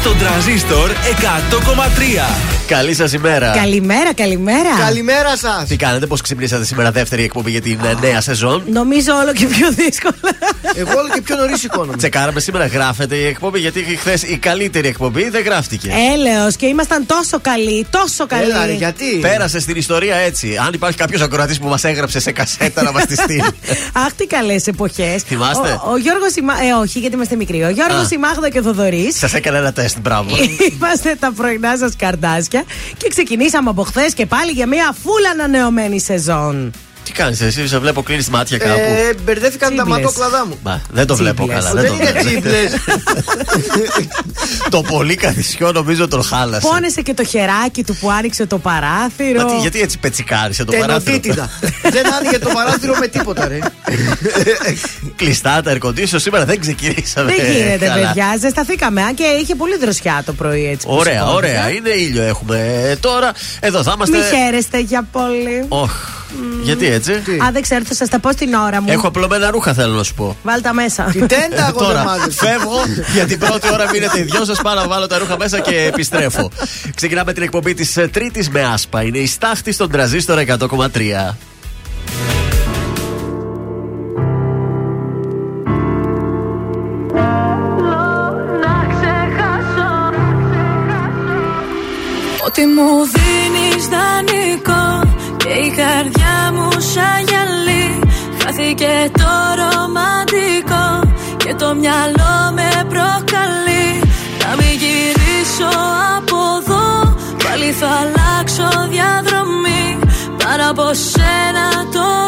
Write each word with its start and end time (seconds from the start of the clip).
Στον 0.00 0.18
τραζίστορ 0.18 0.90
100,3. 0.90 2.48
Καλή 2.66 2.94
σας 2.94 3.12
ημέρα. 3.12 3.50
Καλημέρα, 3.50 4.14
καλημέρα. 4.14 4.68
Καλημέρα 4.78 5.36
σας. 5.36 5.68
Τι 5.68 5.76
κάνετε, 5.76 6.06
πώς 6.06 6.20
ξυπνήσατε 6.20 6.64
σήμερα, 6.64 6.90
δεύτερη 6.90 7.22
εκπομπή 7.22 7.50
για 7.50 7.60
την 7.60 7.78
ε, 7.84 8.06
νέα 8.06 8.20
σεζόν; 8.20 8.62
Νομίζω 8.72 9.12
όλο 9.14 9.32
και 9.32 9.46
πιο 9.46 9.70
δύσκολα. 9.72 10.14
Εγώ 10.74 10.90
όλο 10.98 11.08
και 11.14 11.20
πιο 11.20 11.36
νωρίς 11.36 11.60
σηκώνομαι. 11.60 11.96
Τσεκάραμε 11.96 12.40
σήμερα, 12.40 12.66
γράφεται 12.66 13.16
η 13.16 13.26
εκπομπή, 13.26 13.58
γιατί 13.58 13.80
χθες 13.80 14.22
η 14.22 14.36
καλύτερη 14.36 14.88
εκπομπή 14.88 15.28
δεν 15.28 15.42
γράφτηκε. 15.42 15.92
Έλεω 16.14 16.50
και 16.56 16.66
ήμασταν 16.66 17.06
τόσο 17.06 17.38
καλοί, 17.40 17.86
τόσο 17.90 18.26
καλοί. 18.26 18.42
Έλα, 18.42 18.66
ρε, 18.66 18.72
γιατί; 18.72 19.18
Πέρασε 19.20 19.60
στην 19.60 19.76
ιστορία 19.76 20.16
έτσι. 20.16 20.56
Αν 20.66 20.72
υπάρχει 20.72 20.96
κάποιος 20.96 21.20
ακροατής 21.20 21.58
που 21.58 21.68
μας 21.68 21.84
έγραψε 21.84 22.20
σε 22.20 22.32
κασέτα 22.32 22.82
να 22.82 22.92
μας 22.92 23.06
τη 23.06 23.14
στείλει. 23.14 23.42
Αχ, 24.04 24.12
τι 24.16 24.26
καλές 24.26 24.66
εποχές. 24.66 25.22
Θυμάστε; 25.22 25.80
Ο, 25.84 25.90
ο 25.92 25.96
Γιώργος 25.96 26.30
Ε, 26.36 26.72
όχι, 26.80 26.98
γιατί 26.98 27.14
είμαστε 27.14 27.36
μικροί. 27.36 27.62
Ο 27.62 27.70
Γιώργος, 27.70 28.04
Α. 28.04 28.08
η 28.12 28.16
Μάγδα 28.16 28.48
και 28.48 28.58
ο 28.58 28.62
Θοδωρής. 28.62 29.18
Σας 29.18 29.34
έκανα 29.34 29.58
ένα 29.58 29.72
τεστ, 29.72 29.87
μπράβο. 30.00 30.36
Είμαστε 30.72 31.16
τα 31.20 31.32
πρωινά 31.32 31.76
σας 31.76 31.96
καρτάσια 31.96 32.64
και 32.96 33.08
ξεκινήσαμε 33.08 33.70
από 33.70 33.82
χθες 33.82 34.14
και 34.14 34.26
πάλι 34.26 34.50
για 34.50 34.66
μια 34.66 34.94
φούλα 35.02 35.30
ανανεωμένη 35.30 36.00
σεζόν. 36.00 36.72
Τι 37.08 37.14
κάνεις 37.14 37.40
εσύ, 37.40 37.68
σε 37.68 37.78
βλέπω 37.78 38.02
κλείνεις 38.02 38.28
μάτια 38.28 38.58
κάπου. 38.58 38.78
Ε, 38.80 39.14
μπερδεύτηκαν 39.24 39.76
τα 39.76 39.82
Τσίμπλες. 39.82 40.02
ματόκλαδά 40.04 40.46
μου. 40.46 40.58
Μπα, 40.62 40.80
δεν 40.92 41.06
το 41.06 41.16
βλέπω 41.16 41.42
Τσίμπλες. 41.46 41.64
καλά. 41.64 41.80
Δεν 41.80 41.90
Δεν 41.96 41.98
το 41.98 42.04
είναι 42.10 42.20
βλέπω. 42.20 42.28
τσίμπλες. 42.28 42.72
το 44.74 44.82
πολύ 44.82 45.14
καθισιό 45.14 45.72
νομίζω 45.72 46.08
τον 46.08 46.22
χάλασε. 46.22 46.68
Πόνεσε 46.68 47.00
και 47.02 47.14
το 47.14 47.24
χεράκι 47.24 47.84
του 47.84 47.96
που 48.00 48.10
άνοιξε 48.10 48.46
το 48.46 48.58
παράθυρο. 48.58 49.42
Μα 49.42 49.44
τι, 49.54 49.56
γιατί 49.60 49.80
έτσι 49.80 49.98
πετσικάρισε 49.98 50.64
το 50.64 50.72
παράθυρο; 50.72 51.02
Τενοτήτητα. 51.02 51.50
Δεν 51.90 52.14
άνοιγε 52.14 52.38
το 52.38 52.48
παράθυρο 52.54 52.94
με 53.00 53.06
τίποτα, 53.06 53.48
ρε. 53.48 53.58
Κλειστά 55.16 55.60
τα 55.62 55.72
air 55.78 55.86
condition 55.86 56.20
σήμερα 56.20 56.44
δεν 56.44 56.60
ξεκινήσαμε. 56.60 57.34
Δεν 57.36 57.52
γίνεται, 57.52 57.86
καλά. 57.86 58.06
παιδιά. 58.06 58.36
Ζεσταθήκαμε. 58.40 59.02
Αν 59.02 59.14
και 59.14 59.24
είχε 59.40 59.54
πολύ 59.54 59.76
δροσιά 59.78 60.22
το 60.26 60.32
πρωί 60.32 60.66
έτσι. 60.66 60.86
που 60.86 60.92
Ωραία, 60.94 61.12
σηκώθηκα. 61.12 61.34
ωραία. 61.36 61.70
Είναι 61.70 61.90
ήλιο 61.90 62.22
έχουμε 62.22 62.84
Ε, 62.90 62.96
τώρα. 62.96 63.32
Εδώ 63.60 63.82
θα 63.82 63.92
είμαστε. 63.94 64.16
Μη 64.16 64.22
χαίρεστε 64.22 64.78
για 64.80 65.08
πολύ. 65.12 65.66
Όχ. 66.32 66.64
Γιατί 66.64 66.86
έτσι; 66.86 67.12
Α, 67.12 67.48
δεν 67.52 67.62
ξέρω, 67.62 67.84
θα 67.84 67.94
σας 67.94 68.08
τα 68.08 68.18
πω 68.18 68.32
στην 68.32 68.54
ώρα 68.54 68.82
μου. 68.82 68.88
Έχω 68.90 69.06
απλωμένα 69.06 69.50
ρούχα, 69.50 69.74
θέλω 69.74 69.94
να 69.94 70.02
σου 70.02 70.14
πω. 70.14 70.36
Βάλτε 70.42 70.60
τα 70.60 70.72
μέσα. 70.74 71.02
Την 71.12 71.26
τέντα 71.26 71.66
εγώ 71.68 71.78
δεν 71.78 71.86
Τώρα 71.88 72.04
μάζεψα. 72.04 72.46
φεύγω 72.46 72.80
για 73.14 73.26
την 73.26 73.38
πρώτη 73.38 73.68
ώρα 73.72 73.90
μείνετε 73.90 74.18
οι 74.18 74.22
δυο 74.22 74.44
σας. 74.44 74.60
Πάω 74.62 74.74
να 74.74 74.86
βάλω 74.88 75.06
τα 75.06 75.18
ρούχα 75.18 75.36
μέσα 75.38 75.60
και 75.60 75.76
επιστρέφω. 75.92 76.50
Ξεκινάμε 76.94 77.32
την 77.32 77.42
εκπομπή 77.42 77.74
της 77.74 77.98
Τρίτης 78.10 78.48
με 78.48 78.64
άσπα. 78.64 79.02
Είναι 79.02 79.18
η 79.18 79.26
στάχτη 79.26 79.72
στον 79.72 79.90
τραζίστορα 79.90 80.40
100,3. 80.40 81.36
Ότι 92.46 92.66
μου 92.66 92.88
δίνεις 93.14 93.88
δανεικό 93.88 95.00
Και 95.36 95.48
η 95.48 95.70
καρδιά 95.70 96.12
μου 96.12 96.17
σαν 96.98 97.24
γυαλί 97.28 98.00
Χάθηκε 98.42 99.10
το 99.20 99.32
ρομαντικό 99.60 100.86
Και 101.36 101.54
το 101.54 101.74
μυαλό 101.74 102.36
με 102.56 102.70
προκαλεί. 102.92 103.88
Να 104.42 104.50
μην 104.58 104.74
γυρίσω 104.82 105.70
από 106.16 106.38
εδώ 106.60 107.16
Πάλι 107.44 107.72
θα 107.72 107.88
αλλάξω 108.02 108.68
διαδρομή. 108.88 109.98
Πάνω 110.38 110.70
από 110.70 110.86
σένα 110.94 111.66
το 111.92 111.98
εγώ 112.00 112.27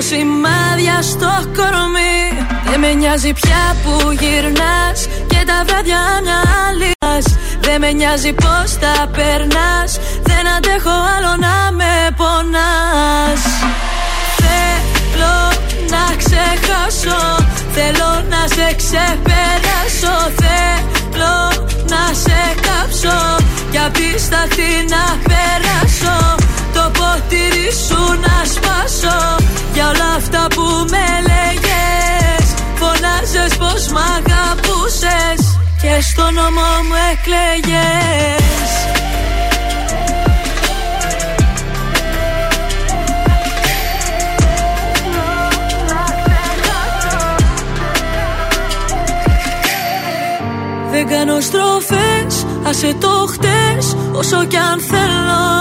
σημάδια 0.00 1.02
στο 1.02 1.32
κορμί. 1.56 2.46
Δεν 2.68 2.80
με 2.80 2.92
νοιάζει 2.92 3.32
πια 3.32 3.76
που 3.82 4.10
γυρνάς 4.10 5.06
Και 5.26 5.40
τα 5.46 5.64
βράδια 5.66 6.00
μια 6.22 6.40
άλλη 6.66 6.90
μας. 7.04 7.24
Δεν 7.60 7.80
με 7.80 7.92
νοιάζει 7.92 8.32
πως 8.32 8.78
τα 8.80 9.08
περνάς. 9.16 9.90
Δεν 10.22 10.48
αντέχω 10.56 10.96
άλλο 11.14 11.32
να 11.46 11.72
με 11.72 11.94
πονάς. 12.16 13.42
Θέλω 14.40 15.36
να 15.92 16.04
ξεχάσω 16.16 17.44
Θέλω 17.76 18.10
να 18.32 18.42
σε 18.54 18.74
ξεπεράσω. 18.80 20.16
Θέλω 20.40 21.36
να 21.92 22.14
σε 22.22 22.40
κάψω 22.66 23.44
Κι 23.70 23.78
απ' 23.78 23.92
τη 23.92 24.20
σταθή 24.20 24.72
να 24.88 25.04
περάσω. 25.28 26.34
Το 26.74 26.90
ποτήρι 26.98 27.72
σου 27.86 28.20
να 28.20 28.44
σπάσω. 28.44 29.16
Για 29.16 29.24
όλα 29.32 29.45
αυτά 30.26 30.46
που 30.54 30.62
με 30.90 31.06
λέγες 31.28 32.54
Φωνάζες 32.74 33.56
πως 33.56 33.88
μ' 33.88 33.96
αγαπούσες 33.96 35.58
Και 35.82 36.00
στο 36.00 36.22
νόμο 36.22 36.66
μου 36.88 36.94
εκλέγες. 37.12 38.54
Δεν 50.90 51.08
κάνω 51.08 51.40
στροφές, 51.40 52.46
άσε 52.66 52.94
το 53.00 53.26
χτες 53.32 53.96
Όσο 54.12 54.44
κι 54.44 54.56
αν 54.56 54.80
θέλω 54.80 55.56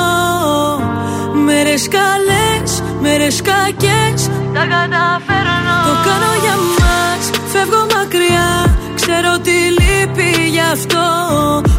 Μέρες 1.45 1.87
καλές, 1.87 2.83
μέρες 3.01 3.41
κακές. 3.41 4.29
Τα 4.53 4.63
καταφέρνω. 4.73 5.77
Το 5.87 5.93
κάνω 6.07 6.31
για 6.43 6.55
μας, 6.77 7.23
φεύγω 7.51 7.81
μακριά. 7.95 8.49
Ξέρω 8.95 9.39
τι 9.39 9.51
λείπει 9.51 10.49
γι' 10.49 10.65
αυτό. 10.73 11.05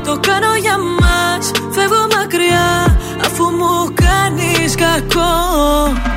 Το 0.04 0.18
κάνω 0.28 0.54
για 0.64 0.76
μας, 1.00 1.50
φεύγω 1.70 2.06
μακριά. 2.16 2.98
Αφού 3.26 3.44
μου 3.58 3.94
κάνεις 4.04 4.74
κακό. 4.74 5.34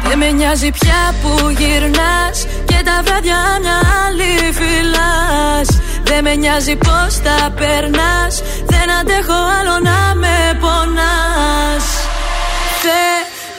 Δεν 0.08 0.18
με 0.18 0.30
νοιάζει 0.32 0.72
πια 0.72 1.02
που 1.22 1.50
γυρνάς. 1.50 2.38
Και 2.66 2.80
τα 2.84 3.02
βράδια 3.06 3.40
μια 3.62 3.78
άλλη 4.06 4.34
φυλάς 4.60 5.68
δεν 6.04 6.24
με 6.24 6.36
νοιάζει 6.36 6.76
πως 6.76 7.12
τα 7.26 7.52
περνάς. 7.60 8.44
Δεν 8.66 8.92
αντέχω 9.00 9.40
άλλο 9.60 9.76
να 9.84 10.16
με 10.16 10.58
πονάς 10.60 11.86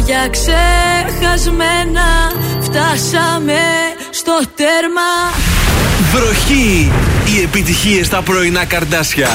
Λόγια 0.00 0.28
ξεχασμένα 0.30 2.02
Φτάσαμε 2.60 3.58
στο 4.10 4.40
τέρμα 4.54 5.00
Βροχή! 6.12 6.92
Οι 7.26 7.42
επιτυχίες 7.42 8.06
στα 8.06 8.22
πρωινά 8.22 8.64
καρτάσια. 8.64 9.28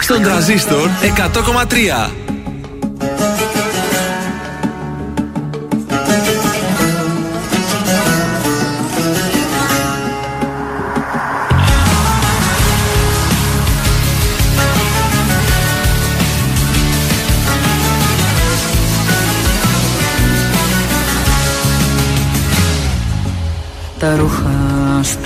Στον 0.00 0.22
τραζίστορ 0.22 0.88
100,3. 2.06 2.10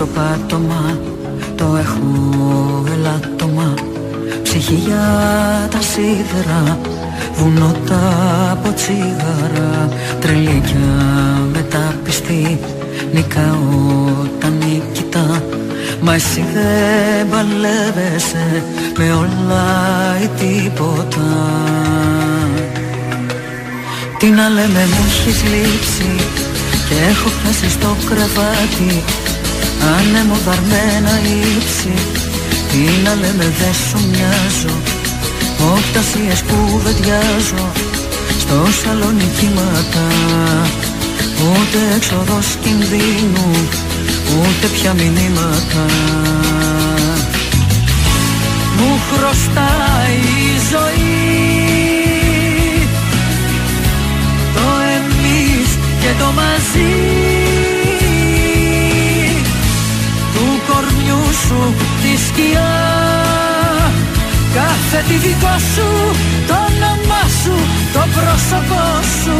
Στο 0.00 0.08
πάτωμα 0.14 0.98
το 1.56 1.76
έχω 1.76 2.02
ελάττωμα 2.92 3.74
Ψυχή 4.42 4.74
για 4.74 5.06
τα 5.70 5.80
σίδερα 5.80 6.78
βουνό 7.34 7.74
τα 7.86 8.00
από 8.50 8.72
τσίγαρα 8.72 9.88
Τρελίκια 10.20 10.88
μεταπιστή 11.52 12.58
νικάω 13.12 13.58
τα 14.40 14.48
νικητά 14.48 15.42
Μα 16.00 16.14
εσύ 16.14 16.44
δεν 16.54 17.28
παλεύεσαι 17.30 18.62
με 18.98 19.12
όλα 19.12 19.66
ή 20.22 20.28
τίποτα. 20.28 21.28
Τι 24.18 24.26
να 24.26 24.48
λέμε 24.48 24.86
μου 24.90 25.04
έχεις 25.08 25.42
λείψει 25.42 26.24
και 26.88 26.94
έχω 27.10 27.28
φτάσει 27.28 27.70
στο 27.70 27.96
κρεβάτι 28.08 29.02
Άνεμο 29.98 30.36
δαρμένα 30.44 31.20
ύψη 31.56 31.92
Τι 32.70 33.02
να 33.04 33.14
λέμε 33.14 33.52
δεν 33.58 33.74
σου 33.74 33.98
μοιάζω. 34.10 34.74
Οπτασίες 35.74 36.42
που 36.42 36.80
βεντιάζω 36.84 37.72
Στο 38.38 38.66
σαλόνι 38.82 39.28
κύματα. 39.38 40.06
Ούτε 41.40 41.78
έξοδος 41.96 42.46
κινδύνου 42.62 43.50
Ούτε 44.38 44.66
πια 44.66 44.92
μηνύματα. 44.92 45.84
Μου 48.76 49.00
χρωστάει 49.10 50.16
η 50.16 50.58
ζωή 50.70 51.30
Το 54.54 54.66
εμείς 54.96 55.68
και 56.00 56.12
το 56.18 56.32
μαζί 56.32 57.39
σου 61.42 61.60
τη 62.02 62.12
σκιά. 62.26 62.72
Κάθε 64.56 65.00
τη 65.08 65.16
δικό 65.24 65.56
σου, 65.74 65.88
το 66.48 66.56
όνομά 66.68 67.24
σου, 67.40 67.56
το 67.94 68.02
πρόσωπό 68.14 68.86
σου. 69.20 69.38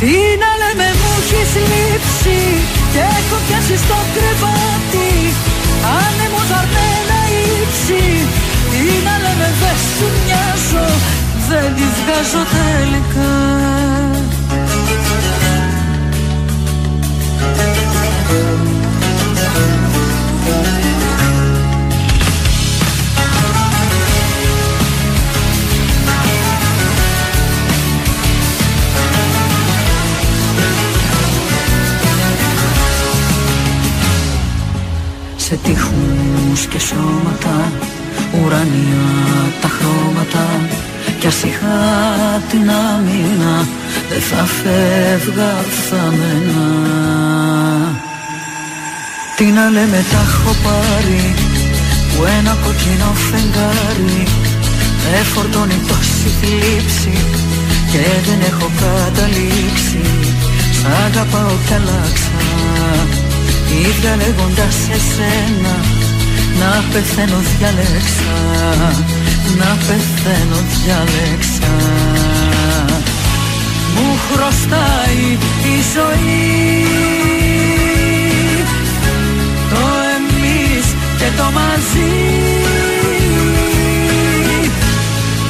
Τι 0.00 0.14
να 0.42 0.50
λέμε 0.60 0.88
μου 1.00 1.12
έχεις 1.20 1.52
λείψει 1.70 2.38
και 2.92 3.02
έχω 3.18 3.36
πιάσει 3.46 3.76
στο 3.84 3.98
κρεβάτι. 4.14 5.10
Άνεμο 6.02 6.40
δαρμένα 6.50 7.20
ύψη 7.60 8.02
Τι 8.70 8.82
να 9.06 9.14
λέμε 9.24 9.48
δεν 9.60 9.78
σου 9.94 10.06
μοιάζω, 10.24 10.86
δεν 11.48 11.68
τη 11.76 11.86
βγάζω 11.98 12.42
τελικά 12.54 13.32
τείχους 36.54 36.66
και 36.66 36.78
σώματα 36.78 37.72
Ουρανία 38.32 39.06
τα 39.60 39.68
χρώματα. 39.68 40.46
Κι 41.18 41.26
ας 41.26 41.42
είχα 41.42 41.76
την 42.50 42.70
άμυνα 42.70 43.54
Δεν 44.10 44.20
θα 44.20 44.44
φεύγα 44.44 45.52
θα 45.88 46.02
μένα. 46.18 46.66
Τι 49.36 49.44
να 49.44 49.68
λέμε 49.68 50.04
τα 50.10 50.20
έχω 50.28 50.52
πάρει 50.64 51.34
Που 52.10 52.24
ένα 52.38 52.56
κοκκινό 52.64 53.12
φεγγάρι. 53.28 54.22
Με 55.10 55.22
φορτώνει 55.32 55.78
τόση 55.88 56.28
θλίψη 56.40 57.16
Και 57.90 58.02
δεν 58.26 58.40
έχω 58.50 58.70
καταλήξει. 58.82 60.00
Σ' 60.76 60.86
αγαπάω 61.06 61.54
κι 61.66 61.74
άλλαξα 61.74 62.42
Ίδια 63.88 64.16
λέγοντας 64.16 64.76
εσένα 64.96 66.03
Να 66.60 66.84
πεθαίνω 66.92 67.40
διάλεξα 67.58 68.34
Να 69.58 69.76
πεθαίνω 69.86 70.58
διάλεξα 70.72 71.72
Μου 73.94 74.18
χρωστάει 74.30 75.38
η 75.72 75.76
ζωή. 75.94 76.86
Το 79.70 79.84
εμείς 80.16 80.86
και 81.18 81.28
το 81.36 81.42
μαζί. 81.42 82.14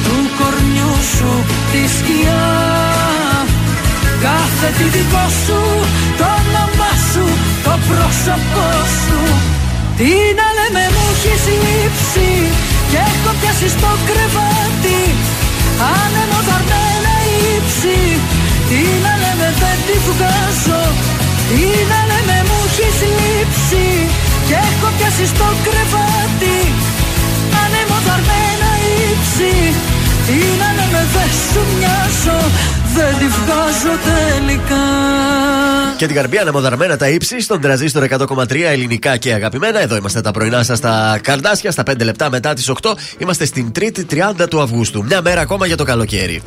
Του 0.03 0.17
κορμιού 0.37 0.95
σου 1.17 1.45
τη 1.71 1.81
σκιά. 1.97 2.45
Κάθε 4.21 4.73
τι 4.77 4.83
δικό 4.83 5.25
σου, 5.45 5.61
το 6.17 6.25
όνομά 6.25 6.91
σου, 7.13 7.25
το 7.63 7.73
πρόσωπό 7.87 8.69
σου 9.01 9.54
Τι 9.99 10.13
να 10.39 10.47
λέμε 10.57 10.83
μου 10.93 11.05
έχεις 11.13 11.43
λείψει 11.63 12.29
και 12.91 12.99
έχω 13.11 13.31
πιάσει 13.39 13.67
στο 13.75 13.91
κρεβάτι. 14.07 15.01
Άνεμο 15.99 16.39
δαρμένα 16.47 17.15
ύψη 17.53 17.99
Τι 18.69 18.81
να 19.05 19.13
λέμε 19.21 19.47
δεν 19.61 19.77
τη 19.87 19.95
βγάζω. 20.07 20.83
Τι 21.49 21.65
να 21.91 21.99
λέμε 22.09 22.37
μου 22.47 22.59
έχεις 22.67 22.97
λείψει 23.17 23.85
και 24.47 24.57
έχω 24.69 24.87
πιάσει 24.97 25.25
στο 25.33 25.47
κρεβάτι. 25.65 26.57
Άνεμο 27.63 27.97
δαρμένα 28.07 28.71
ύψη 29.09 29.53
Τι 30.27 30.39
να 30.61 30.69
λέμε 30.77 31.01
δεν 31.13 31.31
σου 31.47 31.61
μοιάζω 31.77 32.39
δεν 32.95 33.17
τη 33.17 33.27
βγάζω 33.27 33.95
τελικά. 34.03 34.83
Και 35.97 36.05
την 36.05 36.15
καρμπία 36.15 36.41
αναμοδαρμένα 36.41 36.97
τα 36.97 37.09
ύψη 37.09 37.41
στον 37.41 37.61
τραζίστρο 37.61 38.05
100,3 38.09 38.61
ελληνικά 38.63 39.17
και 39.17 39.33
αγαπημένα. 39.33 39.81
Εδώ 39.81 39.95
είμαστε 39.95 40.21
τα 40.21 40.31
πρωινά 40.31 40.63
σας 40.63 40.77
στα 40.77 41.19
καρδάσια, 41.23 41.71
στα 41.71 41.83
5 41.91 42.03
λεπτά 42.03 42.29
μετά 42.29 42.53
τις 42.53 42.69
8. 42.69 42.95
Είμαστε 43.17 43.45
στην 43.45 43.71
3η 43.79 44.05
30 44.39 44.47
του 44.49 44.61
Αυγούστου. 44.61 45.03
Μια 45.03 45.21
μέρα 45.21 45.41
ακόμα 45.41 45.65
για 45.65 45.77
το 45.77 45.83
καλοκαίρι. 45.83 46.41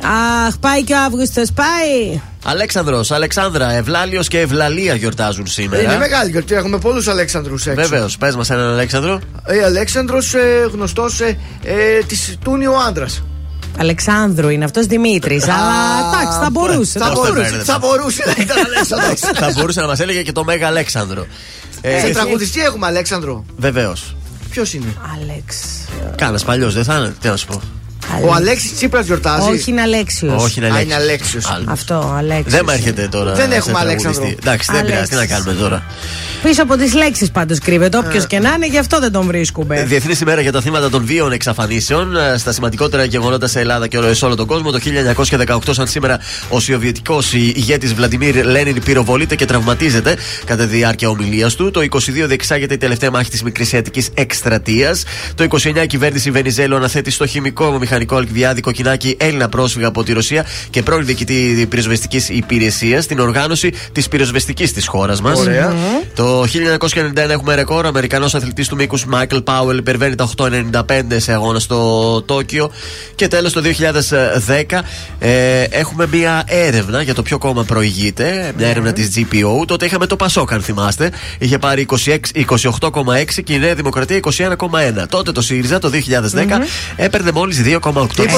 Αχ, 0.47 0.57
πάει 0.57 0.83
και 0.83 0.93
ο 0.93 0.97
Αύγουστος, 0.97 1.51
πάει. 1.51 2.21
Αλέξανδρος, 2.45 3.11
Αλεξάνδρα, 3.11 3.71
Ευλάλιος 3.71 4.27
και 4.27 4.39
Ευλαλία 4.39 4.95
γιορτάζουν 4.95 5.47
σήμερα. 5.47 5.83
Είναι 5.83 5.97
μεγάλη 5.97 6.29
γιορτή, 6.29 6.53
έχουμε 6.55 6.77
πολλούς 6.77 7.07
Αλέξανδρους 7.07 7.67
έξω. 7.67 7.87
Βεβαίως, 7.87 8.17
πες 8.17 8.35
μας 8.35 8.49
έναν 8.49 8.71
Αλέξανδρο. 8.71 9.19
Ε, 9.45 9.63
Αλέξανδρος 9.63 10.33
ε, 10.33 10.69
γνωστός 10.73 11.21
ε, 11.21 11.37
ε, 11.63 12.03
της 12.07 12.37
Τούνιο 12.43 12.73
άντρα. 12.87 13.05
Αλεξάνδρου 13.77 14.49
είναι 14.49 14.65
αυτός 14.65 14.85
Δημήτρης. 14.85 15.43
Αλλά 15.43 15.73
εντάξει, 16.13 16.39
θα 16.39 16.49
μπορούσε. 16.51 16.99
Θα 16.99 17.05
θα 17.05 17.11
μπορούσε, 17.13 17.33
παίρνετε. 17.41 17.63
θα 17.63 17.79
μπορούσε 17.79 18.23
να 18.25 18.43
ήταν 18.43 18.57
Αλέξανδρος. 18.65 19.19
Θα 19.19 19.51
μπορούσε 19.55 19.81
να 19.81 19.87
μας 19.87 19.99
έλεγε 19.99 20.21
και 20.23 20.31
το 20.31 20.43
Μέγα 20.43 20.67
Αλέξανδρο. 20.67 21.25
Ε, 21.81 21.99
Σε 21.99 22.09
τραγουδιστή 22.09 22.61
έχουμε 22.61 22.85
Αλέξανδρο. 22.85 23.45
Βεβαίως. 23.57 24.15
Ποιος 24.49 24.73
είναι; 24.73 24.93
Άλεξ. 25.13 25.57
Κάνας 26.15 26.43
παλιός, 26.43 26.73
δεν 26.73 26.83
θα 26.83 26.95
είναι. 26.97 27.15
Τι 27.21 27.27
να 27.27 27.35
σου 27.37 27.47
πω. 27.47 27.61
Ο 28.25 28.33
Αλέξης 28.33 28.75
Τσίπρας 28.75 29.05
γιορτάζει. 29.05 29.49
Όχι, 29.49 29.71
είναι 29.71 29.81
Αλέξιος. 29.81 30.43
Όχι, 30.43 30.59
είναι 30.59 30.67
Α, 30.67 30.69
Αλέξης. 30.69 30.85
είναι 30.93 31.03
Αλέξιος. 31.03 31.45
Άλλο. 31.45 31.65
Αυτό, 31.67 32.13
Αλέξιος. 32.17 32.53
Δεν 32.53 32.63
με 32.65 32.73
έρχεται 32.73 33.07
τώρα. 33.11 33.33
Δεν 33.33 33.49
σε 33.51 33.55
έχουμε 33.55 33.73
τραγουδιστή. 33.79 34.07
Αλέξανδρο. 34.07 34.35
Εντάξει, 34.43 34.71
δεν 34.71 34.85
πειράζει. 34.85 35.03
Τι 35.07 35.13
να 35.13 35.17
Αλέξης. 35.19 35.37
κάνουμε 35.43 35.61
τώρα. 35.61 35.83
Πίσω 36.43 36.63
από 36.63 36.77
τις 36.77 36.93
λέξεις 36.93 37.31
πάντως 37.31 37.59
κρύβεται. 37.59 37.97
Όποιος 37.97 38.27
και 38.27 38.39
να 38.39 38.53
είναι, 38.55 38.67
γι' 38.67 38.77
αυτό 38.77 38.99
δεν 38.99 39.11
τον 39.11 39.25
βρίσκουμε. 39.25 39.83
Διεθνής 39.83 40.19
ημέρα 40.21 40.41
για 40.41 40.51
τα 40.51 40.61
θύματα 40.61 40.89
των 40.89 41.05
βίων 41.05 41.31
εξαφανίσεων. 41.31 42.17
Ε, 42.17 42.37
Στα 42.37 42.51
σημαντικότερα 42.51 43.03
γεγονότα 43.03 43.47
σε 43.47 43.59
Ελλάδα 43.59 43.87
και 43.87 43.97
όλο- 43.97 44.13
σε 44.13 44.25
όλο 44.25 44.35
τον 44.35 44.45
κόσμο. 44.47 44.71
Το 44.71 44.79
1918, 44.79 45.73
σαν 45.73 45.87
σήμερα, 45.87 46.19
ο 46.49 46.59
Σοβιετικό 46.59 47.19
ηγέτης 47.31 47.93
Βλαντιμίρ 47.93 48.45
Λένιν 48.45 48.83
πυροβολείται 48.83 49.35
και 49.35 49.45
τραυματίζεται 49.45 50.15
κατά 50.45 50.63
τη 50.67 50.75
διάρκεια 50.75 51.09
ομιλίας 51.09 51.55
του. 51.55 51.71
Το 51.71 51.81
22 51.81 52.25
διεξάγεται 52.27 52.73
η 52.73 52.77
τελευταία 52.77 53.11
μάχη 53.11 53.29
της 53.29 53.43
Μικρησιατική 53.43 54.03
Εκστρατείας. 54.13 55.03
Το 55.35 55.43
29 55.43 55.83
η 55.83 55.87
κυβέρνηση 55.87 56.31
Βενιζέλου 56.31 56.75
αναθέτει 56.75 57.11
στο 57.11 57.25
χημικό 57.27 57.71
μηχανικό 57.99 58.15
Αλκβιάδη 58.15 58.61
Κοκκινάκη 58.61 59.17
Έλληνα 59.19 59.49
πρόσφυγα 59.49 59.87
από 59.87 60.03
τη 60.03 60.13
Ρωσία 60.13 60.45
και 60.69 60.83
πρώην 60.83 61.05
διοικητή 61.05 61.65
πυροσβεστικής 61.69 62.29
υπηρεσίας 62.29 63.03
στην 63.03 63.19
οργάνωση 63.19 63.73
της 63.91 64.07
πυροσβεστικής 64.07 64.73
της 64.73 64.87
χώρας 64.87 65.21
μας. 65.21 65.39
Ωραία. 65.39 65.73
Το 66.15 66.43
1991 66.43 67.29
έχουμε 67.29 67.55
ρεκόρ. 67.55 67.85
Ο 67.85 67.87
Αμερικανός 67.87 68.35
αθλητής 68.35 68.67
του 68.67 68.75
μήκους 68.75 69.05
Μάικλ 69.05 69.37
Πάουελ 69.37 69.77
υπερβαίνει 69.77 70.15
τα 70.15 70.29
8,95 70.37 71.19
σε 71.19 71.33
αγώνα 71.33 71.59
στο 71.59 72.21
Τόκιο. 72.21 72.71
Και 73.15 73.27
τέλος 73.27 73.53
το 73.53 73.61
2010 73.61 74.81
ε, 75.19 75.63
έχουμε 75.69 76.07
μία 76.11 76.43
έρευνα 76.45 77.01
για 77.01 77.13
το 77.13 77.21
ποιο 77.21 77.37
κόμμα 77.37 77.63
προηγείται. 77.63 78.53
Μια 78.57 78.67
έρευνα 78.67 78.93
της 78.93 79.09
GPO. 79.15 79.65
Τότε 79.67 79.85
είχαμε 79.85 80.05
το 80.05 80.15
Πασόκ, 80.15 80.51
αν 80.51 80.61
θυμάστε. 80.61 81.11
Είχε 81.37 81.57
πάρει 81.57 81.85
26 82.05 82.17
28,6 82.33 83.43
και 83.43 83.53
η 83.53 83.59
Νέα 83.59 83.75
Δημοκρατία 83.75 84.19
21,1. 84.37 84.57
Τότε 85.09 85.31
το 85.31 85.41
ΣΥΡΙΖΑ 85.41 85.79
το 85.79 85.89
2010 85.89 86.61
έπαιρνε 86.95 87.31
μόλις 87.31 87.61
2,8%. 87.65 87.88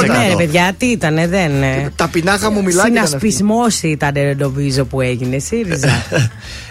Ε, 0.04 0.08
ναι, 0.08 0.28
ρε 0.28 0.36
παιδιά, 0.36 0.74
τι 0.78 0.86
ήταν, 0.86 1.16
δεν. 1.16 1.64
ε, 1.64 1.92
Ταπεινά 1.96 2.38
χαμομηλάκια 2.38 2.92
ήταν 2.92 3.04
αυτή. 3.04 3.32
Συνασπισμό 3.32 3.90
ήταν, 3.92 4.14
νομίζω, 4.38 4.86
που 4.86 5.02
έγινε. 5.02 5.40
ΣΥΡΙΖΑ. 5.40 6.04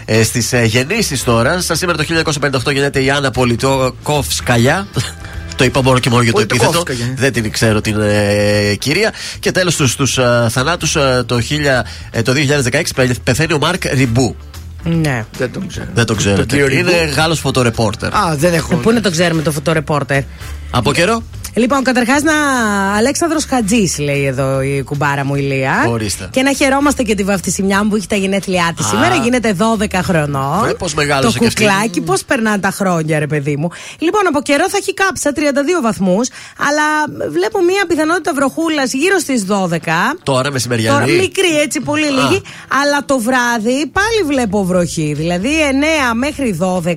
Ε, 0.05 0.23
Στις 0.23 0.53
ε, 0.53 0.63
γεννήσεις 0.63 1.23
τώρα, 1.23 1.61
σαν 1.61 1.75
σήμερα 1.75 1.97
το 1.97 2.03
1958 2.51 2.63
γεννιέται 2.71 3.03
η 3.03 3.09
Άννα 3.09 3.31
Πολιτοκόφσκαλιά. 3.31 4.87
Το 5.55 5.63
είπα 5.63 5.81
μόνο 5.83 5.99
και 5.99 6.09
μόνο 6.09 6.21
για 6.21 6.33
το 6.33 6.39
επίθετο. 6.39 6.71
Πολιτοκόφσκαγια. 6.71 7.13
Δεν 7.17 7.33
την 7.33 7.51
ξέρω 7.51 7.81
την 7.81 7.95
ε, 8.01 8.75
κυρία. 8.79 9.13
Και 9.39 9.51
τέλος 9.51 9.73
στου 9.73 9.95
τους, 9.95 10.17
ε, 10.17 10.47
θανάτους, 10.49 10.91
το, 11.25 11.37
1000, 11.49 11.83
ε, 12.11 12.21
το 12.21 12.33
2016 12.71 12.81
πε- 12.95 13.19
πεθαίνει 13.23 13.53
ο 13.53 13.57
Μάρκ 13.57 13.83
Ριμπού. 13.93 14.35
Ναι. 14.83 15.25
Δεν 15.37 15.51
τον 15.51 15.67
ξέρω. 15.67 15.85
Δεν 15.93 16.05
το 16.05 16.15
ξέρετε. 16.15 16.45
κύριο 16.45 16.67
είναι 16.67 17.01
Ριγού. 17.01 17.13
Γάλλος 17.15 17.39
φωτορεπόρτερ. 17.39 18.13
Α, 18.15 18.35
δεν 18.37 18.53
έχω. 18.53 18.73
Ε, 18.73 18.77
Πού 18.81 18.91
να 18.91 19.01
το 19.01 19.11
ξέρουμε 19.11 19.41
το 19.41 19.51
φωτορεπόρτερ; 19.51 20.21
Από 20.71 20.93
καιρό; 20.93 21.23
Λοιπόν, 21.53 21.83
καταρχάς 21.83 22.21
να. 22.23 22.33
Αλέξανδρος 22.95 23.45
Χατζής, 23.45 23.99
λέει 23.99 24.25
εδώ 24.25 24.61
η 24.61 24.83
κουμπάρα 24.83 25.25
μου 25.25 25.35
η 25.35 25.41
Λία. 25.41 25.85
Ορίστε. 25.87 26.29
Και 26.31 26.41
να 26.41 26.53
χαιρόμαστε 26.53 27.03
και 27.03 27.15
τη 27.15 27.23
βαφτισιμιά 27.23 27.83
μου 27.83 27.89
που 27.89 27.95
έχει 27.95 28.07
τα 28.07 28.15
γενέθλιά 28.15 28.73
της 28.75 28.85
σήμερα. 28.85 29.15
Γίνεται 29.15 29.55
12 29.79 29.85
χρονών. 30.03 30.69
Ε, 30.69 30.73
πώς 30.73 30.93
μεγάλωσε 30.93 31.33
Το 31.33 31.39
και 31.39 31.45
αυτή. 31.45 31.65
κουκλάκι, 31.65 32.01
πώς 32.01 32.23
περνάνε 32.23 32.57
τα 32.57 32.71
χρόνια, 32.71 33.19
ρε 33.19 33.27
παιδί 33.27 33.55
μου. 33.57 33.69
Λοιπόν, 33.99 34.27
από 34.27 34.41
καιρό 34.41 34.69
θα 34.69 34.77
έχει 34.77 34.93
κάψει 34.93 35.21
στα 35.21 35.31
32 35.35 35.81
βαθμούς. 35.81 36.29
Αλλά 36.67 36.83
βλέπω 37.29 37.63
μία 37.63 37.85
πιθανότητα 37.87 38.33
βροχούλας 38.33 38.93
γύρω 38.93 39.19
στις 39.19 39.45
12. 39.45 40.17
Τώρα 40.23 40.51
μεσημεριανή. 40.51 40.99
Τώρα 40.99 41.21
μικρή, 41.21 41.59
έτσι 41.63 41.79
πολύ 41.79 42.09
λίγη. 42.09 42.41
Αλλά 42.81 43.05
το 43.05 43.19
βράδυ 43.19 43.87
πάλι 43.87 44.21
βλέπω 44.27 44.63
βροχή. 44.65 45.13
Δηλαδή 45.13 45.49
9 46.11 46.13
μέχρι 46.13 46.57
12 46.61 46.95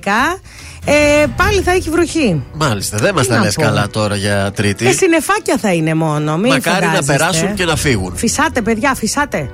ε, 0.85 1.25
πάλι 1.37 1.61
θα 1.61 1.71
έχει 1.73 1.91
βροχή. 1.91 2.43
Μάλιστα, 2.53 2.97
δεν 2.99 3.15
μας 3.15 3.23
Τι 3.23 3.29
τα 3.29 3.37
να 3.37 3.43
λες 3.45 3.55
πω. 3.55 3.63
καλά 3.63 3.89
τώρα 3.91 4.17
για 4.17 4.51
Τρίτη. 4.55 4.87
Ε, 4.87 4.93
συννεφάκια 4.93 5.57
θα 5.61 5.73
είναι 5.73 5.95
μόνο. 5.95 6.37
Μην 6.37 6.53
Μακάρι 6.53 6.85
να 6.85 6.91
φαντάζεστε. 6.91 7.13
περάσουν 7.17 7.55
και 7.55 7.65
να 7.65 7.77
φύγουν. 7.77 8.13
Φυσάτε, 8.17 8.61
παιδιά, 8.63 8.95
φυσάτε. 8.95 9.51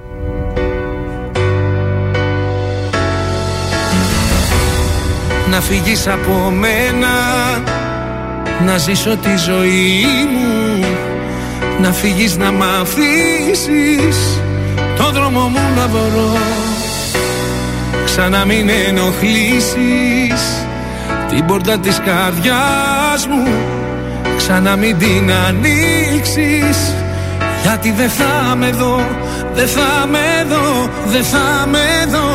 Να 5.50 5.60
φύγεις 5.60 6.06
από 6.06 6.50
μένα 6.50 7.08
Να 8.66 8.78
ζήσω 8.78 9.16
τη 9.16 9.36
ζωή 9.36 10.04
μου 10.32 10.84
Να 11.80 11.92
φύγεις 11.92 12.36
να 12.36 12.52
μ' 12.52 12.62
αφήσεις 12.62 14.40
Το 14.96 15.10
δρόμο 15.10 15.40
μου 15.40 15.60
να 15.76 15.86
βρω 15.86 16.36
Ξανά 18.04 18.44
μην 18.44 18.68
ενοχλήσεις 18.88 20.64
Την 21.30 21.46
πόρτα 21.46 21.78
της 21.78 22.00
καρδιάς 22.04 23.26
μου. 23.30 23.48
Ξανά 24.36 24.76
μην 24.76 24.98
την 24.98 25.32
ανοίξεις 25.48 26.94
Γιατί 27.62 27.92
δεν 27.92 28.10
θα 28.10 28.54
με 28.56 28.70
δω 28.70 29.00
Δεν 29.54 29.68
θα 29.68 30.06
με 30.06 30.46
δω 30.48 30.88
Δεν 31.06 31.24
θα 31.24 31.66
με 31.66 32.06
δω. 32.10 32.28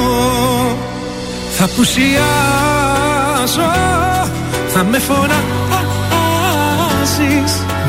Θα 1.57 1.69
πουσιάσω 1.75 2.21
Θα 4.67 4.83
με 4.83 4.99
φωνάζεις 4.99 5.33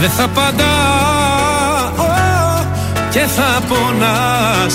Δεν 0.01 0.11
θα 0.11 0.25
απαντάω 0.25 0.67
Και 3.11 3.21
θα 3.21 3.61
πονάς. 3.69 4.75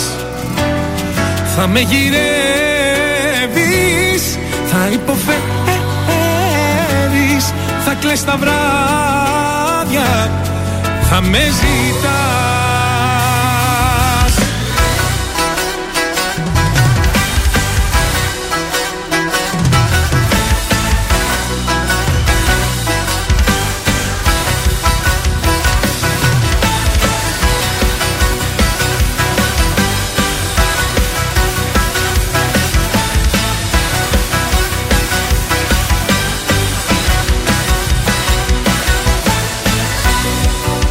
Θα 1.55 1.67
με 1.67 1.79
γυρεύεις 1.79 2.21
Θα 4.71 4.89
υποφέρεις. 4.93 5.61
Θα 5.61 5.61
κλαις 8.01 8.24
τα 8.24 8.38
βράδια 8.38 10.31
Θα 11.10 11.22
με 11.22 11.39
ζητάς 11.39 12.61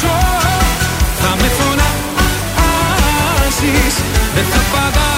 απουσιάσω 0.00 0.14
Θα 1.20 1.36
με 1.36 1.48
φωνάζεις 1.58 1.84
Δεν 4.34 4.44
θα 4.44 4.60
απαντάω 4.60 5.09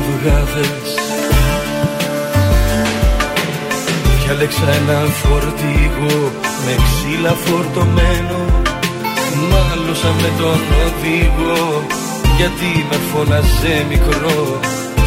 καυγάδες. 0.00 0.94
Διάλεξα 4.24 4.68
ένα 4.80 4.98
φορτηγό 5.20 6.30
με 6.64 6.74
ξύλα 6.84 7.34
φορτωμένο 7.44 8.40
Μάλωσα 9.50 10.12
με 10.22 10.30
τον 10.38 10.60
οδηγό 10.86 11.86
γιατί 12.36 12.86
με 12.90 12.96
φώναζε 13.12 13.86
μικρό 13.88 14.60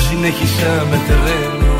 Συνέχισα 0.09 0.85
με 0.89 0.99
τρένο. 1.07 1.71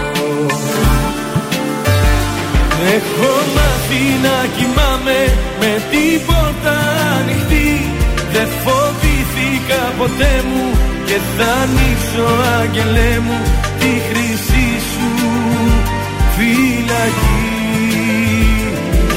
Έχω 2.95 3.31
μάθει 3.55 4.03
να 4.25 4.35
κοιμάμαι 4.57 5.19
με 5.59 5.81
την 5.91 6.25
πόρτα 6.25 6.77
ανοιχτή 7.19 7.91
Δεν 8.33 8.47
φοβήθηκα 8.63 9.81
ποτέ 9.97 10.43
μου 10.47 10.92
και 11.13 11.19
θα 11.37 11.51
ανοίξω 11.63 12.27
άγγελέ 12.61 13.19
μου 13.25 13.39
τη 13.79 13.91
χρυσή 14.07 14.69
σου 14.91 15.09
φυλακή. 16.35 17.51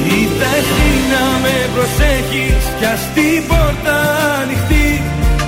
Κοίτα 0.05 0.49
εσύ 0.61 0.91
να 1.13 1.25
με 1.43 1.57
προσέχεις 1.75 2.65
κι 2.79 2.85
ας 2.95 3.03
την 3.15 3.47
πόρτα 3.49 3.99
ανοιχτή. 4.41 4.89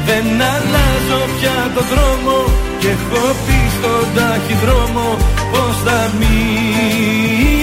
Δεν 0.08 0.26
αλλάζω 0.52 0.54
αλλάζω 0.54 1.20
πια 1.36 1.58
το 1.74 1.82
δρόμο 1.90 2.38
Και 2.78 2.88
έχω 2.88 3.24
πει 3.44 3.58
στον 3.76 4.04
ταχυδρόμο 4.16 5.16
Πως 5.52 5.76
θα 5.84 6.00
μείνουμε 6.18 7.57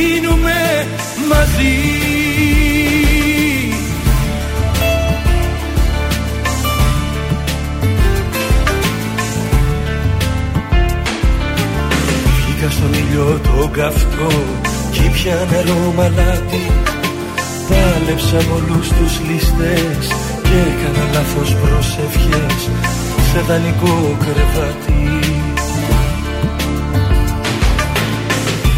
Κι 15.26 15.32
πια 15.32 15.48
νερό 15.52 15.94
μαλάτι 15.98 16.64
Πάλεψα 17.70 18.36
με 18.36 18.54
όλους 18.56 18.88
τους 18.88 19.14
ληστές 19.28 20.08
Και 20.44 20.58
έκανα 20.70 21.06
λάθος 21.14 21.56
προσευχές 21.56 22.62
Σε 23.32 23.40
δανεικό 23.48 24.18
κρεβάτι. 24.20 25.20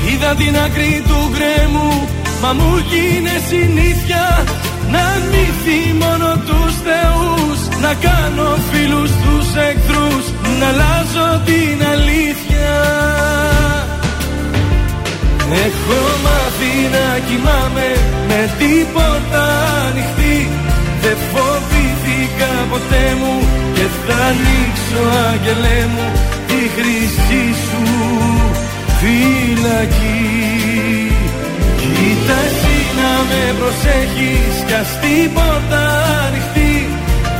Είδα 0.09 0.35
την 0.35 0.57
άκρη 0.65 1.03
του 1.07 1.19
γκρέμου 1.33 2.07
Μα 2.41 2.53
μου 2.53 2.77
γίνε 2.89 3.35
συνήθεια 3.47 4.43
Να 4.91 5.05
μυθεί 5.31 5.93
μόνο 5.93 6.29
τους 6.47 6.73
θεούς 6.85 7.79
Να 7.81 7.93
κάνω 7.93 8.57
φίλους 8.71 9.11
τους 9.23 9.47
εχθρούς 9.69 10.25
Να 10.59 10.67
αλλάζω 10.67 11.41
την 11.45 11.87
αλήθεια 11.93 13.36
Έχω 15.51 15.99
μάθει 16.23 16.73
να 16.95 17.07
κοιμάμαι 17.27 17.89
με 18.27 18.41
τίποτα 18.61 19.43
ανοιχτή. 19.87 20.49
Δεν 21.01 21.17
φοβήθηκα 21.31 22.51
ποτέ 22.71 23.05
μου 23.19 23.35
και 23.75 23.85
θα 24.05 24.17
ανοίξω 24.29 25.01
άγγελέ 25.29 25.79
μου 25.93 26.05
τη 26.47 26.59
χρυσή 26.75 27.45
σου 27.65 27.83
φυλακή. 28.99 30.25
Κοίτα 31.81 32.37
εσύ 32.47 32.77
να 32.99 33.11
με 33.29 33.43
προσέχεις 33.59 34.55
κι 34.67 34.75
ας 34.81 34.91
τίποτα 35.01 35.83
ανοιχτή. 36.25 36.75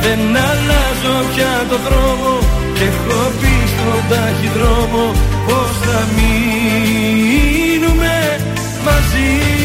Δεν 0.02 0.20
αλλάζω 0.48 1.16
πια 1.30 1.54
το 1.70 1.76
δρόμο 1.86 2.32
και 2.76 2.84
έχω 2.90 3.20
πει 3.40 3.54
στον 3.72 4.00
ταχυδρόμο 4.10 5.04
πως 5.46 5.72
θα 5.84 5.98
μείνουμε 6.14 6.87
μαζί 9.28 9.57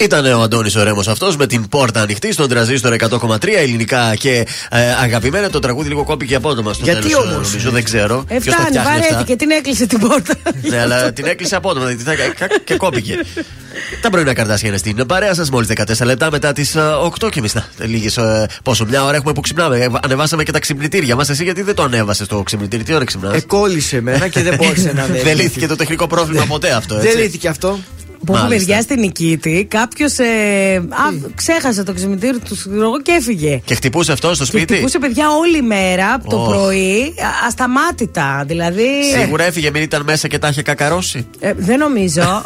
Ήταν 0.00 0.26
ο 0.32 0.40
Αντώνης 0.42 0.76
ο 0.76 0.82
Ρέμος 0.82 1.08
αυτός 1.08 1.36
με 1.36 1.46
την 1.46 1.68
πόρτα 1.68 2.00
ανοιχτή 2.00 2.32
στον 2.32 2.48
τραζίστορ 2.48 2.96
100,3 3.10 3.38
ελληνικά 3.56 4.14
και 4.14 4.46
ε, 4.70 4.90
αγαπημένα. 5.02 5.50
Το 5.50 5.58
τραγούδι 5.58 5.88
λίγο 5.88 6.04
κόπηκε 6.04 6.34
απότομα 6.34 6.72
στο 6.72 6.84
Γιατί 6.84 7.00
τέλος, 7.00 7.16
όμως; 7.16 7.32
ε, 7.34 7.40
Νομίζω 7.40 7.70
δεν 7.70 7.84
ξέρω. 7.84 8.24
Ε, 8.28 8.38
Ποιος 8.38 8.54
τα 8.54 8.60
φτάνει, 8.60 8.68
φτιάχνει 8.78 8.98
αυτά; 8.98 9.08
βαρέθηκε, 9.08 9.36
την 9.36 9.50
έκλεισε 9.50 9.86
την 9.86 9.98
πόρτα. 9.98 10.34
Ναι, 10.62 10.80
αλλά 10.80 11.12
την 11.12 11.26
έκλεισε 11.26 11.56
απότομα 11.56 11.86
δηλαδή, 11.86 12.02
θα- 12.04 12.14
κα- 12.46 12.58
και 12.64 12.74
κόπηκε. 12.76 13.18
Τα 14.02 14.10
πρωινά 14.10 14.32
καρτάσια 14.34 14.68
είναι 14.68 14.78
στην 14.78 15.06
παρέα 15.06 15.34
σας 15.34 15.50
μόλις 15.50 15.68
14 15.68 16.04
λεπτά 16.04 16.30
μετά 16.30 16.52
τις 16.52 16.76
8 17.20 17.28
και 17.30 17.40
μισά. 17.40 17.68
Λίγες 17.78 18.18
πόσο, 18.62 18.84
μια 18.84 19.04
ώρα 19.04 19.16
έχουμε 19.16 19.32
που 19.32 19.40
ξυπνάμε. 19.40 19.78
Ε, 19.78 19.88
Ανεβάσαμε 20.02 20.42
και 20.42 20.52
τα 20.52 20.58
ξυπνητήρια 20.58 21.14
μας. 21.16 21.28
Εσύ 21.28 21.44
γιατί 21.44 21.62
δεν 21.62 21.74
το 21.74 21.82
ανέβασες 21.82 22.26
το 22.26 22.42
ξυπνητήρι, 22.42 22.82
τι 22.82 22.94
ώρα 22.94 23.04
ξυπνάς; 23.04 23.34
Εκόλλησε 23.34 23.96
εμένα 23.96 24.28
και 24.28 24.42
δεν 24.42 24.54
μπόρεσε 24.54 24.92
να 24.92 25.02
ανέβει. 25.02 25.20
δεν 25.28 25.36
λύθηκε 25.36 25.66
το 25.66 25.76
τεχνικό 25.76 26.06
πρόβλημα 26.06 26.44
ποτέ 26.44 26.70
αυτό. 26.72 26.94
Έτσι; 26.94 27.08
Δεν 27.08 27.18
λύθηκε 27.20 27.48
αυτό. 27.48 27.78
Που 28.26 28.32
έχουμε 28.34 28.48
Μάλιστα. 28.48 28.66
παιδιά 28.66 28.82
στην 28.82 29.00
Νικήτη, 29.00 29.66
κάποιος 29.70 30.12
ξέχασε 31.34 31.82
το 31.82 31.92
ξυπνητήρι 31.94 32.38
του 32.38 32.56
εγώ 32.72 33.00
και 33.02 33.12
έφυγε. 33.12 33.60
Και 33.64 33.74
χτυπούσε 33.74 34.12
αυτό 34.12 34.34
στο 34.34 34.44
Και 34.44 34.50
σπίτι; 34.50 34.72
χτυπούσε 34.72 34.98
παιδιά 34.98 35.26
όλη 35.30 35.62
μέρα 35.62 36.18
το 36.28 36.36
Ωχ. 36.36 36.48
πρωί, 36.48 37.00
α- 37.02 37.46
ασταμάτητα. 37.46 38.44
Δηλαδή. 38.46 38.86
Σίγουρα 39.20 39.44
έφυγε, 39.44 39.70
μην 39.70 39.82
ήταν 39.82 40.02
μέσα 40.02 40.28
και 40.28 40.38
τα 40.38 40.48
είχε 40.48 40.62
κακαρώσει. 40.62 41.26
Ε, 41.40 41.52
δεν 41.56 41.78
νομίζω. 41.78 42.22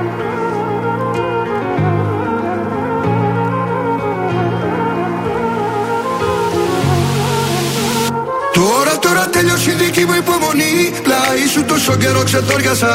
κι 9.96 10.04
μου 10.08 10.16
υπομονή. 10.22 10.74
Πλάι 11.06 11.44
σου 11.52 11.62
τόσο 11.70 11.92
καιρό 12.02 12.22
ξετόριασα 12.28 12.94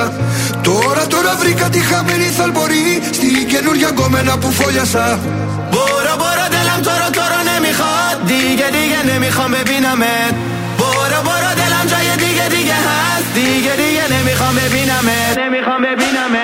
Τώρα, 0.68 1.04
τώρα 1.14 1.34
βρήκα 1.42 1.68
τη 1.74 1.80
χαμένη 1.90 2.30
θαλπορή. 2.38 2.88
Στην 3.18 3.48
καινούργια 3.52 3.90
γκόμενα 3.94 4.34
που 4.42 4.50
φόλιασα. 4.58 5.06
Μπορώ, 5.72 6.14
μπορώ, 6.22 6.46
τέλαμ 6.56 6.82
τώρα, 6.88 7.08
τώρα 7.18 7.40
ναι, 7.48 7.56
μη 7.64 7.72
χάτι. 7.80 8.40
Γιατί 8.60 8.82
με 8.94 9.00
ναι, 9.08 9.16
μη 9.24 9.30
χάμε 9.38 9.60
πίναμε. 9.70 10.14
Μπορώ, 10.80 11.20
μπορώ, 11.26 11.52
τέλαμ 11.60 11.86
τώρα, 11.92 12.04
γιατί, 12.08 12.28
γιατί 12.40 12.60
για 12.70 12.80
χάτι. 12.88 13.46
Γιατί 13.66 13.88
ναι, 14.12 14.20
μη 14.26 14.34
χάμε 14.40 14.64
πίναμε. 14.74 15.18
Ναι, 15.40 15.46
μη 15.54 15.60
πίναμε. 16.00 16.44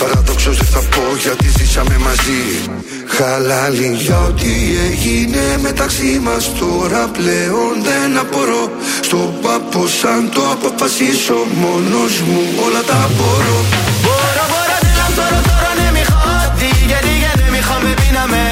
Παραδόξως 0.00 0.56
δεν 0.56 0.66
θα 0.74 0.82
πω 0.92 1.04
γιατί 1.24 1.48
ζήσαμε 1.58 1.96
μαζί. 2.06 2.42
Χαλάλη. 3.16 3.90
για 4.04 4.18
ό,τι 4.28 4.52
έγινε 4.88 5.42
μεταξύ 5.66 6.20
μας 6.26 6.44
τώρα 6.60 7.02
πλέον 7.16 7.72
δεν 7.88 8.18
απορώ. 8.24 8.64
Στον 9.06 9.28
πάπο 9.42 9.82
σαν 10.00 10.30
το 10.34 10.42
αποφασίσω 10.54 11.38
μόνος 11.62 12.12
μου 12.28 12.40
όλα 12.64 12.82
τα 12.90 13.00
μπορώ. 13.16 13.58
Μπορώ, 14.04 14.44
μπορώ, 14.52 14.76
δεν 14.84 15.10
μπορώ 15.16 15.38
τώρα 15.50 15.70
ναι, 15.78 15.88
μη 15.96 16.04
χάτι 16.12 16.68
γιατί 16.90 17.12
για 17.22 17.32
ναι, 17.38 17.46
μη 17.54 17.60
χάμε 17.68 17.92
πίναμε. 18.00 18.42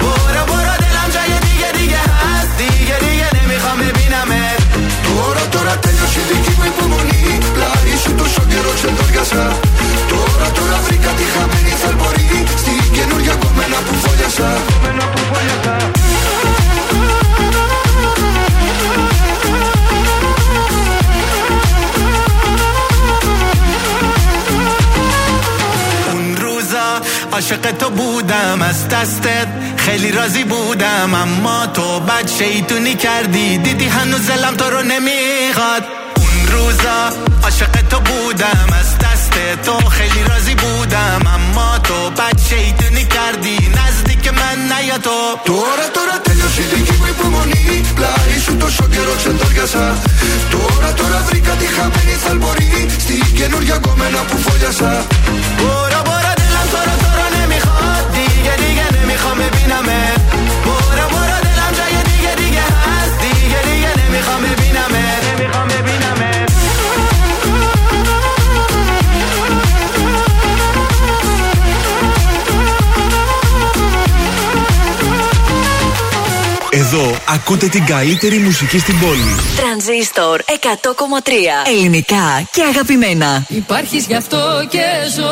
Μπορώ, 0.00 0.42
μπορώ, 0.48 0.74
δεν 0.82 0.90
λαμβάνω 0.96 1.26
γιατί 1.30 1.50
γιατί 1.60 1.82
για 1.92 2.04
χάτι 2.18 2.68
γιατί 2.88 3.08
για 3.18 3.28
ναι, 3.34 3.42
μη 3.50 3.56
χάμε 3.64 3.86
πίναμε. 3.96 4.40
Τώρα 5.06 5.44
τώρα 5.54 5.74
τέλειωσε 5.84 6.20
δική 6.28 6.52
μου 6.58 6.66
υπομονή. 6.72 7.22
Πλάι 7.54 7.92
σου 8.02 8.12
τόσο 8.20 8.42
καιρό 8.50 8.72
ξεντόριασα. 8.78 9.44
دستت. 29.00 29.48
خیلی 29.76 30.12
راضی 30.12 30.44
بودم 30.44 31.14
اما 31.14 31.66
تو 31.66 32.00
بد 32.00 32.30
شیطونی 32.38 32.94
کردی. 32.94 33.58
دیدی 33.58 33.88
هنوز 33.88 34.20
زلم 34.20 34.54
تو 34.54 34.70
رو 34.70 34.82
نمی‌خواد. 34.82 35.84
اون 36.16 36.46
روزا 36.52 37.10
عاشق 37.42 37.88
تو 37.90 38.00
بودم 38.00 38.66
از 38.80 38.98
دست 38.98 39.32
تو 39.64 39.88
خیلی 39.88 40.24
راضی 40.24 40.54
بودم. 40.54 41.20
اما 41.34 41.78
تو 41.78 42.10
بد 42.10 42.38
شیطونی 42.48 43.04
کردی. 43.04 43.58
نزدیک 43.78 44.28
من 44.28 44.72
نیا 44.72 44.98
تو. 44.98 45.38
تو 45.44 45.54
را 45.54 45.88
تو 45.94 46.00
را 46.12 46.18
تیوشیدی 46.18 46.82
که 46.84 46.92
بای 46.92 47.12
پومونی 47.12 47.82
لعی 47.98 48.40
شد 48.46 48.62
و 48.62 48.70
شکر 48.70 49.08
و 49.10 49.16
چند 49.24 49.38
درگسا 49.38 49.94
تو 50.50 50.80
را 50.82 50.92
تو 50.92 51.08
را 51.12 51.18
بریکا 51.18 51.54
دی 51.54 51.66
خمینی 51.66 52.16
سلبوری. 52.26 52.90
ستی 52.90 53.20
که 53.36 53.48
نور 53.48 53.62
یا 53.62 53.78
گومنا 53.78 54.22
پو 54.24 54.38
فویاسا 54.38 54.90
بورا 55.58 56.02
بورا 56.02 56.34
دلم 56.34 56.66
تو 56.70 56.76
را 56.76 56.96
تو 57.02 57.16
را 57.16 57.27
دیگه 58.37 58.55
دیگه 58.63 58.85
نمیخوام 59.01 59.37
ببینمت 59.37 60.21
برو 60.65 61.05
برو 61.13 61.37
دلم 61.45 61.71
جای 61.79 61.95
دیگه 62.11 62.33
دیگه 62.35 62.61
هست 62.61 63.15
دیگه 63.21 63.59
دیگه 63.69 63.91
نمیخوام 64.07 64.41
ببینمت 64.41 65.23
نمیخوام 65.39 65.67
ببینمت 65.67 66.51
Εδώ 76.75 77.15
ακούτε 77.27 77.67
την 77.67 77.85
καλύτερη 77.85 78.37
μουσική 78.37 78.79
στην 78.79 78.99
πόλη. 78.99 79.35
Τρανζίστορ 79.57 80.39
100,3 80.39 80.51
Ελληνικά 81.67 82.47
και 82.51 82.63
αγαπημένα 82.63 83.45
Υπάρχεις 83.49 84.05
γι' 84.05 84.15
αυτό 84.15 84.67
και 84.69 84.85
ζω 85.15 85.31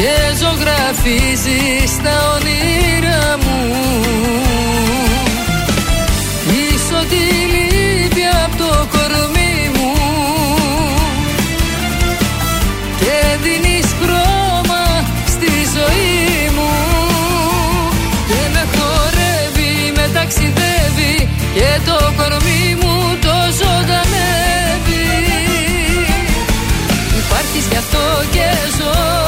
Και 0.00 0.16
ζωγραφίζεις 0.40 1.92
τα 2.02 2.16
όνειρά 2.34 3.38
μου. 3.42 3.58
Πίσω 6.48 6.98
τη 7.10 7.22
λύπη 7.52 8.22
απ' 8.44 8.56
το 8.56 8.88
κορμί 8.92 9.70
μου. 9.74 9.92
Και 13.00 13.16
δίνεις 13.42 13.86
χρώμα 14.00 14.84
στη 15.26 15.52
ζωή 15.76 16.50
μου. 16.56 16.72
Και 18.28 18.40
με 18.52 18.64
χορεύει, 18.74 19.92
με 19.96 20.10
ταξιδεύει 20.14 21.28
Και 21.54 21.80
το 21.84 22.12
κορμί 22.16 22.76
μου 22.80 23.16
το 23.20 23.34
ζωντανεύει. 23.58 25.06
Υπάρχεις 27.18 27.66
γι' 27.70 27.76
αυτό 27.76 28.04
και 28.30 28.48
ζω. 28.78 28.96
Ανήκω 28.98 29.27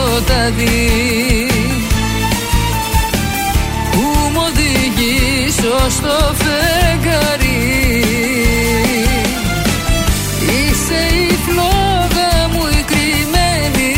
σκοτάδι. 0.00 1.46
Που 3.92 4.00
μου 4.32 4.42
οδηγείς 4.46 5.56
ως 5.84 5.94
το 6.00 6.34
φεγγάρι. 6.40 8.04
Είσαι 10.40 11.00
η 11.16 11.38
φλόγα 11.46 12.48
μου 12.52 12.66
η 12.78 12.82
κρυμμένη. 12.90 13.94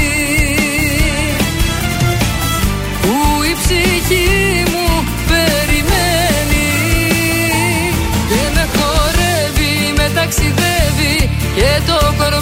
Που 3.02 3.42
η 3.50 3.54
ψυχή 3.60 4.62
μου 4.72 5.04
περιμένει. 5.28 6.70
Και 8.28 8.42
με 8.54 8.68
χορεύει, 8.74 9.92
με 9.96 10.10
ταξιδεύει 10.14 11.30
Και 11.54 11.80
το 11.86 12.14
κορμί 12.18 12.41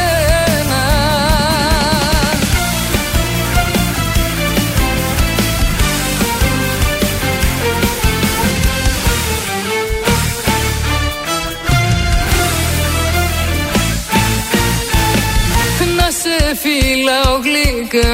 φυλάω 17.11 17.35
γλυκά 17.45 18.13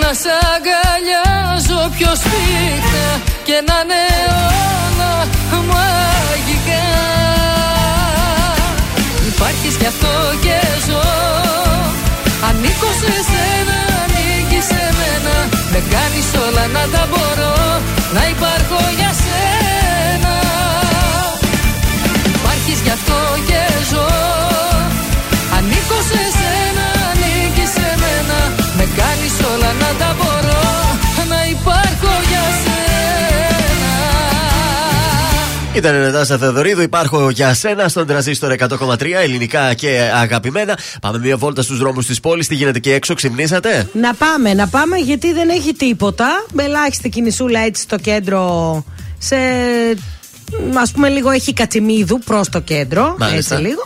Να 0.00 0.10
σ' 0.20 0.30
αγκαλιάζω 0.52 1.80
πιο 1.96 2.10
σφίχτα 2.22 3.06
Και 3.46 3.56
να 3.68 3.78
είναι 3.82 4.02
όλα 4.94 5.12
μαγικά. 5.70 6.86
Υπάρχεις 9.30 9.74
κι 9.80 9.86
αυτό 9.86 10.12
και 10.44 10.58
ζω 10.86 11.04
Ανήκω 12.48 12.90
σε 13.00 13.14
σένα, 13.30 13.78
ανήκει 14.02 14.60
σε 14.70 14.82
μένα. 14.98 15.36
Με 15.72 15.80
κάνεις 15.92 16.28
όλα 16.44 16.64
να 16.76 16.82
τα 16.92 17.02
μπορώ 17.10 17.56
Να 18.16 18.22
υπάρχω 18.34 18.80
για 18.98 19.12
σένα. 19.22 20.34
Υπάρχεις 22.34 22.78
γι' 22.84 22.94
αυτό 22.98 23.18
και 23.48 23.60
ζω 23.90 24.55
κάνεις 29.66 29.82
όλα 29.82 29.92
να 29.92 29.98
τα 29.98 30.16
μπορώ 30.16 31.28
Να 31.28 31.46
υπάρχω 31.46 32.12
για 32.28 32.44
σένα 32.64 32.84
Ήταν 35.74 35.94
η 35.94 35.98
Νατάσα 35.98 36.38
Θεοδωρίδου. 36.38 36.82
Υπάρχω 36.82 37.30
για 37.30 37.54
σένα 37.54 37.88
στον 37.88 38.06
τραζίστορ 38.06 38.54
100,3 38.58 39.02
ελληνικά 39.22 39.74
και 39.74 40.10
αγαπημένα. 40.14 40.78
Πάμε 41.00 41.18
μια 41.18 41.36
βόλτα 41.36 41.62
στους 41.62 41.78
δρόμους 41.78 42.06
της 42.06 42.20
πόλης. 42.20 42.46
Τι 42.48 42.54
γίνεται 42.54 42.78
και 42.78 42.94
έξω, 42.94 43.14
ξυπνήσατε; 43.14 43.88
Να 43.92 44.14
πάμε, 44.14 44.54
να 44.54 44.68
πάμε 44.68 44.96
γιατί 44.96 45.32
δεν 45.32 45.48
έχει 45.48 45.74
τίποτα. 45.74 46.44
Με 46.52 46.62
ελάχιστη 46.62 47.08
κινησούλα 47.08 47.60
έτσι 47.60 47.82
στο 47.82 47.96
κέντρο. 47.98 48.84
Σε. 49.18 49.36
Α 50.74 50.90
πούμε 50.92 51.08
λίγο 51.08 51.30
έχει 51.30 51.52
κατσιμίδου 51.52 52.18
προς 52.18 52.48
το 52.48 52.60
κέντρο. 52.60 53.16
Μάλιστα. 53.18 53.54
Έτσι 53.54 53.66
λίγο. 53.66 53.82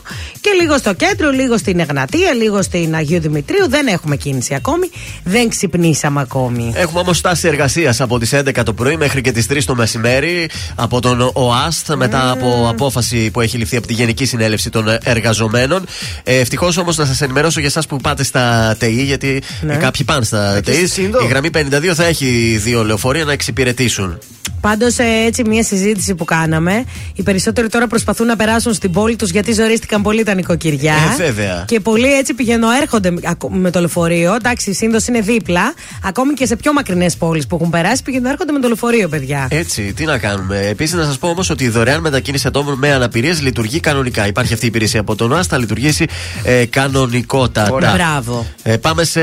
Και 0.50 0.56
και 0.56 0.62
λίγο 0.62 0.78
στο 0.78 0.94
κέντρο, 0.94 1.30
λίγο 1.30 1.58
στην 1.58 1.78
Εγνατία, 1.80 2.34
λίγο 2.34 2.62
στην 2.62 2.94
Αγίου 2.94 3.20
Δημητρίου. 3.20 3.68
Δεν 3.68 3.86
έχουμε 3.86 4.16
κίνηση 4.16 4.54
ακόμη. 4.54 4.90
Δεν 5.24 5.48
ξυπνήσαμε 5.48 6.20
ακόμη. 6.20 6.72
Έχουμε 6.76 7.00
όμως 7.00 7.16
στάση 7.16 7.48
εργασίας 7.48 8.00
από 8.00 8.18
τις 8.18 8.32
11 8.34 8.62
το 8.64 8.72
πρωί 8.72 8.96
μέχρι 8.96 9.20
και 9.20 9.32
τις 9.32 9.46
3 9.50 9.64
το 9.64 9.74
μεσημέρι 9.74 10.48
από 10.74 11.00
τον 11.00 11.30
ΟΑΣΤ 11.34 11.94
μετά 11.94 12.30
από 12.30 12.66
απόφαση 12.70 13.30
που 13.30 13.40
έχει 13.40 13.56
ληφθεί 13.58 13.76
από 13.76 13.86
τη 13.86 13.92
Γενική 13.92 14.24
Συνέλευση 14.24 14.70
των 14.70 14.84
Εργαζομένων. 15.02 15.86
Ε, 16.24 16.38
Ευτυχώς 16.38 16.76
όμως 16.76 16.96
να 16.96 17.04
σας 17.04 17.20
ενημερώσω 17.20 17.58
για 17.60 17.68
εσάς 17.68 17.86
που 17.86 17.96
πάτε 17.96 18.24
στα 18.24 18.76
ΤΕΗ, 18.78 19.02
γιατί 19.02 19.42
Ναι. 19.60 19.72
ε, 19.74 19.76
κάποιοι 19.76 20.04
πάνε 20.04 20.24
στα 20.24 20.52
και 20.54 20.70
ΤΕΗ. 20.70 20.74
στη 20.76 20.88
Σύνδο; 20.88 21.24
Η 21.24 21.26
γραμμή 21.26 21.50
52 21.50 21.94
θα 21.94 22.04
έχει 22.04 22.58
δύο 22.62 22.84
λεωφορεία 22.84 23.24
να 23.24 23.32
εξυπηρετήσουν. 23.32 24.18
Πάντως, 24.60 24.96
έτσι, 25.26 25.44
μια 25.46 25.62
συζήτηση 25.64 26.14
που 26.14 26.24
κάναμε. 26.24 26.84
Οι 27.14 27.22
περισσότεροι 27.22 27.68
τώρα 27.68 27.86
προσπαθούν 27.86 28.26
να 28.26 28.36
περάσουν 28.36 28.74
στην 28.74 28.92
πόλη 28.92 29.16
τους 29.16 29.30
γιατί 29.30 29.52
ζορίστηκαν 29.52 30.02
πολύ 30.02 30.22
τα 30.22 30.34
νοικοκυριά. 30.40 30.94
Ε, 31.18 31.22
βέβαια. 31.24 31.64
Και 31.66 31.80
πολλοί 31.80 32.12
έτσι 32.14 32.34
πηγαίνουν, 32.34 32.70
έρχονται 32.80 33.12
με 33.48 33.70
το 33.70 33.78
λεωφορείο. 33.78 34.34
Εντάξει, 34.34 34.70
η 34.70 34.74
σύνδο 34.74 34.98
είναι 35.08 35.20
δίπλα. 35.20 35.74
Ακόμη 36.04 36.34
και 36.34 36.46
σε 36.46 36.56
πιο 36.56 36.72
μακρινές 36.72 37.16
πόλεις 37.16 37.46
που 37.46 37.54
έχουν 37.56 37.70
περάσει, 37.70 38.02
πηγαίνουν, 38.02 38.26
έρχονται 38.30 38.52
με 38.52 38.58
το 38.60 38.66
λεωφορείο, 38.66 39.08
παιδιά. 39.08 39.48
Έτσι, 39.50 39.92
τι 39.92 40.04
να 40.04 40.18
κάνουμε. 40.18 40.58
Επίσης, 40.66 40.94
να 40.94 41.04
σας 41.04 41.18
πω 41.18 41.28
όμως 41.28 41.50
ότι 41.50 41.64
η 41.64 41.68
δωρεάν 41.68 42.00
μετακίνηση 42.00 42.46
ατόμων 42.46 42.78
με 42.78 42.92
αναπηρίες 42.92 43.40
λειτουργεί 43.42 43.80
κανονικά. 43.80 44.26
Υπάρχει 44.26 44.52
αυτή 44.52 44.64
η 44.64 44.68
υπηρεσία 44.68 45.00
από 45.00 45.14
τον 45.14 45.32
ΟΑΣ, 45.32 45.46
θα 45.46 45.58
λειτουργήσει 45.58 46.06
ε, 46.42 46.64
κανονικότατα. 46.66 47.72
Ωραία. 47.72 47.92
Μπράβο. 47.94 48.46
Ε, 48.62 48.76
πάμε 48.76 49.04
σε. 49.04 49.20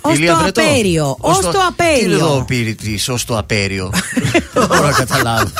Ως 0.00 0.16
Ηλία 0.16 0.32
το 0.32 0.38
Βρετό. 0.42 0.60
απέριο. 0.60 1.16
Ως 1.20 1.40
το 1.40 1.58
απέριο. 1.68 1.98
Τι 1.98 2.04
είναι 2.04 2.14
εδώ 2.14 2.36
ο 2.36 2.44
πυρητής, 2.44 3.08
ως 3.08 3.24
το 3.24 3.38
απέριο; 3.38 3.92
Δεν 4.52 4.66
μπορώ 4.68 4.82
να 4.82 4.92
καταλάβω. 4.92 5.50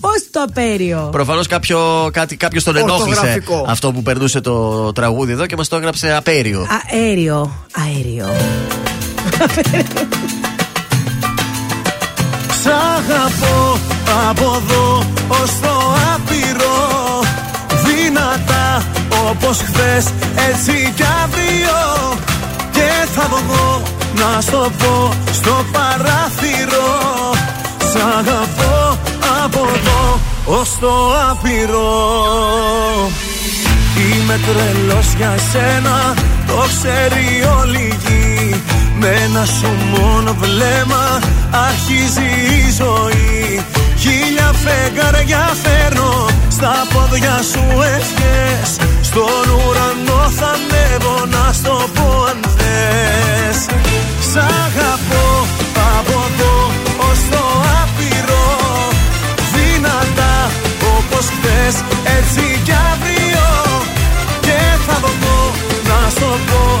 Ω 0.00 0.08
το 0.30 0.40
απέριο. 0.48 1.08
Προφανώς 1.12 1.46
κάποιο, 1.46 2.10
κάτι, 2.12 2.36
κάποιος 2.36 2.64
τον 2.64 2.76
ενόχλησε 2.76 3.42
Ορθογραφικό. 3.50 3.72
αυτό 3.72 3.92
που 3.92 4.02
περνούσε 4.02 4.40
το 4.40 4.92
τραγούδι 4.92 5.32
εδώ 5.32 5.46
και 5.46 5.56
μας 5.56 5.68
το 5.68 5.76
έγραψε 5.76 6.14
απέριο. 6.14 6.66
Αέριο. 6.92 7.50
Αέριο. 7.72 8.26
Σ' 12.62 12.66
αγαπώ 12.66 13.78
από 14.28 14.42
εδώ 14.42 15.04
ως 15.28 15.50
το 15.60 15.74
άπειρο 16.14 16.78
Δυνατά 17.84 18.84
όπως 19.30 19.58
χθες 19.58 20.04
έτσι 20.50 20.92
κι 20.96 21.04
αύριο 21.22 22.18
Και 22.72 23.08
θα 23.14 23.28
βγω 23.28 23.82
να 24.14 24.40
στο 24.40 24.70
πω 24.78 25.12
στο 25.32 25.64
παράθυρο 25.72 26.90
Σ' 27.78 28.18
αγαπώ 28.18 28.98
από 29.44 29.58
εδώ 29.74 30.20
ως 30.58 30.78
το 30.80 30.92
άπειρο 31.30 31.88
Είμαι 33.96 34.40
τρελός 34.46 35.06
για 35.16 35.34
σένα, 35.50 36.14
το 36.46 36.64
ξέρει 36.68 37.26
όλη 37.58 37.78
η 37.78 37.98
γη. 38.04 38.62
Με 39.00 39.06
ένα 39.06 39.44
σου 39.44 39.70
μόνο 39.90 40.34
βλέμμα 40.38 41.18
αρχίζει 41.68 42.30
η 42.58 42.70
ζωή. 42.80 43.64
Χίλια 43.98 44.52
φεγγαριά 44.64 45.54
φέρνω 45.62 46.26
στα 46.48 46.74
πόδια 46.92 47.36
σου 47.52 47.64
ευχές. 47.96 48.70
Στον 49.00 49.44
ουρανό 49.54 50.30
θα 50.38 50.50
ανέβω 50.58 51.26
να 51.26 51.52
στο 51.52 51.88
πω 51.94 52.24
αν 52.30 52.40
θες. 52.56 53.58
Σ' 54.30 54.36
αγαπώ 54.36 55.46
από 55.96 56.16
εδώ 56.28 56.70
ως 57.10 57.20
το 57.30 57.44
άπειρο. 57.82 58.48
Δυνατά 59.54 60.50
όπως 60.96 61.26
χθες 61.34 61.74
έτσι 62.18 62.60
κι 62.64 62.72
αύριο 62.92 63.09
στο 66.20 66.26
πω 66.26 66.79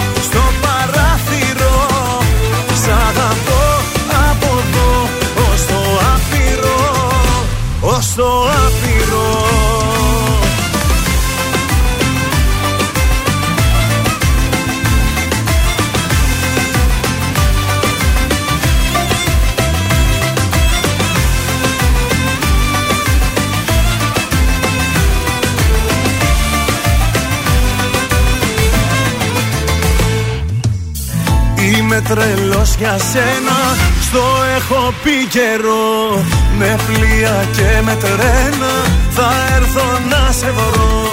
Είμαι 32.00 32.14
τρελός 32.14 32.74
για 32.78 32.98
σένα. 32.98 33.58
Στο 34.06 34.22
έχω 34.56 34.94
πει 35.02 35.26
καιρό 35.36 36.24
Με 36.58 36.76
πλοία 36.86 37.44
και 37.56 37.82
με 37.82 37.94
τρένα. 37.94 38.72
Θα 39.10 39.30
έρθω 39.56 39.86
να 40.10 40.32
σε 40.32 40.50
βρω. 40.50 41.12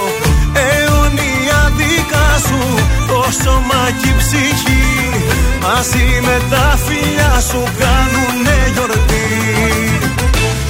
Αιωνία 0.54 1.72
δικά 1.78 2.30
σου 2.48 2.62
Το 3.08 3.24
σώμα 3.44 3.84
και 4.02 4.08
η 4.10 4.16
ψυχή. 4.22 4.88
Μαζί 5.62 6.08
με 6.22 6.42
τα 6.50 6.78
φιλιά 6.86 7.34
σου 7.50 7.64
Κάνουνε 7.80 8.58
γιορτή. 8.74 9.30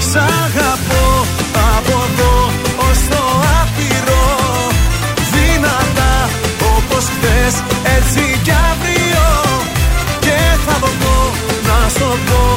Σ' 0.10 0.16
αγαπώ 0.16 1.08
από 1.76 1.96
εδώ 2.08 2.36
ως 2.90 3.00
το 3.10 3.24
άπειρο. 3.62 4.26
Δυνατά 5.34 6.30
όπως 6.76 7.06
χθες 7.14 7.54
έτσι 7.98 8.37
να 11.88 11.94
στο 11.94 12.06
πω 12.06 12.57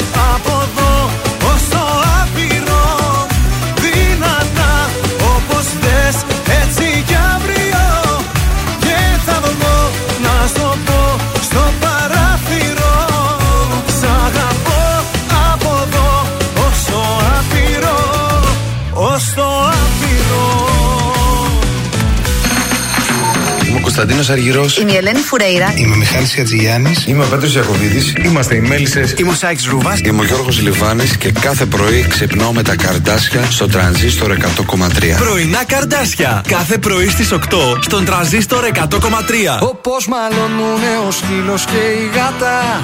Κωνσταντίνος 24.01 24.29
Αργυρός. 24.29 24.77
Είμαι 24.77 24.91
η 24.91 24.95
Ελένη 24.95 25.19
Φουρέιρα. 25.19 25.73
Είμαι 25.75 25.93
ο 25.93 25.97
Μιχάλης 25.97 26.37
Ατζηγιάννη. 26.39 26.93
Είμαι 27.05 27.23
ο 27.23 27.27
Πέτρος 27.27 27.55
Ιακοβίδη. 27.55 28.13
Είμαστε 28.25 28.55
οι 28.55 28.59
Μέλισσες. 28.59 29.13
Είμαι 29.17 29.29
ο 29.29 29.33
Σάιξ 29.33 29.65
Ρούβα. 29.65 29.97
Είμαι 30.03 30.21
ο 30.21 30.23
Γιώργος 30.23 30.61
Λιβάνης 30.61 31.17
και 31.17 31.31
κάθε 31.31 31.65
πρωί 31.65 32.05
ξυπνάω 32.09 32.53
με 32.53 32.61
τα 32.61 32.75
καρδάσια 32.75 33.41
στο 33.49 33.67
τρανζίστορ 33.67 34.31
100,3. 34.31 35.17
Πρωινά 35.17 35.63
καρδάσια. 35.65 36.43
Κάθε 36.47 36.77
πρωί 36.77 37.09
στις 37.09 37.31
8 37.31 37.37
στον 37.81 38.05
τραζίστορ 38.05 38.63
100,3. 38.63 39.59
Όπως 39.61 40.07
μαλωνούνε 40.07 40.93
ο 41.07 41.11
σκύλος 41.11 41.65
και 41.65 41.81
η 42.01 42.09
γάτα. 42.15 42.81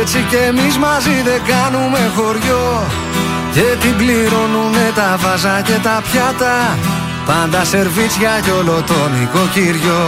Έτσι 0.00 0.18
κι 0.28 0.36
εμείς 0.36 0.76
μαζί 0.76 1.16
δεν 1.24 1.40
κάνουμε 1.52 2.12
χωριό. 2.16 2.86
Και 3.54 3.66
την 3.80 3.96
πληρώνουνε 3.96 4.92
τα 4.94 5.18
βάζα 5.22 5.62
και 5.64 5.76
τα 5.82 6.02
πιάτα. 6.12 6.78
Πάντα 7.26 7.64
σερβίτσια 7.64 8.34
κι 8.44 8.50
όλο 8.50 8.76
το 8.90 8.98
νοικοκυριό. 9.14 10.04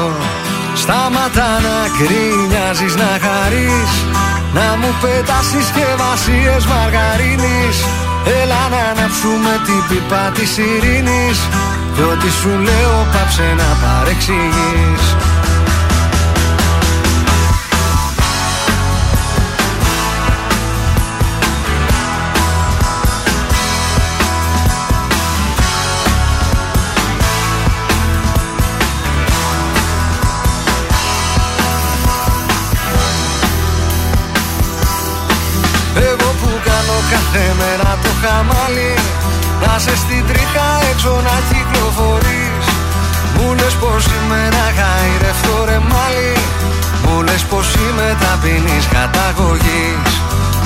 Σταματά 0.82 1.50
να 1.66 1.78
κρίνιαζεις 1.98 2.94
να 3.02 3.10
χαρείς. 3.24 3.92
Να 4.56 4.66
μου 4.80 4.90
πετάς 5.00 5.44
συσκευασίες 5.52 6.62
μαργαρίνης. 6.72 7.76
Έλα 8.40 8.62
να 8.74 8.80
αναψούμε 8.90 9.52
την 9.66 9.80
πίπα 9.88 10.24
της 10.36 10.52
ειρήνης. 10.66 11.38
Κι 11.94 12.02
ό,τι 12.12 12.30
σου 12.40 12.52
λέω 12.66 12.96
πάψε 13.12 13.48
να 13.60 13.68
παρεξηγείς 13.82 15.04
χαμάλι. 38.24 38.92
Να 39.62 39.74
σε 39.84 39.94
στην 40.02 40.22
τρίχα 40.28 40.68
έξω 40.90 41.12
να 41.26 41.36
κυκλοφορείς. 41.48 42.66
Μου 43.36 43.48
λες 43.58 43.74
πως 43.82 44.02
είμαι 44.14 44.38
ένα 44.48 44.66
γαϊρευτό 44.78 45.56
ρε 45.68 45.78
μάλι 45.90 46.32
Μου 47.04 47.16
λες 47.26 47.42
πως 47.50 47.66
είμαι 47.82 48.08
ταπεινής 48.22 48.86
καταγωγής. 48.96 50.10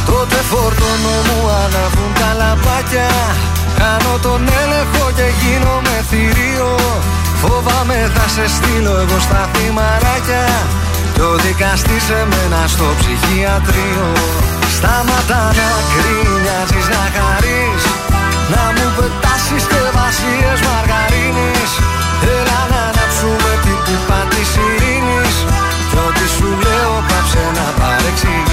Τότε 0.08 0.38
φορτώνω 0.50 1.16
μου 1.26 1.40
αναβούν 1.62 2.12
τα 2.20 2.30
λαμπάκια 2.40 3.10
Κάνω 3.80 4.14
τον 4.26 4.42
έλεγχο 4.62 5.04
και 5.18 5.28
γίνομαι 5.40 5.96
θηρίο. 6.10 6.72
Φοβάμαι 7.42 7.98
θα 8.14 8.26
σε 8.34 8.44
στείλω 8.54 8.94
εγώ 9.02 9.18
στα 9.26 9.42
θυμαράκια. 9.52 10.44
Κι 11.14 11.20
ο 11.20 11.32
δικαστής 11.44 12.06
εμένα 12.20 12.60
στο 12.66 12.86
ψυχιατρίο 12.98 14.08
Σταματά 14.78 15.42
να 15.58 15.70
κρίνιαζεις 15.92 16.86
να 16.94 17.04
χαρείς 17.14 17.82
Να 18.52 18.64
μου 18.74 18.86
πετάς 18.96 19.40
συσκευασίες 19.46 20.58
μαργαρίνης. 20.66 21.70
Έλα 22.36 22.60
να 22.72 22.80
αναψούμε 22.90 23.52
την 23.64 23.78
πίπα 23.84 24.20
της 24.32 24.50
ειρήνης. 24.64 25.34
Κι 25.90 25.98
ό,τι 26.06 26.26
σου 26.34 26.48
λέω 26.64 26.94
πάψε 27.08 27.44
να 27.58 27.66
παρεξηγείς 27.78 28.47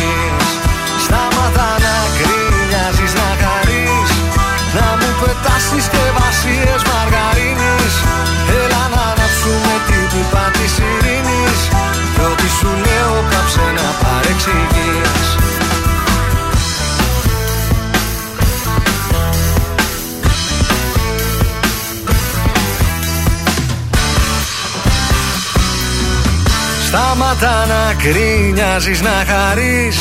Σταματά 26.95 27.65
να 27.71 27.83
κρίνιαζεις 28.03 29.01
να 29.01 29.15
χαρείς 29.29 29.97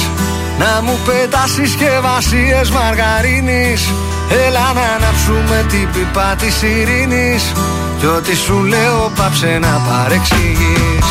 Να 0.59 0.73
μου 0.85 0.97
πετάς 1.07 1.51
συσκευασίες 1.57 2.69
μαργαρίνης. 2.77 3.83
Έλα 4.45 4.67
να 4.79 4.87
αναψούμε 4.97 5.59
την 5.73 5.87
πίπα 5.93 6.29
της 6.41 6.57
ειρήνης 6.63 7.43
Κι 7.99 8.07
ό,τι 8.17 8.35
σου 8.45 8.59
λέω 8.73 9.13
πάψε 9.17 9.53
να 9.65 9.75
παρεξηγείς. 9.87 11.07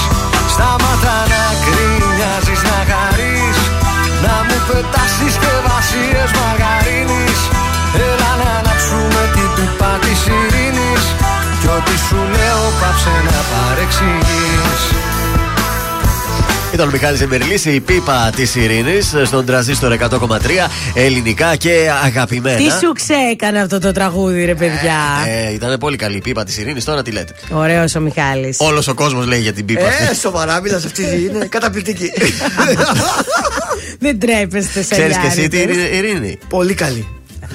Σταματά 0.54 1.18
να 1.34 1.44
κρίνιαζεις 1.66 2.62
να 2.70 2.80
χαρείς 2.90 3.58
Να 4.26 4.36
μου 4.46 4.58
πετάς 4.68 5.12
συσκευασίες 5.20 6.30
μαργαρίνης. 6.40 7.40
Έλα 8.10 8.32
να 8.42 8.50
αναψούμε 8.60 9.22
την 9.36 9.50
πίπα 9.56 9.92
της 10.04 10.20
ειρήνης 10.36 11.04
Κι 11.60 11.70
ό,τι 11.78 11.96
σου 12.06 12.20
λέω 12.36 12.64
πάψε 12.80 13.16
να 13.28 13.38
παρεξηγείς 13.52 15.03
Ήταν 16.74 16.88
ο 16.88 16.92
Μιχάλης 16.92 17.22
Εμερλής, 17.22 17.66
η 17.66 17.80
πίπα 17.80 18.32
της 18.36 18.56
Ειρήνης 18.56 19.16
στον 19.24 19.46
τραζίστορ 19.46 19.94
100,3 19.94 20.10
ελληνικά 20.94 21.56
και 21.56 21.90
αγαπημένα. 22.04 22.58
Τι 22.58 22.64
σου 22.64 22.94
ξέκανε 22.94 23.60
αυτό 23.62 23.80
το 23.80 23.92
τραγούδι, 23.92 24.46
ρε 24.46 24.56
παιδιά; 24.56 24.96
Ε, 25.28 25.54
ήταν 25.54 25.78
πολύ 25.78 25.96
καλή 25.98 26.18
η 26.18 26.22
πίπα 26.22 26.44
της 26.44 26.58
Ειρήνης, 26.58 26.84
τώρα 26.84 27.02
τι 27.02 27.12
λέτε; 27.12 27.34
Ωραίος 27.52 27.96
ο 27.96 28.00
Μιχάλης 28.00 28.58
Όλος 28.60 28.88
ο 28.88 28.94
κόσμος 28.94 29.26
λέει 29.26 29.40
για 29.40 29.54
την 29.54 29.66
πίπα 29.66 29.82
Ε, 29.82 29.88
αυτή. 29.88 30.16
σοβαρά 30.16 30.62
μιλάς 30.62 30.86
αυτή 30.86 31.02
είναι 31.02 31.46
καταπληκτική. 31.46 32.12
Δεν 34.00 34.20
τρέπεστε 34.20 34.82
σε 34.82 34.92
Ξέρεις 34.96 35.18
και 35.18 35.28
εσύ 35.28 35.48
την 35.48 35.70
Ειρήνη; 35.94 36.38
Πολύ 36.50 36.74
καλή. 36.74 37.08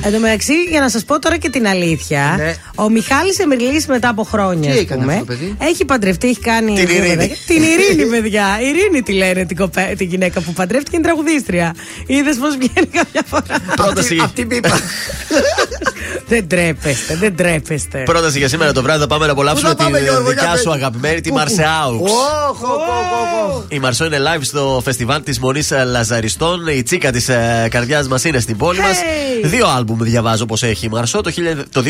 Εν 0.03 0.13
τω 0.13 0.19
μεταξύ, 0.19 0.53
για 0.71 0.81
να 0.81 0.89
σας 0.89 1.05
πω 1.05 1.19
τώρα 1.19 1.37
και 1.37 1.51
την 1.51 1.67
αλήθεια, 1.67 2.35
Ναι. 2.39 2.55
ο 2.75 2.89
Μιχάλης 2.91 3.39
Εμερλή 3.39 3.85
μετά 3.89 4.09
από 4.09 4.23
χρόνια. 4.23 4.71
Τι 4.71 4.77
ας 4.77 4.83
έκανε 4.83 5.01
πούμε, 5.01 5.13
αυτό 5.13 5.25
το 5.25 5.33
παιδί; 5.33 5.57
Έχει 5.61 5.85
παντρευτεί, 5.85 6.29
έχει 6.29 6.41
κάνει. 6.41 6.75
Την 6.75 6.87
δύο 6.87 6.97
Ειρήνη. 6.97 7.09
παιδάκια. 7.09 7.37
την 7.47 7.63
Ειρήνη, 7.63 8.11
παιδιά. 8.21 8.47
Ειρήνη 8.61 9.03
τη 9.03 9.13
λένε 9.13 9.45
την, 9.47 9.57
κοπέ, 9.57 9.95
την 9.99 10.09
γυναίκα 10.09 10.41
που 10.41 10.53
παντρεύτηκε, 10.53 10.97
είναι 10.97 11.05
τραγουδίστρια. 11.07 11.75
Είδες 12.07 12.37
πώς 12.37 12.57
βγαίνει 12.57 12.87
κάποια 12.93 13.23
φορά; 13.27 13.45
Πρόταση, 13.77 14.19
Απ' 14.23 14.35
την 14.35 14.49
πίπα. 14.49 14.79
δεν 16.29 16.49
τρέπεστε, 16.49 17.15
δεν 17.17 17.37
τρέπεστε. 17.37 18.03
πρόταση 18.05 18.39
για 18.39 18.49
σήμερα 18.49 18.73
το 18.73 18.83
βράδυ 18.83 19.01
θα 19.01 19.07
πάμε 19.07 19.27
να 19.27 19.33
απολαύσουμε 19.33 19.71
Πού 19.71 19.77
θα 19.77 19.85
την 19.85 19.93
πάμε, 19.93 20.05
Γιώργο, 20.05 20.29
δικιά 20.29 20.45
για 20.49 20.57
σου 20.57 20.65
πες. 20.65 20.73
αγαπημένη, 20.75 21.21
τη 21.21 21.29
Πού, 21.29 21.35
πού. 21.35 21.41
Μαρσεάουξ. 21.41 22.11
Οχ, 22.13 22.63
οχ, 22.63 22.71
οχ, 22.71 23.55
οχ. 23.57 23.63
Η 23.69 23.79
Μαρσό 23.79 24.05
είναι 24.05 24.19
live 24.19 24.41
στο 24.43 24.81
φεστιβάλ 24.85 25.23
της 25.23 25.39
Μονής 25.39 25.73
Λαζαριστών. 25.87 26.67
Η 26.67 26.83
τσίκα 26.83 27.13
της 27.13 27.31
καρδιάς 27.69 28.09
μας 28.09 28.25
είναι 28.25 28.41
στην 28.41 28.57
πόλη 28.57 28.79
μας. 28.81 28.97
Hey! 28.97 29.47
Δύο 29.47 29.67
άλμπουμ 29.89 30.09
διαβάζω 30.09 30.47
πως 30.47 30.63
έχει 30.63 30.87
η 30.87 30.89
Μαρσό. 30.89 31.21
Το, 31.21 31.33
1000 31.37 31.63
το 31.73 31.83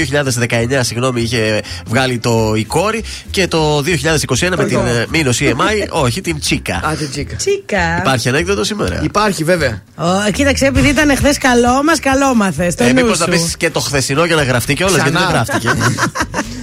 2019, 0.48 0.80
συγγνώμη, 0.80 1.20
είχε 1.22 1.62
βγάλει 1.86 2.18
το 2.18 2.52
Η 2.56 2.64
Κόρη. 2.64 3.04
Και 3.30 3.46
το 3.48 3.78
2021 3.78 4.48
με 4.56 4.64
την 4.64 4.78
ε, 4.78 5.06
Μήνος 5.08 5.38
EMI, 5.42 5.86
όχι, 5.90 6.20
την 6.20 6.40
Τσίκα. 6.40 6.80
Άντε 6.84 7.04
τσίκα. 7.04 7.36
Τσίκα. 7.36 7.98
Υπάρχει 7.98 8.28
ανέκδοτο 8.28 8.64
σήμερα; 8.64 9.00
Υπάρχει 9.02 9.44
βέβαια. 9.44 9.82
Ω, 9.96 10.30
κοίταξε, 10.32 10.66
επειδή 10.66 10.88
ήταν 10.88 11.16
χθες 11.16 11.38
καλό 11.38 11.82
μας, 11.84 12.00
καλό 12.00 12.34
μάθες. 12.34 12.74
Το 12.74 12.84
Ε, 12.84 12.86
νου 12.86 12.94
Μήπως 12.94 13.16
σου. 13.16 13.24
να 13.24 13.30
πεις 13.30 13.54
και 13.56 13.70
το 13.70 13.80
χθεσινό 13.80 14.24
για 14.24 14.36
να 14.36 14.42
γραφτεί 14.42 14.74
κιόλας, 14.74 14.94
γιατί 14.94 15.10
δεν 15.10 15.20
Ξανά. 15.20 15.32
γράφτηκε. 15.44 15.68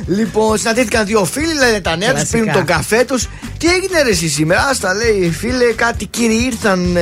Λοιπόν, 0.08 0.58
συναντήθηκαν 0.58 1.06
δύο 1.06 1.26
φίλοι, 1.26 1.54
λένε 1.54 1.80
τα 1.82 1.96
νέα 1.96 2.08
τους, 2.10 2.18
Κλασικά. 2.18 2.38
πίνουν 2.40 2.54
τον 2.54 2.66
καφέ 2.66 3.04
τους. 3.08 3.28
Τι 3.58 3.68
έγινε 3.68 4.02
ρε 4.04 4.10
εσύ 4.10 4.28
σήμερα, 4.30 4.68
άστα 4.72 4.94
λέει 4.94 5.32
φίλε, 5.32 5.64
κάτι 5.76 6.06
κύριοι 6.06 6.44
ήρθαν 6.46 6.98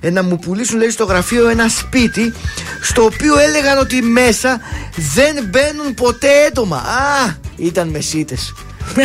ε, 0.00 0.06
ε, 0.06 0.10
να 0.10 0.22
μου 0.22 0.38
πουλήσουν 0.38 0.78
λέει 0.78 0.90
στο 0.90 1.04
γραφείο 1.04 1.48
ένα 1.48 1.68
σπίτι 1.68 2.32
στο 2.82 3.04
οποίο 3.04 3.38
έλεγαν 3.38 3.78
ότι 3.78 4.02
μέσα 4.02 4.60
δεν 5.14 5.44
μπαίνουν 5.50 5.94
ποτέ 5.94 6.28
έντομα. 6.46 6.76
Α, 6.76 7.34
ήταν 7.56 7.88
μεσίτες. 7.88 8.52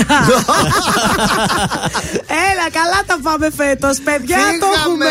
Έλα, 2.49 2.67
καλά 2.71 3.01
τα 3.05 3.19
πάμε 3.23 3.51
φέτος, 3.51 3.99
παιδιά. 4.03 4.37
Το 4.59 4.67
έχουμε. 4.75 5.09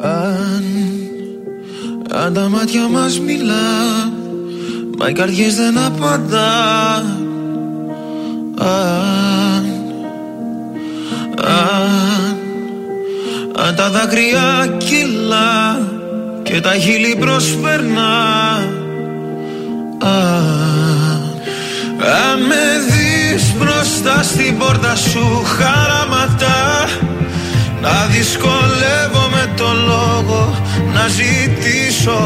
Αν, 0.00 0.64
αν 2.12 2.34
τα 2.34 2.48
μάτια 2.48 2.88
μας 2.88 3.20
μιλά 3.20 4.08
Μα 4.98 5.08
οι 5.08 5.12
καρδιές 5.12 5.54
δεν 5.54 5.78
απαντά 5.78 6.94
Αν, 8.58 9.37
αν, 11.44 12.36
αν 13.66 13.74
τα 13.76 13.90
δάκρυα 13.90 14.76
κυλά 14.78 15.80
Και 16.42 16.60
τα 16.60 16.74
χείλη 16.74 17.16
προσπερνά 17.20 18.56
Αν, 19.98 21.22
αν 22.22 22.40
με 22.48 22.64
δεις 22.88 23.54
μπροστά 23.58 24.22
στην 24.22 24.58
πόρτα 24.58 24.96
σου 24.96 25.44
χαραματά 25.44 26.88
να 27.82 28.06
δυσκολεύομαι 28.06 29.52
το 29.56 29.72
λόγο 29.86 30.58
να 30.94 31.08
ζητήσω 31.08 32.20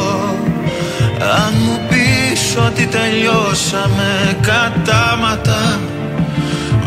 Αν 1.19 1.53
μου 1.65 1.81
πεις 1.89 2.57
ότι 2.67 2.87
τελειώσαμε 2.87 4.39
κατάματα 4.41 5.81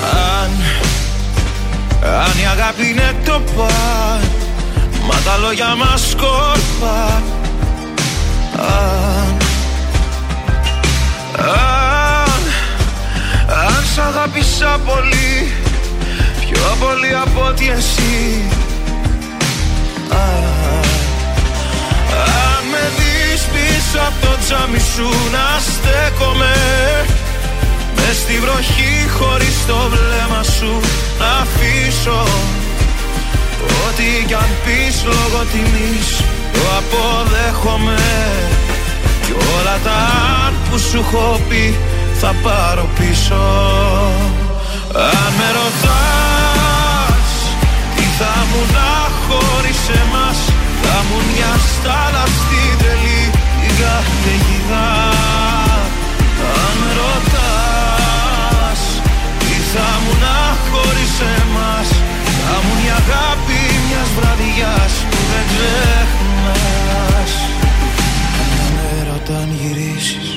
Αν, 0.00 0.50
αν 2.02 2.38
η 2.42 2.46
αγάπη 2.46 2.88
είναι 2.88 3.16
το 3.24 3.40
παν 3.56 4.30
Μα 5.06 5.14
τα 5.24 5.36
λόγια 5.36 5.74
μας 5.76 6.10
σκόρπα 6.10 7.22
Αν, 8.56 9.36
αν, 11.38 12.42
αν 13.66 13.84
σ' 13.94 13.98
αγάπησα 13.98 14.80
πολύ 14.86 15.52
Πιο 16.50 16.76
πολύ 16.80 17.14
από 17.22 17.46
ότι 17.48 17.70
εσύ. 17.70 18.44
Αν, 20.10 20.84
αν 22.12 22.62
με 22.70 22.90
δεις 22.96 23.42
πίσω 23.42 23.98
από 23.98 24.26
το 24.26 24.36
τζάμι 24.44 24.78
σου 24.78 25.08
να 25.32 25.60
στέκομαι 25.60 26.54
Μες 28.12 28.18
στη 28.18 28.38
βροχή 28.38 28.94
χωρίς 29.18 29.66
το 29.66 29.78
βλέμμα 29.92 30.42
σου 30.42 30.80
να 31.18 31.30
αφήσω. 31.42 32.22
Ό,τι 33.86 34.24
κι 34.26 34.34
αν 34.34 34.50
πεις 34.64 34.96
λόγω 35.04 35.40
τιμής 35.52 36.08
το 36.52 36.60
αποδέχομαι. 36.78 38.02
Κι 39.24 39.32
όλα 39.32 39.76
τα 39.84 39.98
αν 40.44 40.54
που 40.70 40.78
σου 40.78 40.98
έχω 40.98 41.40
πει 41.48 41.78
θα 42.20 42.34
πάρω 42.42 42.88
πίσω. 42.98 43.42
Αν 44.94 45.30
με 45.38 45.48
ρωτάς 45.58 47.32
τι 47.94 48.04
θα 48.18 48.34
μου 48.50 48.62
να 48.74 48.92
χωρίς 49.26 49.82
εμάς 50.02 50.38
Θα 50.82 50.96
μου 51.06 51.18
μια 51.32 51.52
στάλα 51.70 52.24
στην 52.38 52.70
τρελή 52.78 53.30
καίγιδα 54.22 54.88
Αν 56.62 56.74
με 56.80 56.90
ρωτάς 56.98 57.30
τι 57.42 57.69
θα 59.74 59.88
μου 60.02 60.12
να 60.24 60.36
χωρίς 60.70 61.14
εμάς 61.36 61.88
Θα 62.44 62.56
μου 62.64 62.74
η 62.86 62.88
αγάπη 63.00 63.60
μιας 63.86 64.08
βραδιάς 64.18 64.92
που 65.10 65.18
δεν 65.30 65.44
ξεχνάς. 65.50 67.32
Αν 68.62 68.70
με 68.76 68.88
ρωτάν 69.10 69.48
γυρίσεις 69.58 70.28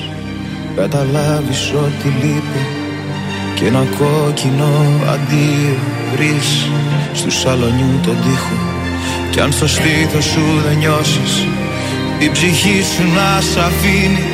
καταλάβεις 0.76 1.62
ότι 1.84 2.08
λείπει 2.20 2.62
και 3.54 3.66
ένα 3.66 3.84
κόκκινο 3.98 4.72
αντίο 5.12 5.76
βρεις 6.12 6.48
στου 7.12 7.30
σαλονιού 7.30 8.00
τον 8.02 8.16
τοίχο. 8.22 8.56
Κι 9.30 9.40
αν 9.40 9.52
στο 9.52 9.68
στήθος 9.68 10.24
σου 10.24 10.44
δεν 10.64 10.76
νιώσεις 10.78 11.46
η 12.18 12.30
ψυχή 12.30 12.82
σου 12.82 13.02
να 13.16 13.40
σ' 13.40 13.56
αφήνει 13.56 14.33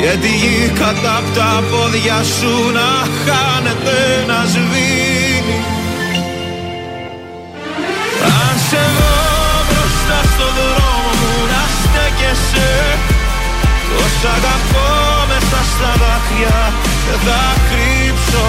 και 0.00 0.12
τη 0.22 0.32
γη 0.40 0.72
κατά 0.80 1.16
απ' 1.20 1.30
τα 1.36 1.50
πόδια 1.70 2.18
σου 2.36 2.54
να 2.78 2.90
χάνεται 3.22 3.98
να 4.30 4.38
σβήνει. 4.52 5.58
Αν 8.38 8.54
σε 8.68 8.82
δω 8.96 9.16
μπροστά 9.68 10.18
στο 10.32 10.46
δρόμο 10.58 11.10
μου 11.20 11.34
να 11.52 11.62
στέκεσαι. 11.80 12.70
Πως 13.90 14.16
αγαπώ 14.36 14.88
μέσα 15.30 15.60
στα 15.72 15.90
δάκρυα 16.02 16.58
δεν 17.06 17.20
θα 17.26 17.42
κρύψω. 17.68 18.46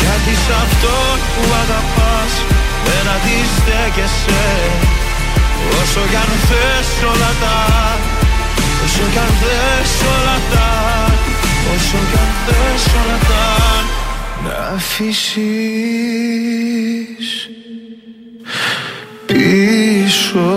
Γιατί 0.00 0.32
σ' 0.42 0.52
αυτόν 0.64 1.16
που 1.32 1.42
αγαπάς 1.62 2.32
δεν 2.86 3.04
αντιστέκεσαι. 3.14 4.46
Όσο 5.80 6.02
κι 6.10 6.18
αν 6.24 6.32
θες 6.48 6.88
όλα 7.10 7.32
τα 7.42 7.56
Όσο 8.90 9.04
κι 9.12 9.18
αν 9.18 9.32
θες 9.40 9.92
όλα 10.14 10.38
τα 10.52 10.70
Όσο 11.74 11.98
κι 12.10 12.18
αν 12.18 12.30
θες 12.46 12.84
όλα 12.94 13.18
τα 13.28 13.46
Να 14.44 14.56
αφήσεις 14.74 15.88
πίσω. 19.26 20.48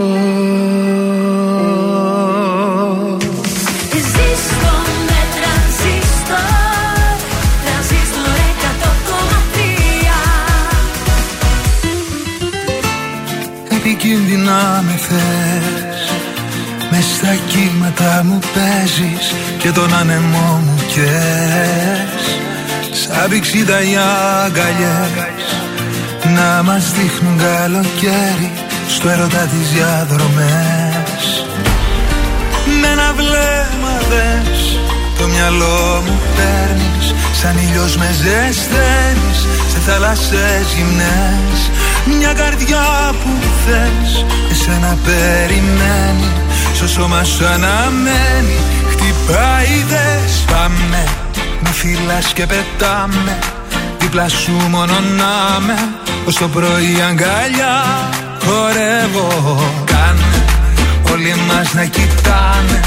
Ζήστο 4.11 4.73
με 5.07 5.21
τρανζίστορ 5.35 6.49
Τρανζίστορ 7.63 8.37
100,3 13.69 13.75
Επικίνδυνα 13.75 14.59
με 14.85 14.95
θες 15.07 16.01
Μες 16.91 17.05
στα 17.05 17.35
κύματα 17.91 18.23
μου 18.23 18.39
παίζεις 18.53 19.35
Και 19.57 19.71
τον 19.71 19.93
ανεμό 19.93 20.61
μου 20.65 20.75
καίς 20.87 22.25
Σαν 22.91 23.29
πηξίδα 23.29 23.81
οι 23.81 23.95
αγκαλιές 24.45 25.47
Να 26.35 26.63
μας 26.63 26.91
δείχνουν 26.91 27.37
καλοκαίρι 27.37 28.51
Στο 28.87 29.09
έρωτα 29.09 29.37
τις 29.51 29.71
διαδρομές. 29.73 31.45
Με 32.81 32.87
ένα 32.87 33.13
βλέμμα 33.13 33.95
δες 34.09 34.79
Το 35.17 35.27
μυαλό 35.27 36.03
μου 36.05 36.19
παίρνεις 36.35 37.15
Σαν 37.41 37.57
ήλιος 37.57 37.97
με 37.97 38.09
ζεσταίνεις 38.21 39.39
Σε 39.71 39.79
θάλασσες 39.85 40.65
γυμνές. 40.75 41.59
Μια 42.17 42.33
καρδιά 42.33 43.13
που 43.23 43.31
θες 43.65 44.25
Εσένα 44.51 44.97
περιμένεις 45.05 46.40
Στο 46.81 46.89
σώμα 46.89 47.23
σου 47.23 47.45
αναμένει 47.45 48.59
Χτυπάει 48.89 49.83
δες. 49.89 50.45
Πάμε 50.51 51.03
Με 51.61 51.69
φυλάς 51.69 52.33
και 52.33 52.45
πετάμε. 52.45 53.39
Δίπλα 53.99 54.29
σου 54.29 54.51
μόνο 54.69 54.93
να 54.93 55.59
με 55.59 55.77
Ως 56.25 56.35
το 56.35 56.47
πρωί 56.47 57.01
αγκαλιά. 57.09 58.09
Χορεύω 58.45 59.29
Κάνε 59.85 60.43
Όλοι 61.11 61.35
μας 61.47 61.73
να 61.73 61.85
κοιτάνε 61.85 62.79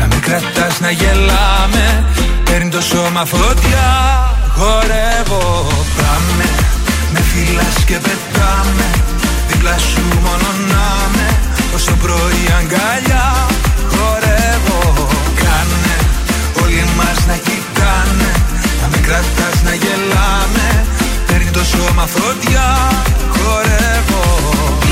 Να 0.00 0.06
με 0.06 0.16
κρατάς 0.20 0.80
να 0.80 0.90
γελάμε. 0.90 2.04
Παίρνει 2.44 2.70
το 2.70 2.80
σώμα 2.80 3.24
φωτιά. 3.24 3.90
Χορεύω 4.56 5.66
Πάμε 5.96 6.48
Με 7.12 7.20
φυλάς 7.20 7.84
και 7.86 7.94
πετάμε. 7.94 8.90
Δίπλα 9.48 9.78
σου 9.78 10.02
μόνο 10.22 10.48
να 10.68 10.70
με 10.72 10.78
Ως 10.82 11.09
το 11.09 11.09
πρωί 12.02 12.44
αγκαλιά 12.58 13.26
Χορεύω. 13.92 14.82
Κάνε 15.40 15.96
Όλοι 16.62 16.84
μας 16.96 17.18
να 17.26 17.36
κοιτάνε 17.46 18.30
Να 18.80 18.86
με 18.90 18.98
κρατάς 19.06 19.62
να 19.62 19.74
γελάμε. 19.74 20.68
Παίρνει 21.26 21.50
το 21.50 21.64
σώμα 21.64 22.06
φωτιά 22.06 22.66
Χορεύω. 23.36 24.24
Χορεύω 24.34 24.89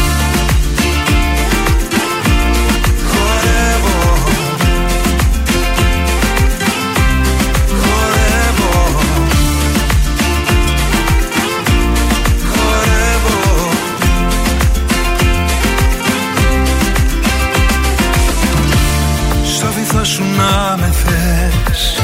σου 20.08 20.22
να 20.36 20.76
με 20.76 20.92
θες. 21.02 22.00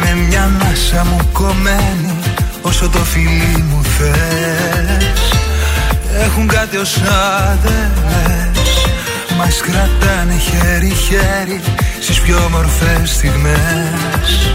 Με 0.00 0.14
μια 0.14 0.42
ανάσα 0.42 1.04
μου 1.04 1.28
κομμένη 1.32 2.14
Όσο 2.62 2.88
το 2.88 2.98
φιλί 2.98 3.64
μου 3.68 3.82
θες. 3.82 5.30
Έχουν 6.24 6.46
κάτι 6.46 6.76
ως 6.76 6.96
άντρες 7.52 8.86
Μας 9.38 9.60
κρατάνε 9.60 10.36
χέρι-χέρι 10.38 11.60
Στις 12.00 12.20
πιο 12.20 12.44
όμορφες 12.44 13.10
στιγμές. 13.10 14.54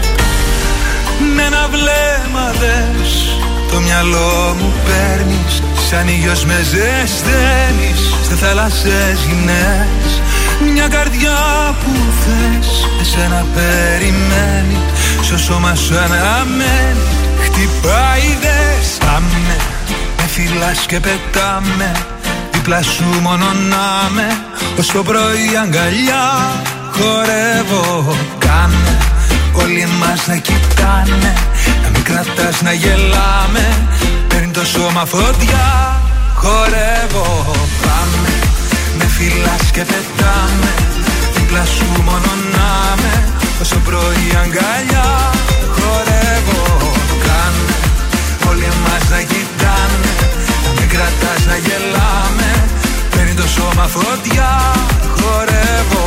Με 1.36 1.42
ένα 1.42 1.68
βλέμμα 1.70 2.50
δες 2.60 3.38
Το 3.70 3.80
μυαλό 3.80 4.56
μου 4.58 4.72
παίρνεις 4.84 5.62
Σαν 5.90 6.08
ήλιος 6.08 6.44
με 6.44 6.54
ζεσταίνεις 6.62 8.00
Σε 8.28 8.34
θάλασσες 8.34 9.18
γυμνές 9.26 10.21
Μια 10.70 10.88
καρδιά 10.88 11.38
που 11.84 11.90
θες 12.22 12.88
Εσένα 13.00 13.46
περιμένει. 13.54 14.78
Στο 15.22 15.38
σώμα 15.38 15.74
σου 15.74 15.98
αναμένει 15.98 17.06
Χτυπάει 17.42 18.38
δες 18.40 18.86
Πάμε 18.98 19.56
Με 20.16 20.26
φυλάς 20.26 20.86
και 20.86 21.00
πετάμε 21.00 21.92
Δίπλα 22.52 22.82
σου 22.82 23.04
μόνο 23.22 23.44
να 23.44 24.10
με. 24.10 24.26
Ως 24.78 24.86
το 24.86 25.02
πρωί 25.02 25.56
αγκαλιά 25.62 26.26
Χορεύω 26.92 28.16
Κάνε. 28.38 28.96
Όλοι 29.52 29.88
μας 30.00 30.26
να 30.26 30.36
κοιτάνε 30.36 31.32
Να 31.82 31.88
μην 31.92 32.02
κρατάς 32.02 32.62
να 32.62 32.72
γελάμε. 32.72 33.64
Παίρνει 34.28 34.52
το 34.52 34.64
σώμα 34.64 35.04
φωτιά 35.04 36.00
Χορεύω 36.34 37.56
Πάμε. 37.82 38.16
Με 38.21 38.21
φυλάς 39.22 39.70
και 39.70 39.84
πετάμε 39.90 40.72
δίπλα 41.34 41.64
σου 41.64 42.02
μόνο 42.02 42.32
να 42.54 42.70
με 43.02 43.14
Όσο 43.60 43.78
πρωί 43.84 44.28
αγκαλιά 44.42 45.10
χορεύω 45.76 46.62
Κάνε. 47.24 47.76
Όλοι 48.48 48.64
εμάς 48.74 49.04
να 49.10 49.20
κοιτάνε 49.30 50.12
Να 50.64 50.70
με 50.78 50.86
κρατάς 50.92 51.40
να 51.50 51.56
γελάμε. 51.56 52.50
Παίρνει 53.10 53.34
το 53.34 53.46
σώμα 53.48 53.86
φωτιά 53.86 54.50
χορεύω 55.16 56.06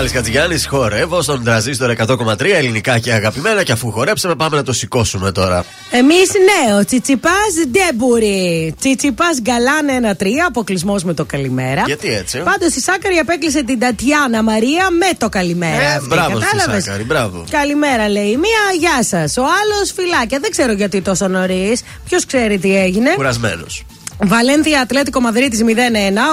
Μιχάλης 0.00 0.16
Κατζηγιάννης, 0.16 0.66
χορεύω 0.66 1.22
στον 1.22 1.44
τραζίστορ 1.44 1.90
100,3 1.90 2.54
ελληνικά 2.54 2.98
και 2.98 3.12
αγαπημένα. 3.12 3.62
Και 3.62 3.72
αφού 3.72 3.90
χορέψαμε, 3.90 4.34
πάμε 4.34 4.56
να 4.56 4.62
το 4.62 4.72
σηκώσουμε 4.72 5.32
τώρα. 5.32 5.64
Εμείς 5.90 6.30
ναι, 6.48 6.74
ο 6.74 6.84
Τσιτσιπάς 6.84 7.52
δεν 7.70 7.94
μπορεί. 7.94 8.74
Τσιτσιπάς 8.78 9.40
γκαλάνε 9.40 10.14
1-3, 10.18 10.26
αποκλεισμός 10.46 11.04
με 11.04 11.14
το 11.14 11.24
καλημέρα. 11.24 11.82
Γιατί 11.86 12.14
έτσι; 12.14 12.38
Πάντως 12.38 12.74
η 12.74 12.80
Σάκαρη 12.80 13.16
απέκλεισε 13.16 13.64
την 13.64 13.78
Τατιάνα 13.78 14.42
Μαρία 14.42 14.90
με 14.90 15.10
το 15.18 15.28
καλημέρα. 15.28 15.82
Ε, 15.82 15.94
αυτή, 15.94 16.06
μπράβο 16.08 16.40
στη 16.40 16.44
κατάλαβες; 16.50 16.84
Σάκαρη, 16.84 17.04
μπράβο. 17.04 17.44
Καλημέρα 17.50 18.08
λέει 18.08 18.28
η 18.28 18.36
μία, 18.36 18.64
γεια 18.78 19.02
σας. 19.02 19.36
Ο 19.36 19.42
άλλος 19.42 19.92
φυλάκια. 19.94 20.38
Δεν 20.38 20.50
ξέρω 20.50 20.72
γιατί 20.72 21.00
τόσο 21.00 21.28
νωρίς. 21.28 21.82
Ποιος 22.04 22.26
ξέρει 22.26 22.58
τι 22.58 22.76
έγινε; 22.76 23.10
Κουρασμένος. 23.14 23.84
Βαλένθια 24.24 24.80
Ατλέτικο 24.80 25.20
Μαδρίτη 25.20 25.64
0-1. 25.66 25.70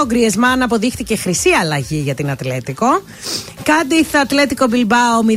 Ο 0.02 0.06
Γκριεσμάν 0.06 0.62
αποδείχθηκε 0.62 1.16
χρυσή 1.16 1.48
αλλαγή 1.62 1.96
για 1.96 2.14
την 2.14 2.30
Ατλέτικο. 2.30 3.02
Κάντιθ 3.62 4.16
Ατλέτικο 4.16 4.66
Μπιλμπάο 4.66 5.20
0-4. 5.26 5.30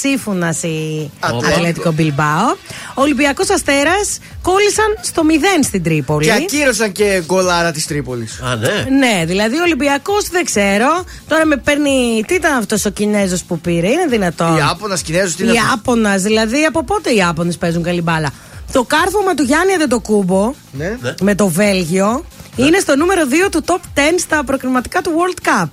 Σύμφωνα 0.00 0.54
η 0.62 1.10
Ατλέτικο. 1.20 1.54
Ατλέτικο 1.54 1.92
Μπιλμπάο. 1.92 2.56
Ολυμπιακός 2.94 3.50
Αστέρας 3.50 4.18
κόλλησαν 4.42 4.98
στο 5.00 5.22
0 5.28 5.64
στην 5.64 5.82
Τρίπολη. 5.82 6.24
Και 6.24 6.32
ακύρωσαν 6.32 6.92
και 6.92 7.22
γκολάρα 7.26 7.70
της 7.70 7.86
Τρίπολης. 7.86 8.40
Α, 8.40 8.56
ναι. 8.56 8.86
Ναι, 8.98 9.24
δηλαδή 9.26 9.58
ο 9.58 9.62
Ολυμπιακός 9.62 10.28
δεν 10.28 10.44
ξέρω. 10.44 11.04
Τώρα 11.28 11.46
με 11.46 11.56
παίρνει. 11.56 12.22
Τι 12.26 12.34
ήταν 12.34 12.56
αυτός 12.56 12.84
ο 12.84 12.90
Κινέζος 12.90 13.42
που 13.42 13.60
πήρε, 13.60 13.88
είναι 13.88 14.06
δυνατόν; 14.08 14.56
Ιάπωνα, 14.56 14.98
Κινέζος, 15.04 15.34
τι 15.34 15.42
είναι 15.42 15.52
αυτός; 15.52 15.68
Ιάπωνα, 15.68 16.16
δηλαδή 16.16 16.64
από 16.64 16.84
πότε 16.84 17.10
οι 17.10 17.16
Ιάπωνε 17.16 17.52
παίζουν 17.52 17.82
καλή 17.82 18.00
μπάλα; 18.00 18.32
Το 18.72 18.84
κάρφωμα 18.84 19.34
του 19.34 19.42
Γιάννη 19.42 19.72
Αντετοκούμπο 19.72 20.54
Ναι. 20.72 20.98
με 21.20 21.34
το 21.34 21.48
Βέλγιο 21.48 22.24
είναι 22.56 22.78
στο 22.78 22.96
νούμερο 22.96 23.22
2 23.46 23.50
του 23.50 23.64
top 23.66 23.80
10 23.94 24.00
στα 24.18 24.44
προκριματικά 24.44 25.00
του 25.00 25.10
World 25.16 25.48
Cup. 25.48 25.68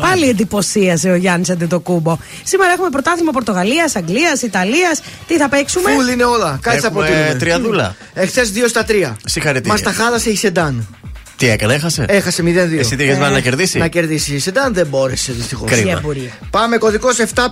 Πάλι 0.00 0.28
εντυπωσίασε 0.28 1.10
ο 1.10 1.14
Γιάννης 1.14 1.50
Αντετοκούμπο. 1.50 2.18
Σήμερα 2.44 2.72
έχουμε 2.72 2.88
πρωτάθλημα 2.88 3.32
Πορτογαλίας, 3.32 3.96
Αγγλίας, 3.96 4.42
Ιταλίας. 4.42 5.00
Τι 5.26 5.36
θα 5.36 5.48
παίξουμε; 5.48 5.90
Φουλ 5.90 6.08
είναι 6.08 6.24
όλα. 6.24 6.58
Κάτσε 6.62 6.86
από 6.86 7.02
Έχουμε 7.02 7.36
τριαδούλα. 7.38 7.96
Εχθές 8.14 8.52
2 8.52 8.68
στα 8.68 8.84
3. 8.84 9.16
Συγχαρητήρια. 9.24 9.72
Μας 9.72 9.82
τα 9.82 9.92
χάλασε 9.92 10.30
η 10.30 10.36
Σεντάν. 10.36 10.86
Τι 11.38 11.48
έκανε, 11.48 11.74
έχασε; 11.74 12.04
Έχασε 12.08 12.42
0-2. 12.42 12.78
Εσύ 12.78 12.96
τι 12.96 13.04
είχες 13.04 13.18
βάλει 13.18 13.34
να 13.34 13.40
κερδίσει; 13.40 13.78
Να 13.78 13.88
κερδίσει. 13.88 14.34
Η 14.34 14.38
Σεντάν 14.38 14.74
δεν 14.74 14.86
μπόρεσε 14.86 15.32
δυστυχώς. 15.32 15.70
Κρίμα. 15.70 15.84
Τι 15.84 15.92
απορία. 15.92 16.30
Πάμε 16.50 16.76
κωδικός 16.76 17.16
754 17.34 17.44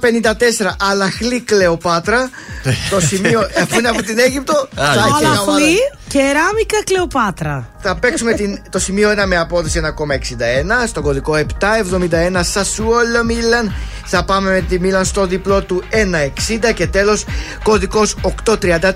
Αλαχλή 0.91 1.41
Κλεοπάτρα. 1.41 2.31
το 2.91 3.01
σημείο 3.01 3.41
αφού 3.63 3.79
είναι 3.79 3.89
από 3.89 4.03
την 4.03 4.19
Αίγυπτο. 4.19 4.69
θα 4.75 4.83
έχει 4.85 5.25
ένα 5.25 5.29
Αλαχλή, 5.29 5.45
βάλα. 5.47 5.77
κεράμικα 6.09 6.83
Κλεοπάτρα. 6.85 7.69
Θα 7.79 7.97
παίξουμε 7.97 8.33
την, 8.33 8.63
το 8.71 8.79
σημείο 8.79 9.11
1 9.11 9.25
με 9.27 9.37
απόδοση 9.37 9.81
1,61. 9.85 10.87
Στον 10.87 11.03
κωδικό 11.03 11.35
771 11.61 12.41
Σασουόλο 12.41 13.25
Μίλαν. 13.25 13.75
Θα 14.05 14.25
πάμε 14.25 14.51
με 14.51 14.61
τη 14.61 14.81
Μίλαν 14.81 15.05
στο 15.05 15.27
διπλό 15.27 15.63
του 15.63 15.83
1,60. 15.91 16.75
Και 16.75 16.87
τέλος 16.87 17.25
κωδικός 17.63 18.17
833 18.45 18.91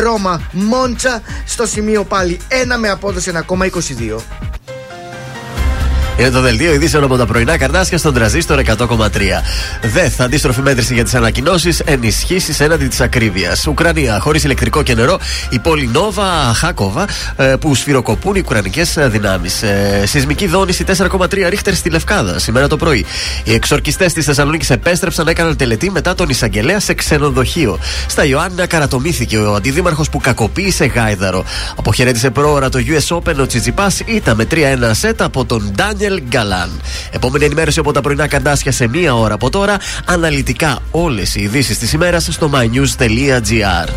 Ρώμα 0.00 0.40
Μόντσα. 0.52 1.22
Στο 1.46 1.66
σημείο 1.66 2.04
πάλι 2.04 2.40
1 2.48 2.76
με 2.78 2.88
απόδοση 2.88 3.32
1,22. 3.48 4.17
video. 4.18 4.67
Είναι 6.18 6.30
το 6.30 6.40
δελτίο 6.40 6.72
ειδήσεων 6.72 7.04
από 7.04 7.16
τα 7.16 7.26
πρωινά 7.26 7.58
καρτάσια 7.58 7.98
στον 7.98 8.14
τραζίστορ 8.14 8.58
100,3. 8.58 9.42
ΔΕΘ, 9.82 10.20
αντίστροφη 10.20 10.60
μέτρηση 10.60 10.94
για 10.94 11.04
τις 11.04 11.14
ανακοινώσεις, 11.14 11.80
ενισχύσεις 11.80 12.60
έναντι 12.60 12.86
της 12.86 13.00
ακρίβειας. 13.00 13.66
Ουκρανία, 13.66 14.18
χωρίς 14.20 14.44
ηλεκτρικό 14.44 14.82
και 14.82 14.94
νερό, 14.94 15.18
η 15.50 15.58
πόλη 15.58 15.86
Νόβα 15.86 16.52
Χάκοβα, 16.54 17.08
ε, 17.36 17.44
που 17.44 17.74
σφυροκοπούν 17.74 18.34
οι 18.34 18.38
ουκρανικές 18.38 18.98
δυνάμεις. 19.00 19.64
Σεισμική 20.04 20.46
δόνηση 20.46 20.84
4,3 20.84 21.48
ρίχτερ 21.48 21.74
στη 21.74 21.90
Λευκάδα 21.90 22.38
σήμερα 22.38 22.68
το 22.68 22.76
πρωί. 22.76 23.06
Οι 23.44 23.52
εξορκιστές 23.52 24.12
της 24.12 24.24
Θεσσαλονίκης 24.24 24.70
επέστρεψαν, 24.70 25.28
έκαναν 25.28 25.56
τελετή 25.56 25.90
μετά 25.90 26.14
τον 26.14 26.28
εισαγγελέα 26.28 26.80
σε 26.80 26.94
ξενοδοχείο. 26.94 27.78
Στα 28.06 28.24
Ιωάννινα 28.24 28.66
καρατομήθηκε 28.66 29.38
ο 29.38 29.54
αντιδήμαρχος 29.54 30.08
που 30.08 30.18
κακοποίησε 30.18 30.84
γάιδαρο. 30.84 31.44
Αποχαιρέτησε 31.76 32.30
πρόωρα 32.30 32.68
το 32.68 32.78
US 32.86 33.16
Open 33.16 33.36
ο 33.40 33.46
Τσιτσιπάς, 33.46 34.00
ήταν 34.06 34.36
με 34.36 34.44
3-1 34.44 34.94
σετ 34.94 35.22
από 35.22 35.44
τον 35.44 35.72
Ντάνιελ 35.74 36.07
Γκαλάν. 36.28 36.80
Επόμενη 37.10 37.44
ενημέρωση 37.44 37.78
από 37.78 37.92
τα 37.92 38.00
πρωινά 38.00 38.26
καντάσια 38.26 38.72
σε 38.72 38.88
μία 38.88 39.14
ώρα 39.14 39.34
από 39.34 39.50
τώρα. 39.50 39.76
Αναλυτικά 40.04 40.78
όλες 40.90 41.34
οι 41.34 41.42
ειδήσεις 41.42 41.78
της 41.78 41.92
ημέρας 41.92 42.28
στο 42.30 42.50
mynews.gr. 42.54 43.88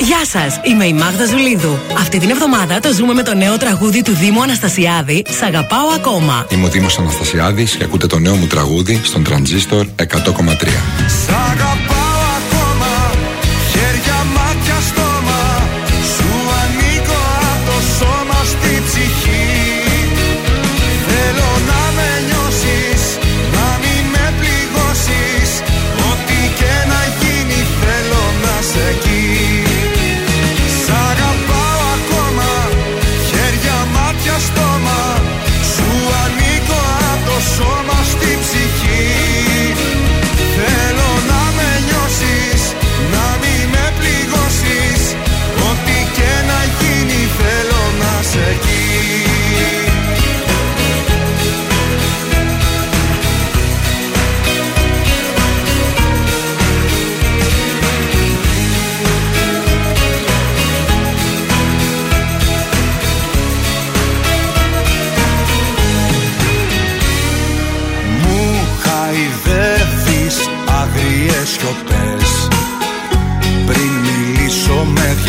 Γεια 0.00 0.24
σας, 0.24 0.60
είμαι 0.62 0.84
η 0.84 0.92
Μάγδα 0.92 1.26
Ζουλίδου. 1.26 1.78
Αυτή 1.98 2.18
την 2.18 2.30
εβδομάδα 2.30 2.80
το 2.80 2.92
ζούμε 2.92 3.14
με 3.14 3.22
το 3.22 3.34
νέο 3.34 3.56
τραγούδι 3.56 4.02
του 4.02 4.12
Δήμου 4.12 4.42
Αναστασιάδη, 4.42 5.24
Σ' 5.28 5.42
αγαπάω 5.42 5.88
ακόμα. 5.94 6.46
Είμαι 6.50 6.66
ο 6.66 6.68
Δήμος 6.68 6.98
Αναστασιάδης 6.98 7.76
και 7.76 7.84
ακούτε 7.84 8.06
το 8.06 8.18
νέο 8.18 8.34
μου 8.34 8.46
τραγούδι 8.46 9.00
στον 9.04 9.24
Τρανζίστορ 9.24 9.86
100,3. 9.96 10.82
Σ' 11.06 11.28
αγαπάω 11.28 11.99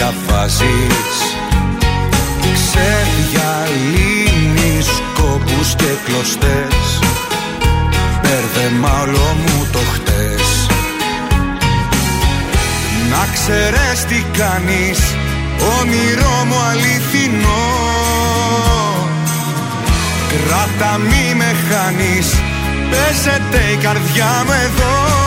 διαβάζεις. 0.02 1.18
Ξεδιαλύνεις 2.54 4.88
κόπους 5.14 5.76
και 5.76 5.92
κλωστές. 6.06 7.00
Μπέρδεμα 8.22 9.02
όλο 9.02 9.36
μου 9.46 9.68
το 9.72 9.80
χτες. 9.94 10.46
Να 13.10 13.24
ξέρεις 13.34 14.00
τι 14.08 14.20
κάνεις 14.38 15.00
Όνειρό 15.80 16.38
μου 16.48 16.60
αληθινό. 16.70 17.66
Κράτα 20.30 20.94
μη 20.98 21.26
με 21.36 21.56
χάνεις 21.70 22.28
Πέσετε 22.90 23.60
η 23.74 23.76
καρδιά 23.76 24.44
μου 24.46 24.52
εδώ 24.52 25.21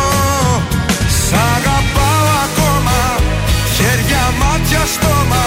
στόμα 4.87 5.47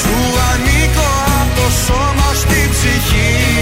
Σου 0.00 0.16
ανήκω 0.50 1.10
από 1.40 1.60
το 1.60 1.66
σώμα 1.86 2.28
στη 2.34 2.68
ψυχή 2.72 3.53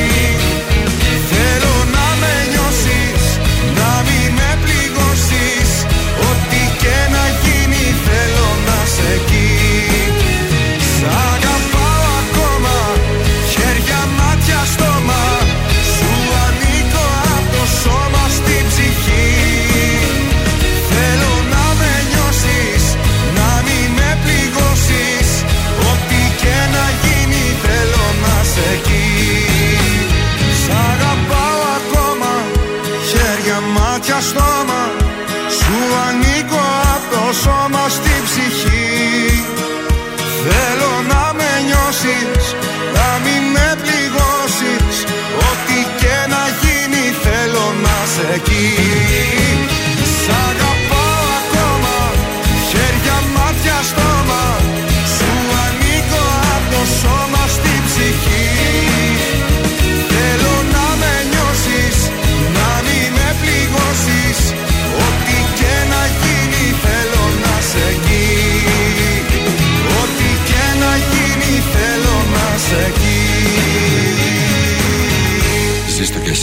σώμα 37.32 37.88
στη 37.88 38.10
ψυχή. 38.24 38.71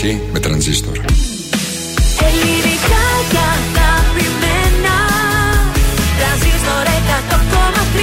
Εσύ 0.03 0.21
με 0.31 0.39
τρανζίστορ. 0.39 0.97
Ελληνικά 2.27 3.05
και 3.31 3.37
αγαπημένα 3.55 4.97
Τρανζίστορ 6.19 6.85
100,3 7.29 7.99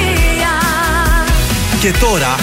Και 1.80 1.92
τώρα 2.00 2.36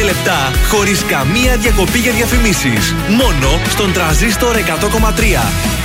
55 0.00 0.04
λεπτά 0.04 0.52
χωρίς 0.68 1.04
καμία 1.04 1.56
διακοπή 1.56 1.98
για 1.98 2.12
διαφημίσεις. 2.12 2.94
Μόνο 3.08 3.60
στον 3.68 3.92
τραζίστορ 3.92 4.56
100,3. 4.56 5.77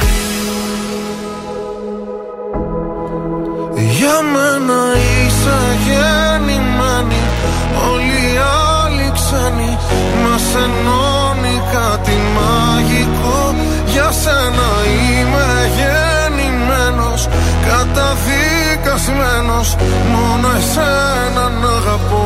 Μόνο 19.12 20.48
εσένα 20.58 21.50
να 21.50 21.68
αγαπώ 21.68 22.26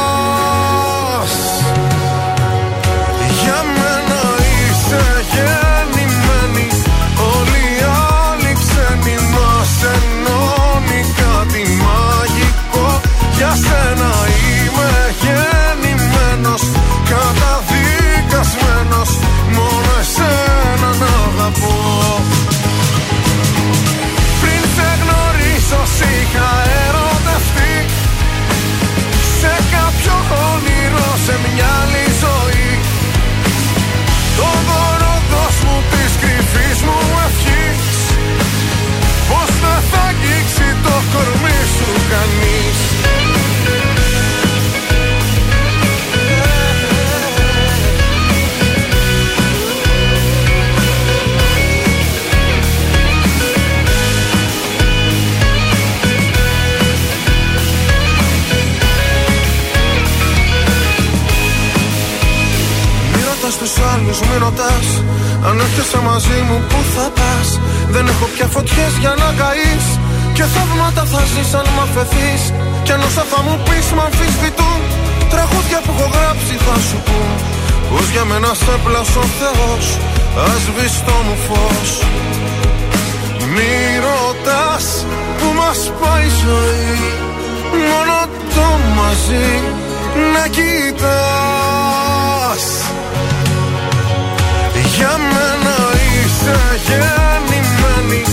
τους 64.21 64.29
άλλους, 64.29 64.29
μη 64.29 64.37
ρωτάς. 64.45 64.87
Αν 65.47 65.59
έρχεσαι 65.65 65.99
μαζί 66.09 66.39
μου 66.47 66.57
που 66.69 66.79
θα 66.95 67.07
πας; 67.17 67.47
Δεν 67.93 68.05
έχω 68.07 68.25
πια 68.33 68.47
φωτιές 68.55 68.93
για 69.03 69.13
να 69.21 69.29
καείς. 69.39 69.85
Και 70.35 70.43
θαύματα 70.53 71.03
θα 71.11 71.21
ζεις 71.31 71.51
αν 71.59 71.67
μ' 71.75 71.81
αφαιθείς. 71.85 72.43
Κι 72.83 72.91
αν 72.95 73.01
όσα 73.07 73.23
θα 73.31 73.39
μου 73.45 73.55
πεις 73.65 73.87
μ' 73.95 74.03
αμφισβητούν. 74.07 74.79
Τραγούδια 75.33 75.79
που 75.83 75.91
έχω 75.95 76.07
γράψει 76.15 76.53
θα 76.65 76.75
σου 76.87 76.97
πούν. 77.05 77.31
Πως 77.89 78.07
για 78.13 78.25
μένα 78.29 78.51
σε 78.63 78.75
πλάσω 78.83 79.21
ο 79.25 79.29
Θεός 79.39 79.85
Ας 80.51 80.63
μπεις 80.73 80.93
στο 80.99 81.15
μου 81.25 81.35
φως. 81.45 81.91
Μη 83.53 83.73
ρωτάς 84.05 84.85
που 85.37 85.47
μας 85.59 85.79
πάει 85.99 86.25
η 86.25 86.33
ζωή 86.43 86.99
Μόνο 87.89 88.17
το 88.55 88.67
μαζί 88.97 89.49
να 90.33 90.43
κοιτάς 90.47 91.81
Για 95.01 95.17
μένα 95.33 95.77
είσαι 96.13 96.57
γεννημένη. 96.87 98.23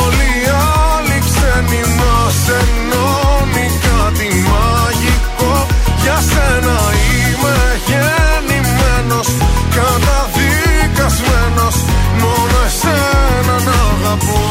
Όλοι 0.00 0.28
οι 0.40 0.42
άλλοι 0.88 1.18
ξένοι 1.26 1.82
μας 2.00 2.38
ενώνει 2.60 3.66
κάτι 3.86 4.28
μαγικό. 4.50 5.54
Για 6.02 6.18
σένα 6.30 6.78
είμαι 7.06 7.56
γεννημένος 7.88 9.28
Καταδικασμένος. 9.76 11.76
Μόνο 12.22 12.58
εσένα 12.68 13.56
να 13.68 13.78
αγαπώ. 13.92 14.44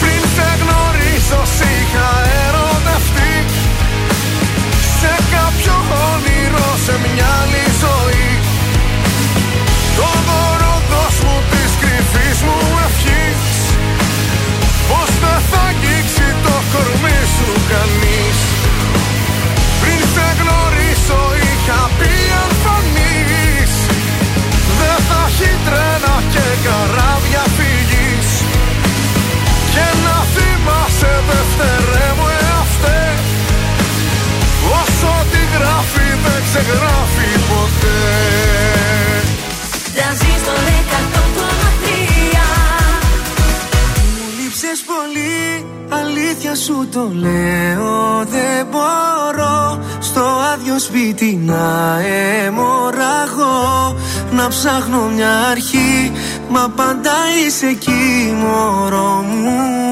Πριν 0.00 0.22
σε 0.34 0.48
γνωρίσω 0.60 1.40
σ' 1.54 1.64
είχα 1.74 2.08
ερωτευτεί. 2.44 3.34
Σε 4.98 5.12
κάποιο 5.34 5.74
όνειρο 6.10 6.66
σε 6.84 6.94
μια 7.02 7.30
άλλη 7.42 7.56
ζωή 7.56 7.65
Το 9.96 10.45
σου 46.66 46.88
το 46.92 47.10
λέω 47.14 48.24
Δεν 48.24 48.66
μπορώ. 48.70 49.84
Στο 50.00 50.20
άδειο 50.52 50.78
σπίτι 50.78 51.40
να 51.44 51.98
αιμορραγώ. 52.00 53.96
Να 54.30 54.48
ψάχνω 54.48 55.08
μια 55.14 55.38
αρχή, 55.50 56.12
μα 56.48 56.72
πάντα 56.76 57.12
είσαι 57.46 57.66
εκεί 57.66 58.34
μωρό 58.40 59.22
μου 59.22 59.85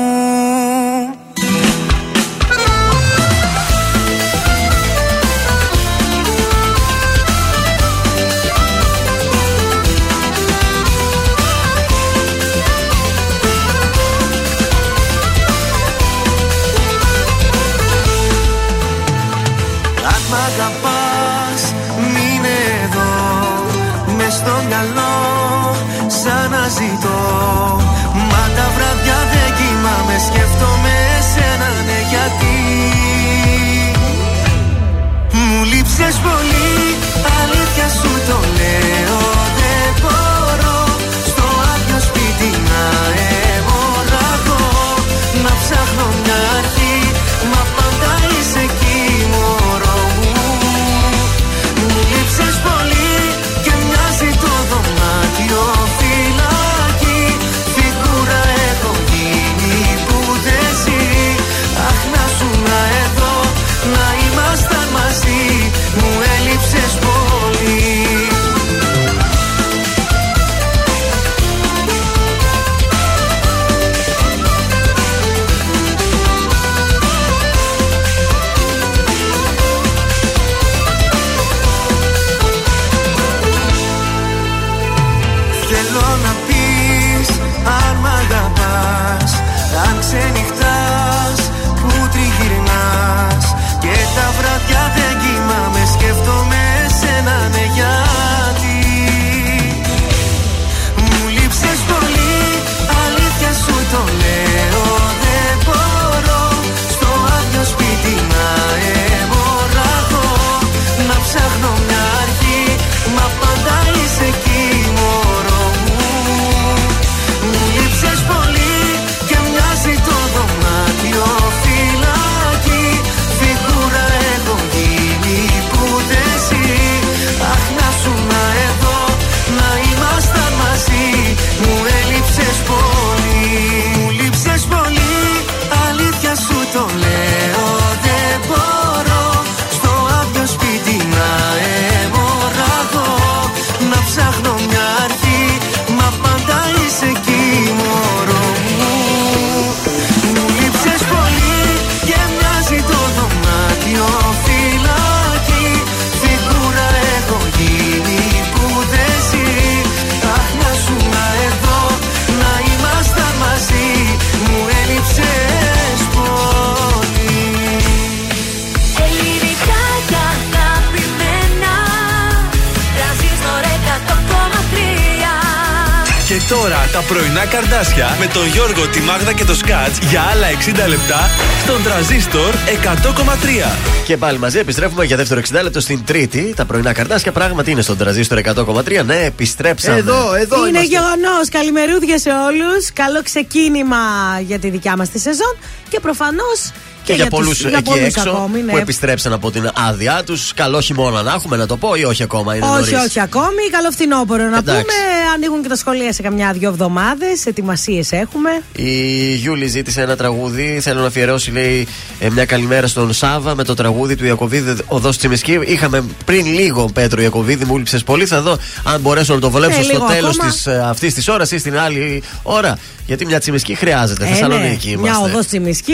100,3 176.65 176.67
Και 176.67 176.71
τώρα 176.71 176.89
τα 176.93 177.15
πρωινά 177.15 177.47
καρδάσια 177.47 178.17
με 178.21 178.27
τον 178.27 178.47
Γιώργο, 178.47 178.89
τη 178.89 179.01
Μάγδα 179.01 179.33
και 179.33 179.45
το 179.45 179.55
Σκάτς 179.55 179.99
για 179.99 180.23
άλλα 180.23 180.47
60 180.87 180.89
λεπτά 180.89 181.31
στον 181.63 181.83
τραζίστορ 181.83 182.55
100,3. 182.55 184.05
Και 184.05 184.17
πάλι 184.17 184.39
μαζί 184.39 184.59
επιστρέφουμε 184.59 185.05
για 185.05 185.17
δεύτερο 185.17 185.41
60 185.51 185.63
λεπτό 185.63 185.81
στην 185.81 186.05
Τρίτη. 186.05 186.53
Τα 186.57 186.65
πρωινά 186.65 186.93
καρτάσια 186.93 187.33
πράγματι 187.33 187.71
είναι 187.71 187.83
στον 187.83 187.97
τραζίστορ 187.97 188.39
100,3. 188.39 189.05
Ναι, 189.05 189.17
επιστρέψαμε. 189.17 189.99
Εδώ, 189.99 190.35
εδώ 190.35 190.59
Είναι 190.59 190.69
είμαστε. 190.69 190.87
γεγονός. 190.87 191.49
Καλημερούδια 191.51 192.19
σε 192.19 192.31
όλους. 192.31 192.93
Καλό 192.93 193.23
ξεκίνημα 193.23 193.97
για 194.41 194.59
τη 194.59 194.71
δικιά 194.71 194.97
μας 194.97 195.09
τη 195.09 195.19
σεζόν. 195.19 195.57
Και 195.89 196.01
προφανώς 196.01 196.71
Και, 197.05 197.13
για, 197.13 197.25
τους- 197.25 197.39
πολλούς 197.39 197.61
για 197.61 197.71
εκεί 197.73 197.83
πολλούς 197.83 198.05
έξω 198.07 198.31
ακόμη, 198.31 198.61
ναι. 198.63 198.73
που 198.73 198.77
επιστρέψαν 198.79 199.33
από 199.33 199.51
την 199.51 199.71
άδειά 199.89 200.23
τους. 200.27 200.55
Καλό 200.55 200.81
χειμώνα 200.81 201.23
να 201.23 201.33
έχουμε, 201.33 201.57
να 201.57 201.67
το 201.67 201.77
πω, 201.77 201.95
ή 201.95 202.05
όχι 202.05 202.23
ακόμα. 202.23 202.55
Είναι 202.57 202.65
όχι, 202.67 202.75
νωρίς. 202.93 203.09
όχι 203.09 203.21
ακόμη. 203.21 203.63
Καλό 203.71 203.91
φθινόπωρο 203.91 204.43
να 204.49 204.57
Εντάξει. 204.59 204.81
πούμε. 204.83 204.95
Ανοίγουν 205.35 205.63
και 205.63 205.69
τα 205.69 205.77
σχολεία 205.77 206.13
σε 206.13 206.23
καμιά 206.23 206.53
δύο 206.53 206.69
εβδομάδες. 206.69 207.47
Ετοιμασίες 207.47 208.13
έχουμε. 208.13 208.51
Η 208.77 209.35
Γιούλη 209.35 209.67
ζήτησε 209.67 210.01
ένα 210.03 210.17
τραγούδι. 210.17 210.79
Θέλω 210.83 211.01
να 211.01 211.07
αφιερώσει, 211.07 211.51
λέει, 211.51 211.87
ε, 212.19 212.31
μια 212.31 212.45
καλημέρα 212.45 212.87
στον 212.87 213.13
Σάβα 213.13 213.55
με 213.55 213.65
το 213.65 213.75
τραγούδι 213.75 214.17
του 214.17 214.25
Ιακοβίδη 214.25 214.77
Οδό 214.87 215.11
Τσιμισκή. 215.11 215.59
Είχαμε 215.67 216.05
πριν 216.25 216.47
λίγο 216.47 216.85
Πέτρο 216.93 217.21
Ιακοβίδη, 217.23 217.65
μου 217.65 217.77
λείψε 217.79 217.99
πολύ. 218.05 218.27
Θα 218.27 218.41
δω 218.41 218.59
αν 218.85 219.01
μπορέσω 219.01 219.35
να 219.35 219.41
το 219.41 219.51
βολέψω 219.51 219.79
Ε, 219.81 219.83
στο 219.83 219.93
λίγο 219.93 220.07
τέλος 220.07 220.37
ακόμα. 220.41 220.89
αυτής 220.89 221.15
της 221.15 221.29
ώρας 221.29 221.51
ή 221.51 221.59
στην 221.59 221.79
άλλη 221.79 222.23
ώρα. 222.43 222.79
Γιατί 223.07 223.27
μια 223.27 223.41
Τσιμισκή 223.41 223.75
χρειάζεται. 223.75 224.25
Ε, 224.25 224.29
Θεσσαλονίκη 224.29 224.89
ναι, 224.89 224.97
Μια 224.97 225.13
είμαστε. 225.13 225.31
οδός 225.35 225.47
τσιμισκή, 225.47 225.93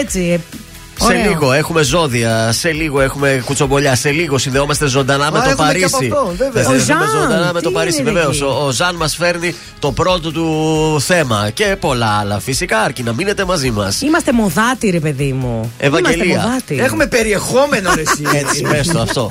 έτσι. 0.00 0.40
Σε 1.00 1.06
Ωραίο. 1.06 1.28
λίγο 1.30 1.52
έχουμε 1.52 1.82
ζώδια, 1.82 2.52
σε 2.52 2.72
λίγο 2.72 3.00
έχουμε 3.00 3.42
κουτσομπολιά, 3.44 3.94
σε 3.96 4.10
λίγο 4.10 4.38
συνδεόμαστε 4.38 4.86
ζωντανά 4.86 5.24
με 5.30 5.38
το 5.38 5.48
έχουμε 5.48 5.72
και 5.72 5.78
Παρίσι. 5.80 5.84
από 6.10 6.18
αυτό, 6.18 6.32
βέβαια. 6.36 6.62
Θα 6.62 6.70
Ο 6.70 6.78
συνδεθούμε 6.78 7.04
Ζαν, 7.10 7.20
ζωντανά 7.22 7.52
με 7.52 7.58
τι 7.58 7.64
το 7.64 7.70
Παρίσι, 7.70 8.00
είναι 8.00 8.10
βεβαίως. 8.10 8.36
εκεί; 8.36 8.44
Ο, 8.44 8.64
ο 8.66 8.70
Ζαν 8.70 8.94
μας 8.96 9.16
φέρνει 9.16 9.54
το 9.78 9.92
πρώτο 9.92 10.32
του 10.32 11.00
θέμα 11.00 11.50
και 11.54 11.76
πολλά 11.80 12.18
άλλα. 12.20 12.38
Φυσικά, 12.40 12.78
αρκεί 12.80 13.02
να 13.02 13.12
μείνετε 13.12 13.44
μαζί 13.44 13.70
μας. 13.70 14.00
Είμαστε 14.00 14.32
μοδάτοι, 14.32 14.98
παιδί 15.02 15.32
μου. 15.32 15.72
Ευαγγελία. 15.78 16.24
Είμαστε 16.24 16.46
μοδάτοι. 16.48 16.78
Έχουμε 16.80 17.06
περιεχόμενο 17.06 17.94
ρε 17.94 18.00
εσύ. 18.00 18.22
Έτσι, 18.34 18.62
πες 18.62 18.86
το 18.88 19.00
αυτό. 19.00 19.30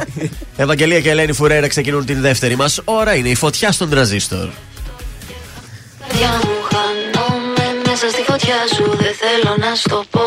Ευαγγελία 0.57 0.99
και 1.01 1.09
Ελένη 1.09 1.33
Φουρέρα 1.33 1.67
ξεκινούν 1.67 2.05
την 2.05 2.21
δεύτερη 2.21 2.55
μας 2.55 2.79
ώρα. 2.85 3.15
Είναι 3.15 3.29
η 3.29 3.35
φωτιά 3.35 3.71
στον 3.71 3.89
τραζίστορ. 3.89 4.47
Καρδιά 6.07 6.29
μου 6.29 6.49
χάνομαι 6.71 7.65
μέσα 7.87 8.09
στη 8.09 8.21
φωτιά 8.27 8.55
σου 8.75 8.83
Δεν 8.97 9.13
θέλω 9.21 9.55
να 9.69 9.75
σου 9.75 9.89
το 9.89 10.03
πω 10.09 10.21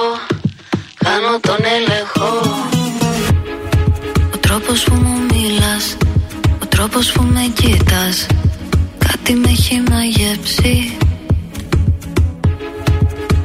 Χάνω 1.04 1.40
τον 1.40 1.58
έλεγχο. 1.76 2.40
Ο 4.34 4.36
τρόπος 4.40 4.84
που 4.84 4.94
μου 4.94 5.18
μιλάς 5.32 5.96
Ο 6.62 6.66
τρόπος 6.68 7.12
που 7.12 7.22
με 7.22 7.50
κοίτας 7.54 8.26
Κάτι 8.98 9.34
με 9.34 9.48
έχει 9.48 9.82
μαγεύσει 9.90 10.96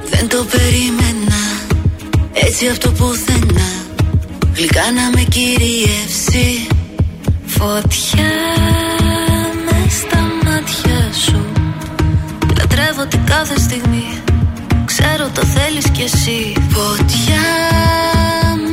Δεν 0.09 0.27
το 0.27 0.45
περίμενα 0.51 1.25
Έτσι 2.33 2.67
αυτό 2.67 2.91
πουθενά. 2.91 3.69
Γλυκά 4.53 4.91
να 4.91 5.09
με 5.15 5.23
κυριεύσει. 5.29 6.67
Φωτιά 7.45 8.33
μες 9.65 9.93
στα 9.93 10.21
μάτια 10.43 11.13
σου. 11.25 11.45
Λατρεύω 12.57 13.05
την 13.05 13.25
κάθε 13.25 13.59
στιγμή 13.59 14.14
Ξέρω 14.97 15.29
το 15.33 15.43
θέλεις 15.55 15.89
κι 15.95 16.01
εσύ. 16.01 16.53
Φωτιά 16.75 17.47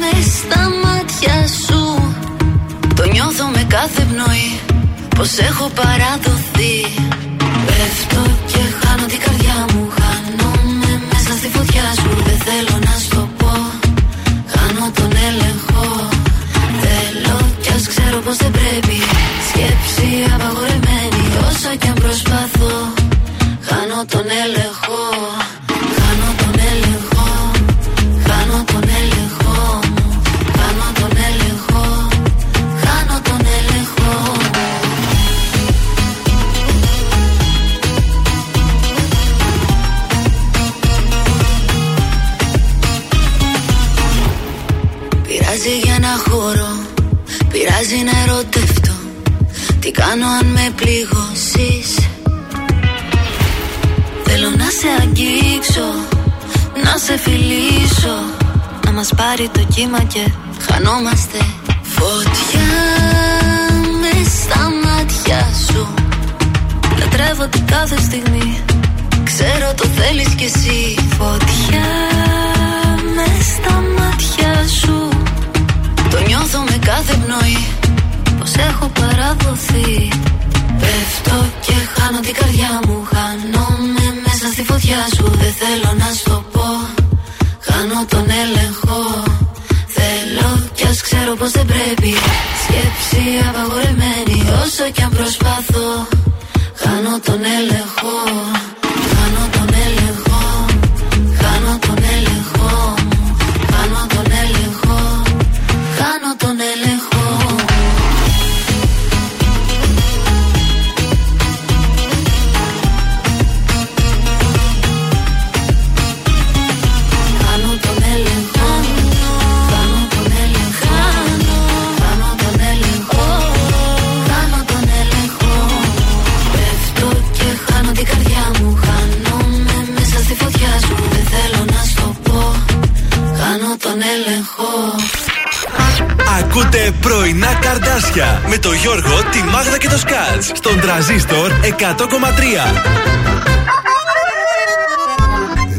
με 0.00 0.12
στα 0.36 0.62
μάτια 0.82 1.36
σου. 1.64 1.82
Το 2.94 3.04
νιώθω 3.12 3.46
με 3.46 3.62
κάθε 3.68 4.02
πνοή. 4.10 4.60
Πως 5.16 5.38
έχω 5.38 5.66
παραδοθεί. 5.80 6.76
Πέφτω 7.66 8.22
και 8.50 8.62
χάνω 8.80 9.06
την 9.06 9.20
καρδιά 9.24 9.58
μου. 9.72 9.82
Χάνομαι 9.98 10.92
μέσα 11.10 11.32
στη 11.38 11.48
φωτιά 11.56 11.86
σου. 12.00 12.10
Δεν 12.26 12.38
θέλω 12.46 12.76
να 12.88 12.91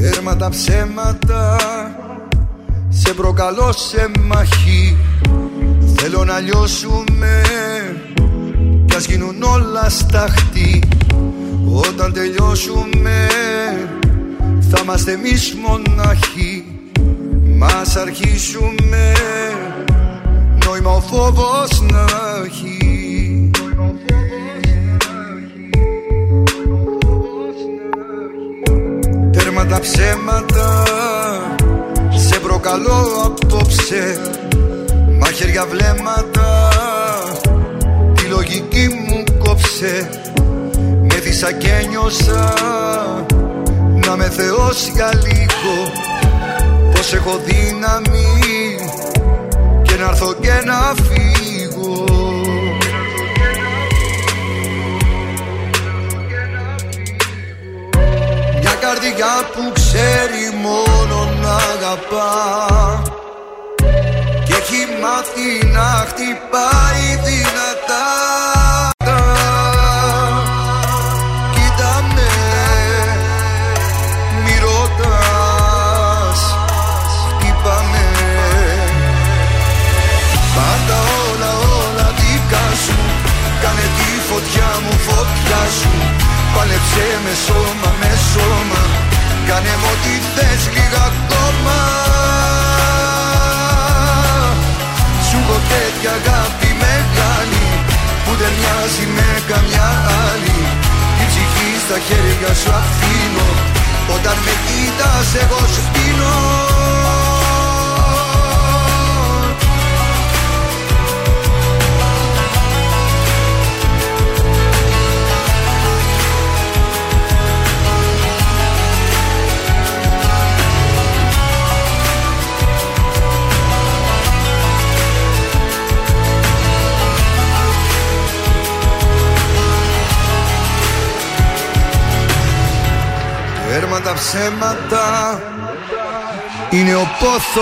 Τέρμα 0.01 0.35
τα 0.37 0.49
ψέματα 0.49 1.57
Σε 2.89 3.13
προκαλώ 3.13 3.71
σε 3.71 4.11
μαχή 4.25 4.97
Θέλω 5.95 6.23
να 6.23 6.39
λιώσουμε 6.39 7.41
Κι 8.85 8.95
ας 8.95 9.05
γίνουν 9.05 9.43
όλα 9.43 9.89
σταχτή 9.89 10.83
Όταν 11.89 12.13
τελειώσουμε 12.13 13.27
Θα 14.71 14.79
είμαστε 14.83 15.11
εμείς 15.11 15.55
μοναχοί 15.65 16.72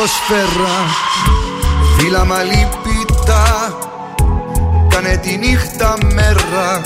ποδόσφαιρα. 0.02 0.78
Φύλαμα 1.98 2.42
λυπητά. 2.44 3.78
Κάνε 4.90 5.20
τη 5.22 5.38
νύχτα 5.38 5.98
μέρα. 6.14 6.82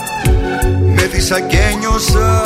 Με 0.95 1.05
δίσα 1.05 1.39
και 1.39 1.75
νιώσα 1.79 2.41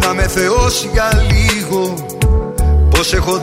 Να 0.00 0.14
με 0.14 0.22
θεώσει 0.22 0.90
για 0.92 1.10
λίγο. 1.30 1.94
Πως 2.90 3.12
έχω 3.12 3.38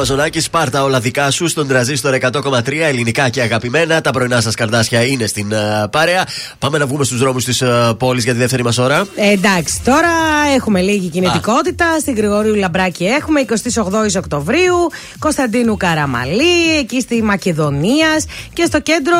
Μαζονάκη, 0.00 0.40
Σπάρτα 0.40 0.82
όλα 0.82 1.00
δικά 1.00 1.30
σου 1.30 1.48
στον 1.48 1.68
τραζίστορ 1.68 2.16
100,3 2.20 2.72
ελληνικά 2.80 3.28
και 3.28 3.40
αγαπημένα. 3.42 4.00
Τα 4.00 4.10
πρωινά 4.10 4.40
σας 4.40 4.54
καρδάσια 4.54 5.04
είναι 5.04 5.26
στην 5.26 5.52
uh, 5.52 5.90
παρέα. 5.90 6.26
Πάμε 6.58 6.78
να 6.78 6.86
βγούμε 6.86 7.04
στους 7.04 7.18
δρόμους 7.18 7.44
της 7.44 7.62
uh, 7.64 7.98
πόλης 7.98 8.24
για 8.24 8.32
τη 8.32 8.38
δεύτερη 8.38 8.62
μας 8.62 8.78
ώρα. 8.78 9.06
Ε, 9.14 9.30
εντάξει, 9.30 9.82
τώρα 9.84 10.08
έχουμε 10.54 10.80
λίγη 10.80 11.08
κινητικότητα. 11.08 11.98
Στην 12.00 12.16
Γρηγορίου 12.16 12.54
Λαμπράκη 12.54 13.04
έχουμε 13.04 13.44
28 13.48 14.16
Οκτωβρίου, 14.16 14.76
Κωνσταντίνου 15.18 15.76
Καραμαλή, 15.76 16.78
εκεί 16.78 17.00
στη 17.00 17.22
Μακεδονίας 17.22 18.24
και 18.52 18.64
στο 18.64 18.80
κέντρο 18.80 19.16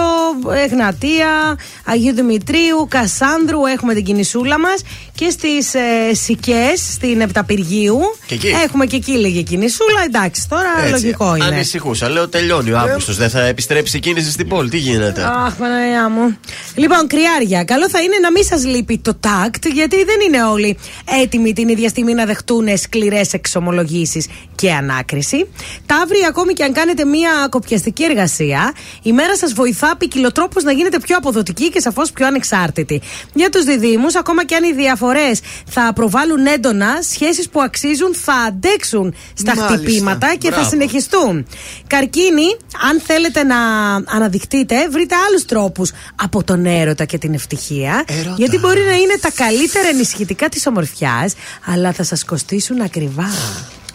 Εγνατία, 0.65 1.59
Αγίου 1.85 2.15
Δημητρίου, 2.15 2.87
Κασάνδρου 2.89 3.67
έχουμε 3.67 3.95
την 3.95 4.05
κινησούλα 4.05 4.59
μας 4.59 4.83
και 5.15 5.31
στις 5.31 5.75
ε, 5.75 6.15
Σικές, 6.15 6.93
στην 6.93 7.21
Επταπηργίου. 7.21 7.99
Και 8.27 8.35
εκεί. 8.35 8.49
Έχουμε 8.65 8.87
και 8.87 8.97
εκεί 8.97 9.13
λίγη 9.13 9.43
κινησούλα. 9.43 10.03
Εντάξει, 10.07 10.49
τώρα 10.49 10.70
Έτσι. 10.79 10.91
λογικό 10.91 11.37
είναι. 11.37 11.45
Ανησυχούσα. 11.45 12.09
Λέω 12.09 12.29
τελειώνει 12.29 12.71
ο 12.73 12.79
Αύγουστος. 12.79 13.17
Δεν 13.17 13.31
θα 13.31 13.41
επιστρέψει 13.41 13.97
η 13.97 14.01
κίνηση 14.01 14.31
στην 14.31 14.49
πόλη. 14.49 14.71
Τι 14.71 14.79
γίνεται; 14.79 15.23
Αχ, 15.23 15.55
Παναγία 15.57 16.09
μου. 16.09 16.39
Λοιπόν, 16.75 17.07
κρυάρια, 17.07 17.65
καλό 17.65 17.89
θα 17.89 18.01
είναι 18.01 18.17
να 18.23 18.31
μην 18.31 18.45
σας 18.45 18.65
λείπει 18.65 18.99
το 18.99 19.15
τάκτ, 19.15 19.67
γιατί 19.67 20.05
δεν 20.05 20.17
είναι 20.27 20.45
όλοι 20.45 20.79
έτοιμοι 21.23 21.53
την 21.53 21.69
ίδια 21.69 21.89
στιγμή 21.89 22.15
να 22.15 22.25
δεχτούν 22.25 22.77
σκληρές 22.77 23.33
εξομολογήσεις 23.33 24.27
και 24.55 24.73
ανάκριση. 24.73 25.49
Ταύροι, 25.87 26.19
ακόμη 26.29 26.53
και 26.53 26.65
αν 26.65 26.73
κάνετε 26.73 27.05
μια 27.05 27.31
κοπιαστική 27.51 28.05
εργασία, 28.05 28.73
η 29.03 29.13
μέρα 29.13 29.37
σας 29.37 29.53
βοηθά 29.53 29.97
ποικιλοτρόπως 29.97 30.63
να 30.63 30.73
γίνετε 30.73 30.99
πιο 30.99 31.17
αποδοτικοί 31.17 31.71
και 31.71 31.81
σαφώς 31.81 32.11
πιο 32.13 32.27
ανεξάρτητοι. 32.27 33.01
Για 33.35 33.51
τους 33.51 33.65
διδήμου, 33.65 34.07
ακόμα 34.19 34.45
και 34.45 34.55
αν 34.55 34.65
οι 34.65 34.73
διαφορές 34.73 35.41
θα 35.67 35.93
προβάλλουν 35.95 36.47
έντονα, 36.47 36.99
σχέσεις 37.11 37.49
που 37.49 37.63
αξίζουν 37.63 38.15
θα 38.15 38.33
αντέξουν 38.33 39.15
στα 39.35 39.55
Μάλιστα. 39.57 39.77
χτυπήματα 39.77 40.35
και 40.39 40.51
θα 40.63 40.69
Μπράβο. 40.69 40.71
συνεχιστούν. 40.71 41.47
Καρκίνοι, 41.87 42.47
αν 42.91 43.01
θέλετε 43.07 43.43
να 43.43 43.57
αναδειχτείτε, 43.95 44.89
βρείτε 44.89 45.15
άλλους 45.29 45.45
τρόπους 45.45 45.91
από 46.15 46.45
τον 46.45 46.67
έρωτα 46.67 47.05
και 47.05 47.19
την 47.19 47.35
ευτυχία. 47.35 48.05
Γιατί 48.37 48.59
μπορεί 48.59 48.81
να 48.81 48.95
είναι 48.97 49.17
τα 49.21 49.31
καλύτερα 49.31 49.89
ενισχυτικά 49.89 50.49
της 50.49 50.67
ομορφιάς, 50.67 51.35
αλλά 51.67 51.93
θα 51.93 52.03
σας 52.05 52.25
κοστίσουν 52.25 52.81
ακριβά. 52.81 53.29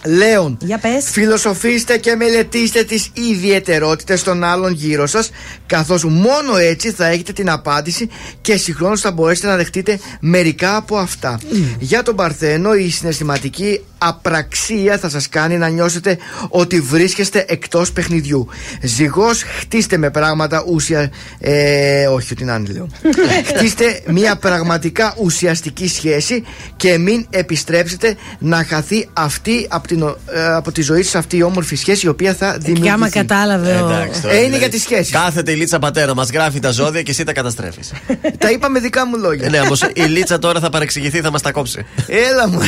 Λέων, 0.08 0.58
Για 0.62 0.78
πες. 0.78 1.06
φιλοσοφήστε 1.12 1.98
και 1.98 2.16
μελετήστε 2.16 2.84
τις 2.84 3.10
ιδιαιτερότητες 3.14 4.24
των 4.24 4.44
άλλων 4.44 4.72
γύρω 4.74 5.08
σας 5.08 5.30
καθώς 5.66 6.04
μόνο 6.04 6.58
έτσι 6.58 6.92
θα 6.92 7.06
έχετε 7.08 7.34
την 7.34 7.50
απάντηση 7.50 8.10
και 8.42 8.58
συγχρόνως 8.58 9.02
θα 9.02 9.12
μπορέσετε 9.12 9.48
να 9.48 9.56
δεχτείτε 9.56 10.00
μερικά 10.20 10.76
από 10.76 10.98
αυτά. 10.98 11.40
Για 11.80 12.04
τον 12.04 12.16
Παρθένο 12.16 12.74
η 12.74 12.90
συναισθηματική 12.90 13.82
απραξία 14.08 14.98
θα 14.98 15.10
σας 15.10 15.30
κάνει 15.30 15.58
να 15.58 15.68
νιώσετε 15.68 16.18
ότι 16.50 16.80
βρίσκεστε 16.82 17.46
εκτός 17.48 17.92
παιχνιδιού. 17.92 18.48
Ζυγός 18.82 19.44
χτίστε 19.60 19.98
με 19.98 20.10
πράγματα 20.10 20.64
ουσια... 20.68 21.12
Ε, 21.40 22.08
όχι 22.08 22.34
ότι 22.34 22.44
να 22.44 22.56
είναι 22.56 22.72
λέω. 22.72 22.88
χτίστε 23.56 24.02
μια 24.08 24.36
πραγματικά 24.36 25.16
ουσιαστική 25.18 25.88
σχέση 25.88 26.44
και 26.76 26.98
μην 26.98 27.26
επιστρέψετε 27.30 28.16
να 28.40 28.64
χαθεί 28.64 29.10
αυτή 29.14 29.68
από, 29.70 29.88
την, 29.88 30.02
ε, 30.32 30.46
από 30.46 30.72
τη 30.72 30.82
ζωή 30.82 31.04
σας 31.04 31.16
αυτή 31.16 31.38
η 31.38 31.44
όμορφη 31.44 31.76
σχέση 31.76 32.06
η 32.06 32.10
οποία 32.10 32.34
θα 32.34 32.52
δημιουργηθεί. 32.52 32.82
Και 32.82 32.92
άμα 32.92 33.10
κατάλαβε 33.10 33.82
ο. 33.82 33.90
Εντάξει, 33.90 34.22
τώρα, 34.22 34.34
Ε, 34.34 34.38
είναι 34.38 34.44
δηλαδή, 34.46 34.58
για 34.62 34.70
τις 34.70 34.82
σχέσεις. 34.82 35.12
Κάθεται 35.12 35.52
η 35.52 35.56
Λίτσα 35.56 35.80
πατέρα, 35.80 36.16
μας 36.16 36.30
γράφει 36.30 36.60
τα 36.60 36.72
ζώδια 36.72 37.02
και 37.02 37.12
εσύ 37.12 37.24
τα 37.24 37.34
καταστρέφεις. 37.34 37.92
Τα 38.38 38.52
είπα 38.52 38.70
με 38.70 38.80
δικά 38.80 39.06
μου 39.06 39.18
λόγια. 39.18 39.50
ναι, 39.50 39.60
όμως 39.60 39.82
η 39.94 40.02
Λίτσα 40.02 40.40
τώρα 40.40 40.60
θα 40.60 40.70
παρεξηγηθεί, 40.70 41.22
θα 41.22 41.32
μας 41.32 41.42
τα 41.42 41.52
κόψει. 41.52 41.86
Έλα 42.08 42.50
μου. 42.50 42.60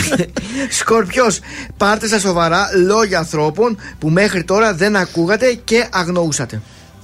Σκορπιό, 0.70 1.27
πάρτε 1.78 2.08
στα 2.08 2.20
σοβαρά 2.20 2.70
λόγια 2.86 3.18
ανθρώπων 3.18 3.78
που 4.00 4.10
μέχρι 4.10 4.44
τώρα 4.44 4.74
δεν 4.74 4.96
ακούγατε 4.96 5.54
και 5.54 5.88
αγνοούσατε. 5.92 6.62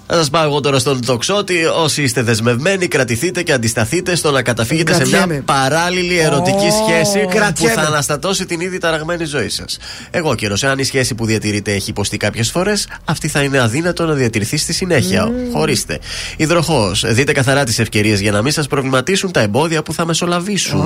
Θα 0.07 0.15
σας 0.15 0.29
πάω 0.29 0.43
εγώ 0.43 0.59
τώρα 0.59 0.79
στον 0.79 1.05
τοξότη. 1.05 1.55
Όσοι 1.65 2.01
είστε 2.03 2.21
δεσμευμένοι, 2.21 2.87
κρατηθείτε 2.87 3.43
και 3.43 3.53
αντισταθείτε 3.53 4.15
στο 4.15 4.31
να 4.31 4.41
καταφύγετε 4.41 4.91
σε 4.93 4.97
Κρατιέμαι. 4.97 5.33
μια 5.33 5.41
παράλληλη 5.45 6.17
ερωτική 6.19 6.65
Ω, 6.65 6.85
σχέση 6.87 7.19
που 7.19 7.29
κρατιέμαι. 7.29 7.73
θα 7.73 7.81
αναστατώσει 7.81 8.45
την 8.45 8.59
ήδη 8.59 8.77
ταραγμένη 8.77 9.25
ζωή 9.25 9.49
σας. 9.49 9.77
Εγώ 10.11 10.35
καιρός, 10.35 10.63
εάν 10.63 10.79
η 10.79 10.83
σχέση 10.83 11.15
που 11.15 11.25
διατηρείτε 11.25 11.71
έχει 11.73 11.89
υποστεί 11.89 12.17
κάποιες 12.17 12.49
φορές, 12.51 12.87
αυτή 13.05 13.27
θα 13.27 13.41
είναι 13.41 13.59
αδύνατο 13.59 14.05
να 14.05 14.13
διατηρηθεί 14.13 14.57
στη 14.57 14.73
συνέχεια. 14.73 15.31
Χωρίστε. 15.53 15.99
Υδροχός, 16.37 17.03
δείτε 17.07 17.31
καθαρά 17.31 17.63
τις 17.63 17.79
ευκαιρίες 17.79 18.19
για 18.19 18.31
να 18.31 18.41
μην 18.41 18.51
σας 18.51 18.67
προβληματίσουν 18.67 19.31
τα 19.31 19.39
εμπόδια 19.39 19.83
που 19.83 19.93
θα 19.93 20.05
μεσολαβήσουν. 20.05 20.81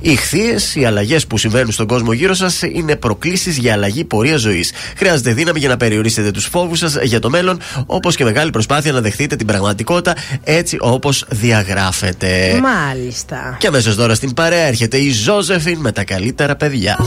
Οι 0.00 0.10
ηχθείε, 0.10 0.56
οι 0.74 0.84
αλλαγές 0.84 1.26
που 1.26 1.38
συμβαίνουν 1.38 1.72
στον 1.72 1.86
κόσμο 1.86 2.12
γύρω 2.12 2.34
σας 2.34 2.62
είναι 2.62 2.96
προκλήσεις 2.96 3.56
για 3.56 3.72
αλλαγή 3.72 4.04
πορείας 4.04 4.40
ζωής. 4.40 4.72
Χρειάζεται 4.96 5.32
δύναμη 5.32 5.58
για 5.58 5.68
να 5.68 5.76
περιορίσετε 5.76 6.30
τους 6.30 6.44
φόβους 6.44 6.78
σας 6.78 6.96
για 7.02 7.20
το 7.20 7.30
μέλλον, 7.30 7.58
όπως 7.86 8.16
και 8.16 8.21
μεγάλη 8.24 8.50
προσπάθεια 8.50 8.92
να 8.92 9.00
δεχτείτε 9.00 9.36
την 9.36 9.46
πραγματικότητα 9.46 10.14
έτσι 10.44 10.76
όπως 10.80 11.24
διαγράφεται. 11.28 12.60
Μάλιστα. 12.62 13.56
Και 13.58 13.66
αμέσως 13.66 13.96
τώρα 13.96 14.14
στην 14.14 14.34
παρέα 14.34 14.66
έρχεται 14.66 14.96
η 14.96 15.10
Ζώζεφιν 15.10 15.78
με 15.78 15.92
τα 15.92 16.04
καλύτερα 16.04 16.56
παιδιά. 16.56 16.98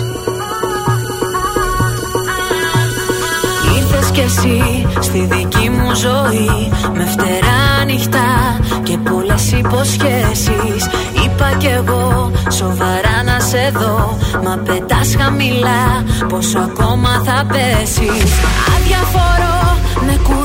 Ήρθες 3.78 4.12
κι 4.12 4.20
εσύ 4.20 4.88
στη 5.00 5.28
δική 5.32 5.70
μου 5.70 5.96
ζωή 5.96 6.70
Με 6.94 7.06
φτερά 7.06 7.82
ανοιχτά 7.82 8.60
και 8.84 8.98
πολλές 8.98 9.52
υποσχέσεις 9.52 10.90
Είπα 11.26 11.56
κι 11.58 11.68
εγώ 11.68 12.32
σοβαρά 12.52 13.24
να 13.26 13.40
σε 13.40 13.72
δω 13.74 14.18
Μα 14.44 14.58
πετάς 14.58 15.16
χαμηλά 15.20 16.04
πόσο 16.30 16.60
ακόμα 16.60 17.22
θα 17.26 17.46
πέσεις 17.48 18.32
Αδιαφορώ, 18.76 19.78
με 20.06 20.20
κουράζει 20.24 20.45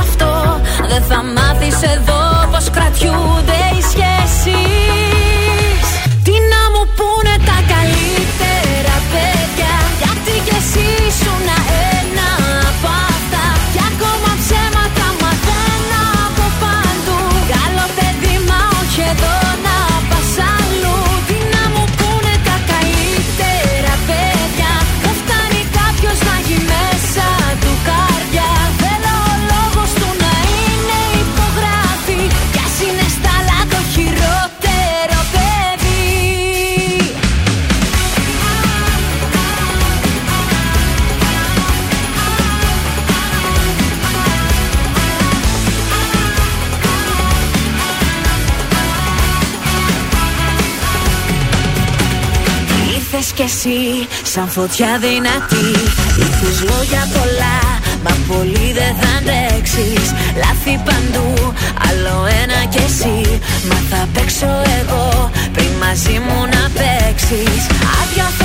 αυτό. 0.00 0.60
Δεν 0.88 1.02
θα 1.02 1.22
μάθεις 1.22 1.82
εδώ 1.82 2.48
πως 2.50 2.70
κρατιούνται 2.70 3.60
οι 3.76 3.82
σχέσεις 3.92 5.09
κι 53.40 53.46
εσύ 53.46 54.08
σαν 54.22 54.48
φωτιά 54.48 54.98
δυνατή. 55.00 55.68
Ήρθες 56.18 56.58
λόγια 56.68 57.08
πολλά 57.14 57.58
Μα 58.04 58.12
πολύ 58.28 58.72
δεν 58.78 58.92
θα 59.00 59.10
αντέξεις. 59.18 60.06
Λάθη 60.42 60.80
παντού 60.84 61.52
Άλλο 61.88 62.16
ένα 62.42 62.60
κι 62.72 62.82
εσύ. 62.88 63.40
Μα 63.68 63.78
θα 63.90 64.08
παίξω 64.14 64.52
εγώ 64.80 65.30
Πριν 65.52 65.70
μαζί 65.82 66.16
μου 66.26 66.38
να 66.54 66.62
παίξεις. 66.78 67.62
Αδιαφορώ 68.00 68.39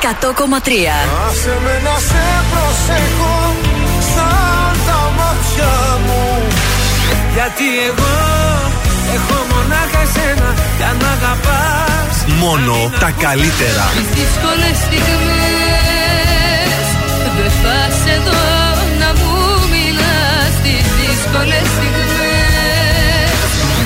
100,3. 0.00 0.94
Άσε 1.26 1.54
με 1.64 1.74
να 1.86 1.96
σε 2.08 2.24
προσέχω 2.50 3.36
σαν 4.14 4.74
τα 4.86 5.00
μάτια 5.18 5.72
μου. 6.06 6.24
Γιατί 7.34 7.66
εγώ 7.88 8.14
έχω 9.16 9.36
μονάχα 9.52 10.00
εσένα 10.06 10.48
για 10.78 10.90
να 11.00 11.08
αγαπάς. 11.16 12.14
Μόνο 12.42 12.74
τα 13.02 13.10
καλύτερα. 13.24 13.84
Τις 13.96 14.08
δύσκολες 14.18 14.76
στιγμές 14.84 16.04
Δεν 17.36 17.52
θα 17.62 17.78
σε 18.02 18.14
δω 18.26 18.46
να 19.00 19.10
μου 19.18 19.32
μιλάς. 19.72 20.52
Τις 20.64 20.86
δύσκολες 21.00 21.66
στιγμές. 21.74 23.38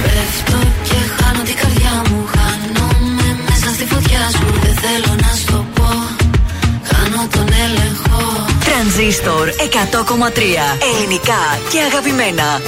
Πέφτω 0.05 0.59
και 0.89 0.99
χάνω 1.17 1.43
την 1.49 1.57
καρδιά 1.63 1.95
μου. 2.09 2.19
Χάνομαι 2.35 3.29
μέσα 3.49 3.69
στη 3.77 3.85
φωτιά 3.93 4.23
σου. 4.37 4.47
Δεν 4.65 4.75
θέλω 4.83 5.13
να 5.25 5.33
σου 5.45 5.68
το 7.27 7.27
πω 7.27 7.29
Χάνω 7.29 7.29
τον 7.31 7.49
έλεγχο 7.65 8.47
Τρανζίστορ 8.65 9.49
100,3. 9.49 9.53
Ελληνικά 10.95 11.59
και 11.71 11.79
αγαπημένα. 11.81 12.61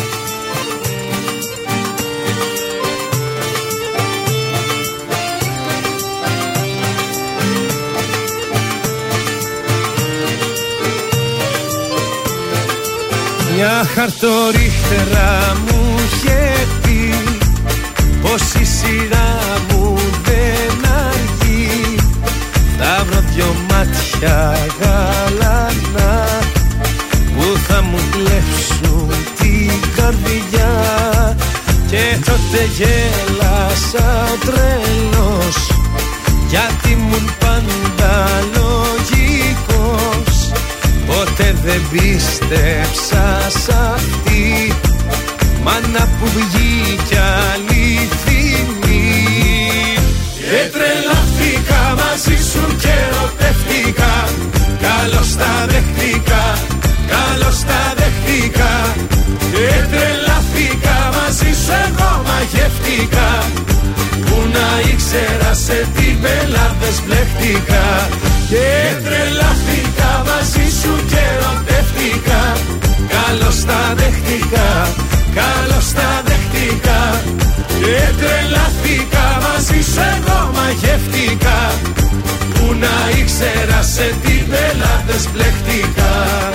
Μια 13.54 13.88
χαρτορίχτερα 13.94 15.56
μου 15.66 15.94
είχε 16.04 16.66
πει 16.82 17.14
Πως 18.22 18.42
η 18.60 18.64
σειρά 18.64 19.38
μου 19.68 19.96
δεν 20.24 20.90
αργεί 21.06 21.96
Θα 22.78 23.04
βρω 23.04 23.20
δυο 23.34 23.54
μάτια 23.80 24.56
γαλανά 24.80 26.26
Που 27.34 27.58
θα 27.68 27.82
μου 27.82 27.98
κλέψουν 28.10 29.10
την 29.38 29.72
καρδιά. 29.96 31.36
Και 31.86 32.18
τότε 32.24 32.64
γέλασα 32.76 34.36
τρελός 34.40 35.70
Γιατί 36.48 36.94
μου 36.94 37.24
πάντα 37.38 38.28
λογικός. 38.54 40.50
Ποτέ 41.06 41.54
δεν 41.64 41.80
πίστεψα 41.90 43.40
σ' 43.48 43.68
αυτή 43.94 44.74
Μάνα 45.64 46.08
που 46.18 46.26
βγήκε 46.26 47.20
αληθινή 47.52 48.29
ερωτεύτηκα 53.90 54.28
Καλώς 54.86 55.36
τα 55.36 55.66
δεχτήκα, 55.66 56.42
καλώς 57.14 57.58
τα 57.68 57.82
δεχτήκα 57.98 58.72
Και 59.52 59.68
τρελάθηκα 59.90 60.96
μαζί 61.16 61.52
σου 61.62 61.72
εγώ 61.86 62.10
μαγεύτηκα 62.26 63.28
Πού 64.26 64.36
να 64.54 64.68
ήξερα 64.90 65.54
σε 65.54 65.88
τι 65.94 66.06
πελάδες 66.22 66.96
μπλέχτηκα. 67.04 67.84
Και 68.50 68.66
τρελάθηκα 69.04 70.10
μαζί 70.28 70.66
σου 70.80 70.92
και 71.10 71.22
ερωτεύτηκα 71.32 72.40
Καλώς 73.14 73.64
τα 73.68 73.82
δέχτηκα, 73.98 74.68
καλώς 75.38 75.92
τα 75.92 76.10
δέχτηκα. 76.26 77.00
Και 77.80 77.98
τρελάθηκα 78.20 79.29
μαζί 79.70 79.92
σου 79.92 80.00
εγώ 80.00 80.50
μαγεύτηκα 80.54 81.72
Πού 82.54 82.74
να 82.80 83.18
ήξερα 83.18 83.82
σε 83.82 84.14
τι 84.22 84.32
πελάδες 84.32 85.28
μπλέχτηκα 85.32 86.50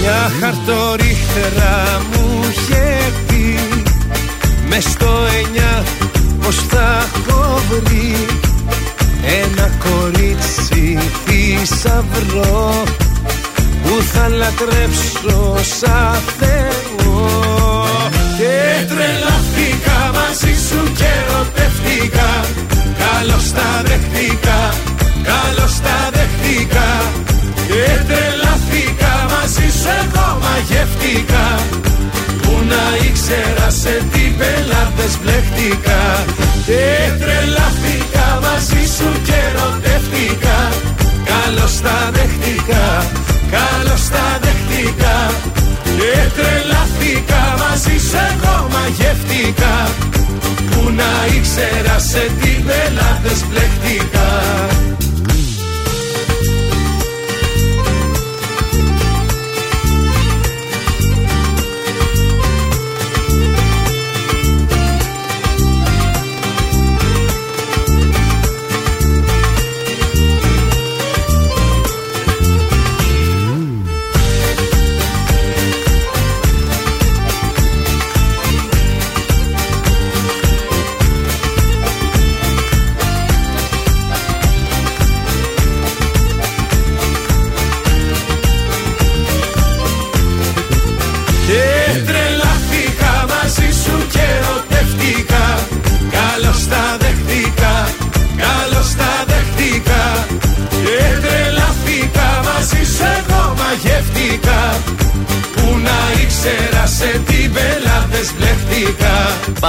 Μια 0.00 0.32
χαρτορίχτερα 0.40 2.00
μου 2.12 2.21
βρει 7.84 8.26
Ένα 9.42 9.70
κορίτσι 9.84 10.98
θησαυρό 11.24 12.82
Που 13.82 14.02
θα 14.12 14.28
λατρέψω 14.28 15.56
σαν 15.78 16.20
Θεό. 16.38 16.72
Και 18.38 18.86
τρελάθηκα 18.90 19.98
μαζί 20.14 20.54
σου 20.66 20.92
και 20.98 21.08
ερωτεύτηκα. 21.20 22.30
Καλώς 23.02 23.52
τα 23.52 23.70
δεχτήκα, 23.88 24.58
καλώς 25.30 25.74
τα 25.86 25.98
δεχτήκα 26.16 26.88
Και 27.68 27.84
τρελάθηκα 28.08 29.12
μαζί 29.32 29.68
σου 29.78 29.90
εγώ 30.00 30.28
μαγεύτηκα. 30.44 31.46
Πού 32.42 32.52
να 32.70 32.84
ήξερα 33.06 33.70
σε 33.70 33.94
τι 34.12 34.24
πελάτες 34.38 35.12
μπλέχτηκα 35.22 36.00
Και 36.66 36.84
τρελάθηκα 37.20 38.26
μαζί 38.42 38.84
σου 38.96 39.08
και 39.26 39.36
ερωτεύτηκα. 39.48 40.58
Καλώς 41.30 41.80
τα 41.80 42.10
δεχτήκα, 42.12 42.84
καλώς 43.56 44.08
τα 44.14 44.26
δεχτήκα 44.42 45.16
Και 45.98 46.12
τρελάθηκα 46.36 47.42
μαζί 47.62 47.96
σου 48.08 48.18
εγώ 48.30 48.68
μαγεύτηκα. 48.72 49.74
Πού 50.70 50.90
να 50.98 51.10
ήξερα 51.36 51.98
σε 51.98 52.22
τι 52.40 52.50
πελάτες 52.66 53.40
μπλέχτηκα 53.48 54.26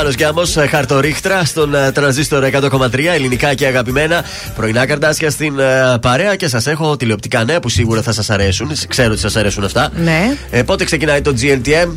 Πάνω 0.04 0.16
Γκάμο, 0.16 0.42
χαρτορίχτρα 0.70 1.46
στον 1.46 1.76
ε, 1.76 1.92
τρανζίστορ 1.92 2.50
100,3 2.52 2.98
ελληνικά 3.14 3.54
και 3.54 3.66
αγαπημένα. 3.66 4.24
Πρωινά 4.56 4.86
καρτάσια 4.86 5.30
στην 5.30 5.60
ε, 5.60 5.98
παρέα 6.02 6.36
και 6.36 6.48
σας 6.48 6.68
έχω 6.68 6.98
τηλεοπτικά 6.98 7.44
νέα 7.44 7.60
που 7.60 7.70
σίγουρα 7.70 8.02
θα 8.02 8.12
σας 8.12 8.30
αρέσουν. 8.30 8.72
Ξέρω 8.88 9.12
ότι 9.12 9.20
σας 9.20 9.36
αρέσουν 9.36 9.64
αυτά. 9.64 9.90
Ναι. 9.96 10.38
Ε, 10.52 10.64
πότε 10.64 10.84
ξεκινάει 10.84 11.22
το 11.22 11.34
GNTM, 11.42 11.96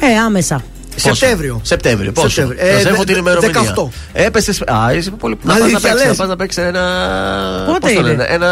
Ε, 0.00 0.18
άμεσα. 0.24 0.62
Πόσο; 1.02 1.14
Σεπτέμβριο. 1.14 1.60
Σεπτέμβριο. 1.62 2.12
Πόσο; 2.12 2.28
Σεπτέμβριο. 2.28 2.72
Σας 2.72 2.84
Ε, 2.84 2.88
έχω 2.88 2.96
δε- 2.98 3.04
την 3.04 3.16
ημερομηνία. 3.16 3.60
18. 3.76 3.90
Έπεσε. 4.12 4.50
Α, 4.66 4.92
είσαι 4.94 5.10
πολύ. 5.10 5.38
Να 5.42 5.52
πας 5.52 5.58
να 5.60 5.64
Αλήθεια 5.64 5.80
παίξεις, 5.88 6.02
να 6.04 6.08
λες; 6.08 6.16
πας 6.16 6.28
να 6.28 6.36
παίξεις 6.36 6.62
ένα. 6.64 6.82
Πότε 7.66 7.78
πώς 7.80 7.92
το 7.92 7.98
είναι; 8.00 8.08
λένε, 8.08 8.24
Ένα 8.28 8.50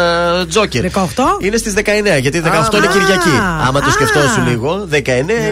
τζόκερ. 0.49 0.81
18? 0.81 1.37
Είναι 1.39 1.57
στις 1.57 1.73
19, 1.73 2.17
γιατί 2.19 2.39
18 2.39 2.75
Α, 2.75 2.77
είναι 2.77 2.87
Κυριακή. 2.87 3.35
Άμα 3.67 3.79
το 3.81 3.87
α. 3.87 3.91
σκεφτόσουν 3.91 4.47
λίγο, 4.47 4.87
19 4.89 4.97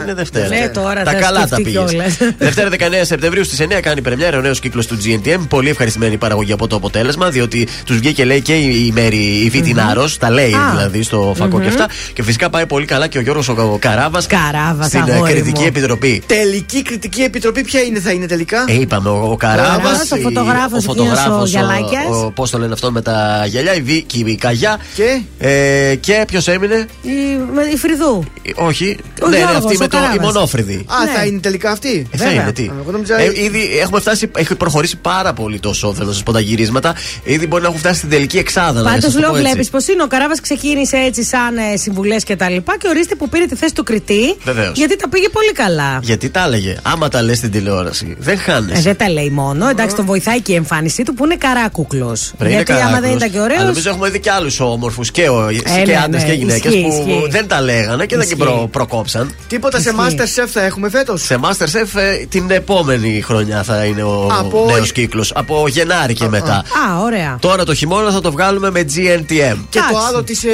είναι 0.04 0.14
Δευτέρα. 0.14 0.48
Ναι, 0.48 0.68
τώρα 0.74 1.04
τα 1.04 1.12
θα 1.12 1.18
καλά 1.18 1.40
τα 1.40 1.46
σκεφτεί 1.48 1.64
πήγες. 1.64 1.90
κιόλας. 1.92 2.18
Δευτέρα 2.38 2.70
19 2.70 2.76
Σεπτεμβρίου 3.02 3.44
στις 3.44 3.60
9 3.62 3.80
κάνει 3.82 4.02
πρεμιέρα 4.02 4.38
ο 4.38 4.42
νέος 4.42 4.60
κύκλος 4.60 4.88
του 4.88 4.98
GNTM. 5.06 5.40
Πολύ 5.50 5.70
ευχαριστημένη 5.70 6.14
η 6.14 6.18
παραγωγή 6.18 6.52
από 6.52 6.68
το 6.68 6.76
αποτέλεσμα, 6.76 7.30
διότι 7.30 7.68
τους 7.86 7.98
βγήκε 7.98 8.26
λέει 8.26 8.42
και 8.42 8.54
η, 8.56 8.86
η 8.88 8.92
Μέρη 8.92 9.42
η 9.46 9.50
Βίτη 9.50 9.74
Νάρος, 9.74 10.18
τα 10.18 10.30
λέει 10.30 10.54
Α. 10.54 10.70
δηλαδή 10.72 11.04
στο 11.04 11.34
φακό 11.38 11.60
και 11.60 11.68
αυτά. 11.68 11.88
Και 12.14 12.24
φυσικά 12.24 12.50
πάει 12.50 12.66
πολύ 12.66 12.86
καλά 12.86 13.08
και 13.08 13.18
ο 13.18 13.22
Γιώργος 13.22 13.50
ο 13.50 13.78
Καράβας 13.80 14.26
Καράβας, 14.28 14.88
στην 14.88 15.04
ε, 15.08 15.14
αγόρι 15.14 15.32
κριτική 15.32 15.60
μου. 15.62 15.68
επιτροπή. 15.68 16.24
Τελική 16.26 16.82
κριτική 16.84 17.22
επιτροπή 17.22 17.64
ποια 17.64 17.82
είναι, 17.82 18.00
θα 18.00 18.12
είναι 18.12 18.26
τελικά; 18.26 18.66
Ε, 18.68 18.74
είπαμε, 18.80 19.10
ο, 19.10 19.30
ο 19.32 19.36
Καράβα. 19.36 19.70
Καράβας, 19.70 20.12
ο 20.12 20.16
φωτογράφος 20.16 20.84
εκείνος 20.86 21.26
ο 21.42 21.46
Γιαλάκιας. 21.46 22.32
Πώς 22.36 22.50
το 22.50 22.58
λένε 22.58 22.74
αυτό 22.74 22.92
με 22.92 23.02
τα 23.02 23.46
γυαλιά, 23.48 23.76
η 23.76 23.82
Βίκη 23.82 24.24
η 24.28 24.36
Καγιά. 24.36 24.80
Και, 24.96 25.22
ε, 25.48 25.96
και 25.96 26.24
ποιος 26.28 26.48
έμεινε; 26.48 26.88
Η, 27.02 27.10
με- 27.54 27.64
η 27.74 27.78
Φρυδού. 27.78 28.24
Όχι. 28.56 28.98
Ο 29.24 29.28
ναι, 29.28 29.32
ναι, 29.32 29.38
Γιώργος, 29.38 29.58
αυτή 29.58 29.76
ο 29.76 29.78
με 29.80 29.88
το, 29.88 29.98
η 29.98 30.00
Καράβας. 30.00 30.34
μονόφρυδη. 30.34 30.86
Α, 30.88 31.06
Ναι. 31.06 31.12
θα 31.12 31.26
είναι 31.26 31.40
τελικά 31.40 31.72
αυτή; 31.72 32.08
Ε, 32.12 32.18
θα 32.18 32.26
Βέβαια. 32.26 32.42
είναι, 32.42 32.52
τι. 32.52 32.64
Εγώ 32.82 32.92
νόμιζα- 32.92 33.20
Ε, 33.20 33.32
ήδη 33.44 33.78
έχουμε 33.82 34.00
φτάσει, 34.00 34.32
έχει 34.38 34.56
προχωρήσει 34.56 34.98
πάρα 34.98 35.34
πολύ 35.34 35.60
τόσο, 35.60 35.94
θέλω 35.94 36.08
να 36.08 36.14
σας 36.14 36.24
πω 36.24 36.32
τα 36.32 36.40
γυρίσματα. 36.40 36.96
Ήδη 37.24 37.48
μπορεί 37.48 37.62
να 37.62 37.68
έχουν 37.68 37.80
φτάσει 37.80 37.98
στην 37.98 38.10
τελική 38.10 38.38
εξάδα. 38.38 38.82
να 38.82 38.90
Πάντως 38.90 39.04
σας 39.04 39.14
το 39.14 39.20
λέω, 39.20 39.30
πω 39.30 39.36
έτσι. 39.36 39.48
βλέπεις 39.50 39.70
πως 39.70 39.88
είναι 39.88 40.04
ο 40.04 40.08
Καράβας 40.08 40.42
ξεκίνησε 40.42 40.98
έτσι 40.98 41.24
σαν 41.24 41.58
ε, 41.58 41.78
συμβουλές 41.78 42.24
και 42.24 42.36
τα 42.36 42.50
λοιπά 42.50 42.78
και 42.78 42.88
ορίστε 42.88 43.16
που 43.16 43.30
πήρε 43.30 43.46
τη 43.46 43.56
θέση 43.56 43.74
του 43.74 43.84
κριτή. 43.84 44.36
Βεβαίως. 44.44 44.78
Γιατί 44.78 44.96
τα 44.96 45.10
πήγε 45.10 45.30
πολύ 45.30 45.52
καλά. 45.52 46.00
Γιατί 46.02 46.30
τα 46.30 46.44
έλεγε. 46.44 46.73
Άμα 46.82 47.08
τα 47.10 47.22
λες 47.22 47.38
στην 47.38 47.52
τηλεόραση, 47.52 48.16
δεν 48.20 48.38
χάνει. 48.38 48.72
Ε, 48.76 48.80
δεν 48.82 48.98
τα 48.98 49.10
λέει 49.10 49.30
μόνο. 49.30 49.68
Εντάξει, 49.70 49.96
τον 49.96 50.06
βοηθάει 50.06 50.42
και 50.42 50.52
η 50.52 50.56
εμφάνισή 50.56 51.04
του 51.04 51.14
που 51.14 51.26
είναι 51.26 51.36
καράκουκλος. 51.36 52.34
Πρέπει 52.38 52.54
Γιατί 52.54 52.72
να 52.72 52.78
είναι 52.78 52.88
άμα 52.88 53.00
δεν 53.00 53.02
καράκλος. 53.10 53.30
ήταν 53.30 53.32
και 53.32 53.38
Αλλά 53.38 53.54
ωραίο. 53.56 53.68
νομίζω 53.68 53.90
έχουμε 53.90 54.10
δει 54.10 54.20
και 54.20 54.32
άλλους 54.32 54.60
όμορφους 54.60 55.12
και, 55.12 55.30
ο- 55.30 55.48
και 55.52 55.84
ναι, 55.86 55.96
άντρες 56.04 56.22
ναι, 56.22 56.28
και 56.30 56.34
γυναίκες 56.36 56.74
ισχύει, 56.74 56.82
που 56.88 57.06
ισχύει. 57.10 57.28
δεν 57.30 57.48
τα 57.48 57.62
λέγανε 57.62 58.06
και 58.06 58.18
δεν 58.18 58.28
και 58.28 58.34
Ισχύει. 58.34 58.50
προ, 58.50 58.68
προκόψαν. 58.72 59.36
Τίποτα 59.48 59.80
σε 59.80 59.90
Ισχύει. 59.90 60.42
Masterchef 60.44 60.48
θα 60.48 60.62
έχουμε 60.64 60.90
φέτος; 60.90 61.22
Σε 61.24 61.40
Masterchef 61.44 62.00
ε, 62.00 62.26
την 62.30 62.52
επόμενη 62.52 63.22
χρονιά 63.22 63.64
θα 63.64 63.84
είναι 63.86 64.04
ο 64.04 64.28
Από- 64.40 64.66
νέος 64.74 64.92
κύκλος. 64.92 65.32
Από 65.36 65.68
Γενάρη 65.68 66.14
και 66.14 66.28
μετά. 66.28 66.56
Α, 66.56 67.00
ωραία. 67.04 67.38
Τώρα 67.42 67.64
το 67.66 67.74
χειμώνα 67.74 68.12
θα 68.12 68.22
το 68.22 68.32
βγάλουμε 68.32 68.72
με 68.72 68.80
GNTM. 68.80 69.58
Και 69.70 69.80
το 69.80 69.86
Εντάξει. 69.90 70.08
άλλο 70.08 70.24
της 70.24 70.44
ε, 70.44 70.50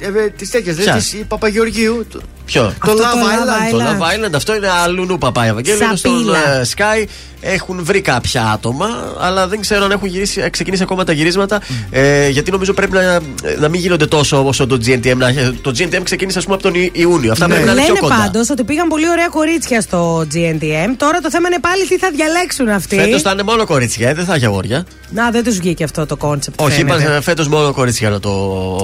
ε, 0.00 0.30
της 0.36 0.50
τέτοιας, 0.50 0.76
Ποια; 0.76 0.92
δεν 0.92 1.02
τη 1.02 1.16
Παπαγεωργίου. 1.16 2.06
Το- 2.52 2.60
Ποιο; 2.60 2.62
Το 2.84 2.90
Αυτό 2.90 2.96
το 2.96 3.08
Love 3.08 3.14
Love 3.14 3.68
Island. 3.68 3.70
Το 3.70 3.78
Island. 3.78 4.02
Love 4.02 4.26
Island 4.28 4.32
αυτό 4.34 4.54
είναι 4.54 4.68
αλλού 4.84 5.18
παπά 5.18 5.44
Ευαγγέλιο. 5.44 5.84
Είναι 5.84 5.96
στον 5.96 6.12
Σαπίλα. 6.12 6.52
ε, 6.60 6.66
Sky 6.76 7.08
έχουν 7.40 7.78
βρει 7.84 8.00
κάποια 8.00 8.44
άτομα, 8.44 8.86
αλλά 9.20 9.48
δεν 9.48 9.60
ξέρω 9.60 9.84
αν 9.84 9.90
έχουν 9.90 10.08
γυρίσει, 10.08 10.40
ε, 10.40 10.48
ξεκινήσει 10.48 10.82
ακόμα 10.82 11.04
τα 11.04 11.12
γυρίσματα. 11.12 11.60
Ε, 11.90 12.28
γιατί 12.28 12.50
νομίζω 12.50 12.72
πρέπει 12.72 12.92
να, 12.92 13.20
να 13.58 13.68
μην 13.68 13.80
γίνονται 13.80 14.06
τόσο 14.06 14.46
όσο 14.46 14.66
το 14.66 14.78
GNTM. 14.86 15.16
Να, 15.16 15.32
το 15.62 15.72
GNTM 15.78 16.00
ξεκίνησε, 16.02 16.38
ας 16.38 16.44
πούμε, 16.44 16.56
από 16.56 16.62
τον 16.70 16.74
Ι- 16.74 16.90
Ιούνιο. 16.92 17.32
Αυτά 17.32 17.46
πρέπει 17.46 17.64
να 17.64 17.72
είναι 17.72 17.80
πιο 17.80 17.88
Λένε 17.94 17.98
κοντά. 18.00 18.14
πάντως 18.16 18.50
ότι 18.50 18.64
πήγαν 18.64 18.88
πολύ 18.88 19.08
ωραία 19.10 19.28
κορίτσια 19.28 19.80
στο 19.80 20.26
GNTM. 20.34 20.94
Τώρα 20.96 21.18
το 21.20 21.30
θέμα 21.30 21.48
είναι 21.48 21.58
πάλι 21.60 21.86
τι 21.86 21.98
θα 21.98 22.10
διαλέξουν 22.14 22.68
αυτοί. 22.68 22.96
Φέτος 22.96 23.22
θα 23.22 23.30
είναι 23.30 23.42
μόνο 23.42 23.66
κορίτσια, 23.66 24.08
ε, 24.08 24.14
δεν 24.14 24.24
θα 24.24 24.34
έχει 24.34 24.44
αγόρια. 24.44 24.84
Να, 25.10 25.30
δεν 25.30 25.44
τους 25.44 25.56
βγήκε 25.58 25.84
αυτό 25.84 26.06
το 26.06 26.16
concept. 26.16 26.60
Όχι, 26.60 26.80
είπαν 26.80 27.22
φέτος 27.22 27.48
μόνο 27.48 27.72
κορίτσια 27.72 28.10
να 28.10 28.20
το 28.20 28.30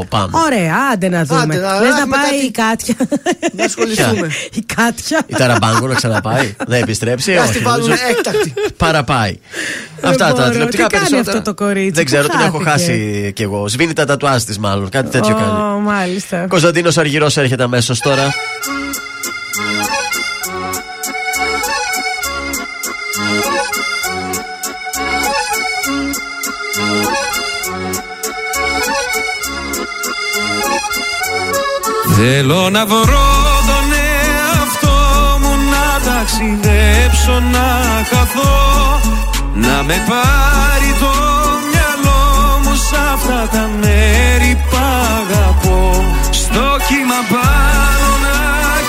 πάμε. 0.09 0.31
Ωραία, 0.45 0.74
άντε 0.93 1.09
να 1.09 1.24
δούμε. 1.24 1.41
Άντε, 1.41 1.57
να- 1.57 1.81
Λες 1.81 1.91
να 1.91 1.99
έχουμε 1.99 2.16
πάει 2.16 2.24
κάτι- 2.31 2.45
η 2.47 2.51
Κάτια. 2.51 2.95
Να 3.57 3.65
ασχοληθούμε. 3.65 4.31
η 4.53 4.65
Κάτια. 4.75 5.23
Η 5.27 5.35
Ταραμπάγκο 5.35 5.87
να 5.87 5.95
ξαναπάει, 5.95 6.57
να 6.69 6.77
επιστρέψει. 6.77 7.33
Να 7.35 7.43
όχι, 7.43 7.53
τη 7.53 7.59
βάλουν 7.59 7.89
νομίζω 7.89 8.03
έκτακτη. 8.11 8.55
Παραπάει. 8.77 9.39
Αυτά 10.03 10.27
τα 10.27 10.33
μπορώ. 10.33 10.51
τηλεοπτικά 10.51 10.87
Τι 10.87 10.95
κάνει 10.95 11.09
περισσότερα. 11.09 11.39
αυτό 11.39 11.55
το 11.55 11.65
κορίτσι, 11.65 11.91
Δεν 11.91 12.05
ξέρω, 12.05 12.27
που 12.27 12.37
την 12.37 12.47
έχω 12.47 12.59
χάθηκε; 12.59 12.93
χάσει 12.93 13.33
κι 13.35 13.43
εγώ. 13.43 13.69
Σβήνει 13.69 13.93
τα 13.93 14.05
τατουάζ 14.05 14.43
της, 14.43 14.59
μάλλον. 14.59 14.89
Κάτι 14.89 15.11
τέτοιο 15.11 15.35
κάνει. 15.35 15.75
Ω, 15.75 15.81
μάλιστα. 15.85 16.47
Κωνσταντίνος 16.49 16.99
Αργυρός 16.99 17.37
έρχεται 17.37 17.63
αμέσως 17.63 18.01
τώρα. 18.01 18.35
Θέλω 32.17 32.71
να 32.71 32.87
βρω 32.87 33.44
ταξιδέψω 36.35 37.40
να 37.52 37.69
χαθώ 38.11 39.01
Να 39.55 39.82
με 39.82 39.97
πάρει 40.09 40.90
το 41.01 41.15
μυαλό 41.70 42.23
μου 42.62 42.74
σ' 42.74 42.97
αυτά 43.12 43.48
τα 43.52 43.70
μέρη 43.81 44.52
που 44.70 44.77
αγαπώ. 45.20 46.05
Στο 46.31 46.65
κύμα 46.89 47.20
πάνω 47.32 48.09
να 48.27 48.39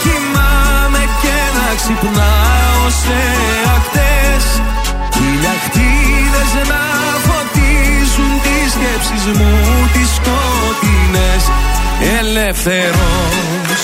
κοιμάμαι 0.03 1.03
και 1.22 1.38
να 1.57 1.67
ξυπνάω 1.80 2.85
σε 3.01 3.19
ακτές. 3.76 4.45
Χιλιακτίδες 5.15 6.51
να 6.72 6.84
φωτίζουν 7.26 8.31
τις 8.43 8.72
σκέψεις 8.76 9.26
μου 9.38 9.53
τις 9.93 10.09
σκοτεινές. 10.17 11.43
Ελεύθερος 12.19 13.84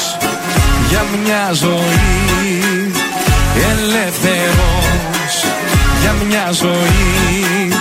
για 0.90 1.04
μια 1.24 1.54
ζωή 1.54 2.92
Ελεύθερος 3.56 5.46
για 6.02 6.12
μια 6.28 6.52
ζωή. 6.52 7.74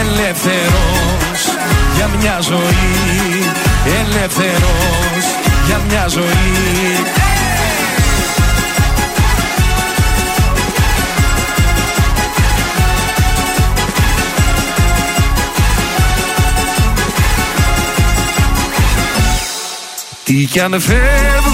Ελεύθερος 0.00 1.40
για 1.96 2.10
μια 2.20 2.38
ζωή. 2.40 3.50
Ελεύθερος 4.00 5.24
για 5.66 5.80
μια 5.88 6.08
ζωή. 6.08 7.22
Τι 20.24 20.44
κι 20.44 20.60
αν 20.60 20.80
φεύγω 20.80 21.14
μακριά 21.14 21.44
σου 21.44 21.53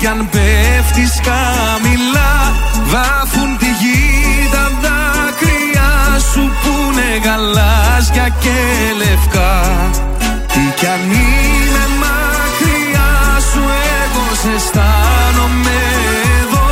κι 0.00 0.06
αν 0.06 0.28
πέφτεις 0.30 1.12
χαμηλά 1.26 2.34
Βάφουν 2.92 3.50
τη 3.58 3.70
γη 3.80 4.48
τα 4.54 4.64
δάκρυα 4.82 5.90
σου 6.30 6.42
Που 6.62 6.72
είναι 6.86 7.10
γαλάζια 7.24 8.26
και 8.42 8.58
λευκά. 9.00 9.54
Τι 10.52 10.64
κι 10.78 10.86
αν 10.94 11.02
είμαι 11.10 11.84
μακριά 12.02 13.12
σου 13.50 13.62
Εγώ 14.00 14.24
σε 14.40 14.50
αισθάνομαι 14.56 15.78
εδώ. 16.40 16.68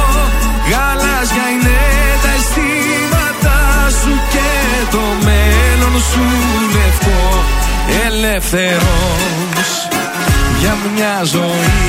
Γαλάζια 0.71 1.47
είναι 1.53 1.79
τα 2.23 2.31
αισθήματά 2.39 3.61
σου 4.01 4.13
Και 4.33 4.51
το 4.95 5.05
μέλλον 5.27 5.95
σου 6.11 6.25
λευκό. 6.75 7.23
Ελεύθερος 8.07 9.71
για 10.61 10.77
μια 10.95 11.15
ζωή 11.25 11.89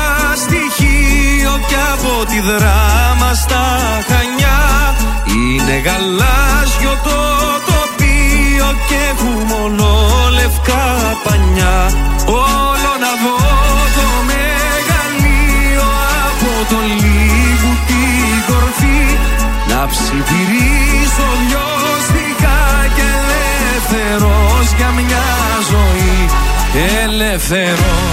στοιχείο 1.71 1.77
και 1.77 1.77
από 1.93 2.25
τη 2.25 2.39
δράμα 2.39 3.33
στα 3.33 3.65
Χανιά. 4.07 4.61
Είναι 5.25 5.77
γαλάζιο 5.85 6.93
το 7.03 7.19
τοπίο 7.69 8.69
και 8.87 8.97
έχουμε 9.11 9.43
μόνο 9.53 9.87
λευκά 10.33 10.87
πανιά. 11.23 11.79
Όλο 12.25 12.91
να 13.03 13.11
δω 13.23 13.37
το 13.97 14.07
μεγαλείο 14.31 15.89
από 16.27 16.51
το 16.69 16.79
λίγου 17.01 17.73
την 17.87 18.35
κορφή. 18.49 19.03
Να 19.69 19.87
ψιθυρίσω 19.91 21.27
λιώστικα 21.47 22.59
και 22.95 23.07
ελεύθερος 23.21 24.67
για 24.77 24.89
μια 24.97 25.27
ζωή. 25.71 26.19
Ελεύθερος 27.03 28.11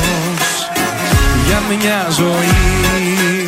για 1.47 1.63
μια 1.69 2.07
ζωή 2.11 3.48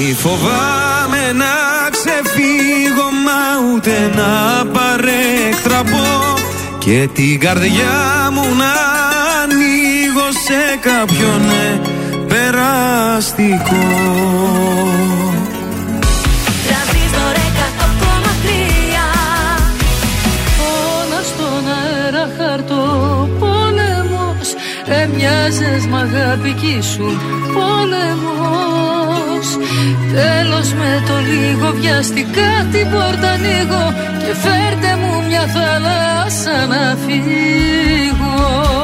Μη 0.00 0.16
φοβάμαι 0.18 1.32
να 1.32 1.54
ξεφύγω 1.90 3.08
μα 3.24 3.72
ούτε 3.74 4.10
να 4.16 4.64
παρέκτραπω. 4.66 6.34
Και 6.78 7.08
την 7.14 7.40
καρδιά 7.40 8.30
μου 8.32 8.42
να 8.42 8.72
ανοίγω 9.42 10.28
σε 10.44 10.78
κάποιον 10.80 11.40
ναι, 11.46 11.80
περαστικό 12.26 13.86
Τρανζίστορ 16.66 17.34
100,3 17.34 18.48
Όλα 20.60 21.22
στον 21.22 21.64
αέρα 21.78 22.28
χαρτό 22.38 22.82
πόλεμος. 23.38 24.48
Έμοιαζες 25.02 25.86
μ' 25.86 25.94
αγάπη 25.94 26.52
κι 26.52 26.76
ήσουν 26.78 27.20
πόλεμος 27.54 29.17
Τέλος 30.12 30.72
με 30.72 31.02
το 31.06 31.14
λίγο 31.30 31.72
βιαστικά 31.80 32.50
την 32.72 32.90
πόρτα 32.90 33.28
ανοίγω 33.30 33.84
Και 34.18 34.34
φέρτε 34.42 34.96
μου 35.00 35.26
μια 35.28 35.44
θάλασσα 35.54 36.66
να 36.66 36.96
φύγω 37.06 38.77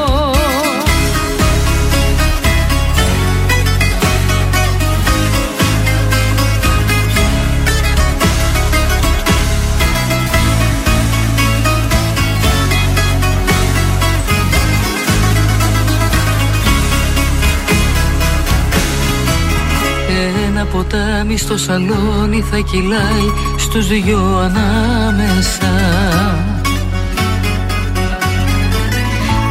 ποτάμι 20.89 21.37
στο 21.37 21.57
σαλόνι 21.57 22.41
θα 22.51 22.57
κυλάει 22.57 23.29
στους 23.57 23.87
δυο 23.87 24.37
ανάμεσα. 24.37 25.71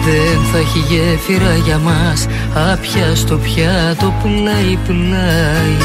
Δεν 0.05 0.41
θα 0.53 0.59
έχει 0.59 0.79
γέφυρα 0.79 1.55
για 1.55 1.79
μας 1.79 2.27
άπια 2.73 3.15
στο 3.15 3.37
πιάτο 3.37 4.15
πλάι 4.23 4.79
πλάι 4.87 5.77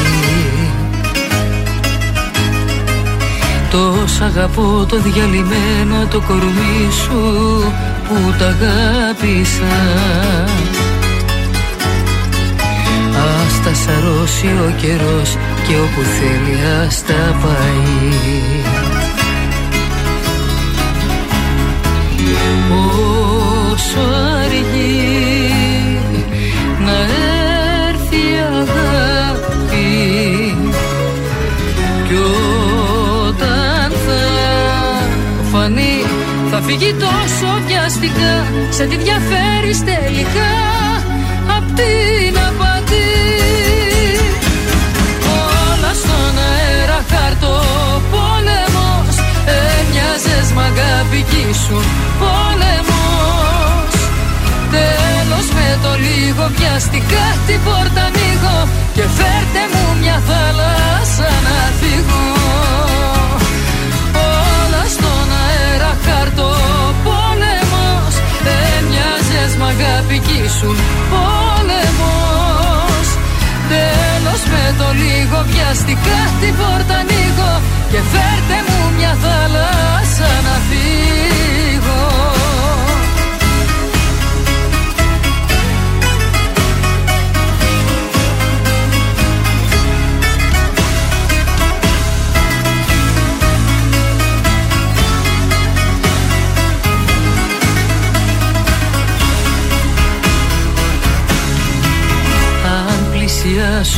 Τόσο 3.70 4.24
αγαπώ 4.24 4.86
το 4.88 5.00
διαλυμένο 5.00 6.06
το 6.10 6.20
κορμί 6.20 6.90
σου 7.04 7.62
που 8.08 8.34
τα 8.38 8.46
αγάπησα. 8.46 9.64
Ας 10.64 10.79
τα 13.64 13.74
σαρώσει 13.74 14.46
ο 14.46 14.74
καιρός 14.80 15.36
και 15.68 15.74
όπου 15.76 16.00
θέλει 16.00 16.58
ας 16.84 17.02
τα 17.02 17.38
πάει. 17.42 18.50
Όσο 23.72 24.00
αργεί 24.44 25.60
να 26.84 26.96
έρθει 27.88 28.16
η 28.16 28.38
αγάπη 28.60 29.90
κι 32.08 32.14
όταν 33.28 33.90
θα 33.90 34.22
φανεί 35.52 36.04
θα 36.50 36.60
φύγει 36.60 36.94
τόσο 36.94 37.60
βιαστικά 37.66 38.46
σε 38.70 38.84
τι 38.84 38.96
διαφέρεις 38.96 39.84
τελικά 39.84 40.50
απ' 41.56 41.74
την 41.74 42.49
μ' 50.54 50.58
αγάπη 50.70 51.20
κι 51.30 51.40
ήσουν 51.50 51.84
πόλεμος. 52.20 53.92
Τέλος 54.74 55.46
με 55.56 55.68
το 55.82 55.92
λίγο 56.06 56.44
βιαστικά 56.56 57.26
την 57.46 57.60
πόρτα 57.66 58.02
ανοίγω 58.08 58.58
Και 58.96 59.04
φέρτε 59.16 59.62
μου 59.72 59.84
μια 60.00 60.18
θάλασσα 60.28 61.30
να 61.46 61.58
φύγω. 61.78 62.26
Όλα 64.30 64.82
στον 64.94 65.26
αέρα 65.42 65.92
χαρτό 66.04 66.52
πόλεμος. 67.06 68.14
Έμοιαζες 68.74 69.52
μ' 69.58 69.66
αγάπη 69.72 70.18
κι 70.26 70.38
ήσουν 70.46 70.76
πόλεμος. 71.12 73.06
Τέλος 73.72 74.42
με 74.52 74.64
το 74.78 74.88
λίγο 75.02 75.38
βιαστικά 75.50 76.18
την 76.40 76.54
πόρτα 76.58 76.94
ανοίγω 77.02 77.52
Και 77.90 78.00
φέρτε 78.12 78.58
μου 78.66 78.79
μια 79.00 79.14
θάλασσα 79.14 80.30
να 80.46 80.56
φύγω 80.68 81.49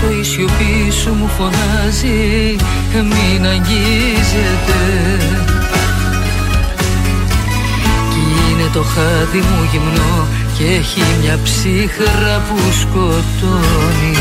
πλησιάσω 0.03 0.21
η 0.21 0.23
σιωπή 0.23 0.91
σου 0.91 1.15
μου 1.15 1.29
φωνάζει 1.29 2.57
Μην 2.93 3.47
αγγίζετε 3.47 4.81
Κι 8.11 8.51
είναι 8.51 8.71
το 8.73 8.83
χάδι 8.83 9.39
μου 9.39 9.69
γυμνό 9.71 10.27
Και 10.59 10.65
έχει 10.65 11.03
μια 11.21 11.39
ψύχρα 11.45 12.43
που 12.49 12.59
σκοτώνει. 12.81 14.17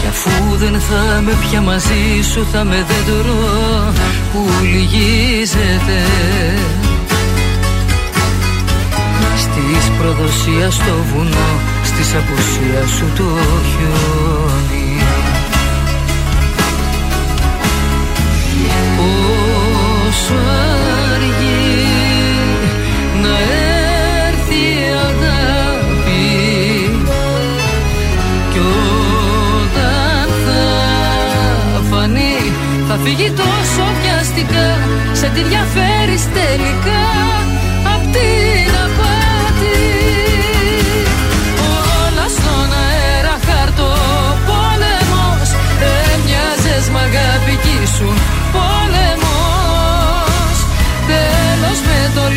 Κι 0.00 0.06
αφού 0.08 0.56
δεν 0.56 0.80
θα 0.80 1.20
με 1.20 1.32
πια 1.40 1.60
μαζί 1.60 2.22
σου 2.32 2.46
Θα 2.52 2.64
με 2.64 2.86
δέντρο 2.88 3.92
που 4.32 4.48
λυγίζεται. 4.62 6.02
Στις 9.36 9.90
προδοσία 9.98 10.70
στο 10.70 10.94
βουνό 11.14 11.73
Στις 11.94 12.14
απουσίας 12.14 12.90
σου 12.90 13.12
το 13.16 13.24
χιόνι. 13.70 14.98
Όσο 20.08 20.34
αργεί 21.14 21.84
να 23.22 23.34
έρθει 24.28 24.54
η 24.54 24.86
αγάπη 25.08 26.26
Κι 28.52 28.58
όταν 29.62 30.28
θα 30.44 31.80
φανεί 31.90 32.36
Θα 32.88 32.98
φύγει 33.04 33.30
τόσο 33.30 33.84
βιαστικά 34.02 34.78
Σε 35.12 35.26
τι 35.34 35.42
διαφέρεις 35.42 36.24
τελικά 36.32 37.03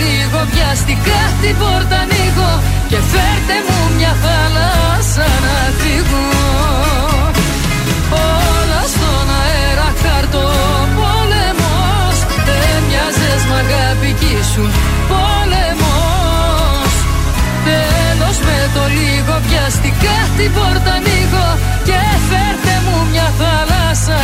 λίγο 0.02 0.40
βιαστικά 0.54 1.22
την 1.42 1.56
πόρτα 1.62 1.98
ανοίγω 2.06 2.52
Και 2.92 3.00
φέρτε 3.12 3.58
μου 3.66 3.80
μια 3.98 4.14
θάλασσα 4.24 5.28
να 5.46 5.58
φύγω. 5.80 6.26
Όλα 8.12 8.82
στον 8.94 9.28
αέρα 9.42 9.90
χαρτό 10.02 10.48
πόλεμος 10.98 12.18
Έμοιαζες 12.74 13.42
μ' 13.50 13.58
αγάπη 13.64 14.10
κι 14.20 14.32
ήσουν 14.40 14.70
πόλεμος 15.12 16.92
Τέλος 17.68 18.38
με 18.48 18.60
το 18.76 18.84
λίγο 19.00 19.36
βιαστικά 19.48 20.18
την 20.38 20.52
πόρτα 20.56 20.92
ανοίγω 21.00 21.48
Και 21.88 22.00
φέρτε 22.30 22.76
μου 22.86 22.98
μια 23.12 23.28
θάλασσα 23.40 24.20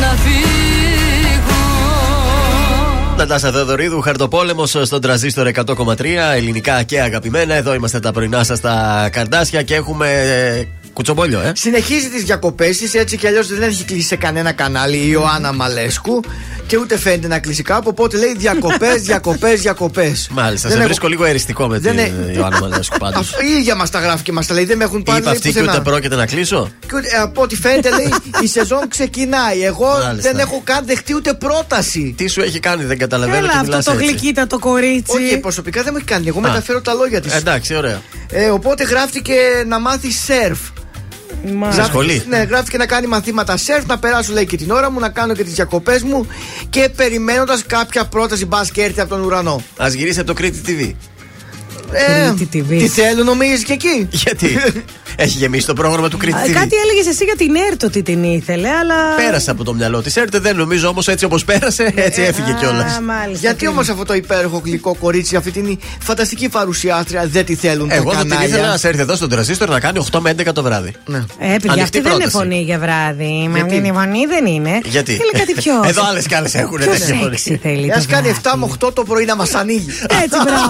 να 0.00 0.10
φύγω 0.22 1.03
Νατάσα 3.26 3.52
Θεοδωρίδου, 3.52 4.00
χαρτοπόλεμος 4.00 4.70
στον 4.82 5.00
τραζίστορ 5.00 5.50
100,3 5.54 6.04
ελληνικά 6.34 6.82
και 6.82 7.00
αγαπημένα. 7.00 7.54
Εδώ 7.54 7.74
είμαστε 7.74 8.00
τα 8.00 8.12
πρωινά 8.12 8.44
σας 8.44 8.58
στα 8.58 9.08
καρδάσια 9.12 9.62
και 9.62 9.74
έχουμε 9.74 10.10
ε, 10.10 10.64
Κουτσομπόλιο, 10.94 11.40
ε. 11.40 11.52
Συνεχίζει 11.54 12.08
τις 12.08 12.22
διακοπές 12.24 12.76
της, 12.78 12.94
έτσι 12.94 13.16
κι 13.16 13.26
αλλιώς 13.26 13.46
δεν 13.48 13.62
έχει 13.68 13.84
κλείσει 13.84 14.06
σε 14.06 14.16
κανένα 14.16 14.52
κανάλι 14.52 14.96
η 14.96 15.06
Ιωάννα 15.10 15.52
Μαλέσκου 15.52 16.20
και 16.66 16.76
ούτε 16.78 16.98
φαίνεται 16.98 17.28
να 17.28 17.38
κλείσει 17.38 17.62
κάπου. 17.62 17.88
Οπότε 17.88 18.16
λέει 18.16 18.34
διακοπές, 18.38 19.02
διακοπές, 19.10 19.60
διακοπές. 19.60 20.28
Μάλιστα, 20.30 20.70
σε 20.70 20.78
βρίσκω 20.82 21.08
λίγο 21.08 21.24
εριστικό 21.24 21.66
με 21.66 21.80
την 21.80 21.94
Δεν 21.94 21.98
ε, 21.98 22.32
Ιωάννα 22.36 22.58
Μαλέσκου 22.60 22.98
πάντως. 23.04 23.30
Η 23.30 23.58
ίδια 23.58 23.74
μας 23.74 23.90
τα 23.90 23.98
γράφει 24.00 24.22
και 24.22 24.32
μας 24.32 24.46
τα 24.46 24.54
λέει. 24.54 24.64
Δεν 24.64 24.76
με 24.76 24.84
έχουν 24.84 25.02
πάρει 25.02 25.18
Είπα 25.18 25.28
λέει, 25.28 25.36
αυτή 25.36 25.48
και 25.52 25.58
πουθενά. 25.58 25.72
ούτε 25.78 25.90
πρόκειται 25.90 26.16
να 26.16 26.26
κλείσω. 26.26 26.70
Και 26.80 26.96
ούτε- 26.96 27.20
από 27.20 27.42
ό,τι 27.42 27.56
φαίνεται 27.56 27.90
λέει 27.90 28.12
η 28.42 28.46
σεζόν 28.46 28.88
ξεκινάει. 28.88 29.62
Εγώ 29.64 29.86
Μάλιστα. 30.04 30.30
δεν 30.30 30.38
έχω 30.40 30.60
καν 30.64 30.86
δεχτεί 30.86 31.14
ούτε 31.14 31.34
πρόταση. 31.34 32.14
Τι 32.16 32.26
σου 32.28 32.40
έχει 32.40 32.60
κάνει, 32.60 32.84
δεν 32.84 32.98
καταλαβαίνω 32.98 33.36
Έλα 33.38 33.46
και 33.46 33.52
αυτό 33.52 33.64
μιλάς 33.66 33.84
το 33.84 33.92
έτσι. 33.92 34.04
γλυκύτατο 34.04 34.58
κορίτσι. 34.58 35.16
Όχι, 35.16 35.38
προσωπικά 35.38 35.82
δεν 35.82 35.90
μου 35.92 35.98
έχει 35.98 36.06
κάνει. 36.06 36.28
Εγώ 36.28 36.40
μεταφέρω 36.40 36.80
τα 36.80 36.94
λόγια 36.94 37.20
της. 37.20 37.34
Εντάξει, 37.34 37.74
ωραία. 37.74 38.00
Ε, 38.30 38.48
οπότε 38.48 38.84
γράφτηκε 38.84 39.34
να 39.66 39.80
μάθει 39.80 40.10
σερφ. 40.10 40.58
Μάλιστα. 41.52 41.82
Σε 41.82 41.88
σχολή. 41.88 42.22
Ναι, 42.28 42.36
γράφτηκε 42.38 42.76
να 42.76 42.86
κάνει 42.86 43.06
μαθήματα 43.06 43.56
σερφ, 43.56 43.86
να 43.86 43.98
περάσω 43.98 44.32
λέει 44.32 44.46
και 44.46 44.56
την 44.56 44.70
ώρα 44.70 44.90
μου, 44.90 45.00
να 45.00 45.08
κάνω 45.08 45.34
και 45.34 45.44
τις 45.44 45.54
διακοπές 45.54 46.02
μου 46.02 46.26
και 46.70 46.88
περιμένοντας 46.96 47.66
κάποια 47.66 48.04
πρόταση 48.04 48.46
μπα 48.46 48.60
και 48.72 48.82
έρθει 48.82 49.00
από 49.00 49.10
τον 49.10 49.24
ουρανό. 49.24 49.62
Α 49.82 49.88
γυρίσει 49.88 50.18
από 50.18 50.28
το 50.28 50.34
Κρήτη 50.34 50.60
TV. 50.66 50.94
Ε, 51.94 52.32
Κρήτη 52.36 52.64
TV. 52.70 52.78
τι 52.78 52.88
θέλουν, 52.88 53.24
νομίζεις 53.24 53.64
και 53.64 53.72
εκεί; 53.72 54.08
Γιατί; 54.10 54.58
Έχει 55.16 55.38
γεμίσει 55.38 55.66
το 55.66 55.72
πρόγραμμα 55.74 56.08
του 56.08 56.16
Κρήτη 56.16 56.36
Α, 56.38 56.42
TV. 56.46 56.50
Κάτι 56.52 56.76
έλεγες 56.84 57.06
εσύ 57.06 57.24
για 57.24 57.36
την 57.36 57.54
ΕΡΤ 57.70 57.82
ότι 57.84 58.02
την 58.02 58.24
ήθελε, 58.24 58.68
αλλά. 58.68 58.94
Πέρασε 59.16 59.50
από 59.50 59.64
το 59.64 59.74
μυαλό 59.74 60.02
της. 60.02 60.16
Έρτε 60.16 60.38
δεν 60.38 60.56
νομίζω 60.56 60.88
όμως 60.88 61.08
έτσι 61.08 61.24
όπως 61.24 61.44
πέρασε, 61.44 61.92
έτσι 61.96 62.22
έφυγε 62.22 62.50
Α, 62.50 62.54
κιόλας. 62.54 63.00
μάλιστα. 63.02 63.38
Γιατί 63.48 63.66
όμως 63.68 63.88
αυτό 63.88 64.04
το 64.04 64.14
υπέροχο 64.14 64.62
γλυκό 64.64 64.94
κορίτσι, 64.94 65.36
αυτή 65.36 65.50
την 65.50 65.78
φανταστική 66.00 66.48
παρουσιάστρια 66.48 67.26
δεν 67.26 67.44
τη 67.44 67.54
θέλουν 67.54 67.90
Εγώ 67.90 68.10
τα 68.10 68.16
θα 68.16 68.20
την 68.20 68.30
κανάλια; 68.30 68.54
ήθελα 68.56 68.70
να 68.70 68.76
σε 68.76 68.88
έρθει 68.88 69.00
εδώ 69.00 69.14
στον 69.14 69.28
τραζίστορ 69.28 69.68
να 69.68 69.80
κάνει 69.80 70.06
8 70.12 70.18
με 70.20 70.34
11 70.38 70.52
το 70.54 70.62
βράδυ. 70.62 70.92
Ναι. 71.06 71.16
Ε, 71.18 71.22
παιδιά, 71.38 71.52
Ανοιχτή 71.72 71.80
αυτή 71.82 72.00
δεν 72.00 72.12
είναι 72.12 72.20
πρόταση. 72.20 72.36
φωνή 72.36 72.62
για 72.62 72.78
βράδυ. 72.78 73.48
Μα 73.50 73.58
Γιατί; 73.58 73.74
είναι 73.76 73.88
η 73.88 73.92
φωνή 73.92 74.26
δεν 74.26 74.46
είναι. 74.46 74.80
Γιατί; 74.84 75.12
Θέλει 75.12 75.30
κάτι 75.32 75.52
πιο. 75.54 75.72
Εδώ 75.90 76.02
άλλες 76.08 76.26
κι 76.26 76.34
άλλες 76.34 76.54
έχουν 76.54 76.76
Πιο 76.78 76.86
τέτοια 76.90 77.14
φωνή. 77.14 77.38
σεξι 77.38 77.58
θέλει. 77.62 77.92
Α 77.92 77.98
το 77.98 78.04
κάνει 78.08 78.28
βράδυ; 78.28 78.40
7 78.42 78.52
με 78.58 78.66
8 78.86 78.94
το 78.94 79.02
πρωί 79.04 79.24
να 79.24 79.36
μας 79.36 79.54
ανοίγει. 79.54 79.90
Έτσι, 80.24 80.38
μπράβο. 80.44 80.68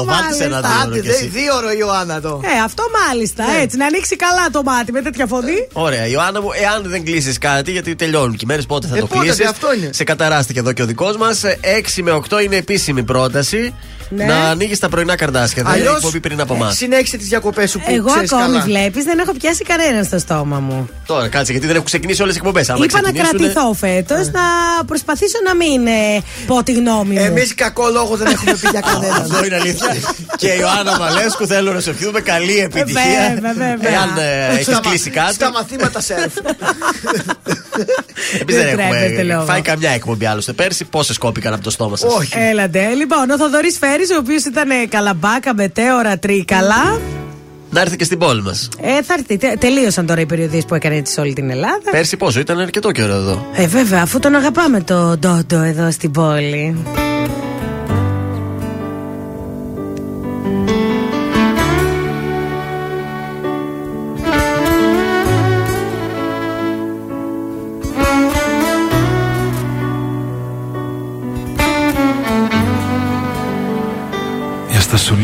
6-8 0.00 0.04
βάλτε 0.04 0.44
ένα 0.44 0.60
δύο 0.60 0.70
Άντε, 0.82 0.88
ώρα 0.90 0.94
κι 0.94 1.00
δεν 1.00 1.14
εσύ. 1.14 1.26
δύο 1.26 1.56
ώρο 1.56 1.70
η 1.70 1.76
Ιωάννα 1.78 2.20
το. 2.20 2.40
Ε, 2.44 2.60
αυτό 2.64 2.82
μάλιστα. 3.08 3.44
Έτσι, 3.60 3.76
να 3.76 3.86
ανοίξει 3.86 4.16
καλά 4.16 4.50
το 4.52 4.62
μάτι 4.62 4.92
με 4.92 5.02
τέτοια 5.02 5.26
φωνή. 5.26 5.68
Ωραία, 5.72 6.06
Ιωάννα 6.06 6.40
μου, 6.42 6.48
εάν 6.62 6.82
δεν 6.86 7.04
κλείσεις 7.04 7.38
κάτι, 7.38 7.70
γιατί 7.70 7.94
τελειώνουν 7.96 8.32
και 8.32 8.40
οι 8.44 8.46
μέρες, 8.46 8.66
πότε 8.66 8.86
θα 8.86 8.96
Ε, 8.96 9.00
το 9.00 9.06
πότε, 9.06 9.20
κλείσεις. 9.20 9.46
αυτό 9.46 9.74
είναι. 9.74 9.90
Σε 9.92 10.04
καταράστηκε 10.04 10.58
εδώ 10.58 10.72
και 10.72 10.82
ο 10.82 10.86
δικός 10.86 11.16
μας. 11.16 11.42
6 11.60 12.02
με 12.02 12.10
8 12.10 12.40
είναι 12.44 12.56
επίσημη 12.56 13.02
πρόταση. 13.02 13.74
Ναι. 14.12 14.24
Να 14.24 14.34
ανοίγεις 14.48 14.78
τα 14.78 14.88
πρωινά 14.88 15.16
καρδάσια. 15.16 15.62
Δεν 15.62 15.72
είναι 15.72 15.80
Αλλιώς, 15.82 15.96
εκπομπή 15.96 16.20
πριν 16.20 16.40
από 16.40 16.54
εμάς. 16.54 16.76
Συνέχισε 16.76 17.16
τις 17.16 17.28
διακοπές 17.28 17.70
σου 17.70 17.78
που 17.78 17.84
Εγώ 17.88 18.10
ξέρεις 18.10 18.32
ακόμη 18.32 18.46
καλά. 18.52 18.60
βλέπεις, 18.64 19.04
δεν 19.04 19.18
έχω 19.18 19.32
πιάσει 19.32 19.62
κανέναν 19.64 20.04
στο 20.04 20.18
στόμα 20.18 20.58
μου. 20.60 20.88
Τώρα 21.06 21.28
κάτσε, 21.28 21.50
γιατί 21.52 21.66
δεν 21.66 21.74
έχουν 21.74 21.86
ξεκινήσει 21.86 22.22
όλες 22.22 22.34
οι 22.34 22.38
εκπομπές. 22.38 22.68
Είπα 22.68 23.00
να 23.00 23.12
κρατηθώ 23.12 23.72
φέτος, 23.74 24.30
να 24.30 24.40
προσπαθήσω 24.86 25.38
να 25.46 25.54
μην 25.54 25.86
ε, 25.86 26.20
πω 26.46 26.62
τη 26.62 26.72
γνώμη 26.72 27.14
μου. 27.14 27.24
Εμείς 27.24 27.54
κακό 27.54 27.88
λόγο 27.92 28.16
δεν 28.16 28.26
έχουμε 28.26 28.52
πει 28.60 28.68
για 28.70 28.80
κανέναν. 28.80 29.20
Αυτό 29.22 29.44
είναι 29.44 29.54
αλήθεια. 29.56 29.96
και 30.36 30.46
η 30.46 30.56
Ιωάννα 30.60 30.98
Μαλέσκου 30.98 31.46
θέλω 31.46 31.72
να 31.72 31.80
σε 31.80 31.90
ευχηθούμε 31.90 32.20
καλή 32.20 32.58
επιτυχία. 32.58 33.28
Βέβαια, 33.34 33.52
βέβαια. 33.52 33.90
Εάν 33.90 34.10
έχει 34.52 34.62
Στα 34.62 34.72
μα- 34.72 34.80
κλείσει 34.80 35.10
κάτι. 35.10 35.34
Στα 35.34 35.50
μαθήματα 35.50 36.00
σερφ. 36.00 36.32
Εμείς 38.40 38.54
δεν 38.56 38.64
Δεν 38.64 38.76
τρέπεστε 38.76 39.04
έχουμε 39.04 39.22
λόγο. 39.22 39.44
φάει 39.44 39.60
καμιά 39.60 39.90
εκπομπή 39.90 40.26
άλλωστε. 40.26 40.52
Πέρσι 40.52 40.84
πόσες 40.84 41.18
κόπηκαν 41.18 41.52
από 41.52 41.62
το 41.62 41.70
στόμα 41.70 41.96
σας; 41.96 42.14
Όχι. 42.14 42.32
Έλατε. 42.38 42.88
Λοιπόν, 42.94 43.30
ο 43.30 43.36
Θοδωρής 43.36 43.78
Φέρης, 43.78 43.99
ο 44.10 44.16
οποίος 44.18 44.44
ήταν 44.44 44.70
ε, 44.70 44.86
καλαμπάκα, 44.88 45.54
μετέωρα, 45.54 46.18
τρίκαλα. 46.18 47.00
Να 47.70 47.80
έρθει 47.80 47.96
και 47.96 48.04
στην 48.04 48.18
πόλη 48.18 48.42
μας. 48.42 48.68
Ε, 48.80 49.02
θα 49.02 49.14
έρθει. 49.18 49.36
Τε- 49.36 49.58
τελείωσαν 49.58 50.06
τώρα 50.06 50.20
οι 50.20 50.26
περιοδίες 50.26 50.64
που 50.64 50.74
έκανε 50.74 50.96
έτσι 50.96 51.12
σε 51.12 51.20
όλη 51.20 51.32
την 51.32 51.50
Ελλάδα. 51.50 51.90
Πέρσι 51.90 52.16
πόσο, 52.16 52.40
ήταν 52.40 52.58
αρκετό 52.58 52.90
καιρό 52.90 53.12
εδώ. 53.14 53.46
Ε, 53.54 53.66
βέβαια, 53.66 54.02
αφού 54.02 54.18
τον 54.18 54.34
αγαπάμε 54.34 54.80
το 54.82 55.16
Ντόντο 55.18 55.60
εδώ 55.62 55.90
στην 55.90 56.10
πόλη. 56.10 56.76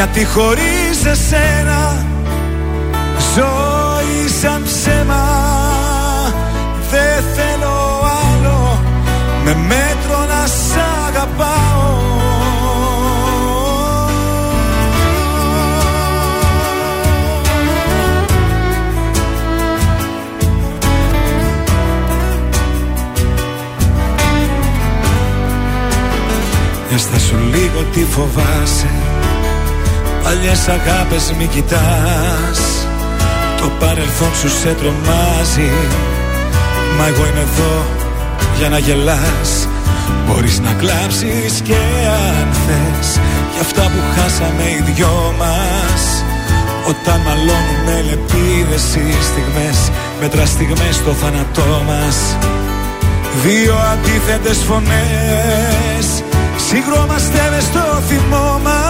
γιατί 0.00 0.24
χωρίς 0.24 1.04
εσένα 1.04 2.06
ζωή 3.34 4.28
σαν 4.40 4.62
ψέμα 4.62 5.28
δεν 6.90 7.24
θέλω 7.34 8.00
άλλο. 8.24 8.82
Με 9.44 9.54
μέτρο 9.54 10.18
να 10.28 10.46
σ' 10.46 10.76
αγαπάω. 11.08 11.98
Για 26.88 26.98
στα 26.98 27.18
σου 27.18 27.36
λίγο 27.52 27.82
τι 27.92 28.04
φοβάσαι 28.04 28.90
Παλιές 30.22 30.68
αγάπες 30.68 31.32
μη 31.38 31.46
κοιτάς. 31.46 32.60
Το 33.60 33.70
παρελθόν 33.78 34.34
σου 34.40 34.48
σε 34.48 34.74
τρομάζει. 34.80 35.72
Μα 36.96 37.06
εγώ 37.06 37.26
είμαι 37.26 37.46
εδώ 37.50 37.84
για 38.58 38.68
να 38.68 38.78
γελάς. 38.78 39.50
Μπορείς 40.26 40.60
να 40.60 40.72
κλάψεις 40.72 41.60
και 41.62 41.80
αν 42.38 42.48
θες. 42.64 43.08
Για 43.52 43.60
αυτά 43.60 43.82
που 43.82 44.00
χάσαμε 44.14 44.62
οι 44.62 44.82
δυο 44.92 45.34
μας. 45.38 46.02
Όταν 46.88 47.20
μαλώνουμε 47.26 47.94
λεπίδες 48.08 48.84
οι 48.94 49.22
στιγμές 49.30 49.90
Μέτρα 50.20 50.46
στιγμές 50.46 50.94
στο 50.94 51.12
θάνατό 51.12 51.82
μας. 51.86 52.36
Δύο 53.42 53.74
αντίθετες 53.92 54.58
φωνές. 54.58 56.22
Συγκρόμαστε 56.68 57.48
μες 57.50 57.64
στο 57.64 58.02
θυμό 58.08 58.60
μας 58.64 58.89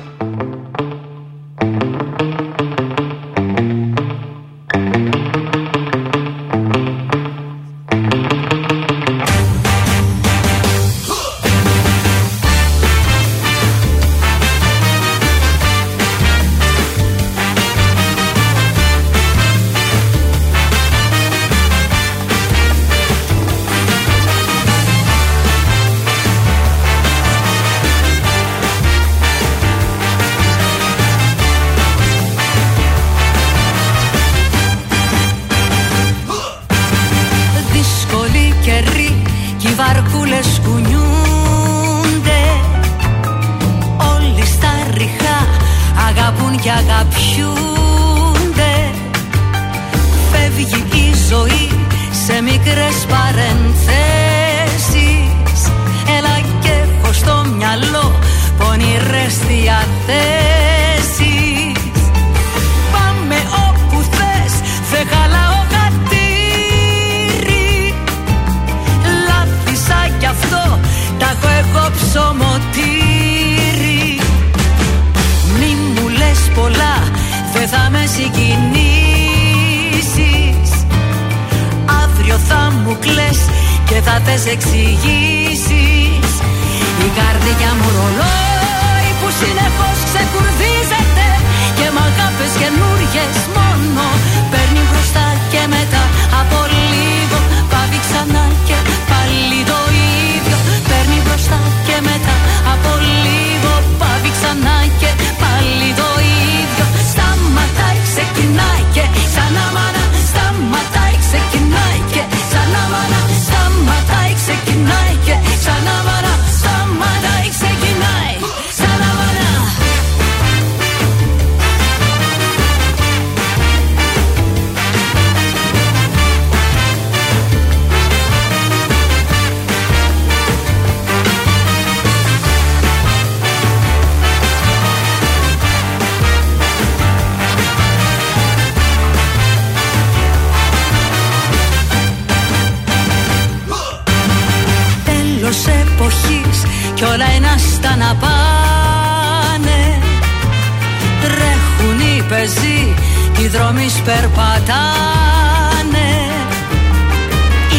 Οι 153.41 153.47
δρόμοι 153.47 153.89
σπερπατάνε. 153.89 154.59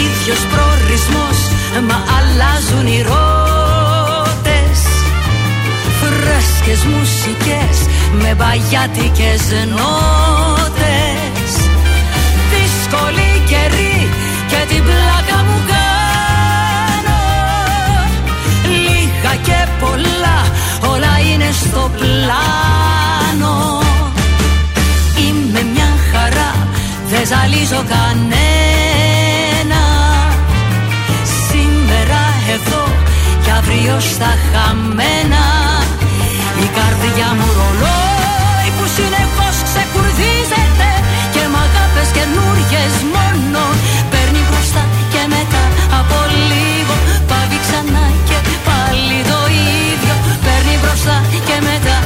Ίδιος 0.05 0.43
προορισμός, 0.53 1.39
μα 1.89 1.99
αλλάζουν 2.17 2.87
οι 2.87 3.03
ρότες. 3.03 4.79
Φρέσκες 6.01 6.85
μουσικές 6.85 7.77
με 8.13 8.35
μπαγιάτικες 8.35 9.43
νότες. 9.77 11.51
Δύσκολη 12.53 13.31
καιρή 13.47 14.09
και 14.49 14.61
την 14.69 14.83
πλάκα 14.85 15.39
μου 15.47 15.59
κάνω. 15.73 17.21
Λίγα 18.73 19.35
και 19.43 19.67
πολλά 19.81 20.41
όλα 20.93 21.15
είναι 21.33 21.51
στο 21.53 21.91
πλάνο 21.99 23.82
δεν 27.13 27.27
ζαλίζω 27.33 27.81
κανένα. 27.95 29.83
Σήμερα 31.47 32.23
εδώ 32.55 32.85
και 33.45 33.51
αύριο 33.59 33.97
στα 34.13 34.33
χαμένα. 34.49 35.45
Η 36.65 36.67
καρδιά 36.79 37.29
μου 37.39 37.49
ρολόι 37.59 38.69
που 38.77 38.87
συνεχώς 38.97 39.57
ξεκουρδίζεται 39.69 40.91
Και 41.35 41.43
μ' 41.53 41.59
αγάπες 41.67 42.09
καινούριες 42.17 42.95
μόνο. 43.15 43.63
Παίρνει 44.11 44.43
μπροστά 44.49 44.83
και 45.13 45.23
μετά 45.35 45.65
από 46.01 46.19
λίγο 46.51 46.95
Πάβει 47.29 47.59
ξανά 47.65 48.05
και 48.29 48.39
πάλι 48.69 49.19
το 49.31 49.41
ίδιο. 49.89 50.15
Παίρνει 50.45 50.75
μπροστά 50.83 51.17
και 51.49 51.57
μετά 51.69 51.97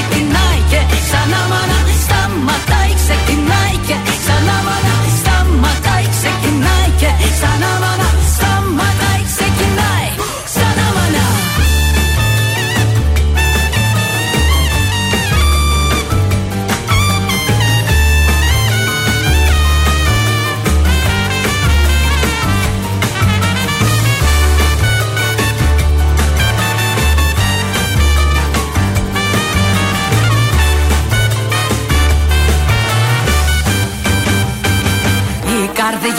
ξεκινάει 0.00 0.60
και 0.70 0.80
ξανά 1.04 1.40
μάνα 1.50 1.78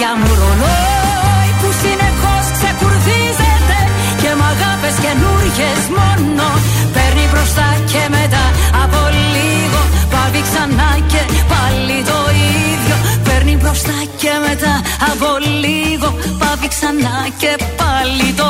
καρδιά 0.02 0.22
μου 0.22 0.34
ρολόι 0.42 1.50
που 1.60 1.70
συνεχώς 1.82 2.46
ξεκουρδίζεται 2.58 3.80
και 4.22 4.32
μ' 4.38 4.46
αγάπες 4.54 4.96
καινούριες 5.04 5.82
μόνο. 5.98 6.48
Παίρνει 6.96 7.26
μπροστά 7.32 7.68
και 7.92 8.04
μετά 8.16 8.46
από 8.84 9.02
λίγο 9.36 9.82
πάβει 10.14 10.42
ξανά 10.48 10.92
και 11.12 11.22
πάλι 11.52 11.98
το 12.12 12.20
ίδιο. 12.70 12.96
Παίρνει 13.26 13.56
μπροστά 13.62 13.98
και 14.22 14.34
μετά 14.46 14.74
από 15.12 15.30
λίγο 15.64 16.10
πάβει 16.42 16.68
ξανά 16.76 17.16
και 17.42 17.52
πάλι 17.82 18.28
το 18.42 18.50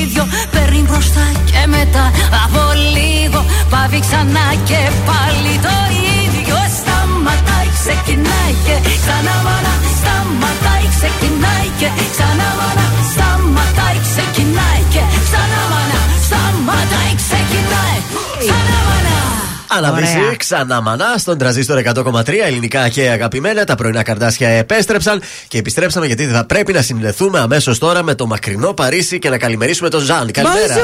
ίδιο. 0.00 0.24
Παίρνει 0.54 0.82
μπροστά 0.88 1.26
και 1.50 1.62
μετά 1.76 2.04
από 2.44 2.62
λίγο 2.96 3.40
πάβει 3.72 4.00
ξανά 4.06 4.46
και 4.68 4.80
πάλι 5.08 5.54
το 5.66 5.76
ίδιο. 6.24 6.56
Σταματάει 6.78 7.68
ξεκινάει 7.78 8.52
και 8.64 8.76
ξανά 9.02 9.36
μάνα 9.46 9.87
σταματάει 9.98 10.86
ξεκινάει 10.94 11.68
και 11.80 11.88
ξανά 12.14 12.48
μάνα 12.58 12.86
σταματάει 13.12 13.98
ξεκινάει 14.06 14.82
και 14.94 15.02
ξανά 15.26 15.62
μάνα 15.72 16.00
σταματάει 16.26 17.12
ξεκινάει. 17.22 17.98
Ξανά 18.42 18.78
μάνα 18.86 19.57
Αναβήσει 19.68 20.18
Ωραία. 20.18 20.36
ξανά 20.36 20.80
μανά 20.80 21.14
στον 21.18 21.38
τραζίστορ 21.38 21.78
100,3 21.94 22.28
ελληνικά 22.46 22.88
και 22.88 23.08
αγαπημένα. 23.08 23.64
Τα 23.64 23.74
πρωινά 23.74 24.02
καρδάσια 24.02 24.48
επέστρεψαν 24.48 25.22
και 25.48 25.58
επιστρέψαμε 25.58 26.06
γιατί 26.06 26.26
θα 26.26 26.44
πρέπει 26.44 26.72
να 26.72 26.82
συνδεθούμε 26.82 27.38
αμέσως 27.40 27.78
τώρα 27.78 28.02
με 28.02 28.14
το 28.14 28.26
μακρινό 28.26 28.72
Παρίσι 28.72 29.18
και 29.18 29.28
να 29.30 29.38
καλημερίσουμε 29.38 29.88
τον 29.88 30.00
Ζαν. 30.00 30.30
Καλημέρα. 30.30 30.74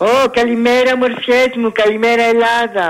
Ω, 0.00 0.30
καλημέρα 0.32 0.96
μορφιές 0.96 1.46
μου, 1.60 1.72
καλημέρα 1.72 2.22
Ελλάδα. 2.22 2.86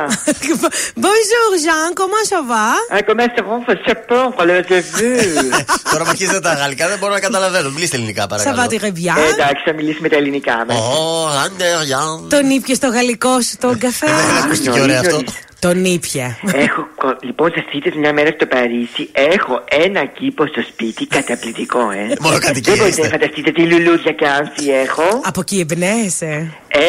Bonjour 1.06 1.48
Jean, 1.64 1.86
comment 2.00 2.24
ça 2.32 2.40
va? 2.52 2.66
Ah, 2.94 3.02
comment 3.08 3.28
ça 3.36 3.42
va, 3.48 3.56
je 3.88 3.94
pense, 4.08 4.34
on 4.40 4.44
l'a 4.50 4.60
vu. 4.60 5.10
Τώρα 5.92 6.04
που 6.04 6.10
αρχίζετε 6.10 6.40
τα 6.40 6.52
γαλλικά 6.52 6.88
δεν 6.88 6.98
μπορώ 6.98 7.12
να 7.12 7.20
καταλαβαίνω. 7.20 7.70
Μιλήστε 7.70 7.96
ελληνικά 7.96 8.24
Ça 8.24 8.28
παρακαλώ. 8.28 8.56
va 8.62 8.66
très 8.66 8.92
bien; 9.00 9.16
Ε, 9.26 9.32
εντάξει, 9.32 9.62
θα 9.64 9.72
μιλήσουμε 9.74 10.08
τα 10.08 10.16
ελληνικά 10.16 10.64
μας. 10.68 10.76
Ω, 10.78 11.28
άντε, 11.44 11.64
Γιάν. 11.84 12.26
Τον 12.30 12.50
ήπια 12.50 12.74
στο 12.74 12.88
γαλλικό 12.88 13.40
σου 13.40 13.56
τον 13.60 13.78
καφέ; 13.78 14.06
Ακούστηκε 14.44 14.80
ωραίο 14.80 14.98
αυτό. 14.98 15.17
Bill. 15.22 15.57
Τον 15.60 15.84
ήπια. 15.84 16.38
Έχω, 16.54 16.88
κο- 16.96 17.16
λοιπόν, 17.20 17.50
σα 17.50 17.78
είδε 17.78 17.92
μια 17.98 18.12
μέρα 18.12 18.30
στο 18.34 18.46
Παρίσι. 18.46 19.08
Έχω 19.12 19.64
ένα 19.68 20.04
κήπο 20.04 20.46
στο 20.46 20.62
σπίτι, 20.68 21.06
καταπληκτικό, 21.06 21.80
ε. 21.90 22.14
Μόνο 22.24 22.38
Δεν 22.38 22.76
μπορείτε 22.78 23.02
να 23.02 23.08
φανταστείτε 23.08 23.50
τι 23.52 23.62
λουλούδια 23.62 24.12
και 24.12 24.26
άνθη 24.26 24.70
έχω. 24.72 25.02
Από 25.24 25.40
εκεί 25.40 25.58
εμπνέεσαι. 25.70 26.52
Ε, 26.68 26.80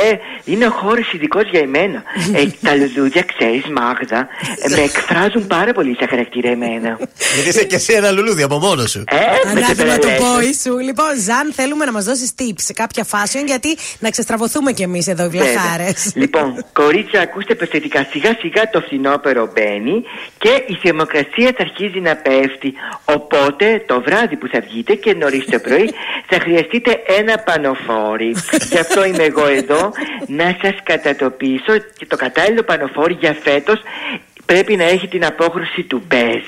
είναι 0.46 0.66
ο 0.68 0.70
χώρος 0.72 1.14
ειδικός 1.14 1.44
για 1.50 1.60
εμένα. 1.60 2.04
ε, 2.34 2.46
τα 2.62 2.76
λουλούδια, 2.76 3.24
ξέρεις, 3.38 3.64
Μάγδα, 3.68 4.28
ε, 4.60 4.70
με 4.70 4.82
εκφράζουν 4.82 5.48
πάρα 5.48 5.74
πολύ 5.74 5.96
σαν 6.00 6.08
χαρακτήρα 6.08 6.50
εμένα. 6.50 6.98
Γιατί 7.34 7.50
είσαι 7.50 7.64
και 7.64 7.76
εσύ 7.76 7.94
ένα 7.94 8.12
λουλούδι 8.12 8.44
από 8.44 8.58
μόνος 8.60 8.92
σου. 8.92 9.04
Ε, 9.08 9.16
με 9.16 9.50
Ανάθεμα 9.52 9.94
το 9.94 10.00
τρελαίνεις. 10.00 10.20
πόη 10.34 10.54
σου. 10.64 10.78
Λοιπόν, 10.80 11.06
Ζαν, 11.26 11.52
θέλουμε 11.56 11.86
να 11.86 11.92
μας 11.92 12.06
δώσεις 12.06 12.32
tips 12.40 12.56
σε 12.70 12.74
κάποια 12.74 13.06
fashion 13.12 13.44
γιατί 13.46 13.78
να 14.00 14.10
ξεστραβωθούμε 14.10 14.72
κι 14.72 14.82
εμείς 14.82 15.08
εδώ 15.08 15.24
οι 15.26 15.28
βλαχάρες. 15.28 16.12
Βέβαια. 16.14 16.14
Λοιπόν, 16.14 16.66
κορίτσια, 16.74 17.22
ακούστε 17.22 17.56
προσεκτικά. 17.56 18.08
Σιγά 18.12 18.36
σιγά 18.42 18.59
το 18.68 18.82
φθινόπερο 18.82 19.52
μπαίνει 19.54 20.04
και 20.38 20.64
η 20.68 20.78
θερμοκρασία 20.82 21.52
θα 21.58 21.64
αρχίζει 21.64 22.00
να 22.00 22.16
πέφτει. 22.16 22.74
Οπότε 23.06 23.84
το 23.88 24.02
βράδυ 24.02 24.36
που 24.36 24.48
θα 24.48 24.60
βγείτε 24.60 24.94
και 24.96 25.14
νωρίς 25.14 25.46
το 25.46 25.60
πρωί 25.60 25.94
θα 26.28 26.40
χρειαστείτε 26.40 27.02
ένα 27.20 27.38
πανοφόρι. 27.38 28.36
Γι' 28.72 28.80
αυτό 28.80 29.06
είμαι 29.06 29.24
εγώ 29.24 29.48
εδώ 29.48 29.92
να 30.28 30.58
σας 30.62 30.76
κατατοπίσω 30.84 31.78
και 31.98 32.06
το 32.06 32.16
κατάλληλο 32.16 32.64
πανοφόρι 32.64 33.18
για 33.20 33.38
φέτος 33.42 33.82
πρέπει 34.52 34.76
να 34.76 34.84
έχει 34.84 35.08
την 35.08 35.26
απόχρωση 35.26 35.84
του 35.84 36.02
μπέζ. 36.08 36.46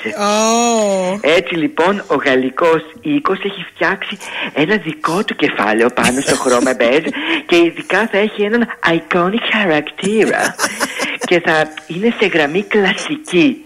Έτσι 1.21 1.55
λοιπόν 1.55 2.03
ο 2.07 2.15
γαλλικός 2.15 2.81
οίκος 3.01 3.39
έχει 3.43 3.65
φτιάξει 3.73 4.17
ένα 4.53 4.75
δικό 4.77 5.23
του 5.23 5.35
κεφάλαιο 5.35 5.89
πάνω 5.89 6.21
στο 6.21 6.35
χρώμα 6.35 6.73
μπέζ 6.73 7.03
και 7.45 7.55
ειδικά 7.55 8.07
θα 8.11 8.17
έχει 8.17 8.41
έναν 8.41 8.67
iconic 8.87 9.43
χαρακτήρα 9.51 10.55
και 11.29 11.39
θα 11.39 11.73
είναι 11.87 12.13
σε 12.19 12.25
γραμμή 12.25 12.63
κλασική. 12.63 13.65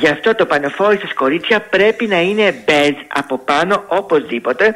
Γι' 0.00 0.08
αυτό 0.08 0.34
το 0.34 0.46
πανοφόρι 0.46 0.98
σας 0.98 1.14
κορίτσια 1.14 1.60
πρέπει 1.60 2.06
να 2.06 2.20
είναι 2.20 2.62
μπέζ 2.64 2.94
από 3.08 3.38
πάνω 3.38 3.84
οπωσδήποτε 3.86 4.74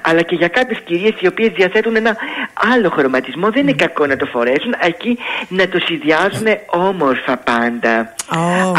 αλλά 0.00 0.22
και 0.22 0.34
για 0.34 0.48
κάποιες 0.48 0.80
κυρίες 0.84 1.14
οι 1.20 1.26
οποίες 1.26 1.52
διαθέτουν 1.56 1.96
ένα 1.96 2.16
άλλο 2.72 2.90
χρωματισμό 2.90 3.50
δεν 3.50 3.62
είναι 3.62 3.72
κακό 3.72 4.06
να 4.06 4.16
το 4.16 4.26
φορέσουν 4.26 4.74
εκεί 4.80 5.18
να 5.48 5.68
το 5.68 5.78
συνδυάζουν 5.86 6.46
όμορφα 6.66 7.36
πάντα. 7.36 8.14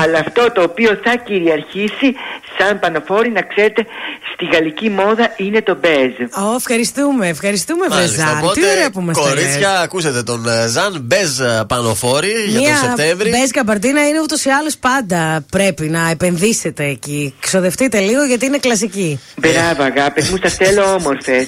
Αλλά 0.03 0.19
αυτό 0.19 0.51
το 0.51 0.61
οποίο 0.61 0.99
θα 1.03 1.15
κυριαρχήσει 1.15 2.15
σαν 2.57 2.79
πανοφόρι 2.79 3.31
να 3.31 3.41
ξέρετε 3.41 3.85
στη 4.33 4.45
γαλλική 4.53 4.89
μόδα 4.89 5.33
είναι 5.37 5.61
το 5.61 5.77
μπέζ. 5.81 6.11
Ω, 6.45 6.55
ευχαριστούμε, 6.55 7.27
ευχαριστούμε, 7.27 7.85
Μάλιστα, 7.89 8.23
Βρεζάν. 8.23 8.39
Τι 8.39 8.45
οπότε, 8.45 8.71
ωραία 8.71 8.89
που 8.89 9.01
μας 9.01 9.17
κορίτσια, 9.17 9.79
ακούσατε 9.79 10.23
τον 10.23 10.47
ε, 10.47 10.67
Ζαν 10.67 11.01
Μπέζ 11.01 11.39
ε, 11.39 11.63
Πανοφόρη 11.67 12.33
για 12.47 12.59
τον 12.59 12.89
Σεπτέμβρη. 12.89 13.29
Μπέζ 13.29 13.49
καμπαρτίνα 13.49 14.07
είναι 14.07 14.21
ούτως 14.21 14.45
ή 14.45 14.49
άλλως 14.49 14.77
πάντα 14.77 15.44
πρέπει 15.51 15.83
να 15.89 16.09
επενδύσετε 16.09 16.83
εκεί. 16.85 17.33
Ξοδευτείτε 17.39 17.99
λίγο 17.99 18.23
γιατί 18.23 18.45
είναι 18.45 18.57
κλασική. 18.57 19.19
Μπράβο 19.35 19.83
αγάπη 19.83 20.23
μου, 20.31 20.37
σας 20.41 20.53
θέλω 20.53 20.83
όμορφε. 20.93 21.47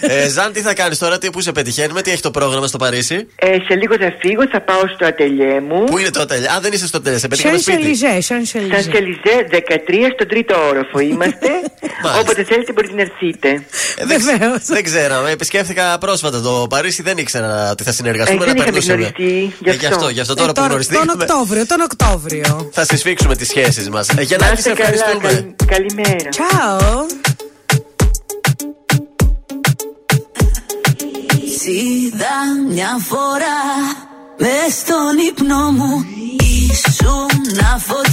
Ε, 0.00 0.28
Ζαν, 0.28 0.52
τι 0.52 0.60
θα 0.60 0.74
κάνεις 0.74 0.98
τώρα, 0.98 1.18
τι 1.18 1.30
που 1.30 1.40
σε 1.40 1.52
πετυχαίνουμε, 1.52 2.02
τι 2.02 2.10
έχει 2.10 2.20
το 2.22 2.30
πρόγραμμα 2.30 2.66
στο 2.66 2.78
Παρίσι; 2.78 3.26
Ε, 3.36 3.46
σε 3.46 3.74
λίγο 3.74 3.94
θα 4.00 4.12
φύγω, 4.20 4.48
θα 4.52 4.60
πάω 4.60 4.82
στο 4.94 5.06
ατελιέ 5.06 5.60
μου. 5.60 5.84
Πού 5.84 5.98
είναι 5.98 6.10
το 6.10 6.20
ατελιέ, 6.20 6.48
Α, 6.48 6.58
δεν 6.60 6.72
είσαι 6.72 6.86
στο 6.86 6.96
ατελιέ, 6.96 7.18
σε 7.18 7.28
πετύχαμε 7.28 7.58
σπίτι. 7.58 7.76
Σανσελιζέ, 7.76 8.20
Σαν 8.20 8.44
Σανσελιζέ. 8.46 8.82
Σελιζέ 8.82 9.46
13 9.50 10.10
στον 10.14 10.28
τρίτο 10.28 10.54
όροφο 10.68 10.98
είμαστε. 10.98 11.48
Όποτε 12.20 12.44
θέλετε 12.44 12.72
μπορείτε 12.72 12.94
να 12.94 13.00
έρθετε. 13.02 13.48
Ε, 13.96 14.04
δεν, 14.04 14.18
ξ- 14.18 14.66
δεν 14.66 14.84
ξέραμε. 14.84 15.30
Επισκέφθηκα 15.30 15.98
πρόσφατα 15.98 16.40
το 16.40 16.66
Παρίσι, 16.68 17.02
δεν 17.02 17.18
ήξερα 17.18 17.70
ότι 17.70 17.82
θα 17.82 17.92
συνεργαστούμε. 17.92 18.44
Ε, 18.44 18.46
δεν 18.46 18.56
να 18.56 18.62
είχαμε 18.62 18.78
περνούσαμε. 18.78 19.12
γνωριστεί, 19.16 19.54
γι' 19.64 19.70
Ε, 19.70 19.72
γι' 19.74 19.86
αυτό, 19.86 20.08
γι' 20.08 20.20
αυτό 20.20 20.34
τώρα 20.34 20.48
Ε, 20.48 20.52
που 20.52 20.54
τώρα- 20.54 20.68
γνωριστήκαμε. 20.68 21.06
Τον 21.12 21.20
Οκτώβριο, 21.20 21.66
τον 21.66 21.80
Οκτώβριο. 21.80 22.70
Θα 22.72 22.84
συσφίξουμε 22.84 23.27
τις 23.36 23.48
σχέσεις 23.48 23.88
μας. 23.88 24.06
Για 24.20 24.36
να 24.36 24.48
Να 24.48 24.56
σε 24.56 24.70
είστε 24.70 24.82
καλά, 24.82 24.94
ευχαριστούμε. 24.94 25.32
καλη- 25.32 25.54
καλημέρα. 25.66 26.28
Ciao. 26.32 27.06
Είδα 31.70 32.36
μια 32.68 32.98
φορά 33.08 33.58
μες 34.38 34.74
στον 34.80 35.18
ύπνο 35.28 35.70
μου 35.70 36.04
Ήσουν 36.70 37.28
φωτιά 37.78 38.07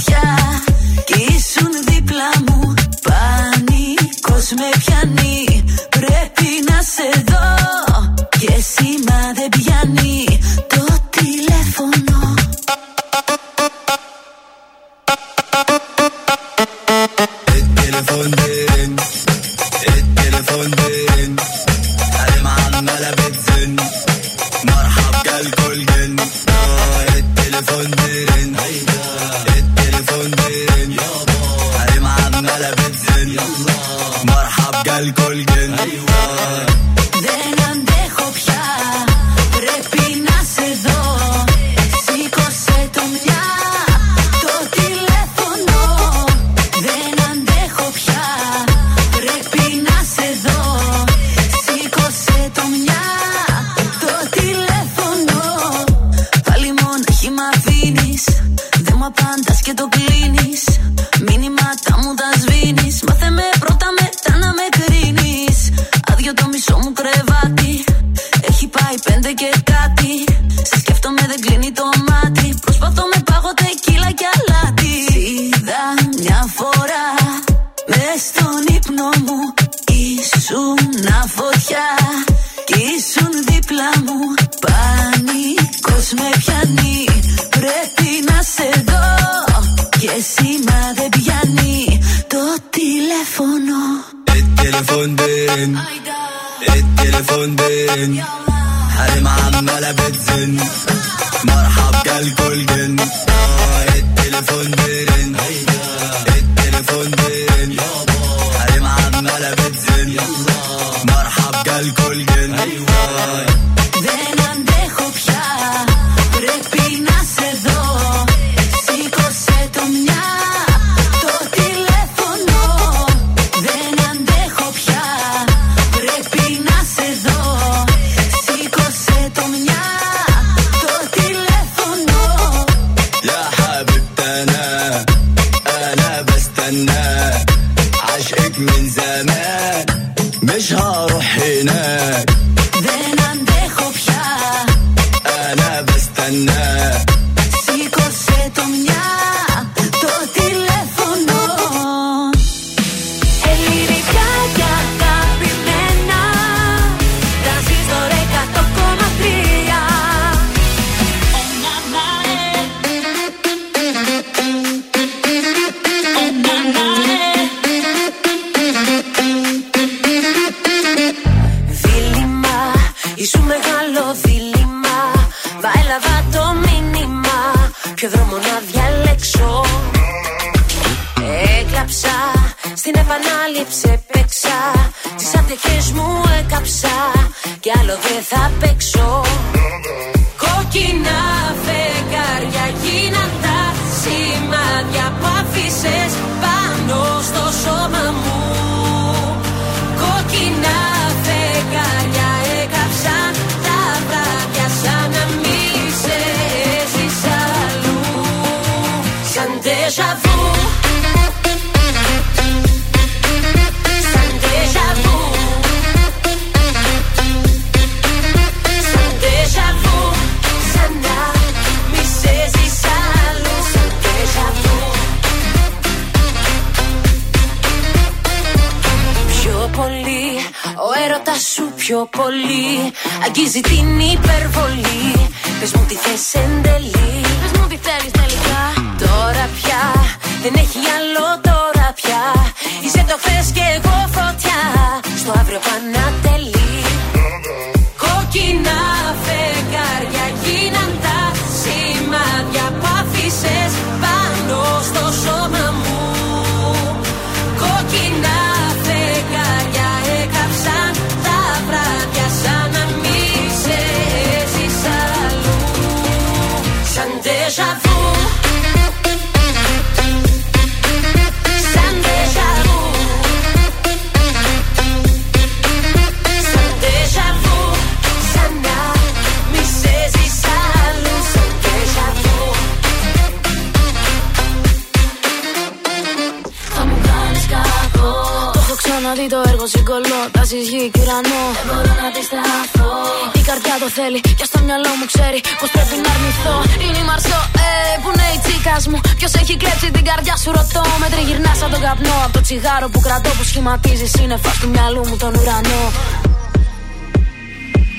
τσιγάρο 302.76 302.88
που 302.92 303.00
κρατώ 303.00 303.30
που 303.38 303.44
σχηματίζεις. 303.44 304.10
Σύννεφα 304.10 304.50
του 304.60 304.68
μυαλού 304.68 305.02
μου 305.08 305.16
τον 305.16 305.32
ουρανό. 305.38 305.82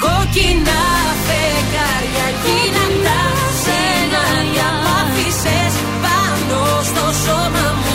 Κόκκινα 0.03 0.81
φεγγάρια 1.25 2.27
γίναν 2.43 2.93
τα 3.05 3.21
σενάρια 3.63 4.67
που 4.81 4.89
άφησες 4.99 5.73
πάνω 6.03 6.59
στο 6.89 7.05
σώμα 7.23 7.65
μου 7.79 7.86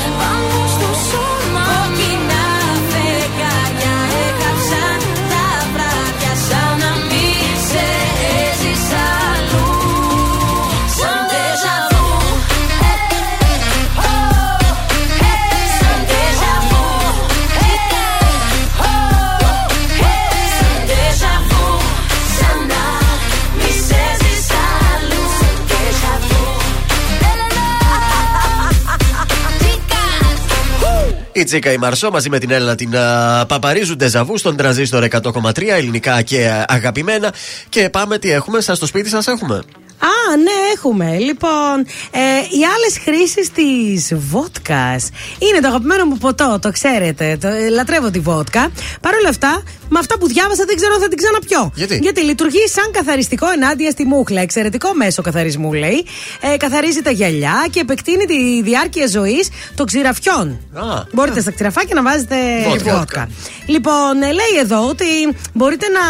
Η 31.42 31.44
Τσίκα 31.44 31.72
η 31.72 31.76
Μαρσό 31.76 32.10
μαζί 32.10 32.28
με 32.28 32.38
την 32.38 32.50
Έλληνα 32.50 32.74
την 32.74 32.96
α, 32.96 33.46
Παπαρίζου 33.46 33.96
Ντεζαβού 33.96 34.38
στον 34.38 34.56
τραζίστορ 34.56 35.04
100,3 35.10 35.62
ελληνικά 35.68 36.22
και 36.22 36.48
α, 36.48 36.64
αγαπημένα. 36.68 37.32
Και 37.68 37.90
πάμε 37.90 38.18
τι 38.18 38.30
έχουμε, 38.30 38.60
σα 38.60 38.74
στο 38.74 38.86
σπίτι 38.86 39.08
σας 39.08 39.26
έχουμε; 39.26 39.54
Α, 39.54 40.36
ναι, 40.36 40.72
έχουμε. 40.74 41.18
Λοιπόν, 41.18 41.78
ε, 42.10 42.18
οι 42.38 42.62
άλλες 42.74 42.98
χρήσεις 43.04 43.50
της 43.50 44.12
βότκας 44.14 45.08
είναι 45.38 45.60
το 45.60 45.68
αγαπημένο 45.68 46.04
μου 46.04 46.16
ποτό, 46.16 46.58
το 46.62 46.70
ξέρετε. 46.70 47.36
Το, 47.40 47.48
ε, 47.48 47.68
λατρεύω 47.68 48.10
τη 48.10 48.18
βότκα. 48.18 48.70
Παρ' 49.00 49.14
όλα 49.14 49.28
αυτά, 49.28 49.62
με 49.92 49.98
αυτά 49.98 50.18
που 50.18 50.26
διάβασα 50.28 50.64
δεν 50.66 50.76
ξέρω 50.76 50.94
αν 50.94 51.00
θα 51.00 51.08
την 51.08 51.18
ξαναπιώ. 51.22 51.62
Γιατί; 51.74 51.98
Γιατί 52.02 52.20
λειτουργεί 52.20 52.64
σαν 52.76 52.88
καθαριστικό 52.92 53.46
ενάντια 53.56 53.90
στη 53.90 54.04
μούχλα. 54.04 54.40
Εξαιρετικό 54.40 54.94
μέσο 54.94 55.22
καθαρισμού, 55.22 55.72
λέει. 55.72 56.04
Ε, 56.40 56.56
καθαρίζει 56.56 57.02
τα 57.02 57.10
γυαλιά 57.10 57.66
και 57.70 57.80
επεκτείνει 57.80 58.24
τη 58.24 58.62
διάρκεια 58.62 59.06
ζωής 59.06 59.48
των 59.74 59.86
ξηραφιών. 59.86 60.46
Α. 60.74 61.02
Μπορείτε 61.12 61.40
στα 61.40 61.50
ξηραφάκια 61.52 61.94
να 61.94 62.02
βάζετε 62.02 62.36
Βότκα. 62.68 62.96
βότκα. 62.96 63.28
Λοιπόν, 63.66 64.22
ε, 64.22 64.32
λέει 64.32 64.54
εδώ 64.60 64.88
ότι 64.88 65.04
μπορείτε 65.52 65.86
να 65.88 66.04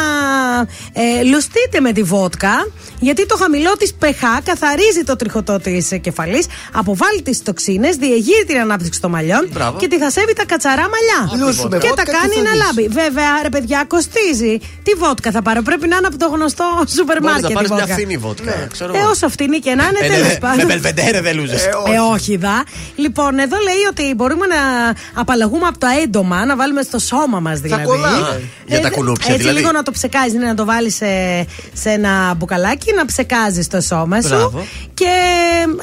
ε, 1.03 1.23
λουστείτε 1.25 1.81
με 1.81 1.93
τη 1.93 2.03
βότκα, 2.03 2.55
γιατί 3.01 3.27
το 3.27 3.37
χαμηλό 3.37 3.73
της 3.79 3.95
pH 4.03 4.41
καθαρίζει 4.45 5.03
το 5.05 5.17
τριχωτό 5.17 5.59
της 5.59 5.89
κεφαλής, 6.01 6.47
αποβάλλει 6.73 7.23
τις 7.23 7.43
τοξίνες, 7.43 7.97
διεγείρει 7.97 8.45
την 8.47 8.59
ανάπτυξη 8.59 9.01
των 9.01 9.11
μαλλιών 9.11 9.49
Μπράβο. 9.53 9.79
και 9.79 9.89
τη 9.89 9.99
θασεύει 9.99 10.33
τα 10.33 10.45
κατσαρά 10.45 10.87
μαλλιά. 10.95 11.47
Λούσου 11.47 11.69
με 11.69 11.79
και 11.79 11.89
βότκα, 11.89 12.05
τα 12.05 12.11
τι 12.11 12.19
κάνει 12.19 12.35
θα 12.35 12.43
να 12.43 12.51
δεις. 12.51 12.61
λάμπει. 12.63 12.89
Βέβαια, 12.89 13.29
ρε 13.43 13.49
παιδιά, 13.49 13.72
παιδιά, 13.73 13.85
κοστίζει. 13.89 14.59
Τι 14.83 14.93
βότκα 14.99 15.31
θα 15.31 15.43
πάρω, 15.43 15.63
πρέπει 15.63 15.89
να 15.89 15.97
είναι 15.97 16.07
από 16.07 16.19
το 16.19 16.29
γνωστό 16.29 16.65
σούπερ 16.97 17.19
Μπορεί 17.21 17.33
μάρκετ. 17.33 17.49
να 17.49 17.55
πάρεις 17.55 17.69
η 17.71 17.73
μια 17.73 17.81
βότκα. 17.83 17.95
φθηνή 17.95 18.17
βότκα. 18.17 18.67
ξέρω 18.73 18.95
Ε, 18.95 18.99
εγώ. 18.99 19.09
όσο 19.09 19.29
φτηνή 19.29 19.59
και 19.59 19.75
να 19.75 19.85
είναι, 19.85 19.99
Ε, 20.01 20.09
ναι, 20.09 20.15
τέλος 20.15 20.29
ναι, 20.33 20.39
πάντων. 20.39 20.57
Με 20.57 20.65
μπελβεντέρε 20.65 21.21
δεν 21.21 21.37
λούζε. 21.37 21.55
Ε, 21.95 21.99
όχι, 22.13 22.37
δα. 22.37 22.65
Λοιπόν, 22.97 23.39
εδώ 23.39 23.57
λέει 23.69 23.83
ότι 23.91 24.15
μπορούμε 24.15 24.47
να 24.47 24.61
απαλλαγούμε 25.21 25.67
από 25.67 25.79
τα 25.79 25.89
έντομα, 26.03 26.45
να 26.45 26.57
βάλουμε 26.57 26.83
στο 26.83 26.99
σώμα 26.99 27.41
μας 27.41 27.61
δηλαδή. 27.61 27.83
κολλά. 27.85 28.41
Για 28.67 28.81
τα 28.81 28.87
Ε, 28.87 28.91
κουνούπια, 28.91 29.27
Έτσι 29.29 29.39
δηλαδή. 29.39 29.59
λίγο 29.59 29.73
να 29.73 29.83
το 29.83 29.91
ψεκάζεις, 29.91 30.33
να 30.35 30.55
το 30.55 30.65
βάλεις 30.65 30.95
σε, 30.95 31.07
σε 31.73 31.91
ένα 31.91 32.35
μπουκαλάκι, 32.37 32.93
να 32.97 33.05
ψεκάζεις 33.07 33.67
το 33.69 33.81
σώμα 33.81 34.21
σου. 34.21 34.29
Μπράβο. 34.29 34.67
Και 34.95 35.11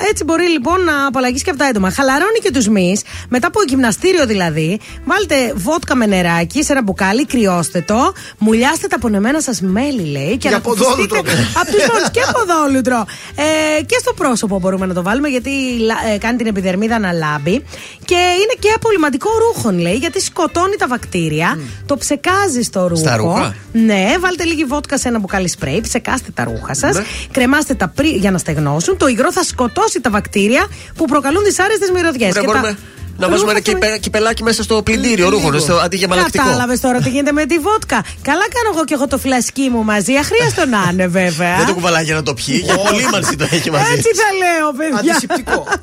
έτσι 0.10 0.24
μπορεί 0.24 0.48
λοιπόν 0.50 0.84
να 0.84 1.06
απαλλαγείς 1.08 1.44
και 1.44 1.50
από 1.50 1.60
τα 1.60 1.66
έντομα. 1.68 1.92
Χαλαρώνει 1.92 2.40
και 2.44 2.52
τους 2.52 2.68
μυς, 2.68 3.02
μετά 3.30 3.48
από 3.48 3.60
γυμναστήριο 3.68 4.26
δηλαδή. 4.26 4.80
Βάλτε 5.06 5.54
βότκα 5.56 5.96
με 5.96 6.06
νεράκι 6.06 6.64
σε 6.64 6.72
ένα 6.72 6.82
μπουκάλι, 6.82 7.26
κρυώστε 7.26 7.79
το, 7.82 8.14
μουλιάστε 8.38 8.88
τα 8.88 9.00
πονεμένα 9.00 9.42
σας 9.42 9.62
μέλη, 9.62 10.06
λέει. 10.12 10.38
Και 10.38 10.48
Για 10.48 10.50
ανακουφιστείτε 10.50 10.96
ποδόλουτρο. 11.06 11.20
από 11.62 11.72
του 11.72 11.78
πόνου 11.92 12.06
και 12.12 12.22
ποδόλουτρο. 12.34 13.06
Ε, 13.36 13.82
και 13.84 13.96
στο 14.00 14.14
πρόσωπο 14.14 14.60
μπορούμε 14.60 14.86
να 14.86 14.94
το 14.94 15.04
βάλουμε 15.04 15.28
γιατί 15.28 15.50
λα- 15.80 16.14
ε, 16.14 16.18
κάνει 16.18 16.38
την 16.38 16.48
επιδερμίδα 16.48 17.00
να 17.00 17.12
λάμπει. 17.12 17.64
Και 18.06 18.16
είναι 18.16 18.56
και 18.60 18.70
απολυματικό 18.76 19.30
ρούχον, 19.48 19.80
λέει, 19.80 19.96
γιατί 19.96 20.22
σκοτώνει 20.22 20.76
τα 20.76 20.88
βακτήρια. 20.88 21.60
Το 21.86 21.98
ψεκάζει 21.98 22.62
στο 22.62 22.88
ρούχο. 22.88 23.02
Στα 23.02 23.16
ρούχα; 23.18 23.56
Ναι, 23.72 24.06
βάλτε 24.20 24.44
λίγη 24.44 24.64
βότκα 24.66 24.98
σε 24.98 25.08
ένα 25.08 25.20
μπουκάλι 25.20 25.48
σπρέι, 25.48 25.82
ψεκάστε 25.82 26.32
τα 26.34 26.44
ρούχα 26.44 26.74
σας. 26.74 26.96
Ναι. 26.96 27.04
Κρεμάστε 27.32 27.74
τα 27.74 27.88
πρι... 27.88 28.08
για 28.10 28.32
να 28.32 28.38
στεγνώσουν. 28.38 28.98
Το 28.98 29.08
υγρό 29.08 29.32
θα 29.32 29.44
σκοτώσει 29.44 30.02
τα 30.02 30.10
βακτήρια 30.10 30.68
που 30.96 31.06
προκαλούν 31.06 31.44
δυσάρεστες 31.44 31.90
μυρωδιές. 31.92 32.30
Ωραία, 32.36 32.44
μπορούμε 32.46 32.78
να 33.20 33.30
βάζουμε 33.30 33.52
ένα 33.52 33.60
κυπε- 33.60 34.00
κυπελάκι 34.00 34.44
μέσα 34.44 34.64
στο 34.64 34.82
πλυντήριο 34.84 35.30
ρούχο, 35.30 35.60
στο- 35.60 35.76
αντί 35.76 35.98
για 35.98 36.08
μαλακτικό. 36.08 36.44
Κατάλαβες 36.44 36.80
τώρα 36.80 37.00
τι 37.00 37.10
γίνεται 37.10 37.32
με 37.32 37.46
τη 37.46 37.60
βότκα. 37.60 38.04
Καλά 38.22 38.42
κάνω 38.54 38.70
εγώ 38.76 38.86
και 38.86 38.94
έχω 38.94 39.08
το 39.08 39.18
φλασκί 39.18 39.70
μου 39.70 39.84
μαζί. 39.84 40.16
Αχρίαστο 40.16 40.66
να 40.66 40.90
είναι 40.92 41.08
βέβαια. 41.08 41.58
Δεν 41.58 41.66
το 41.66 41.74
κουβαλάει 41.74 42.04
για 42.04 42.16
να 42.16 42.24
το 42.24 42.34
πιει, 42.34 42.62
για 42.64 42.74
απολύμανση 42.74 43.36
το 43.36 43.48
έχει 43.52 43.72
μαζί. 43.72 43.92
Έτσι 43.94 44.10
θα 44.16 44.28
λέω, 44.42 44.72
παιδιά. 44.78 45.12
Αντισηπτικό. 45.12 45.66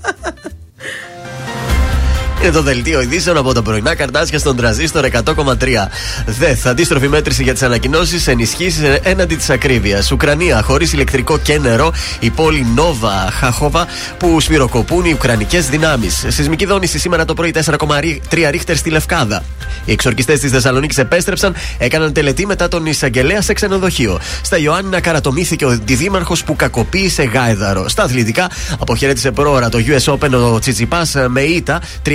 Είναι 2.47 2.55
το 2.55 2.63
δελτίο 2.63 3.01
ειδήσεων 3.01 3.37
από 3.37 3.53
τα 3.53 3.63
πρωινά 3.63 3.95
καρτάσια 3.95 4.39
στον 4.39 4.57
τραζίστορ 4.57 5.05
100,3. 5.05 5.89
ΔΕΘ. 6.27 6.67
Αντίστροφη 6.67 7.09
μέτρηση 7.09 7.43
για 7.43 7.53
τις 7.53 7.63
ανακοινώσεις, 7.63 8.27
ενισχύσεις 8.27 8.83
έναντι 9.03 9.37
της 9.37 9.51
ακρίβειας. 9.51 10.11
Ουκρανία 10.11 10.63
χωρίς 10.63 10.93
ηλεκτρικό 10.93 11.39
και 11.39 11.59
νερό. 11.59 11.93
Η 12.21 12.31
πόλη 12.31 12.67
Νόβα 12.75 13.29
Χάχοβα 13.33 13.87
που 14.19 14.41
σφυροκοπούν 14.41 15.05
οι 15.05 15.13
Ουκρανικές 15.13 15.69
δυνάμεις. 15.69 16.25
Σεισμική 16.29 16.67
δόνηση 16.67 16.99
σήμερα 16.99 17.25
το 17.25 17.35
πρωί 17.35 17.51
4,3 17.51 18.51
ρίχτερ 18.51 18.77
στη 18.77 18.91
Λευκάδα. 18.91 19.43
Οι 19.85 19.93
εξορκιστές 19.93 20.41
της 20.41 20.51
Θεσσαλονίκης 20.51 20.99
επέστρεψαν, 20.99 21.55
έκαναν 21.79 22.13
τελετή 22.13 22.47
μετά 22.47 22.69
τον 22.69 22.87
εισαγγελέα 22.87 23.43
σε 23.43 23.53
ξενοδοχείο. 23.53 24.21
Στα 24.43 24.59
Ιωάννινα 24.59 25.01
καρατομήθηκε 25.01 25.65
ο 25.65 25.69
αντιδήμαρχο 25.69 26.37
που 26.47 26.57
κακοποίησε 26.57 27.23
γάιδαρο. 27.23 27.89
Στα 27.89 28.03
αθλητικά, 28.03 28.51
αποχαιρέτησε 28.79 29.31
πρόωρα 29.31 29.69
το 29.69 29.79
US 29.87 30.13
Open 30.13 30.31
ο 30.33 30.59
Τσιτσιπάς 30.59 31.15
με 31.29 31.41
ήττα 31.41 31.81
3-1 32.07 32.11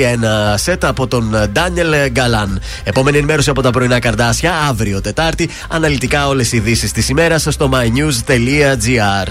σετ 0.55 0.85
από 0.85 1.07
τον 1.07 1.49
Ντάνιελ 1.51 1.93
Γκαλάν. 2.09 2.61
Επόμενη 2.83 3.17
ενημέρωση 3.17 3.49
από 3.49 3.61
τα 3.61 3.69
πρωινά 3.69 3.99
καρδάσια, 3.99 4.53
αύριο 4.69 5.01
Τετάρτη. 5.01 5.49
Αναλυτικά 5.67 6.27
όλες 6.27 6.51
οι 6.51 6.57
ειδήσεις 6.57 6.91
της 6.91 7.09
ημέρας 7.09 7.45
στο 7.49 7.69
mynews.gr. 7.73 9.27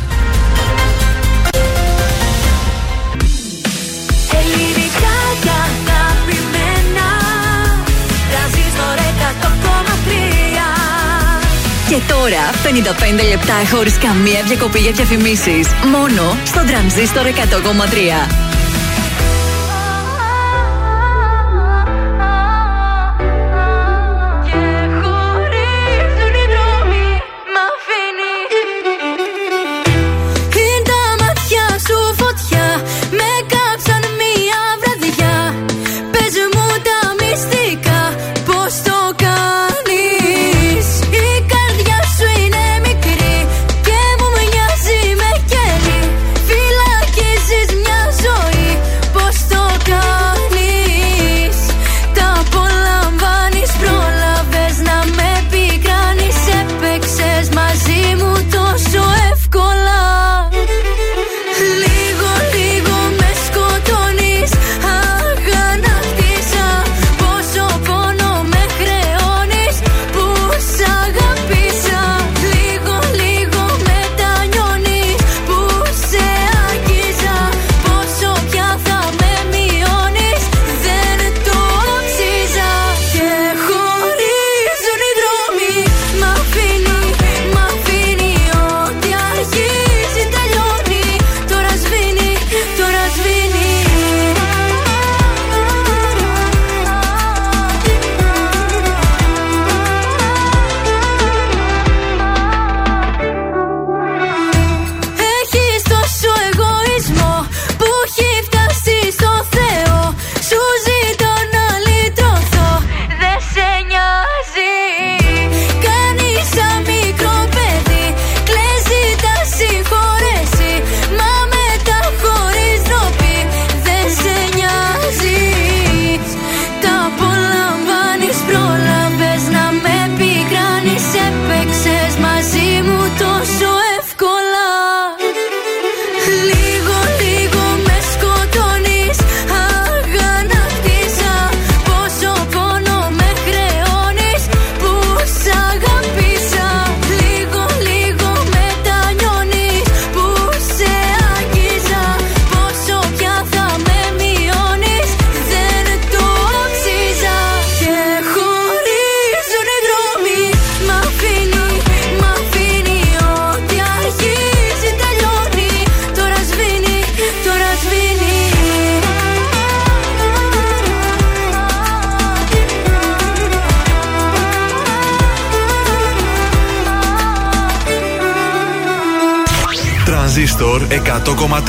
Ελληνικά 4.33 5.17
και 5.43 5.51
αγαπημένα 5.51 7.09
Τρανζίστορ 8.31 8.97
100,3 9.21 9.25
Και 11.89 12.01
τώρα 12.09 12.51
55 13.23 13.29
λεπτά 13.29 13.55
χωρίς 13.77 13.99
καμία 13.99 14.43
διακοπή 14.47 14.79
για 14.79 14.93
διαφημίσεις. 14.93 15.69
Μόνο 15.93 16.37
στο 16.45 16.61
τρανζίστορ 16.67 17.27
100,3. 17.27 18.50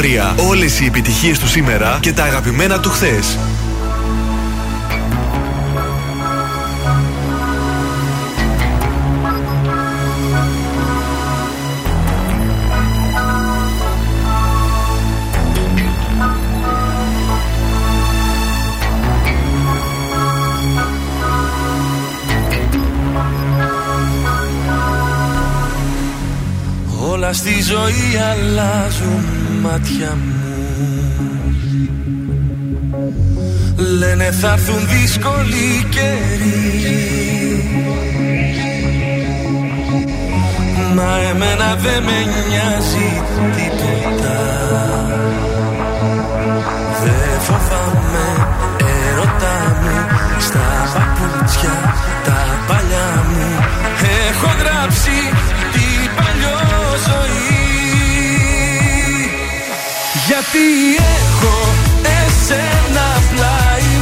Όλε 0.01 0.33
Όλες 0.47 0.79
οι 0.79 0.85
επιτυχίες 0.85 1.39
του 1.39 1.47
σήμερα 1.47 1.97
και 2.01 2.13
τα 2.13 2.23
αγαπημένα 2.23 2.79
του 2.79 2.89
χθες. 2.89 3.37
Όλα 27.11 27.33
στη 27.33 27.61
ζωή 27.61 28.17
αλλάζουν 28.31 29.40
μάτια 29.61 30.17
μου. 30.25 30.41
Λένε 33.75 34.31
θα 34.31 34.51
έρθουν 34.51 34.87
δύσκολοι 34.87 35.87
καιροί 35.89 37.01
Μα 40.95 41.17
εμένα 41.29 41.75
δεν 41.75 42.03
με 42.03 42.19
νοιάζει 42.49 43.21
τίποτα 43.55 44.39
Δεν 47.03 47.39
φοβάμαι 47.39 48.47
έρωτά 48.79 49.77
μου 49.81 50.05
Στα 50.39 50.59
παπούτσια 50.93 51.90
Γιατί 60.43 60.95
έχω 60.95 61.57
εσένα 62.03 63.07
πλάι 63.29 64.00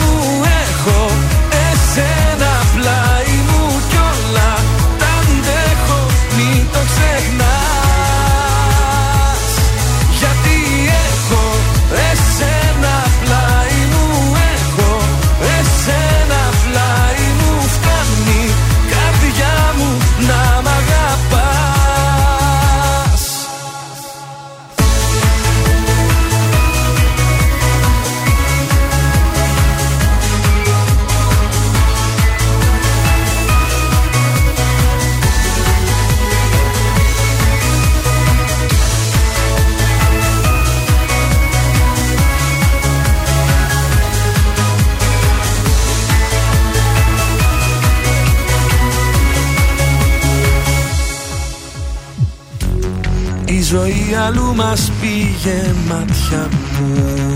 αλλού 54.30 54.56
μας 54.56 54.92
πήγε 55.02 55.74
μάτια 55.88 56.48
μου. 56.80 57.36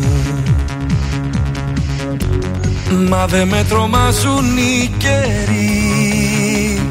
Μα 3.09 3.25
δεν 3.25 3.47
με 3.47 3.65
τρομάζουν 3.69 4.57
οι 4.57 4.93
καιροί. 4.97 6.81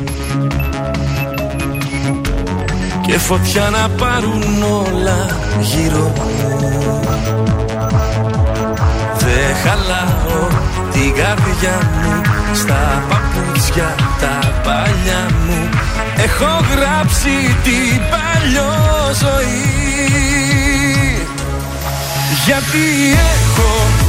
Και 3.07 3.19
φωτιά 3.19 3.71
να 3.71 3.89
πάρουν 3.89 4.63
όλα 4.63 5.27
γύρω 5.61 6.13
μου. 6.17 7.01
Δεν 9.19 9.57
χαλάω 9.65 10.47
την 10.93 11.15
καρδιά 11.15 11.91
μου 12.03 12.21
Στα 12.55 13.03
παπούτσια 13.09 13.95
τα 14.21 14.61
παλιά 14.63 15.27
μου. 15.47 15.69
Έχω 16.17 16.65
γράψει 16.75 17.57
την 17.63 18.01
παλιό 18.11 18.73
ζωή 19.21 19.82
Γιατί 22.45 23.13
έχω 23.13 24.02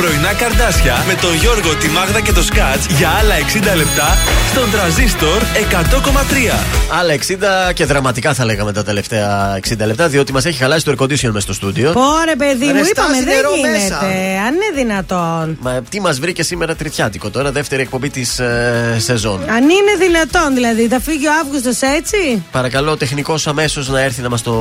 πρωινά 0.00 0.32
καρδάσια 0.34 1.04
με 1.06 1.14
τον 1.14 1.34
Γιώργο, 1.34 1.74
τη 1.74 1.88
Μάγδα 1.88 2.20
και 2.20 2.32
το 2.32 2.42
Σκάτς 2.42 2.86
για 2.86 3.08
άλλα 3.08 3.34
60 3.72 3.76
λεπτά 3.76 4.16
στον 4.50 4.70
τραζίστορ 4.70 5.42
100,3. 5.70 6.64
Άλλα 6.98 7.14
60 7.68 7.72
και 7.74 7.84
δραματικά 7.84 8.34
θα 8.34 8.44
λέγαμε 8.44 8.72
τα 8.72 8.84
τελευταία 8.84 9.58
60 9.68 9.86
λεπτά, 9.86 10.08
διότι 10.08 10.32
μας 10.32 10.44
έχει 10.44 10.58
χαλάσει 10.58 10.84
το 10.84 10.92
air 10.92 11.02
condition 11.02 11.30
μες 11.30 11.42
στο 11.42 11.52
στούντιο. 11.52 11.92
Πόρε, 11.92 12.36
παιδί 12.36 12.64
μου, 12.64 12.72
Ρε, 12.72 12.78
είπαμε 12.78 12.84
στάζει 12.84 13.24
δεν 13.24 13.34
νερό 13.34 13.54
γίνεται. 13.54 13.78
μέσα. 13.78 13.98
Αν 14.46 14.54
είναι 14.54 14.70
δυνατόν. 14.74 15.56
Μα 15.60 15.82
τι 15.88 16.00
μας 16.00 16.20
βρήκε 16.20 16.42
σήμερα 16.42 16.74
τριτιάτικο 16.74 17.30
τώρα, 17.30 17.52
δεύτερη 17.52 17.82
εκπομπή 17.82 18.10
της 18.10 18.38
ε, 18.38 18.96
σεζόν. 18.98 19.40
Αν 19.50 19.62
είναι 19.62 19.94
δυνατόν, 19.98 20.54
δηλαδή, 20.54 20.88
θα 20.88 21.00
φύγει 21.00 21.26
ο 21.26 21.32
Αύγουστος 21.40 21.80
έτσι; 21.80 22.42
Παρακαλώ, 22.50 22.90
ο 22.90 22.96
τεχνικός 22.96 23.46
αμέσως 23.46 23.88
να 23.88 24.00
έρθει 24.00 24.22
να 24.22 24.28
μας 24.28 24.42
το 24.42 24.52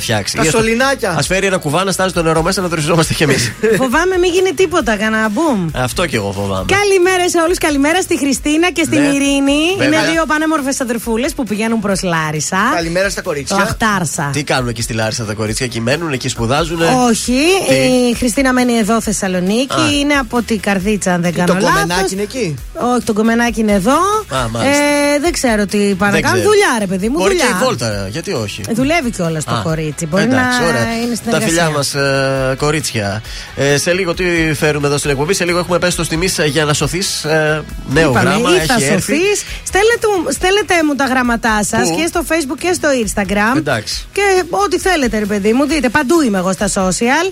φτιάξει. 0.00 0.36
Τα 0.36 0.44
σωληνάκια. 0.44 1.10
Α 1.10 1.22
φέρει 1.22 1.46
ένα 1.46 1.56
κουβά 1.56 1.84
να 1.84 1.92
στάζει 1.92 2.12
το 2.12 2.22
νερό 2.22 2.42
μέσα 2.42 2.60
να 2.60 2.68
δροσιζόμαστε 2.68 3.14
κι 3.14 3.22
εμείς. 3.22 3.52
Φοβάμαι 3.76 4.16
μην 4.16 4.32
γίνει 4.32 4.52
τίποτα, 4.52 4.83
κανένα 4.92 5.28
μπουμ. 5.28 5.68
Αυτό 5.74 6.06
κι 6.06 6.14
εγώ 6.14 6.32
φοβάμαι. 6.32 6.64
Καλημέρα 6.78 7.28
σε 7.28 7.38
όλους. 7.38 7.58
Καλημέρα 7.58 8.00
στη 8.02 8.18
Χριστίνα 8.18 8.70
και 8.70 8.82
στην 8.84 9.00
Ναι. 9.00 9.06
Ειρήνη. 9.06 9.60
Βέβαια. 9.78 10.00
Είναι 10.02 10.10
δύο 10.12 10.24
πανέμορφες 10.26 10.80
αδερφούλες 10.80 11.34
που 11.34 11.44
πηγαίνουν 11.44 11.80
προς 11.80 12.02
Λάρισα. 12.02 12.56
Καλημέρα 12.74 13.08
στα 13.10 13.22
Το 13.22 13.28
κορίτσια. 13.28 13.56
Αχτάρσα. 13.56 14.30
Τι 14.32 14.42
κάνουν 14.42 14.68
εκεί 14.68 14.82
στη 14.82 14.92
Λάρισα 14.92 15.24
τα 15.24 15.32
κορίτσια, 15.34 15.66
εκεί 15.66 15.80
μένουν, 15.80 16.12
εκεί 16.12 16.28
σπουδάζουν. 16.28 16.80
Όχι, 17.08 17.32
Τι; 17.68 17.74
η 18.10 18.14
Χριστίνα 18.14 18.52
μένει 18.52 18.72
εδώ 18.76 19.00
Θεσσαλονίκη. 19.00 19.74
Α. 19.80 19.90
Είναι 20.00 20.14
από 20.14 20.42
την 20.42 20.60
Καρδίτσα, 20.60 21.12
αν 21.12 21.22
δεν 21.22 21.30
Τι, 21.32 21.38
κάνω 21.38 21.52
το 21.52 21.58
λάθος. 21.60 21.80
κομμενάκι 21.80 22.12
είναι 22.14 22.22
εκεί; 22.22 22.54
Όχι, 22.94 23.04
το 23.04 23.12
κομμενάκι 23.12 23.60
είναι 23.60 23.72
εδώ. 23.72 23.92
Α, 24.28 24.48
μάλιστα. 24.50 24.82
ε, 25.14 25.18
δεν 25.20 25.32
ξέρω 25.32 25.66
τι 25.66 25.78
πάνε 25.78 25.94
να 25.98 26.10
Δεν 26.10 26.22
κάνουν. 26.22 26.38
ξέρω. 26.38 26.50
Δουλειά, 26.50 26.76
ρε 26.78 26.86
παιδί 26.86 27.08
μου. 27.08 27.16
Μπορεί 27.18 27.28
δουλειά. 27.30 27.44
και 27.46 27.50
η 27.62 27.64
βόλτα, 27.64 28.08
γιατί 28.10 28.32
όχι; 28.32 28.60
Ε, 28.68 28.72
Δουλεύει 28.72 29.10
κιόλας 29.10 29.44
το 29.44 29.54
Α, 29.54 29.60
κορίτσι. 29.62 30.06
Μπορεί 30.06 30.22
εντάξει, 30.22 30.60
να 30.60 30.66
ωραία. 30.66 30.96
είναι 31.04 31.14
στην 31.14 31.30
Τα 31.30 31.36
εργασία. 31.36 31.46
φιλιά 31.62 31.70
μας, 31.76 31.94
ε, 31.94 32.54
κορίτσια. 32.58 33.22
Ε, 33.56 33.76
σε 33.78 33.92
λίγο 33.92 34.14
τι 34.14 34.24
φέρουμε 34.64 34.86
εδώ 34.86 34.98
στην 34.98 35.10
εκπομπή. 35.10 35.34
Σε 35.34 35.44
λίγο 35.44 35.58
έχουμε 35.58 35.78
πέσει 35.78 35.92
στο 35.92 36.06
τιμή 36.06 36.28
για 36.46 36.64
να 36.64 36.72
σωθείς. 36.72 37.24
Ε, 37.24 37.62
νέο 37.92 38.10
Είπαμε, 38.10 38.30
γράμμα 38.30 38.50
ή 38.54 38.58
θα 38.66 38.74
έχει 38.74 38.84
έρθει. 38.84 39.14
σωθείς. 39.14 39.38
Στέλνετε, 39.70 40.06
μου- 40.22 40.30
στέλνετε 40.38 40.74
μου 40.86 40.94
τα 40.94 41.04
γράμματά 41.04 41.64
σας 41.64 41.88
Πού; 41.88 41.96
και 41.96 42.06
στο 42.06 42.20
facebook 42.28 42.58
και 42.58 42.72
στο 42.72 42.88
instagram. 43.04 43.56
Εντάξει. 43.56 44.06
Και 44.12 44.22
ό,τι 44.50 44.78
θέλετε, 44.78 45.18
ρε 45.18 45.24
παιδί 45.26 45.52
μου, 45.52 45.66
δείτε. 45.66 45.88
Παντού 45.88 46.20
είμαι 46.20 46.38
εγώ 46.38 46.52
στα 46.52 46.68
social. 46.74 47.26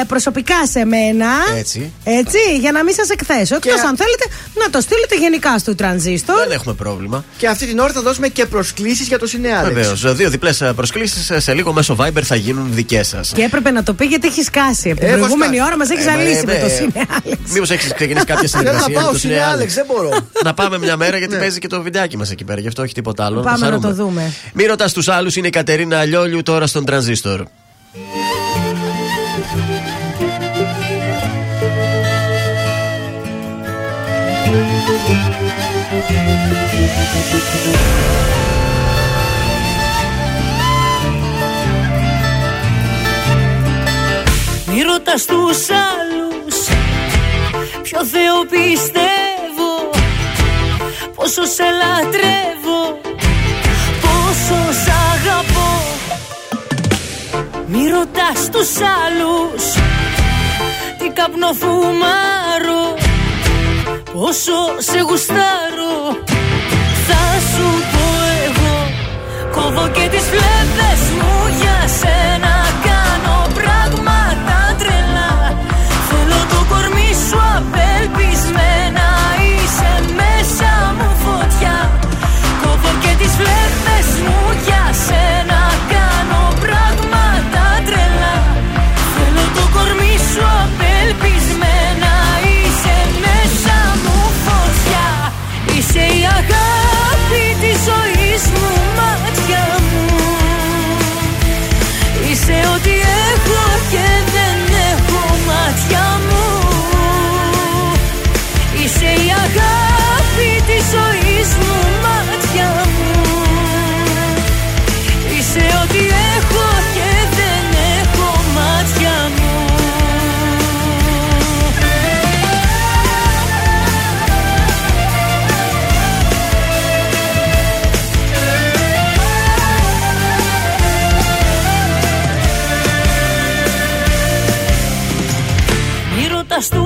Ε, 0.00 0.04
προσωπικά 0.06 0.66
σε 0.70 0.84
μένα. 0.84 1.26
Έτσι. 1.58 1.92
Έτσι, 2.04 2.38
για 2.60 2.72
να 2.72 2.84
μην 2.84 2.94
σας 2.94 3.08
εκθέσω. 3.08 3.54
Εκτός 3.54 3.80
αν 3.88 3.96
θέλετε 3.96 4.24
να 4.54 4.70
το 4.70 4.80
στείλετε 4.80 5.14
γενικά 5.16 5.58
στο 5.58 5.74
τρανζίστορ. 5.74 6.36
Δεν 6.36 6.50
έχουμε 6.50 6.74
πρόβλημα. 6.74 7.24
Και 7.36 7.46
αυτή 7.48 7.66
την 7.66 7.78
ώρα 7.78 7.92
θα 7.92 8.00
δώσουμε 8.00 8.28
και 8.28 8.46
προσκλήσεις 8.46 9.06
για 9.06 9.18
το 9.18 9.26
Σινεάλεξ. 9.26 9.74
Βεβαίως. 9.74 10.14
Δύο 10.16 10.30
διπλές 10.30 10.62
προσκλήσεις 10.76 11.30
σε 11.36 11.54
λίγο 11.54 11.72
μέσω 11.72 11.96
Viber 12.00 12.22
θα 12.22 12.34
γίνουν 12.36 12.66
δικές 12.74 13.06
σας. 13.08 13.32
Και 13.34 13.42
έπρεπε 13.42 13.70
να 13.70 13.82
το 13.82 13.92
πει 13.94 14.04
γιατί 14.04 14.26
έχει 14.26 14.42
σκάσει. 14.42 14.90
Από 14.90 15.00
την 15.00 15.08
Έχω 15.08 15.16
προηγούμενη 15.18 15.54
σκάσει. 15.56 15.68
ώρα 15.68 15.76
μας 15.78 15.90
έχει 15.90 16.00
Ε, 16.00 16.10
ζαλίσει 16.10 16.46
μα, 16.46 16.52
με 16.52 16.58
το 16.58 16.63
ε, 16.64 16.88
Άλεξ. 17.24 17.50
Μήπως 17.52 17.70
έχεις 17.70 17.92
ξεκινήσει 17.94 18.26
κάποια 18.26 18.48
συνεργασία. 18.54 18.80
Θέλω 18.80 18.98
να 18.98 19.02
πάω 19.02 19.14
στην 19.14 19.30
Άλεξ, 19.52 19.74
δεν 19.74 19.84
μπορώ. 19.86 20.10
Να 20.44 20.54
πάμε 20.54 20.78
μια 20.78 20.96
μέρα 20.96 21.16
γιατί 21.16 21.34
ναι. 21.34 21.40
παίζει 21.40 21.58
και 21.58 21.68
το 21.68 21.82
βιντεάκι 21.82 22.16
μας 22.16 22.30
εκεί 22.30 22.44
πέρα. 22.44 22.60
Γι' 22.60 22.68
αυτό 22.68 22.82
έχει 22.82 22.94
τίποτα 22.94 23.24
άλλο. 23.24 23.40
Πάμε 23.40 23.70
να 23.70 23.80
το 23.80 23.92
δούμε. 23.92 24.32
Μη 24.52 24.64
ρωτάς 24.64 24.92
τους 24.92 25.08
άλλους, 25.08 25.36
είναι 25.36 25.46
η 25.46 25.50
Κατερίνα 25.50 25.98
Αλιόλιου 25.98 26.42
τώρα 26.42 26.66
στον 26.66 26.84
Τρανζίστορ. 26.84 27.42
Μη 44.66 44.82
ρωτάς 44.82 45.24
τους 45.24 45.70
άλλους 45.70 46.13
στο 47.96 48.04
Θεό 48.04 48.38
πιστεύω 48.50 49.72
Πόσο 51.14 51.44
σε 51.44 51.66
λατρεύω 51.80 52.80
Πόσο 54.02 54.58
σ' 54.82 54.92
αγαπώ. 55.12 55.72
Μη 57.66 57.88
ρωτάς 57.88 58.40
τους 58.52 58.70
άλλους 59.02 59.64
Τι 60.98 61.08
καπνό 61.08 61.52
φουμάρω 61.60 62.84
Πόσο 64.12 64.58
σε 64.78 64.98
γουστάρω. 65.08 65.94
Θα 67.06 67.24
σου 67.50 67.68
το 67.92 68.06
εγώ 68.44 68.76
Κόβω 69.54 69.88
και 69.88 70.08
τις 70.10 70.24
φλέβες 70.30 70.93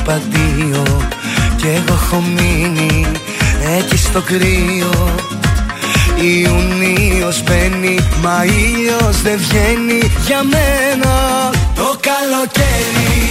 είπα 0.00 0.20
δύο 0.30 0.82
Κι 1.56 1.66
εγώ 1.66 1.94
έχω 1.94 2.20
μείνει 2.20 3.06
έτσι 3.78 3.96
στο 3.96 4.20
κρύο. 4.20 5.14
Ιουνίος 6.16 7.42
μπαίνει 7.42 7.98
μα 8.22 8.44
ήλιος 8.44 9.22
δεν 9.22 9.38
βγαίνει 9.38 10.12
Για 10.26 10.42
μένα. 10.42 11.14
Το 11.74 11.98
καλοκαίρι 12.00 13.28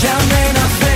για 0.00 0.16
μένα 0.28 0.66
φεύγει 0.78 0.87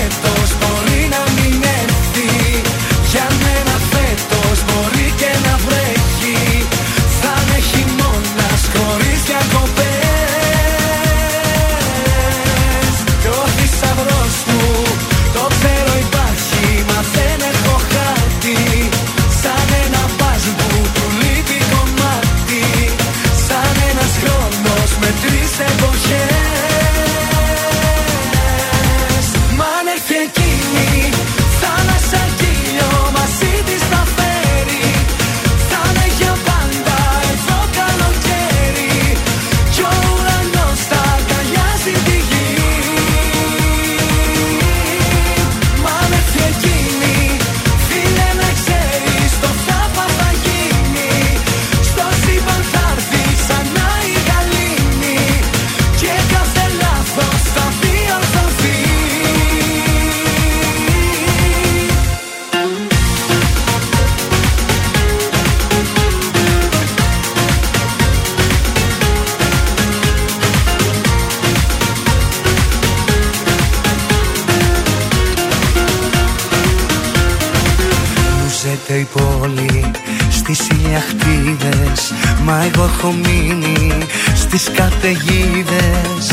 έχω 83.02 83.12
μείνει 83.12 84.06
στις 84.34 84.70
καταιγίδες. 84.74 86.26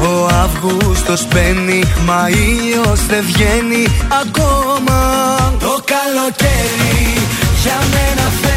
Ο 0.00 0.26
Αύγουστος 0.26 1.26
μπαίνει 1.28 1.82
μα 2.04 2.28
ήλιος 2.28 3.06
δεν 3.06 3.24
βγαίνει 3.26 3.86
ακόμα. 4.22 5.00
Το 5.58 5.82
καλοκαίρι 5.84 7.26
για 7.62 7.78
μένα 7.92 8.30
φέτος 8.40 8.49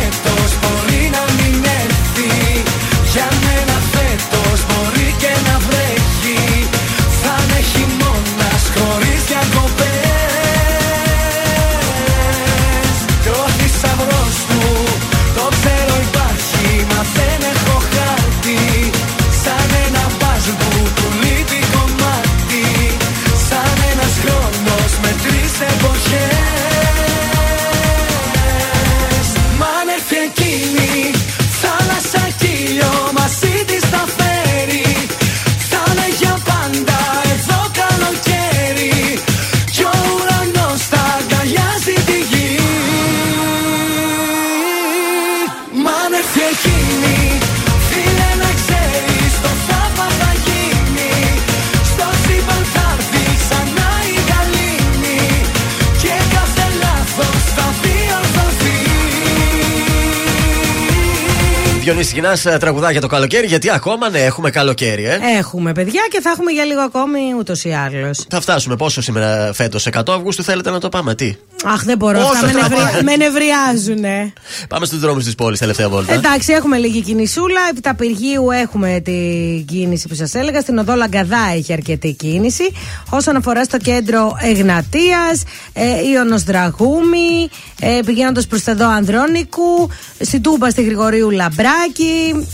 διορθωθεί 61.94 62.20
Διονύση 62.20 62.42
Γινά, 62.46 62.60
τραγουδά 62.60 62.92
για 62.92 63.02
το 63.02 63.08
καλοκαίρι, 63.08 63.48
γιατί 63.48 63.70
ακόμα 63.72 64.10
ναι, 64.10 64.20
έχουμε 64.20 64.50
καλοκαίρι, 64.50 65.06
ε. 65.06 65.20
Έχουμε 65.38 65.72
παιδιά 65.72 66.02
και 66.10 66.22
θα 66.22 66.30
έχουμε 66.30 66.52
για 66.52 66.66
λίγο 66.66 66.82
ακόμη 66.82 67.20
ούτως 67.38 67.64
ή 67.64 67.72
άλλως. 67.72 68.26
Θα 68.30 68.42
φτάσουμε 68.42 68.76
πόσο 68.76 69.02
σήμερα 69.02 69.54
φέτος, 69.54 69.88
100 69.92 70.02
Αυγούστου 70.08 70.44
θέλετε 70.44 70.70
να 70.70 70.80
το 70.80 70.90
πάμε, 70.90 71.16
τι; 71.16 71.36
Αχ, 71.64 71.84
δεν 71.84 71.98
μπορώ. 71.98 72.20
Όσο 72.20 72.30
Αυτά 72.30 72.46
με, 72.46 72.52
θα 72.52 72.70
νευρι... 72.70 72.76
πάμε. 72.76 73.02
με 73.04 73.16
νευριάζουνε. 73.16 74.34
Πάμε 74.70 74.86
στους 74.86 75.00
δρόμους 75.00 75.24
της 75.24 75.36
πόλης, 75.36 75.60
τελευταία 75.60 75.90
βόλτα. 75.90 76.14
Εντάξει, 76.14 76.54
έχουμε 76.54 76.78
λίγη 76.78 77.02
κινησούλα. 77.02 77.60
Επί 77.70 77.82
τα 77.82 77.96
πυργίου 77.96 78.52
έχουμε 78.52 79.02
την 79.04 79.66
κίνηση 79.66 80.08
που 80.08 80.16
σας 80.16 80.34
έλεγα. 80.34 80.62
Στην 80.62 80.78
οδό 80.78 80.96
Λαγκαδά 80.96 81.52
έχει 81.56 81.74
αρκετή 81.74 82.14
κίνηση. 82.14 82.72
Όσον 83.10 83.36
αφορά 83.36 83.64
στο 83.64 83.78
κέντρο 83.78 84.38
Εγνατίας, 84.42 85.44
ε, 85.74 85.84
Ιωνος 86.14 86.44
Δραγούμη, 86.44 87.50
ε, 87.80 88.00
πηγαίνοντας 88.06 88.48
προς 88.48 88.64
τα 88.64 88.72
εδώ 88.72 88.90
Ανδρώνικου, 88.90 89.90
στην 90.20 90.42
Τούμπα 90.42 90.70
στη 90.70 90.84
Γρηγορίου 90.84 91.30
Λαμπράκη. 91.30 92.48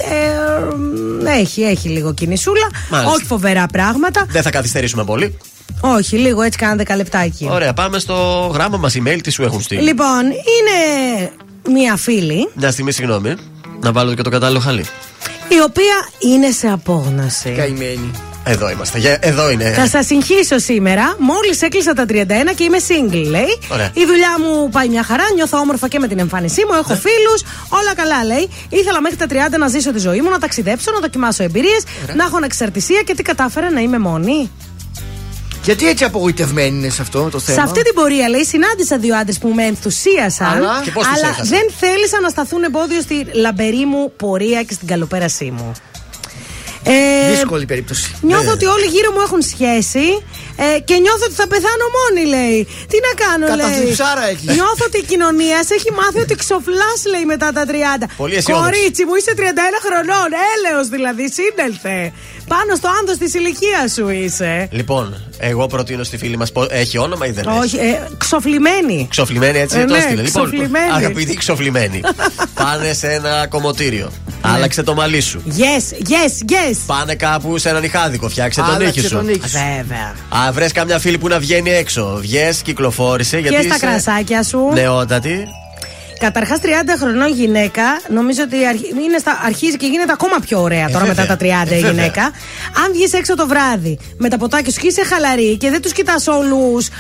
Ε, 1.26 1.40
έχει, 1.40 1.61
έχει 1.61 1.88
λίγο 1.90 2.14
κινησούλα. 2.14 2.69
Μάλιστα. 2.90 3.14
Όχι 3.14 3.26
φοβερά 3.26 3.65
πράγματα. 3.65 4.26
Δεν 4.30 4.41
θα 4.41 4.49
καθυστερήσουμε 4.49 5.03
πολύ. 5.03 5.38
Όχι, 5.81 6.17
λίγο 6.17 6.41
έτσι 6.41 6.57
κάνα 6.57 6.75
δεκαλεπτάκι. 6.75 7.47
Ωραία, 7.51 7.73
πάμε 7.73 7.99
στο 7.99 8.49
γράμμα 8.53 8.77
μας, 8.77 8.95
email, 9.03 9.17
τι 9.23 9.29
σου 9.31 9.43
έχουν 9.43 9.61
στείλει. 9.61 9.81
Λοιπόν, 9.81 10.23
είναι 10.25 11.31
μία 11.77 11.95
φίλη 11.95 12.49
Μια 12.53 12.71
στιγμή, 12.71 12.91
συγγνώμη. 12.91 13.35
Να 13.81 13.91
βάλω 13.91 14.13
και 14.13 14.21
το 14.21 14.29
κατάλληλο 14.29 14.59
χαλί. 14.59 14.85
η 15.47 15.61
οποία 15.65 15.95
είναι 16.33 16.51
σε 16.51 16.67
απόγνωση. 16.67 17.49
Καημένη. 17.57 18.11
Εδώ 18.43 18.69
είμαστε. 18.69 18.97
Για- 18.99 19.17
Εδώ 19.21 19.49
είναι. 19.51 19.71
Θα 19.71 19.87
σας 19.87 20.05
συγχύσω 20.05 20.59
σήμερα. 20.59 21.15
Μόλις 21.19 21.61
έκλεισα 21.61 21.93
τα 21.93 22.05
31 22.05 22.53
και 22.55 22.63
είμαι 22.63 22.77
single, 22.87 23.25
λέει. 23.29 23.57
Ωραία. 23.71 23.91
Η 23.93 24.05
δουλειά 24.05 24.35
μου 24.39 24.69
πάει 24.69 24.87
μια 24.89 25.03
χαρά. 25.03 25.23
Νιώθω 25.35 25.57
όμορφα 25.57 25.87
και 25.87 25.99
με 25.99 26.07
την 26.07 26.19
εμφάνισή 26.19 26.61
μου. 26.65 26.73
Έχω 26.73 26.95
φίλους. 26.95 27.41
Όλα 27.69 27.95
καλά, 27.95 28.23
λέει. 28.25 28.49
Ήθελα 28.69 29.01
μέχρι 29.01 29.17
τα 29.17 29.25
30 29.29 29.57
να 29.57 29.67
ζήσω 29.67 29.91
τη 29.93 29.99
ζωή 29.99 30.21
μου, 30.21 30.29
να 30.29 30.39
ταξιδέψω, 30.39 30.91
να 30.91 30.99
δοκιμάσω 30.99 31.43
εμπειρίες, 31.43 31.83
να 32.15 32.23
έχω 32.23 32.37
ανεξαρτησία 32.37 33.01
και 33.01 33.13
τι 33.15 33.23
κατάφερα 33.23 33.71
να 33.71 33.79
είμαι 33.79 33.99
μόνη. 33.99 34.51
Γιατί 35.69 35.87
έτσι 35.87 36.03
απογοητευμένη 36.03 36.77
είναι 36.77 36.89
σε 36.89 37.01
αυτό 37.01 37.29
το 37.29 37.39
θέμα; 37.39 37.57
Σε 37.57 37.63
αυτή 37.63 37.81
την 37.81 37.93
πορεία, 37.93 38.29
λέει, 38.29 38.43
συνάντησα 38.45 38.97
δύο 38.97 39.15
άντρες 39.15 39.37
που 39.37 39.47
με 39.49 39.63
ενθουσίασαν. 39.65 40.47
Αλλά- 40.47 40.81
Και 40.83 40.91
πώς 40.91 41.07
τους 41.07 41.17
αλλά 41.17 41.27
έχασαν; 41.27 41.47
δεν 41.47 41.71
θέλησαν 41.79 42.21
να 42.21 42.29
σταθούν 42.29 42.63
εμπόδιο 42.63 43.01
στη 43.01 43.25
λαμπερή 43.33 43.85
μου 43.85 44.11
πορεία 44.17 44.63
και 44.63 44.73
στην 44.73 44.87
καλοπέρασή 44.87 45.51
μου. 45.57 45.71
Ε, 46.93 47.29
Δύσκολη 47.35 47.65
περίπτωση. 47.65 48.15
Νιώθω 48.29 48.43
Ναι. 48.43 48.57
ότι 48.57 48.65
όλοι 48.75 48.85
γύρω 48.95 49.09
μου 49.15 49.21
έχουν 49.27 49.41
σχέση 49.53 50.05
ε, 50.65 50.79
και 50.87 50.95
νιώθω 51.05 51.23
ότι 51.29 51.37
θα 51.41 51.47
πεθάνω 51.53 51.85
μόνη, 51.97 52.23
λέει. 52.35 52.59
Τι 52.91 52.97
να 53.07 53.11
κάνω, 53.23 53.45
λέει. 53.47 53.57
Καταθλιψάρα 53.65 54.23
έχει. 54.33 54.45
Νιώθω 54.57 54.83
ότι 54.89 54.97
η 55.03 55.05
κοινωνία 55.11 55.57
σε 55.67 55.73
έχει 55.79 55.91
μάθει 55.99 56.19
ότι 56.25 56.35
ξοφλάς, 56.43 56.99
λέει, 57.13 57.25
μετά 57.33 57.47
τα 57.57 57.63
30. 57.71 58.07
Πολύ 58.23 58.35
αισιόδοξη. 58.35 58.69
Κορίτσι 58.69 59.01
μου, 59.07 59.15
είσαι 59.19 59.33
31 59.39 59.77
χρονών. 59.85 60.29
Έλεος 60.53 60.87
δηλαδή, 60.95 61.25
σύνελθε. 61.37 61.97
Πάνω 62.53 62.71
στο 62.79 62.87
άνδος 62.99 63.17
της 63.17 63.31
ηλικίας 63.39 63.87
σου 63.95 64.05
είσαι. 64.09 64.67
Λοιπόν, 64.71 65.05
εγώ 65.49 65.67
προτείνω 65.67 66.03
στη 66.03 66.17
φίλη 66.17 66.37
μας. 66.37 66.51
Έχει 66.69 66.97
όνομα 66.97 67.25
ή 67.27 67.31
δεν 67.31 67.47
έχει; 67.47 67.57
Όχι, 67.59 67.77
ε, 67.77 68.07
ξοφλημένη. 68.17 69.07
Ξοφλημένη 69.09 69.59
έτσι 69.59 69.77
Ε, 69.79 69.85
το 69.85 69.91
ναι, 69.93 69.97
έστειλε. 69.97 70.21
Λοιπόν, 70.21 70.43
ξοφλημένη. 70.43 70.91
αγαπητοί 70.91 71.33
ξοφλημένοι, 71.35 71.99
πάνε 72.61 72.93
σε 72.93 73.07
ένα 73.07 73.47
κομμωτήριο. 73.49 74.11
Ναι. 74.45 74.51
Άλλαξε 74.53 74.83
το 74.83 74.93
μαλλί 74.93 75.21
σου. 75.21 75.41
Yes, 75.47 76.07
yes, 76.09 76.51
yes. 76.51 76.77
Πάνε 76.85 77.15
κάπου 77.15 77.57
σε 77.57 77.69
έναν 77.69 77.83
ηχάδικο, 77.83 78.29
φτιάξε 78.29 78.61
τον 78.61 78.69
Άλλαξε 78.73 78.99
ήχη 78.99 79.07
σου. 79.07 79.15
τον 79.15 79.27
ήχη 79.29 79.49
σου. 79.49 79.57
Βέβαια. 79.57 80.15
Α, 80.47 80.51
βρες 80.51 80.71
καμιά 80.71 80.99
φίλη 80.99 81.17
που 81.17 81.27
να 81.27 81.39
βγαίνει 81.39 81.69
έξω. 81.69 82.17
Βγες, 82.21 82.61
κυκλοφόρησε. 82.61 83.41
Και 83.41 83.47
Γιατί 83.49 83.65
στα 83.65 83.75
είσαι 83.75 83.85
κρασάκια 83.85 84.43
σου. 84.43 84.59
Νεότατη. 84.73 85.47
Καταρχάς, 86.19 86.59
30 86.61 86.95
χρονών 86.99 87.31
γυναίκα, 87.33 87.83
νομίζω 88.09 88.41
ότι 88.43 88.65
αρχι- 88.65 88.89
είναι 89.05 89.17
στα, 89.19 89.39
αρχίζει 89.45 89.77
και 89.77 89.85
γίνεται 89.87 90.11
ακόμα 90.11 90.35
πιο 90.47 90.61
ωραία 90.61 90.87
τώρα 90.89 91.05
Ε, 91.05 91.07
μετά 91.07 91.21
βέβαια. 91.25 91.37
τα 91.37 91.65
30 91.67 91.73
Ε, 91.73 91.77
η 91.77 91.81
βέβαια. 91.81 91.91
γυναίκα. 91.91 92.21
Αν 92.83 92.87
βγεις 92.93 93.13
έξω 93.13 93.35
το 93.35 93.47
βράδυ 93.47 93.99
με 94.17 94.29
τα 94.29 94.37
ποτάκια 94.37 94.71
σου 94.71 94.79
και 94.79 94.87
είσαι 94.87 95.03
χαλαρή 95.03 95.57
και 95.57 95.69
δεν 95.69 95.81
τους 95.81 95.91
κοιτάς 95.91 96.27
όλους 96.27 96.87
ε, 96.87 96.91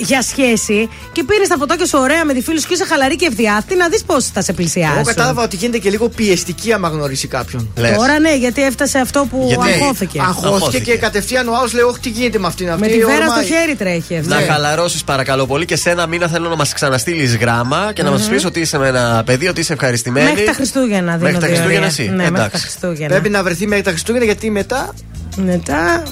για 0.00 0.22
σχέση 0.22 0.88
και 1.12 1.24
πήρες 1.24 1.48
τα 1.48 1.58
ποτάκια 1.58 1.86
σου 1.86 1.98
ωραία 2.00 2.24
με 2.24 2.32
τη 2.32 2.40
φίλη 2.42 2.60
σου 2.60 2.66
και 2.68 2.74
είσαι 2.74 2.84
χαλαρή 2.84 3.16
και 3.16 3.26
ευδιάθετη, 3.26 3.76
να 3.76 3.88
δεις 3.88 4.02
πώς 4.04 4.26
θα 4.26 4.42
σε 4.42 4.52
πλησιάσει. 4.52 4.92
Εγώ 4.94 5.02
κατάλαβα 5.04 5.42
ότι 5.42 5.56
γίνεται 5.56 5.78
και 5.78 5.90
λίγο 5.90 6.08
πιεστική 6.08 6.72
άμα 6.72 6.88
γνωρίσει 6.88 7.26
κάποιον. 7.28 7.70
Λες. 7.76 7.96
Τώρα 7.96 8.18
ναι, 8.18 8.34
γιατί 8.36 8.62
έφτασε 8.62 8.98
αυτό 8.98 9.26
που 9.30 9.44
Γιατί 9.48 9.68
αγχώθηκε. 9.72 10.18
Αγχώθηκε 10.20 10.46
Αγχώθηκε. 10.54 10.90
και 10.90 10.96
κατευθείαν 10.98 11.48
ο 11.48 11.54
άλλο 11.56 11.68
λέει: 11.72 11.82
Όχι, 11.84 11.98
τι 12.00 12.08
γίνεται 12.08 12.38
με 12.38 12.46
αυτήν 12.46 12.68
αυτή. 12.70 12.80
Με 12.80 12.86
τη 12.88 12.98
βέρα 13.04 13.14
στο 13.14 13.24
ορμάει». 13.30 13.44
χέρι 13.44 13.74
τρέχει 13.74 14.16
αυτή. 14.16 14.28
Να 14.28 14.38
Ναι. 14.38 14.44
χαλαρώσεις 14.46 15.04
παρακαλώ 15.04 15.46
πολύ 15.46 15.64
και 15.64 15.76
σε 15.76 15.90
ένα 15.90 16.06
μήνα 16.06 16.28
θέλω 16.28 16.48
να 16.48 16.56
μας 16.56 16.72
ξαναστείλεις 16.72 17.36
γράμμα 17.36 17.90
και 17.94 18.02
να 18.02 18.10
μας 18.10 18.28
πεις 18.28 18.44
ότι 18.44 18.64
είσαι 18.66 18.78
με 18.78 18.88
ένα 18.88 19.22
παιδί, 19.26 19.48
ότι 19.48 19.60
είσαι 19.60 19.72
ευχαριστημένη. 19.72 20.28
Μέχρι 20.28 20.44
τα 20.44 20.52
Χριστούγεννα 20.52 21.16
δίνω 21.16 21.30
Μέχρι 21.30 21.40
τα 21.40 21.46
διορία. 21.46 21.56
Χριστούγεννα 21.56 21.86
εσύ. 21.86 22.02
Ναι, 22.02 22.16
μέχρι 22.16 22.32
τα 22.32 22.38
Εντάξει. 22.38 22.62
Χριστούγεννα. 22.62 23.08
Πρέπει 23.08 23.28
να 23.28 23.42
βρεθεί 23.42 23.66
μέχρι 23.66 23.84
τα 23.84 23.90
Χριστούγεννα 23.90 24.24
γιατί 24.26 24.50
μετά. 24.50 24.94
Μετά. 25.36 26.02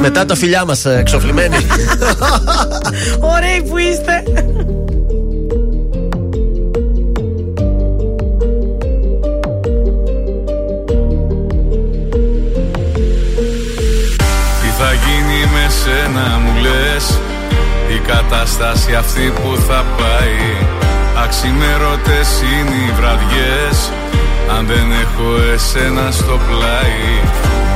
Μετά 0.00 0.24
τα 0.24 0.34
φιλιά 0.34 0.64
μας 0.64 0.84
εξοφλημένοι. 0.84 1.56
Ωραίοι 3.34 3.62
που 3.68 3.78
είστε. 3.78 4.22
Τι 14.60 14.68
θα 14.78 14.92
γίνει 14.92 15.52
με 15.52 15.66
σένα 15.82 16.38
μου 16.38 16.60
λες 16.60 17.18
Η 17.94 18.00
κατάσταση 18.06 18.94
αυτή 18.94 19.32
που 19.34 19.56
θα 19.68 19.84
πάει 19.96 20.81
Αξιμέρωτες 21.24 22.28
είναι 22.52 22.76
οι 22.84 22.92
βραδιές. 22.98 23.76
Αν 24.54 24.66
δεν 24.66 24.86
έχω 25.04 25.28
εσένα 25.54 26.10
στο 26.10 26.36
πλάι 26.46 27.06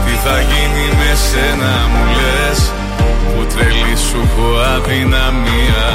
Τι 0.04 0.14
θα 0.24 0.36
γίνει 0.50 0.86
με 1.00 1.10
σένα 1.28 1.72
μου 1.90 2.04
λες. 2.16 2.58
Που 3.30 3.40
τρελή 3.52 3.96
σου 4.06 4.20
έχω 4.26 4.48
αδυναμία. 4.74 5.86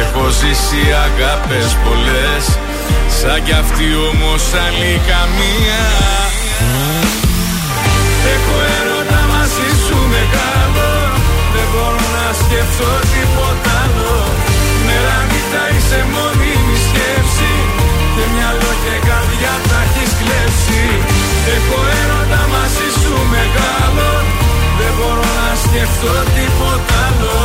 Έχω 0.00 0.24
ζήσει 0.38 0.82
αγάπες 1.06 1.68
πολλές. 1.84 2.44
Σαν 3.18 3.38
κι 3.44 3.54
αυτή 3.62 3.86
όμως 4.10 4.42
άλλη 4.64 4.92
καμία. 5.10 5.82
Έχω 8.34 8.56
έρωτα 8.78 9.20
μαζί 9.32 9.68
σου 9.84 9.98
μεγάλο 10.14 10.88
Δεν 11.54 11.66
μπορώ 11.70 12.04
να 12.16 12.26
σκεφτώ 12.42 12.90
τίποτα 13.12 13.72
άλλο. 13.84 14.16
Μέρα 14.86 15.16
νύχτα 15.28 15.62
είσαι 15.74 16.00
μόνιμη 16.12 16.33
σκέψη 16.33 16.33
Και 16.33 16.33
μυαλό 16.33 16.33
και 18.84 18.96
καρδιά 19.08 19.54
τα 19.68 19.78
έχεις 19.86 20.12
κλέψει. 20.20 20.82
Έχω 21.56 21.78
έρωτα 22.00 22.42
μαζί 22.54 22.88
σου 23.00 23.14
μεγάλο. 23.34 24.10
Δεν 24.78 24.92
μπορώ 24.96 25.28
να 25.40 25.50
σκεφτώ 25.64 26.14
τίποτα 26.36 26.96
άλλο. 27.06 27.38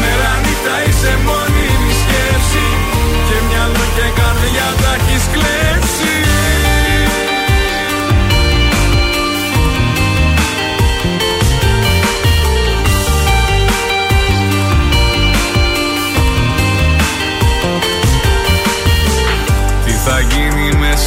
Μέρα 0.00 0.32
νύχτα 0.44 0.76
είσαι 0.86 1.12
μόνη 1.26 1.68
σκέψη. 2.00 2.66
Και 3.26 3.36
μυαλό 3.46 3.84
και 3.96 4.06
καρδιά 4.18 4.68
τα 4.82 4.92
έχεις 4.98 5.24
κλέψει. 5.34 5.73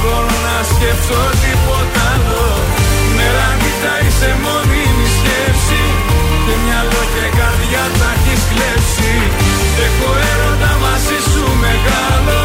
μπορώ 0.00 0.36
να 0.48 0.56
σκεφτώ 0.72 1.22
τίποτα 1.42 2.02
άλλο. 2.14 2.44
Μέρα 3.16 3.48
νύχτα 3.60 3.94
είσαι 4.04 4.30
μόνιμη 4.44 5.06
σκέψη. 5.16 5.82
Και 6.44 6.54
μυαλό 6.64 7.02
και 7.14 7.26
καρδιά 7.38 7.84
τα 7.98 8.10
έχεις 8.16 8.42
κλέψει. 8.50 9.12
Έχω 9.86 10.10
έρωτα 10.32 10.72
μαζί 10.84 11.18
σου 11.30 11.44
μεγάλο. 11.64 12.40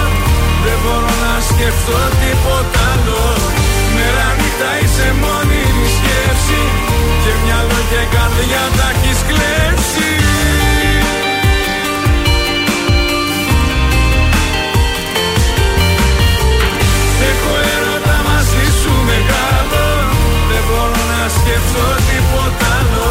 Δεν 0.63 0.77
μπορώ 0.83 1.13
να 1.25 1.33
σκεφτώ 1.49 1.99
τίποτα 2.21 2.81
άλλο. 2.93 3.23
Μέρα 3.95 4.27
νύχτα 4.39 4.71
είσαι 4.81 5.07
μόνιμη 5.23 5.87
σκέψη. 5.97 6.61
Και 7.23 7.33
μυαλό 7.43 7.79
και 7.91 8.01
καρδιά 8.15 8.63
τα 8.77 8.87
έχεις 8.93 9.19
κλέψει 9.29 10.09
να 21.23 21.29
σκεφτώ 21.39 21.87
τίποτα 22.09 22.67
άλλο. 22.79 23.09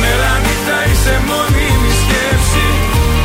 Μέρα 0.00 0.32
νύχτα 0.44 0.78
είσαι 0.88 1.14
μόνιμη 1.28 1.92
σκέψη. 2.02 2.66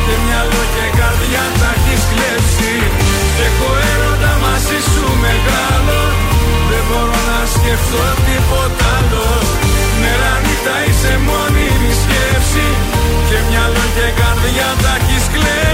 Και 0.04 0.14
μυαλό 0.24 0.62
και 0.74 0.86
καρδιά 0.98 1.44
τα 1.60 1.70
έχεις 1.76 2.02
κλέψει. 2.10 2.74
Έχω 3.46 3.68
έρωτα 3.92 4.32
μαζί 4.44 4.78
σου 4.90 5.06
μεγάλο. 5.24 6.00
Δεν 6.70 6.82
μπορώ 6.88 7.20
να 7.30 7.40
σκεφτώ 7.54 8.04
τίποτα 8.26 8.88
άλλο. 8.98 9.26
Μέρα 10.00 10.32
νύχτα 10.44 10.76
είσαι 10.86 11.12
μόνιμη 11.28 11.92
σκέψη. 12.02 12.66
Και 13.28 13.38
μυαλό 13.48 13.84
και 13.96 14.08
καρδιά 14.20 14.68
τα 14.82 14.92
έχεις 14.98 15.24
κλέψει 15.34 15.67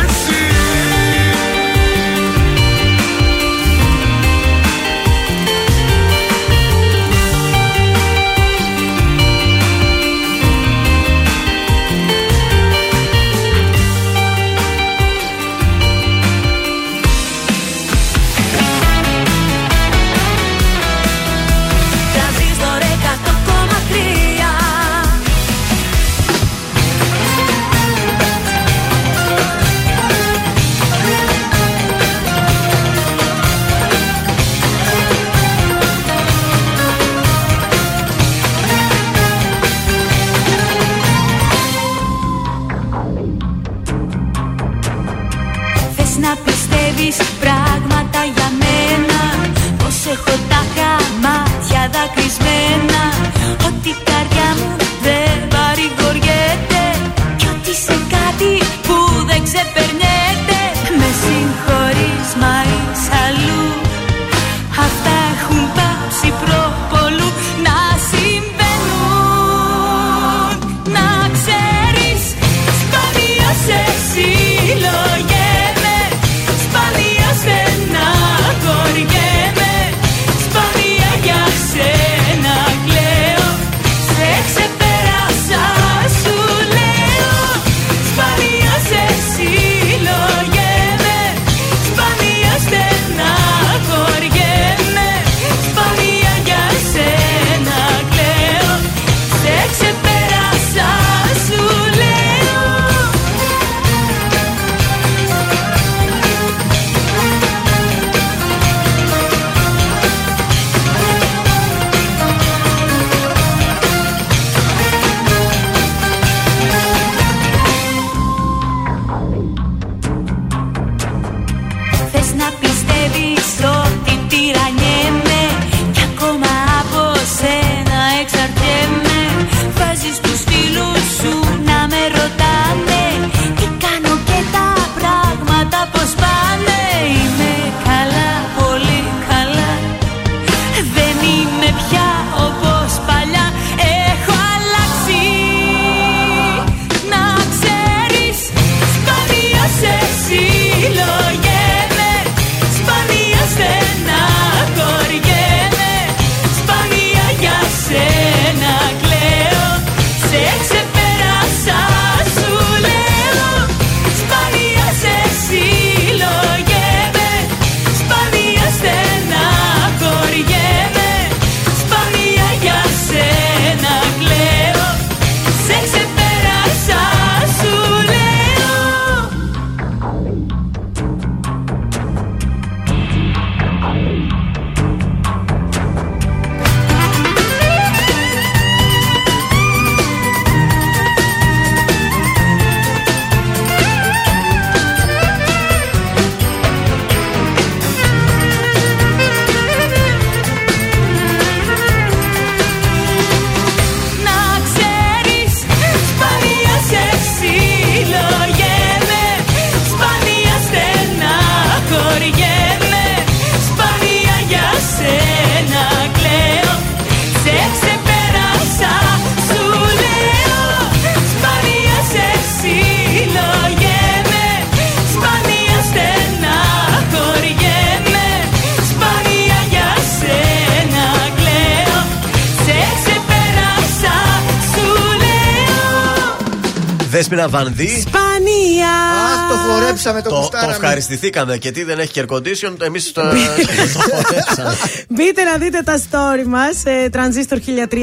Βανδύ. 237.59 237.89
Σπανία! 238.07 238.95
Αχ, 239.27 239.49
το 239.51 239.57
χορέψαμε, 239.73 240.23
το 240.23 240.29
Το, 240.29 240.35
το 240.35 240.41
γουστάραμε. 240.41 240.73
ευχαριστηθήκαμε 240.73 241.57
και 241.57 241.71
τι 241.71 241.85
δεν 241.85 241.99
έχει 241.99 242.13
air 242.17 242.35
condition, 242.35 242.75
εμείς 242.83 243.13
το, 243.13 243.21
το 243.95 244.01
χορέψαμε. 244.11 244.77
Μπείτε 245.09 245.43
να 245.43 245.57
δείτε 245.57 245.81
τα 245.85 245.99
story 246.11 246.45
μας. 246.47 246.83
Transistor 247.13 247.55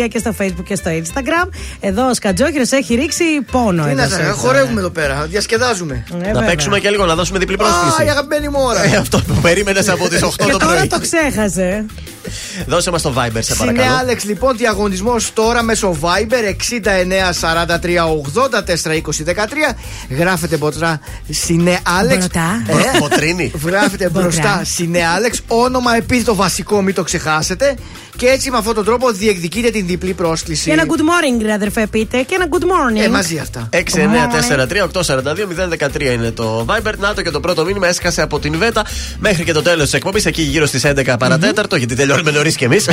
1003 0.03 0.07
και 0.09 0.19
στο 0.19 0.33
Facebook 0.39 0.63
και 0.65 0.75
στο 0.75 0.91
Instagram. 0.91 1.49
Εδώ 1.79 2.09
ο 2.09 2.13
Σκατζόχυρος 2.13 2.71
έχει 2.71 2.95
ρίξει 2.95 3.23
πόνο. 3.51 3.85
Τι 3.85 3.93
να 3.93 4.03
εδώ 4.03 4.15
σα 4.15 4.23
σε- 4.23 4.29
χορεύουμε 4.31 4.79
εδώ 4.79 4.89
πέρα, 4.89 5.25
διασκεδάζουμε. 5.29 6.03
Ε, 6.13 6.17
να 6.17 6.23
βέβαια. 6.25 6.41
παίξουμε 6.49 6.79
και 6.79 6.89
λίγο, 6.89 7.05
να 7.05 7.15
δώσουμε 7.15 7.39
διπλή 7.39 7.55
Α, 7.55 7.57
η 7.65 7.69
πρόσκληση. 7.69 8.09
αγαπημένη 8.09 8.49
μου 8.49 8.59
ώρα. 8.61 8.83
Ε, 8.83 8.95
αυτό 8.95 9.17
που 9.27 9.33
περίμενες 9.41 9.89
από 9.89 10.07
τις 10.09 10.21
8 10.23 10.45
Και 10.45 10.51
το 10.51 10.57
τώρα 10.57 10.75
πρωί. 10.75 10.87
το 10.87 10.99
ξέχασε. 10.99 11.85
Δώσε 12.67 12.91
μας 12.91 13.01
το 13.01 13.13
Viber, 13.17 13.29
σε 13.39 13.53
Συνέ 13.55 13.71
παρακαλώ. 13.71 13.97
Άλεξ, 13.97 14.23
λοιπόν, 14.23 14.57
διαγωνισμός 14.57 15.33
τώρα 15.33 15.61
μέσω 15.63 15.97
Viber 16.01 16.49
69 16.49 17.31
43 17.41 18.05
80 18.53 18.63
4 18.63 18.95
20 18.95 19.23
13. 19.23 19.75
Γράφετε 20.09 20.57
μπροστά 20.57 20.99
Συνέ 21.29 21.79
Άλεξ. 21.99 22.17
Μπροστά. 22.17 22.61
Μπρο- 22.65 22.99
Ποτρίνη. 22.99 23.51
Γράφετε 23.65 24.09
μπροστά 24.09 24.21
Μπροστά. 24.41 24.61
Συνέ 24.65 25.05
Άλεξ. 25.05 25.41
Όνομα 25.47 25.95
επίθετο 25.95 26.35
βασικό, 26.35 26.81
μην 26.81 26.93
το 26.93 27.03
ξεχάσετε. 27.03 27.75
Και 28.21 28.27
έτσι 28.27 28.51
με 28.51 28.57
αυτόν 28.57 28.73
τον 28.73 28.85
τρόπο 28.85 29.11
διεκδικείτε 29.11 29.69
την 29.69 29.85
διπλή 29.85 30.13
πρόσκληση. 30.13 30.63
Και 30.63 30.71
ένα 30.71 30.83
good 30.87 30.99
morning, 30.99 31.41
ρε 31.41 31.53
αδερφέ, 31.53 31.87
πείτε. 31.87 32.21
Και 32.21 32.35
ένα 32.35 32.47
good 32.49 32.63
morning. 32.63 32.99
Ε, 33.03 33.09
μαζί 33.09 33.37
αυτά. 33.37 33.69
694-3-842-013 33.71 36.01
είναι 36.01 36.31
το 36.31 36.65
Viber. 36.69 36.93
Να 36.97 37.13
το 37.13 37.21
και 37.21 37.29
το 37.29 37.39
πρώτο 37.39 37.65
μήνυμα 37.65 37.87
έσκασε 37.87 38.21
από 38.21 38.39
την 38.39 38.57
Βέτα 38.57 38.85
μέχρι 39.19 39.43
και 39.43 39.53
το 39.53 39.61
τέλος 39.61 39.83
της 39.83 39.93
εκπομπής, 39.93 40.25
εκεί 40.25 40.41
γύρω 40.41 40.65
στις 40.65 40.85
11 40.85 41.15
παρατέταρτο, 41.19 41.75
γιατί 41.75 41.95
τελειώνουμε 41.95 42.31
νωρίς 42.31 42.55
κι 42.55 42.63
εμείς. 42.63 42.89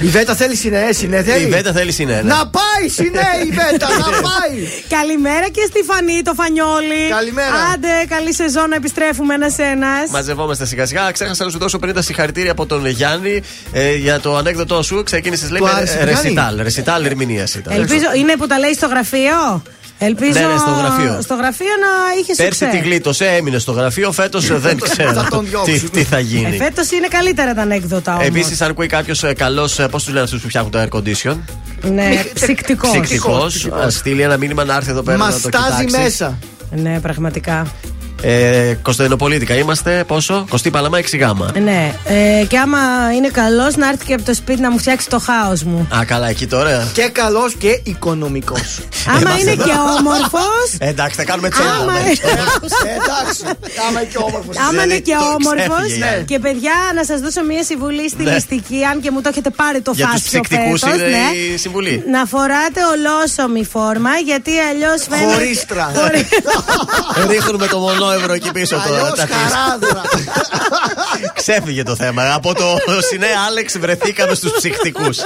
Η 0.00 0.06
Βέτα 0.06 0.34
θέλει 0.34 0.56
Συνέ, 0.56 0.88
Συνέ 0.90 1.22
θέλει. 1.22 1.44
Η 1.44 1.48
Βέτα 1.48 1.72
θέλει 1.72 1.92
συνένα. 1.92 2.22
Να 2.22 2.46
πάει 2.46 2.88
Συνέ 2.88 3.28
η 3.46 3.50
Βέτα, 3.50 3.88
να 4.04 4.04
πάει. 4.04 4.58
Καλημέρα 4.88 5.48
και 5.48 5.60
στη 5.68 5.82
Φανή, 5.82 6.22
το 6.22 6.34
Φανιόλι. 6.34 7.08
Καλημέρα. 7.10 7.54
Άντε, 7.72 7.88
καλή 8.08 8.34
σεζόν 8.34 8.68
να 8.68 8.74
επιστρέφουμε 8.76 9.34
ένα-ένα. 9.34 9.88
Μαζευόμαστε 10.10 10.66
σιγά 10.66 10.86
σιγά. 10.86 11.10
Ξέχασα 11.10 11.44
να 11.44 11.50
σου 11.50 11.58
δώσω 11.58 11.78
πριν 11.78 11.94
τα 11.94 12.02
συγχαρητήρια 12.02 12.52
από 12.52 12.66
τον 12.66 12.86
Γιάννη 12.86 13.42
ε, 13.72 13.94
για 13.94 14.20
το 14.20 14.36
ανέκδοτό 14.36 14.82
σου. 14.82 15.02
Ξεκίνησες 15.02 15.50
λέει 15.50 15.60
Του 15.60 15.64
με 15.64 15.70
άρεσε 15.70 15.92
ε, 15.92 15.98
του 15.98 16.04
Γιάννη; 16.04 16.22
ρεσιτάλ. 16.22 16.62
Ρεσιτάλ 16.62 17.04
ερμηνεία 17.04 17.46
ήταν. 17.56 17.74
Ελπίζω, 17.74 18.06
είναι 18.16 18.36
που 18.36 18.46
τα 18.46 18.58
λέει 18.58 18.74
στο 18.74 18.86
γραφείο. 18.86 19.62
Ελπίζω 20.02 20.38
Ναι, 20.40 20.46
ναι, 20.46 20.58
στο 20.58 20.70
γραφείο. 20.70 21.18
στο 21.22 21.34
γραφείο 21.34 21.66
να 21.66 22.20
είχε 22.20 22.34
Πέρσι 22.42 22.64
σουξέ. 22.64 22.78
τη 22.78 22.88
γλίτωσε, 22.88 23.24
έμεινε 23.26 23.58
στο 23.58 23.72
γραφείο. 23.72 24.12
Φέτος 24.12 24.46
δεν 24.60 24.78
ξέρω 24.80 25.12
Θα 25.12 25.26
τον 25.30 25.44
τι, 25.44 25.48
διώξουν. 25.50 25.90
τι 25.90 26.02
θα 26.04 26.16
Ε, 26.16 26.20
γίνει. 26.20 26.56
Φέτος 26.56 26.90
είναι 26.90 27.08
καλύτερα 27.08 27.54
τα 27.54 27.62
ανέκδοτα 27.62 28.12
όμως. 28.14 28.26
Επίσης, 28.26 28.60
αν 28.60 28.70
ακούει 28.70 28.86
κάποιος 28.86 29.24
καλός, 29.36 29.74
πώς 29.90 30.04
τους 30.04 30.12
λένε 30.12 30.24
αυτούς 30.24 30.40
που 30.42 30.48
φτιάχνουν 30.48 30.72
το 30.72 30.78
air 30.82 30.88
condition; 30.98 31.36
Ναι, 31.92 32.22
ψυκτικός. 32.34 32.90
Ψυκτικός, 32.90 33.64
α 33.84 33.90
στείλει 33.90 34.22
ένα 34.22 34.36
μήνυμα 34.36 34.64
να 34.64 34.74
έρθει 34.76 34.90
εδώ 34.90 35.02
πέρα 35.02 35.18
Μα 35.18 35.26
να 35.26 35.32
το 35.32 35.38
στάζει 35.38 35.84
κοιτάξει. 35.84 36.02
μέσα. 36.02 36.38
Ναι, 36.70 37.00
πραγματικά. 37.00 37.66
Ε, 38.22 38.74
Κωνσταντινοπολίτικα 38.82 39.54
είμαστε, 39.54 40.04
πόσο; 40.06 40.44
Κωστή 40.50 40.70
Παλαμά 40.70 40.98
6 40.98 41.18
γάμα. 41.18 41.50
Ναι, 41.62 41.94
ε, 42.04 42.44
και 42.44 42.58
άμα 42.58 42.78
είναι 43.16 43.28
καλός 43.28 43.76
να 43.76 43.88
έρθει 43.88 44.04
και 44.04 44.14
από 44.14 44.22
το 44.22 44.34
σπίτι 44.34 44.60
να 44.60 44.70
μου 44.70 44.78
φτιάξει 44.78 45.08
το 45.08 45.18
χάος 45.18 45.62
μου. 45.62 45.88
Α, 45.96 46.04
καλά, 46.04 46.28
εκεί 46.28 46.46
τώρα. 46.46 46.88
Και 46.92 47.08
καλός 47.12 47.54
και 47.58 47.80
οικονομικός. 47.84 48.78
Άμα 49.16 49.38
είναι 49.38 49.54
και 49.54 49.72
όμορφος. 49.98 50.66
Ε, 50.78 50.88
εντάξει, 50.88 51.16
θα 51.16 51.24
κάνουμε 51.24 51.48
τσέντα. 51.50 51.70
Άμα, 51.70 51.92
ναι. 51.92 51.98
Εντάξει, 51.98 53.42
άμα 53.88 54.00
είναι 54.00 54.08
και 54.12 54.18
όμορφος. 54.18 54.56
άμα 54.68 54.82
είναι 54.84 54.98
και 54.98 55.14
το 55.18 55.24
όμορφος. 55.24 55.86
ξέφυγε, 55.86 56.04
ναι. 56.04 56.22
Και 56.26 56.38
παιδιά, 56.38 56.72
να 56.94 57.04
σας 57.04 57.20
δώσω 57.20 57.42
μία 57.44 57.64
συμβουλή 57.64 58.08
στη 58.08 58.22
Ναι. 58.22 58.32
ληστική, 58.34 58.84
αν 58.90 59.00
και 59.00 59.10
μου 59.10 59.20
το 59.20 59.28
έχετε 59.28 59.50
πάρει 59.50 59.80
το 59.80 59.92
Για 59.94 60.04
τους 60.06 60.12
φάσιο 60.22 60.40
ψυκτικούς 60.40 60.80
φέτος, 60.80 60.98
είναι 60.98 61.08
ναι. 61.08 61.54
η 61.54 61.56
συμβουλή. 61.56 62.04
Να 62.10 62.24
φοράτε 62.24 62.80
ολόσωμη 62.94 63.64
φόρμα, 63.64 64.10
γιατί 64.24 64.50
αλλιώς 64.70 65.00
φαίνεται. 65.10 65.32
Χωρίστρα. 65.32 65.92
Ρίχνουμε 67.30 67.66
το 67.66 67.78
μονόευρο 68.10 68.32
εκεί 68.32 68.50
πίσω 68.50 68.76
τώρα. 68.86 69.00
Αλλιώς 69.00 69.18
τα 69.18 69.22
αφήσεις. 69.22 69.52
χαράδρα. 69.52 70.02
Ξέφυγε 71.40 71.82
το 71.82 71.96
θέμα. 71.96 72.34
Από 72.34 72.54
το 72.54 72.78
Σινέ 73.10 73.26
Άλεξ 73.48 73.78
βρεθήκαμε 73.78 74.34
στους 74.34 74.52
ψυχτικούς. 74.52 75.18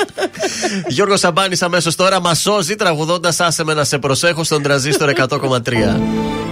Γιώργος 0.88 1.20
Σαμπάνης 1.20 1.62
αμέσως 1.62 1.94
τώρα 1.94 2.20
μα 2.20 2.34
σώζει 2.34 2.74
τραγουδώντας 2.74 3.40
Άσε 3.40 3.64
με 3.64 3.74
να 3.74 3.84
σε 3.84 3.98
προσέχω 3.98 4.44
στον 4.44 4.62
τραζίστορ 4.62 5.10
100,3. 5.10 6.43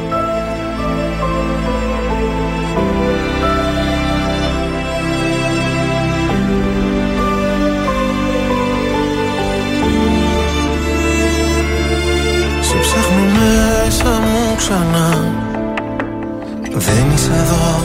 Δεν 16.94 17.10
είσαι 17.14 17.30
εδώ. 17.32 17.84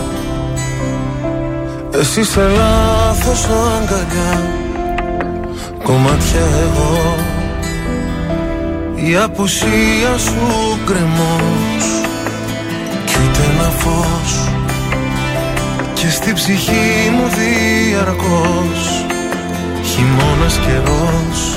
Εσύ 2.00 2.24
σε 2.24 2.42
λάθος 2.42 3.46
αγκαλιά 3.46 4.50
Κομμάτια 5.84 6.46
εγώ. 6.62 7.16
Η 8.96 9.16
απουσία 9.16 10.18
σου 10.18 10.80
κρεμός 10.86 12.04
Κι 13.06 13.16
ούτε 13.24 13.40
ένα 13.54 13.70
φως. 13.70 14.50
Και 15.94 16.10
στη 16.10 16.34
ψυχή 16.34 17.12
μου 17.12 17.28
διαρκώς. 17.28 19.06
Χειμώνας 19.84 20.60
καιρός 20.66 21.57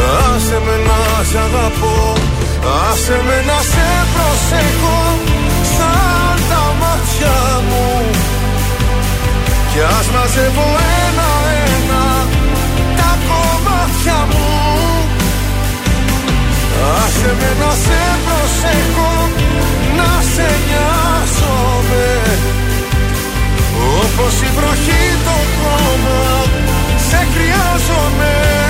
Άσε 0.00 0.58
με 0.66 0.76
να 0.86 1.24
σ' 1.30 1.36
αγαπώ 1.44 2.12
Άσε 2.90 3.20
με 3.26 3.36
να 3.48 3.58
σε 3.72 3.88
προσέχω 4.12 5.00
Σαν 5.74 6.36
τα 6.50 6.62
μάτια 6.80 7.38
μου. 7.68 7.88
Κι 9.72 9.80
ας 9.98 10.06
μαζεύω 10.14 10.68
ένα-ένα 11.06 12.04
Τα 12.98 13.10
κομμάτια 13.28 14.18
μου. 14.30 14.48
Άσε 16.98 17.30
με 17.40 17.50
να 17.60 17.70
σε 17.84 18.02
προσέχω 18.24 19.12
Να 19.98 20.10
σε 20.32 20.48
νοιάζομαι. 20.66 22.08
Όπως 24.02 24.34
η 24.46 24.50
βροχή 24.56 25.04
το 25.24 25.36
χώμα 25.56 26.22
Σε 27.08 27.26
χρειάζομαι 27.32 28.69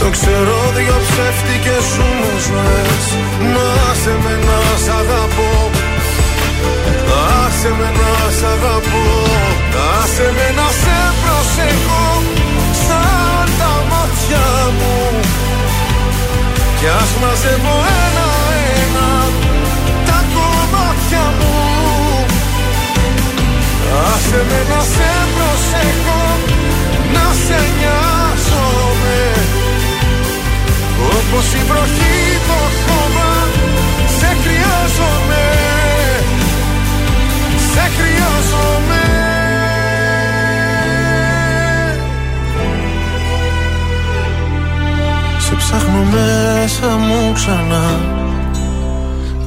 το 0.00 0.10
ξέρω 0.10 0.58
δυο 0.76 0.96
ψεύτικες 1.06 1.84
σου 1.92 2.08
ζωές 2.46 3.04
Να 3.54 3.94
σε 4.02 4.14
με 4.22 4.34
να 4.46 4.60
σ' 4.84 4.90
αγαπώ. 5.00 5.52
Άσε 7.44 7.70
με 7.78 7.88
να 8.00 8.12
σ' 8.38 8.44
αγαπώ. 8.54 9.06
Άσε 9.98 10.28
με 10.36 10.48
να 10.58 10.68
σε 10.82 10.98
προσεχώ 11.22 12.06
Σαν 12.84 13.46
τα 13.60 13.72
μάτια 13.90 14.46
μου. 14.78 14.96
Κι 16.78 16.88
ας 17.00 17.10
μαζεύω 17.20 17.76
ένα-ένα 18.04 19.10
Τα 20.08 20.18
κομμάτια 20.34 21.24
μου. 21.38 21.54
Άσε 24.10 24.40
με 24.48 24.60
να 24.70 24.80
σε 24.94 25.10
προσεχώ 25.34 26.22
Να 27.14 27.26
σε 27.44 27.58
νοιάζομαι. 27.78 29.59
Όπως 31.06 31.52
η 31.52 31.62
βροχή 31.68 32.38
το 32.46 32.60
χώμα 32.86 33.48
Σε 34.18 34.36
χρειάζομαι. 34.42 35.42
Σε 37.72 37.90
χρειάζομαι. 37.96 39.02
Σε 45.38 45.54
ψάχνω 45.54 46.04
μέσα 46.10 46.96
μου 46.96 47.32
ξανά. 47.34 48.00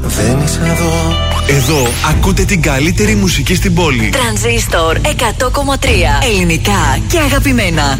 Δεν 0.01 0.41
είσαι 0.43 0.59
εδώ. 0.63 1.15
Εδώ 1.47 1.87
ακούτε 2.09 2.43
την 2.43 2.61
καλύτερη 2.61 3.15
μουσική 3.15 3.55
στην 3.55 3.73
πόλη. 3.73 4.09
Τρανζίστορ 4.09 4.97
100,3 4.97 5.87
Ελληνικά 6.23 6.99
και 7.07 7.19
αγαπημένα. 7.19 7.99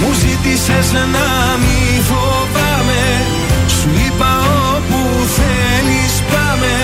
μου 0.00 0.12
ζήτησες 0.12 0.92
να 0.92 1.28
μη 1.62 2.00
φοβάμαι. 2.08 3.04
Σου 3.76 3.88
είπα 4.06 4.32
όπου 4.74 5.00
θέλεις 5.36 6.14
πάμε. 6.32 6.76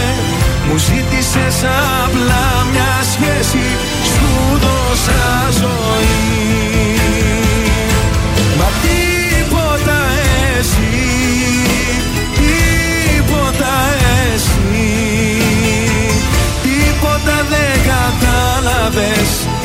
Μου 0.66 0.76
ζήτησες 0.76 1.56
απλά 2.04 2.46
μια 2.72 2.94
σχέση. 3.12 3.66
Σου 4.12 4.30
δώσα 4.62 5.24
ζωή. 5.60 6.24
Μα 8.58 8.68
τίποτα 8.84 9.98
εσύ 10.58 10.96
Τίποτα 12.40 13.74
εσύ. 14.34 14.88
Τίποτα 16.62 17.36
δεν 17.50 17.74
κατάλαβες 17.90 19.55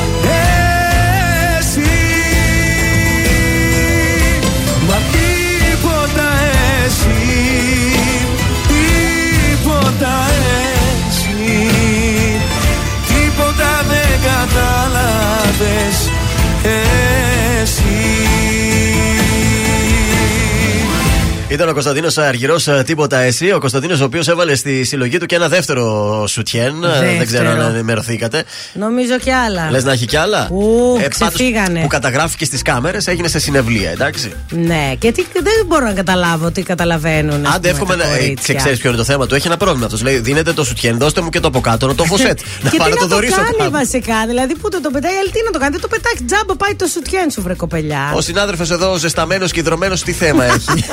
Ήταν 21.52 21.70
ο 21.70 21.74
Κωνσταντίνος 21.74 22.18
Αργυρός, 22.18 22.68
τίποτα 22.86 23.18
εσύ. 23.18 23.52
Ο 23.52 23.60
Κωνσταντίνος, 23.60 24.00
ο 24.00 24.04
οποίος 24.04 24.28
έβαλε 24.28 24.56
στη 24.56 24.84
συλλογή 24.84 25.18
του 25.18 25.26
και 25.26 25.36
ένα 25.36 25.48
δεύτερο 25.48 26.24
σουτιέν. 26.28 26.84
Ε, 26.84 27.18
Δεν 27.18 27.26
ξέρω 27.26 27.50
αν 27.50 27.60
ενημερωθήκατε. 27.62 28.44
Νομίζω 28.74 29.18
κι 29.18 29.32
άλλα. 29.32 29.68
Λες 29.72 29.84
να 29.84 29.92
έχει 29.92 30.06
κι 30.06 30.18
άλλα; 30.18 30.48
Ου, 30.52 30.94
πάντως, 30.94 31.08
ξεφύγανε. 31.10 31.82
που 31.82 31.88
καταγράφηκε 31.88 32.46
στις 32.46 32.62
κάμερες 32.62 33.08
έγινε 33.08 33.28
σε 33.28 33.40
συνευλία, 33.40 33.90
εντάξει. 33.92 34.32
Ναι, 34.50 34.94
και 35.00 35.12
τι, 35.12 35.26
δεν 35.34 35.66
μπορώ 35.68 35.86
να 35.86 35.94
καταλάβω 35.94 36.52
τι 36.52 36.62
καταλαβαίνουν. 36.64 37.46
ας 37.46 37.56
Άντε, 37.56 37.70
πούμε, 37.70 37.82
εύχομαι 37.82 37.96
τα 38.04 38.10
να. 38.10 38.16
κορίτσια. 38.18 38.54
Και 38.54 38.60
ξέρεις 38.60 38.80
ποιο 38.80 38.90
είναι 38.90 38.98
το 38.98 39.04
θέμα 39.04 39.28
του. 39.28 39.36
Έχει 39.36 39.48
ένα 39.48 39.58
πρόβλημα 39.58 39.86
αυτός. 39.86 40.02
Λέει: 40.02 40.18
Δίνετε 40.20 40.54
το 40.54 40.64
σουτιέν, 40.64 40.98
δώστε 40.98 41.22
μου 41.22 41.30
και 41.30 41.40
το 41.40 41.48
από 41.48 41.60
κάτω, 41.62 41.88
να 41.88 41.96
το 41.96 42.04
έχω 42.06 42.18
σετ. 42.18 42.40
να 42.64 42.70
και 42.70 42.78
πάρω 42.78 42.92
τι 42.92 42.98
το 42.98 43.04
να 43.04 43.10
το 43.10 43.16
δωρήσω 43.16 43.36
κάνει 43.36 43.56
κάπου. 43.58 43.72
βασικά, 43.72 44.26
δηλαδή 44.28 44.56
πού 44.56 44.70
το, 44.70 44.82
το 44.82 44.90
πετάει, 44.92 45.12
αλλά 45.22 45.30
τι 45.32 45.40
να 45.46 45.52
το 45.52 45.60
κάνει, 45.60 45.72
δεν 45.72 45.82
το 45.82 45.88
πετάει 45.88 46.14
τζάμπα, 46.28 46.56
πάει 46.56 46.76
το 46.76 46.86
σουτιέν 46.86 47.30
σου, 47.32 47.42
βρε 47.42 47.54
κοπελιά. 47.54 48.12
Ο 48.16 48.22
συνάδελφος 48.22 48.70
εδώ, 48.72 48.96
ζεσταμένος 48.98 49.52
και 49.52 49.60
υδρωμένο, 49.60 49.96
τι 50.06 50.12
θέμα 50.12 50.44
έχει; 50.56 50.84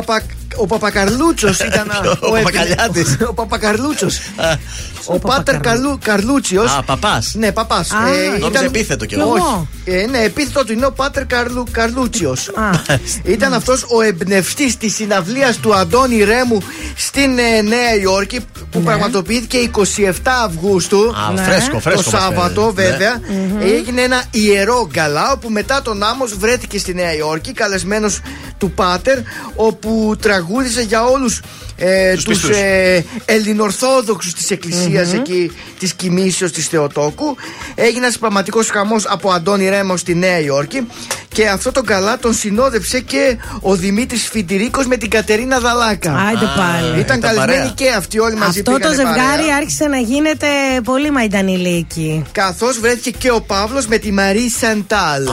Ο, 0.00 0.02
Παπα, 0.02 0.22
ο 0.56 0.66
Παπακαρλούτσος 0.66 1.58
ήταν. 1.68 1.90
α- 1.90 2.00
Ο 2.20 2.36
επι- 2.36 2.44
Παπακαλιάτης. 2.44 3.16
Ο 3.30 3.34
Παπακαρλούτσος. 3.34 4.18
ο 5.04 5.18
Πάτερ 5.18 5.58
Καλού, 5.60 5.98
Καρλούτσιος. 6.04 6.70
Α, 6.76 6.82
παπάς. 6.82 7.34
Ναι, 7.38 7.52
παπάς. 7.52 7.90
Α, 7.90 7.96
νόμιζα 8.38 8.64
επίθετο 8.64 9.04
κιόλας. 9.06 9.28
Όχι. 9.28 9.68
Ε, 9.84 10.06
ναι, 10.10 10.18
επίθετο 10.18 10.64
του 10.64 10.72
είναι 10.72 10.86
ο 10.86 10.92
Πάτερ 10.92 11.26
Καρλου, 11.26 11.64
Καρλούτσιος. 11.70 12.50
Ήταν 13.22 13.52
αυτός 13.54 13.84
ο 13.88 14.00
εμπνευστής 14.02 14.76
της 14.76 14.94
συναυλίας 14.94 15.56
του 15.56 15.74
Αντώνη 15.74 16.24
Ρέμου 16.24 16.58
στην 16.96 17.38
ε, 17.38 17.62
Νέα 17.62 17.94
Υόρκη. 18.02 18.40
που 18.70 18.78
Ναι. 18.78 18.84
πραγματοποιήθηκε 18.84 19.58
27 19.58 20.12
Αυγούστου. 20.44 20.98
Α, 21.28 21.32
Ναι. 21.32 21.42
φρέσκο, 21.42 21.80
φρέσκο 21.80 22.02
Το 22.02 22.10
μας 22.10 22.22
Σάββατο, 22.22 22.72
φαίνεται. 22.76 22.90
βέβαια. 22.90 23.20
Ναι. 23.58 23.64
Έγινε 23.64 24.00
ένα 24.00 24.22
ιερό 24.30 24.88
γκαλά, 24.92 25.32
όπου 25.32 25.48
μετά 25.50 25.82
τον 25.82 26.02
άμμος 26.02 26.36
βρέθηκε 26.36 26.78
στη 26.78 26.94
Νέα 26.94 27.14
Υόρκη, 27.14 27.52
καλεσμένος 27.52 28.20
του 28.58 28.70
Πάτερ, 28.70 29.18
όπου 29.54 29.89
τραγούδισε 30.20 30.82
για 30.82 31.04
όλους 31.04 31.40
ε, 31.82 32.14
Τους 32.14 32.24
τους 32.24 32.38
πιστούς. 32.40 32.56
ε, 32.56 33.04
ελληνορθόδοξους 33.24 34.34
της 34.34 34.50
εκκλησιας 34.50 35.12
εκεί 35.12 35.52
της 35.78 35.94
Κοιμήσεως 35.94 36.52
της 36.52 36.66
Θεοτόκου 36.66 37.36
έγινε 37.74 38.04
ένας 38.04 38.18
πραγματικός 38.18 38.70
χαμός 38.70 39.04
από 39.08 39.30
Αντώνη 39.30 39.68
Ρέμο 39.68 39.96
στη 39.96 40.14
Νέα 40.14 40.38
Υόρκη 40.40 40.86
και 41.28 41.48
αυτό 41.48 41.72
το 41.72 41.82
καλά 41.82 42.18
τον 42.18 42.34
συνόδεψε 42.34 43.00
και 43.00 43.36
ο 43.60 43.74
Δημήτρης 43.76 44.28
Φιντηρίκος 44.28 44.86
με 44.86 44.96
την 44.96 45.10
Κατερίνα 45.10 45.58
Δαλάκα 45.60 46.12
Άιντε 46.16 46.44
πάλι. 46.56 46.86
ήταν, 46.88 46.98
ήταν 46.98 47.20
καλεσμένοι 47.20 47.56
παρέα. 47.58 47.72
και 47.74 47.88
αυτοί 47.96 48.18
όλοι 48.18 48.34
μαζί 48.36 48.58
Αυτό 48.58 48.70
το 48.72 48.76
πήγανε 48.76 48.94
ζευγάρι 48.96 49.18
παρέα. 49.40 49.56
άρχισε 49.56 49.86
να 49.86 49.96
γίνεται 49.98 50.46
πολύ 50.84 51.10
μαϊντανιλίκι. 51.10 52.24
Καθώς 52.32 52.78
βρέθηκε 52.80 53.10
και 53.10 53.30
ο 53.30 53.40
Παύλος 53.40 53.86
με 53.86 53.98
τη 53.98 54.12
Μαρή 54.12 54.50
Σαντάλ 54.50 55.24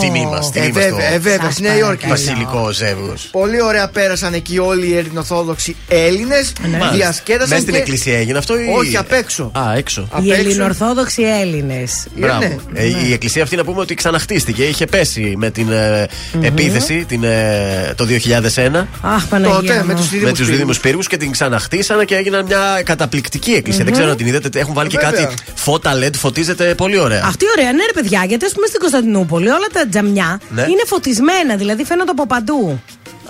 Τιμή 0.00 0.26
μας, 0.26 0.48
Ε, 0.48 0.50
τιμή 0.52 0.72
μας. 0.72 0.82
βέβαια, 0.84 1.06
ε, 1.12 1.18
βέβαια, 1.18 1.40
Σας 1.44 1.52
στη 1.52 1.62
Νέα 1.62 1.76
Υόρκη. 1.76 2.06
παρακαλώ. 2.06 2.10
Βασιλικό 2.32 2.70
ζεύγος. 2.72 3.28
Πολύ 3.32 3.62
ωραία 3.62 3.88
πέρασαν 3.88 4.32
εκεί 4.34 4.58
όλοι 4.58 4.86
οι 4.86 4.96
Ελληνοθόδοξοι 4.96 5.61
Έλληνες 5.88 6.52
Διασκέδασαν 6.92 7.48
Μέσα 7.48 7.60
στην 7.60 7.72
και- 7.74 7.78
εκκλησία 7.78 8.18
έγινε 8.18 8.38
αυτό 8.38 8.58
ή. 8.58 8.66
Όχι, 8.78 8.96
απ' 8.96 9.12
έξω. 9.12 9.50
Α, 9.58 9.76
έξω. 9.76 10.08
Απ' 10.10 10.24
Οι 10.24 10.30
έξω. 10.30 10.40
Ελληνορθόδοξοι 10.42 11.22
Έλληνες. 11.22 12.06
Μπράβο. 12.16 12.38
Ναι. 12.72 12.80
Ε, 12.80 12.86
Η 13.08 13.12
εκκλησία 13.12 13.42
αυτή 13.42 13.56
να 13.56 13.64
πούμε 13.64 13.80
ότι 13.80 13.94
ξαναχτίστηκε. 13.94 14.62
Είχε 14.64 14.86
πέσει 14.86 15.34
με 15.36 15.50
την 15.50 15.72
ε, 15.72 16.08
επίθεση 16.42 17.04
την, 17.08 17.24
ε, 17.24 17.92
το 17.96 18.04
2001. 18.04 18.88
Αχ, 19.02 19.26
Παναγία. 19.28 19.54
Τότε 19.56 19.78
μου. 19.80 19.86
με 19.86 19.94
τους 19.94 20.10
με 20.10 20.18
δίδυμους 20.18 20.38
του 20.38 20.44
δίδυμου 20.44 20.72
πύργους 20.82 21.06
και 21.06 21.16
την 21.16 21.30
ξαναχτίσανε 21.30 22.04
και 22.04 22.14
έγιναν 22.16 22.44
μια 22.44 22.82
καταπληκτική 22.84 23.50
εκκλησία. 23.52 23.84
Δεν 23.84 23.92
ξέρω 23.92 24.10
αν 24.10 24.16
την 24.16 24.26
είδατε. 24.26 24.58
Έχουν 24.60 24.74
βάλει 24.74 24.88
και 24.88 24.98
Βέβαια. 25.02 25.24
κάτι 25.24 25.34
φώτα 25.54 25.92
LED, 25.98 26.14
φωτίζεται 26.16 26.74
πολύ 26.74 26.98
ωραία. 26.98 27.22
Αυτή 27.24 27.44
ωραία, 27.58 27.72
ναι, 27.72 27.84
ρε 27.84 27.92
παιδιά, 28.00 28.24
γιατί 28.28 28.44
ας 28.44 28.52
πούμε 28.52 28.66
στην 28.66 28.80
Κωνσταντινούπολη 28.80 29.48
όλα 29.48 29.66
τα 29.72 29.86
τζαμιά 29.90 30.40
Ναι. 30.50 30.62
είναι 30.62 30.82
φωτισμένα, 30.86 31.56
δηλαδή 31.56 31.84
φαίνονται 31.84 32.10
από 32.10 32.26
παντού. 32.26 32.80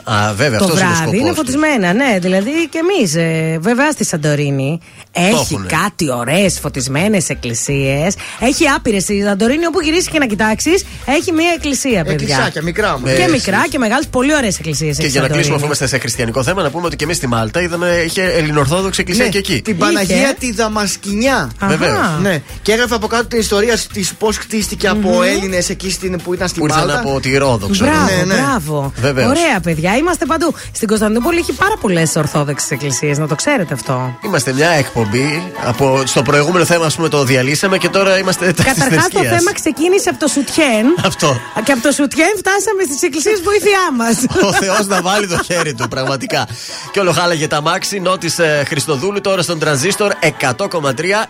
Α, 0.04 0.32
βέβαια, 0.34 0.58
το 0.58 0.64
αυτός 0.64 0.80
είναι 0.80 0.88
ο 0.88 0.92
βράδυ 0.92 1.02
σκοπός 1.02 1.20
είναι 1.20 1.28
τους. 1.28 1.36
φωτισμένα, 1.38 1.92
ναι. 1.92 2.18
Δηλαδή 2.20 2.50
και 2.70 2.78
εμείς, 2.78 3.14
ε, 3.14 3.58
βέβαια 3.60 3.90
στη 3.90 4.04
Σαντορίνη, 4.04 4.80
έχει 5.12 5.28
έχουνε. 5.52 5.66
κάτι 5.82 6.10
ωραίες 6.12 6.58
φωτισμένες 6.60 7.28
εκκλησίες. 7.28 8.14
Έχει 8.40 8.66
άπειρες. 8.76 9.02
Στη 9.02 9.22
Σαντορίνη, 9.26 9.66
όπου 9.66 9.80
γυρίσεις 9.80 10.08
και 10.08 10.18
να 10.18 10.26
κοιτάξεις, 10.26 10.84
έχει 11.06 11.32
μία 11.32 11.52
εκκλησία, 11.56 12.04
παιδιά. 12.04 12.12
Εκκλησάκια, 12.12 12.62
μικρά 12.62 12.98
μου. 12.98 13.04
Και 13.04 13.22
Ε, 13.22 13.28
μικρά 13.28 13.64
και 13.70 13.78
μεγάλες, 13.78 14.06
πολύ 14.06 14.34
ωραίες 14.36 14.58
εκκλησίες. 14.58 14.96
Και 14.96 15.06
για 15.06 15.20
να 15.20 15.28
κλείσουμε, 15.28 15.54
αφού 15.54 15.64
είμαστε 15.64 15.86
σε 15.86 15.98
χριστιανικό 15.98 16.42
θέμα, 16.42 16.62
να 16.62 16.70
πούμε 16.70 16.86
ότι 16.86 16.96
και 16.96 17.04
εμείς 17.04 17.16
στη 17.16 17.26
Μάλτα 17.26 17.60
είδαμε, 17.60 18.02
είχε 18.06 18.22
ελληνορθόδοξη 18.22 19.00
εκκλησία 19.00 19.24
Ναι, 19.24 19.30
και 19.30 19.38
εκεί. 19.38 19.62
Την 19.62 19.74
Είχε. 19.76 19.84
Παναγία 19.84 20.34
τη 20.38 20.52
Δαμασκηνιά. 20.52 21.50
Αχα. 21.58 21.76
Βεβαίως. 21.76 21.98
Ναι. 22.22 22.42
Και 22.62 22.72
έγραφε 22.72 22.94
από 22.94 23.06
κάτω 23.06 23.26
την 23.26 23.38
ιστορία 23.38 23.78
της 23.92 24.14
πώς 24.18 24.36
χτίστηκε 24.36 24.88
από 24.88 25.22
Έλληνες 25.22 25.68
εκεί 25.70 25.90
στην, 25.90 26.20
που 26.22 26.34
ήταν 26.34 26.48
στη 26.48 26.58
Που 26.58 26.64
ήρθαν 26.66 26.86
Μάλτα. 26.86 27.00
από 27.00 27.20
τη 27.20 27.36
Ρόδο, 27.36 27.68
ξέρω. 27.68 27.90
Μπράβο, 27.90 28.06
Ναι, 28.16 28.34
ναι. 28.34 28.40
μπράβο. 28.40 28.92
Βεβαίως. 29.00 29.28
Ωραία, 29.30 29.60
παιδιά, 29.62 29.91
είμαστε 29.96 30.24
παντού. 30.26 30.54
Στην 30.72 30.88
Κωνσταντινούπολη 30.88 31.38
έχει 31.38 31.52
πάρα 31.52 31.76
πολλές 31.80 32.16
Ορθόδοξες 32.16 32.70
εκκλησίες, 32.70 33.18
να 33.18 33.26
το 33.26 33.34
ξέρετε 33.34 33.74
αυτό. 33.74 34.18
Είμαστε 34.24 34.52
μια 34.52 34.70
εκπομπή. 34.70 35.52
Από, 35.64 36.02
στο 36.06 36.22
προηγούμενο 36.22 36.64
θέμα, 36.64 36.86
ας 36.86 36.94
πούμε, 36.94 37.08
το 37.08 37.24
διαλύσαμε 37.24 37.78
και 37.78 37.88
τώρα 37.88 38.18
είμαστε 38.18 38.52
τη 38.52 38.62
Καταρχάς 38.62 39.08
το 39.08 39.22
θέμα 39.22 39.52
ξεκίνησε 39.52 40.08
από 40.08 40.18
το 40.18 40.26
σουτιέν. 40.26 40.86
Αυτό. 41.04 41.40
Και 41.64 41.72
από 41.72 41.82
το 41.82 41.90
σουτιέν 41.92 42.32
φτάσαμε 42.36 42.82
στις 42.84 43.02
εκκλησίες 43.02 43.40
βοήθειά 43.42 43.92
μας. 43.96 44.16
Ο 44.48 44.52
Θεός 44.52 44.86
να 44.86 45.02
βάλει 45.02 45.28
το 45.28 45.38
χέρι 45.44 45.74
του, 45.74 45.88
πραγματικά. 45.88 46.46
Και 46.92 47.00
όλο 47.00 47.12
χάλαγε 47.12 47.46
τα 47.46 47.60
μάξι. 47.60 48.00
Νότι 48.00 48.32
ε, 48.36 48.64
Χριστοδούλου 48.64 49.20
τώρα 49.20 49.42
στον 49.42 49.58
τρανζίστορ 49.58 50.12
100,3 50.40 50.82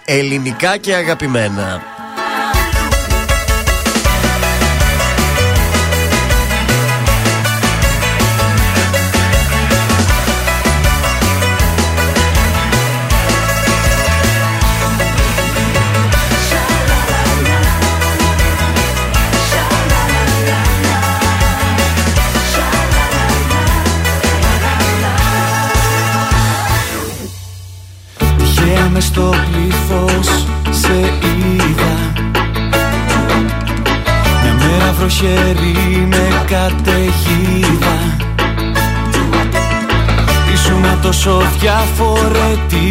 ελληνικά 0.05 0.77
και 0.77 0.95
αγαπημένα. 0.95 1.83
Μέρα 35.23 35.43
βροχερή 35.53 36.07
με 36.07 36.45
καταιγίδα. 36.47 37.97
Ήσουνα 40.53 40.99
τόσο 41.03 41.43
διαφορετική. 41.61 42.89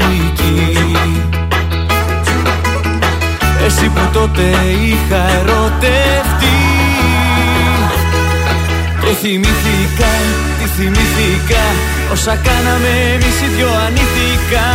Εσύ 3.65 3.89
που 3.89 4.01
τότε 4.13 4.41
είχα 4.81 5.29
ερωτευτεί. 5.29 6.59
Και 9.01 9.17
θυμήθηκα, 9.21 10.11
τι 10.59 10.67
θυμήθηκα 10.67 11.63
Όσα 12.11 12.35
κάναμε 12.35 12.91
εμείς 13.13 13.41
οι 13.41 13.47
δυο 13.55 13.67
ανήθικα. 13.85 14.67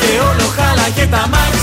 Και 0.00 0.18
όλο 0.20 0.46
χάλα 0.56 0.88
και 0.94 1.06
τα 1.10 1.28
μάξι 1.30 1.55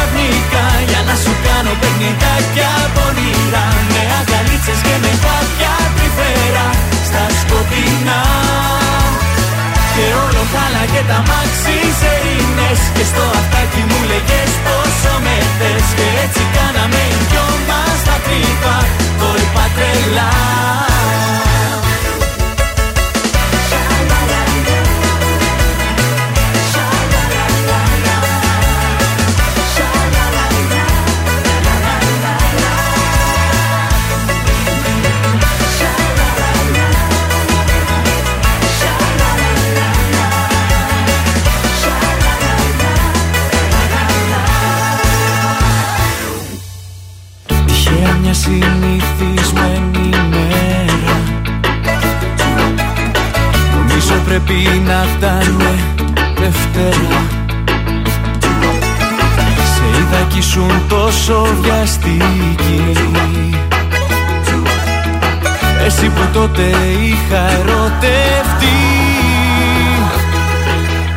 ξαφνικά 0.00 0.66
Για 0.90 1.02
να 1.08 1.14
σου 1.22 1.32
κάνω 1.46 1.72
παιχνιδάκια 1.80 2.70
πονηρά 2.94 3.66
Με 3.92 4.02
αγκαλίτσες 4.18 4.80
και 4.86 4.96
με 5.02 5.12
κάποια 5.26 5.72
τρυφέρα 5.96 6.66
Στα 7.08 7.24
σκοτεινά. 7.40 8.22
Και 9.94 10.06
όλο 10.24 10.42
χάλα 10.52 10.84
και 10.92 11.02
τα 11.10 11.18
μάξι 11.28 11.76
σερίνες. 12.00 12.80
Και 12.94 13.04
στο 13.10 13.24
αυτάκι 13.40 13.82
μου 13.88 14.00
λέγες 14.10 14.52
πόσο 14.64 15.14
με 15.24 15.36
θες. 15.58 15.86
Και 15.96 16.06
έτσι 16.24 16.42
κάναμε 16.56 17.00
οι 17.12 17.18
δυο 17.30 17.48
μας 17.68 17.98
τα 18.06 18.16
τρύπα 18.24 18.76
Κόλπα 19.20 19.64
τρελά 19.76 20.32
πρέπει 54.30 54.82
να 54.86 55.06
φτάνε 55.16 55.74
Δευτέρα. 56.38 57.22
Σε 59.72 59.84
είδα 59.98 60.26
κι 60.28 60.38
ήσουν 60.38 60.82
τόσο 60.88 61.46
βιαστική. 61.60 62.92
Εσύ 65.86 66.06
που 66.08 66.22
τότε 66.32 66.62
είχα 67.00 67.50
ερωτευτεί. 67.50 68.78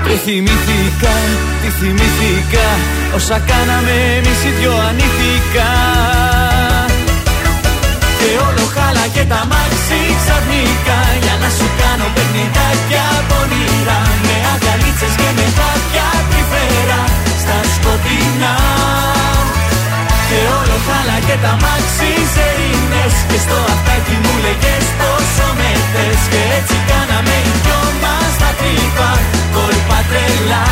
Και 0.03 0.19
θυμήθηκα, 0.19 1.15
τι 1.61 1.69
θυμήθηκα 1.69 2.67
Όσα 3.15 3.39
κάναμε 3.39 3.91
εμείς 4.17 4.43
οι 4.43 4.59
δυο 4.59 4.71
ανήθικα. 4.89 5.69
Και 6.49 6.52
όλο 8.47 8.65
χάλα 8.75 9.05
και 9.15 9.23
τα 9.31 9.41
μάξι 9.51 9.99
ξαφνικά. 10.21 10.99
Για 11.23 11.35
να 11.41 11.49
σου 11.57 11.67
κάνω 11.79 12.07
παιχνιδάκια 12.15 13.05
πονηρά 13.29 14.01
Με 14.25 14.35
αγκαλίτσες 14.53 15.13
και 15.21 15.29
με 15.37 15.47
κάποια 15.61 16.07
τρυφέρα 16.29 17.01
Στα 17.41 17.57
σκοτεινά. 17.73 18.55
Και 20.27 20.39
όλο 20.59 20.77
χάλα 20.85 21.17
και 21.27 21.35
τα 21.45 21.53
μάξι 21.63 22.11
σερίνες 22.33 23.15
Και 23.29 23.39
στο 23.45 23.57
αυτάκι 23.73 24.15
μου 24.23 24.33
λέγες 24.43 24.85
πόσο 24.99 25.47
με 25.59 25.71
θες. 25.91 26.21
Και 26.31 26.41
έτσι 26.57 26.77
κάναμε 26.89 27.35
οι 27.45 27.51
δυο 27.63 27.81
μας 28.01 28.31
τα 28.41 28.49
τρύπα 28.59 29.11
Κόλπα 29.55 29.99
τρελά 30.09 30.65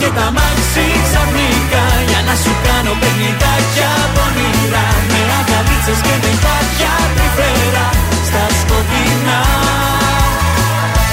και 0.00 0.10
τα 0.18 0.26
μάξι 0.36 0.84
ξαφνικά 1.06 1.84
Για 2.08 2.20
να 2.28 2.34
σου 2.42 2.52
κάνω 2.66 2.92
παιχνιδάκια 3.00 3.90
πονηρά 4.14 4.88
Με 5.12 5.20
αγκαλίτσες 5.38 6.00
και 6.06 6.14
με 6.22 6.32
χάτια 6.42 6.92
τρυφερά 7.14 7.88
Στα 8.28 8.44
σκοτεινά. 8.60 9.40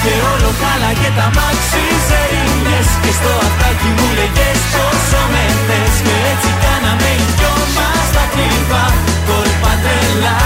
Και 0.02 0.14
όλο 0.32 0.50
χάλα 0.60 0.90
και 1.00 1.10
τα 1.18 1.26
μάξι 1.36 1.82
ζερινιές 2.08 2.88
Και 3.02 3.12
στο 3.18 3.32
αυτάκι 3.46 3.88
μου 3.96 4.06
λέγες 4.18 4.60
πόσο 4.74 5.20
με 5.32 5.44
θες. 5.66 5.94
Και 6.06 6.16
έτσι 6.32 6.50
κάναμε 6.64 7.10
οι 7.20 7.26
δυο 7.36 7.54
μας 7.76 8.06
τα 8.14 8.24
κρυβά 8.32 8.86
Κόλπα 9.26 9.72
τρελά 9.82 10.38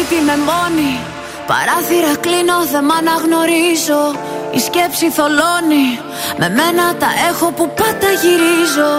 σπίτι 0.00 0.22
με 0.24 0.36
μόνη 0.50 0.92
Παράθυρα 1.50 2.12
κλείνω, 2.24 2.58
δεν 2.72 2.84
μ' 2.88 2.94
αναγνωρίζω. 3.00 4.02
Η 4.56 4.58
σκέψη 4.66 5.06
θολώνει 5.16 5.86
Με 6.40 6.48
μένα 6.58 6.84
τα 7.02 7.10
έχω 7.28 7.46
που 7.56 7.64
πάντα 7.80 8.10
γυρίζω. 8.22 8.92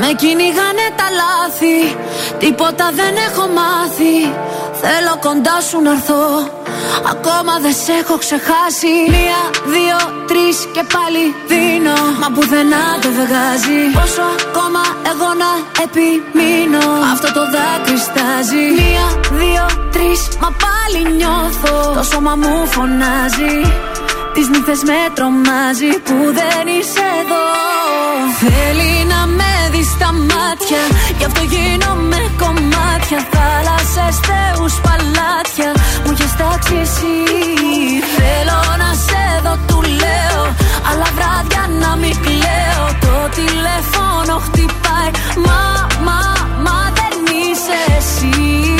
Με 0.00 0.08
κυνηγάνε 0.20 0.86
τα 0.98 1.06
λάθη 1.20 1.78
Τίποτα 2.42 2.86
δεν 2.98 3.14
έχω 3.28 3.44
μάθει. 3.58 4.16
Θέλω 4.82 5.14
κοντά 5.26 5.56
σου 5.68 5.78
να 5.86 5.92
έρθω 5.96 6.24
Ακόμα 7.12 7.54
δεν 7.64 7.74
σε 7.82 7.92
έχω 8.02 8.16
ξεχάσει. 8.24 8.92
Μία, 9.14 9.40
δύο, 9.74 9.98
τρεις 10.30 10.56
και 10.74 10.84
πάλι 10.94 11.22
δίνω. 11.50 11.98
Μα 12.20 12.28
πουθενά 12.34 12.84
δεν 13.02 13.12
βγάζει 13.20 13.80
Πόσο 13.98 14.24
ακόμα 14.46 14.82
εγώ 15.10 15.30
να 15.42 15.50
επιμείνω. 15.84 16.84
Αυτό 17.12 17.28
το 17.36 17.42
δάκρυ 17.54 17.98
στάζει 18.08 18.64
Μία, 18.78 19.06
δύο, 19.40 19.64
τρεις 20.00 20.20
Μα 20.42 20.50
πάλι 20.64 21.00
νιώθω. 21.18 21.74
Το 21.98 22.02
σώμα 22.10 22.34
μου 22.42 22.54
φωνάζει 22.74 23.56
Τις 24.34 24.46
νύχτες 24.52 24.80
με 24.88 25.00
τρομάζει 25.16 25.92
Που 26.06 26.16
δεν 26.38 26.64
είσαι 26.76 27.04
εδώ. 27.20 27.46
Θέλει 28.42 28.92
να 29.12 29.20
με 29.38 29.52
δει 29.72 29.82
στα 29.94 30.10
μάτια 30.30 30.82
Γι' 31.18 31.26
αυτό 31.30 31.42
γίνομαι 31.52 32.20
κομμάτια. 32.42 33.20
Θάλασσες, 33.34 34.16
θεούς, 34.28 34.74
παλάτια 34.84 35.70
Μου 36.04 36.10
έχεις 36.14 36.32
τάξει 36.40 36.76
εσύ. 36.86 37.16
Θέλω 38.16 38.60
να 38.82 38.90
σε 39.06 39.24
δω, 39.44 39.54
του 39.68 39.78
λέω 40.02 40.42
Αλλά 40.88 41.08
βράδια 41.16 41.62
να 41.82 41.90
μην 42.00 42.14
κλαίω. 42.24 42.84
Το 43.04 43.14
τηλέφωνο 43.38 44.34
χτυπάει 44.44 45.10
Μα, 45.46 45.62
μα, 46.06 46.20
μα 46.64 46.78
δεν 46.98 47.14
είσαι 47.40 47.78
εσύ 47.98 48.79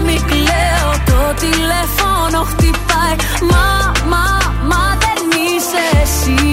μην 0.00 0.20
κλαίω 0.30 0.90
Το 1.10 1.34
τηλέφωνο 1.44 2.38
χτυπάει 2.50 3.16
Μα, 3.52 3.92
μα, 4.12 4.24
μα 4.70 4.98
δεν 5.04 5.20
είσαι 5.46 5.84
εσύ 6.02 6.44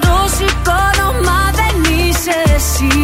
Το 0.00 0.16
σηκώνω, 0.36 1.08
μα 1.26 1.40
δεν 1.60 1.76
είσαι 1.98 2.54
εσύ 2.54 2.98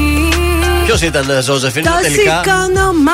Ποιος 0.84 1.02
ήταν, 1.02 1.30
ε, 1.30 1.40
Ζώζεφιν, 1.42 1.82
Το 1.84 1.90
τελικά; 2.02 2.42
σηκώνω, 2.44 2.92
μα. 2.92 3.12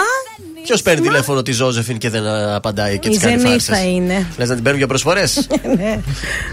Ποιος 0.62 0.82
παίρνει 0.82 1.00
τηλέφωνο 1.00 1.42
τη 1.42 1.52
Ζώζεφιν 1.52 1.98
και 1.98 2.10
δεν 2.10 2.26
ε, 2.26 2.54
απαντάει 2.54 2.98
και 2.98 3.08
Η 3.08 3.10
τη 3.10 3.18
κάνει 3.18 3.38
Ζενίθα 3.40 3.74
φάρσες; 3.74 3.92
είναι. 3.92 4.26
Λες 4.36 4.48
να 4.48 4.54
την 4.54 4.62
παίρνουν 4.62 4.78
για 4.78 4.86
προσφορές; 4.88 5.46
Ναι. 5.76 6.00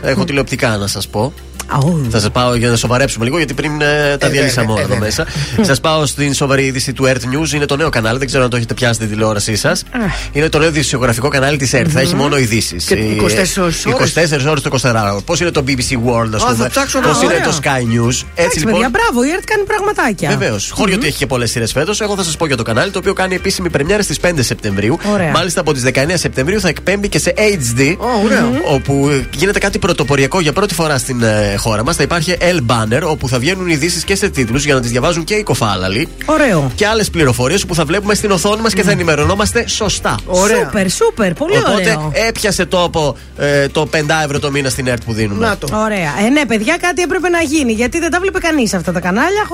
Έχω 0.02 0.24
τηλεοπτικά 0.24 0.78
να 0.78 0.88
σας 0.88 1.08
πω. 1.08 1.34
Αου. 1.74 2.08
Θα 2.10 2.20
σας 2.20 2.32
πάω 2.32 2.56
για 2.56 2.70
να 2.70 2.76
σοβαρέψουμε 2.76 3.26
λίγο, 3.26 3.38
γιατί 3.38 3.54
πριν 3.54 3.82
ε, 3.82 4.18
τα 4.18 4.28
Ε, 4.28 4.30
διαλύσαμε 4.30 4.68
βέβαια, 4.68 4.74
όλα 4.74 4.80
ε, 4.80 4.84
εδώ 4.84 4.94
βέβαια. 4.94 5.26
μέσα. 5.58 5.66
σας 5.68 5.80
πάω 5.80 6.06
στην 6.06 6.34
σοβαρή 6.34 6.66
είδηση 6.66 6.94
του 6.94 7.04
Earth 7.08 7.10
News. 7.36 7.54
Είναι 7.54 7.66
το 7.66 7.76
νέο 7.76 7.90
κανάλι, 7.90 8.18
δεν 8.18 8.28
ξέρω 8.28 8.44
αν 8.44 8.50
το 8.50 8.56
έχετε 8.58 8.74
πιάσει 8.74 8.94
στην 8.94 9.10
τηλεόρασή 9.10 9.56
σας. 9.56 9.84
Είναι 10.32 10.50
το 10.50 10.60
νέο 10.60 10.68
ειδησιογραφικό 10.68 11.28
κανάλι 11.28 11.58
της 11.58 11.72
Earth. 11.74 11.88
Θα 11.90 12.00
έχει 12.00 12.16
μόνο 12.16 12.38
ειδήσεις. 12.38 12.84
Και 12.86 12.96
24 12.96 13.62
ώρες. 13.62 13.86
24 13.86 14.50
ώρες 14.50 14.62
το 14.62 14.70
24ωρο. 14.84 15.20
Πώς 15.26 15.40
είναι 15.40 15.52
το 15.52 15.64
BBC 15.68 15.72
World, 16.08 16.30
ας 16.34 16.42
Α, 16.44 16.46
πούμε; 16.46 16.56
θα 16.64 16.70
ψάξω 16.70 17.00
να 17.00 17.08
Πώς 17.08 17.18
δω. 17.18 17.24
είναι 17.24 17.34
Ωραία. 17.34 17.46
το 17.46 17.58
Sky 17.64 17.68
News; 17.68 18.08
Έτσι 18.08 18.26
Εντάξει, 18.36 18.58
λοιπόν. 18.60 18.74
παιδιά, 18.74 18.90
μπράβο, 18.90 19.24
η 19.26 19.30
ΕΡΤ 19.30 19.44
κάνει 19.46 19.64
πραγματάκια. 19.64 20.30
Βεβαίως. 20.30 20.72
Χωρί 20.74 20.94
ότι 20.94 21.08
έχει 21.08 21.18
και 21.18 21.26
πολλές 21.28 21.52
σειρές 21.52 21.72
φέτος, 21.72 22.02
εγώ 22.02 22.16
θα 22.16 22.24
σας 22.24 22.38
πω 22.38 22.46
για 22.48 22.58
το 22.58 22.64
κανάλι 22.64 22.92
το 22.92 23.00
οποίο 23.00 23.14
κάνει 23.14 23.36
επίσημη 23.36 23.70
πρεμιέρα 23.70 24.02
στις 24.04 24.20
5 24.20 24.44
Σεπτεμβρίου. 24.44 24.98
Ωραία. 25.14 25.32
Μάλιστα 25.32 25.60
από 25.60 25.74
τις 25.74 25.84
19 25.84 26.18
Σεπτεμβρίου 26.18 26.60
θα 26.60 26.68
εκπέμπει 26.68 27.08
και 27.10 27.20
σε 27.20 27.34
HD. 27.38 27.96
ωραίο. 28.24 28.52
Όπου 28.74 29.10
ε, 29.12 29.28
γίνεται 29.36 29.60
κάτι 29.60 29.80
πρωτοποριακό 29.80 30.40
για 30.40 30.54
πρώτη 30.54 30.74
φορά 30.74 30.98
στην 30.98 31.24
ε, 31.24 31.56
χώρα 31.64 31.84
μας. 31.84 31.96
Θα 31.96 32.04
υπάρχει 32.04 32.36
L 32.40 32.60
Banner, 32.72 33.02
όπου 33.04 33.28
θα 33.28 33.40
βγαίνουν 33.40 33.68
ειδήσεις 33.68 34.04
και 34.04 34.16
σε 34.16 34.30
τίτλους 34.30 34.66
για 34.66 34.74
να 34.74 34.82
τις 34.82 34.92
διαβάζουν 34.92 35.24
και 35.24 35.34
οι 35.34 35.44
κοφάλαλοι. 35.44 36.08
Ωραίο. 36.26 36.72
Και 36.76 36.88
άλλες 36.88 37.10
πληροφορίες 37.10 37.66
που 37.66 37.76
θα 37.76 37.86
βλέπουμε 37.86 38.14
στην 38.14 38.32
οθόνη 38.32 38.62
μας 38.62 38.74
και 38.74 38.84
θα 38.84 38.92
ενημερωνόμαστε 38.92 39.68
σωστά. 39.68 40.16
Ωραία. 40.26 40.58
Σούπερ, 40.58 40.90
σούπερ, 40.90 41.34
πολύ 41.34 41.58
Οπότε 41.58 41.74
ωραίο. 41.74 42.12
έπιασε 42.28 42.66
τόπο 42.66 43.18
ε, 43.38 43.68
το 43.68 43.90
5 43.94 43.98
ευρώ 44.24 44.40
το 44.40 44.52
μήνα 44.52 44.70
στην 44.70 44.88
ΕΡΤ 44.88 45.04
που 45.04 45.14
δίνουμε. 45.14 45.46
Να 45.48 45.58
το. 45.58 45.68
Ωραία. 45.74 46.12
Ε, 46.26 46.30
ναι, 46.30 46.46
παιδιά, 46.46 46.78
κάτι 46.82 47.02
έπρεπε 47.02 47.30
να 47.30 47.42
γίνει. 47.42 47.72
Γιατί 47.72 48.00
δεν 48.00 48.12
τα 48.12 48.20
βλέπει 48.20 48.40
κανείς 48.40 48.74
αυτά 48.74 48.92
τα 48.92 49.00
κανάλια. 49.00 49.48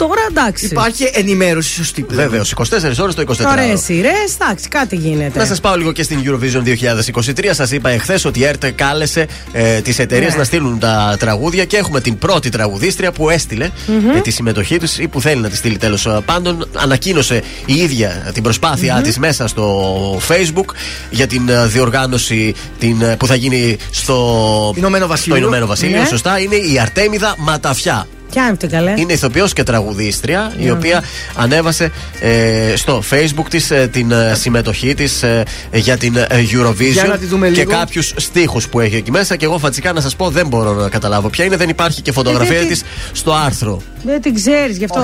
Χω. 0.00 0.06
Τώρα 0.06 0.20
εντάξει. 0.30 0.66
Υπάρχει 0.66 1.10
ενημέρωση 1.12 1.72
σωστή 1.74 2.02
πλέον. 2.02 2.28
Βεβαίως, 2.30 2.52
24 2.52 3.02
ώρες 3.02 3.14
το 3.14 3.22
24 3.22 3.34
Ωραίε 3.50 3.76
σειρέ, 3.76 4.12
εντάξει, 4.40 4.68
κάτι 4.68 4.96
γίνεται. 4.96 5.38
Να 5.38 5.44
σας 5.44 5.60
πάω 5.60 5.76
λίγο 5.76 5.92
και 5.92 6.02
στην 6.02 6.18
Eurovision 6.24 6.62
2023. 6.62 7.54
Σας 7.54 7.70
είπα 7.70 7.90
εχθές 7.90 8.24
ότι 8.24 8.38
η 8.40 8.44
ΕΡΤ 8.44 8.66
κάλεσε 8.66 9.26
ε, 9.52 9.80
τις 9.80 9.98
εταιρείες 9.98 10.32
Ναι. 10.32 10.38
να 10.38 10.44
στείλουν 10.44 10.78
τα 10.78 11.16
τραγούδια 11.18 11.64
και 11.64 11.76
έχουμε 11.76 12.00
την 12.00 12.18
πρώτη 12.18 12.48
τραγουδίστρια 12.48 13.12
που 13.12 13.30
έστειλε 13.30 13.70
Μμμ. 13.86 14.16
ε, 14.16 14.20
τη 14.20 14.30
συμμετοχή 14.30 14.78
της 14.78 14.98
ή 14.98 15.08
που 15.08 15.20
θέλει 15.20 15.40
να 15.40 15.48
τη 15.48 15.56
στείλει 15.56 15.76
τέλος 15.76 16.08
πάντων. 16.24 16.68
Ανακοίνωσε 16.74 17.42
η 17.66 17.74
ίδια 17.74 18.30
την 18.34 18.42
προσπάθειά 18.42 18.94
Μμμ. 18.94 19.00
της 19.02 19.08
της 19.10 19.18
μέσα 19.18 19.46
στο 19.48 20.20
Facebook 20.28 20.74
για 21.10 21.26
την 21.26 21.48
ε, 21.48 21.66
διοργάνωση 21.66 22.54
την, 22.78 23.02
ε, 23.02 23.16
που 23.18 23.26
θα 23.26 23.34
γίνει 23.34 23.76
στο 23.90 24.74
Ηνωμένο 24.76 25.06
Βασίλειο. 25.06 25.36
στο 25.36 25.44
Ηνωμένο 25.46 25.66
Βασίλειο. 25.66 25.98
Ναι. 26.00 26.06
Σωστά, 26.06 26.38
είναι 26.38 26.54
η 26.54 26.78
Αρτέμιδα 26.78 27.34
Ματαφιά. 27.38 28.06
Ποια 28.30 28.42
είναι 28.42 28.50
αυτή 28.52 28.66
καλέ. 28.66 28.92
Είναι 28.96 29.12
ηθοποιός 29.12 29.52
και 29.52 29.62
τραγουδίστρια, 29.62 30.52
η 30.58 30.64
Ναι. 30.64 30.70
οποία 30.72 31.02
ανέβασε 31.36 31.90
ε, 32.20 32.72
στο 32.76 33.02
facebook 33.10 33.44
της 33.50 33.72
την 33.90 34.10
ε, 34.10 34.34
συμμετοχή 34.34 34.94
της 34.94 35.24
για 35.72 35.96
την 35.96 36.16
ε, 36.16 36.26
Eurovision 36.30 36.92
Για 36.92 37.04
να 37.04 37.16
τη 37.18 37.26
δούμε 37.26 37.48
και 37.48 37.60
λίγο. 37.60 37.70
κάποιους 37.70 38.12
στίχους 38.16 38.68
που 38.68 38.80
έχει 38.80 38.96
εκεί 38.96 39.10
μέσα. 39.10 39.36
Και 39.36 39.44
εγώ 39.44 39.58
φατσικά 39.58 39.92
να 39.92 40.00
σας 40.00 40.16
πω 40.16 40.28
δεν 40.30 40.46
μπορώ 40.46 40.72
να 40.72 40.88
καταλάβω 40.88 41.28
ποια 41.28 41.44
είναι. 41.44 41.56
Δεν 41.56 41.68
υπάρχει 41.68 42.02
και 42.02 42.12
φωτογραφία 42.12 42.56
Ε, 42.56 42.58
δεν 42.58 42.68
της 42.68 42.78
τη- 42.82 42.86
στο 43.12 43.32
άρθρο 43.32 43.82
Δεν 44.02 44.20
την 44.20 44.34
ξέρεις 44.34 44.76
γι' 44.78 44.84
αυτό. 44.84 45.00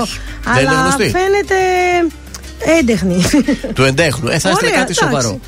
Δεν 0.53 0.61
είναι 0.61 0.69
Αλλά 0.69 0.79
γνωστή. 0.81 1.03
φαίνεται 1.03 1.55
έντεχνη. 2.79 3.23
του 3.73 3.83
εντέχνου. 3.83 4.27
Ε, 4.29 4.39
θα 4.39 4.49
έστειλε 4.49 4.69
Ωραία, 4.69 4.69
κάτι 4.83 4.91
εντάξει. 4.91 5.03
σοβαρό. 5.03 5.39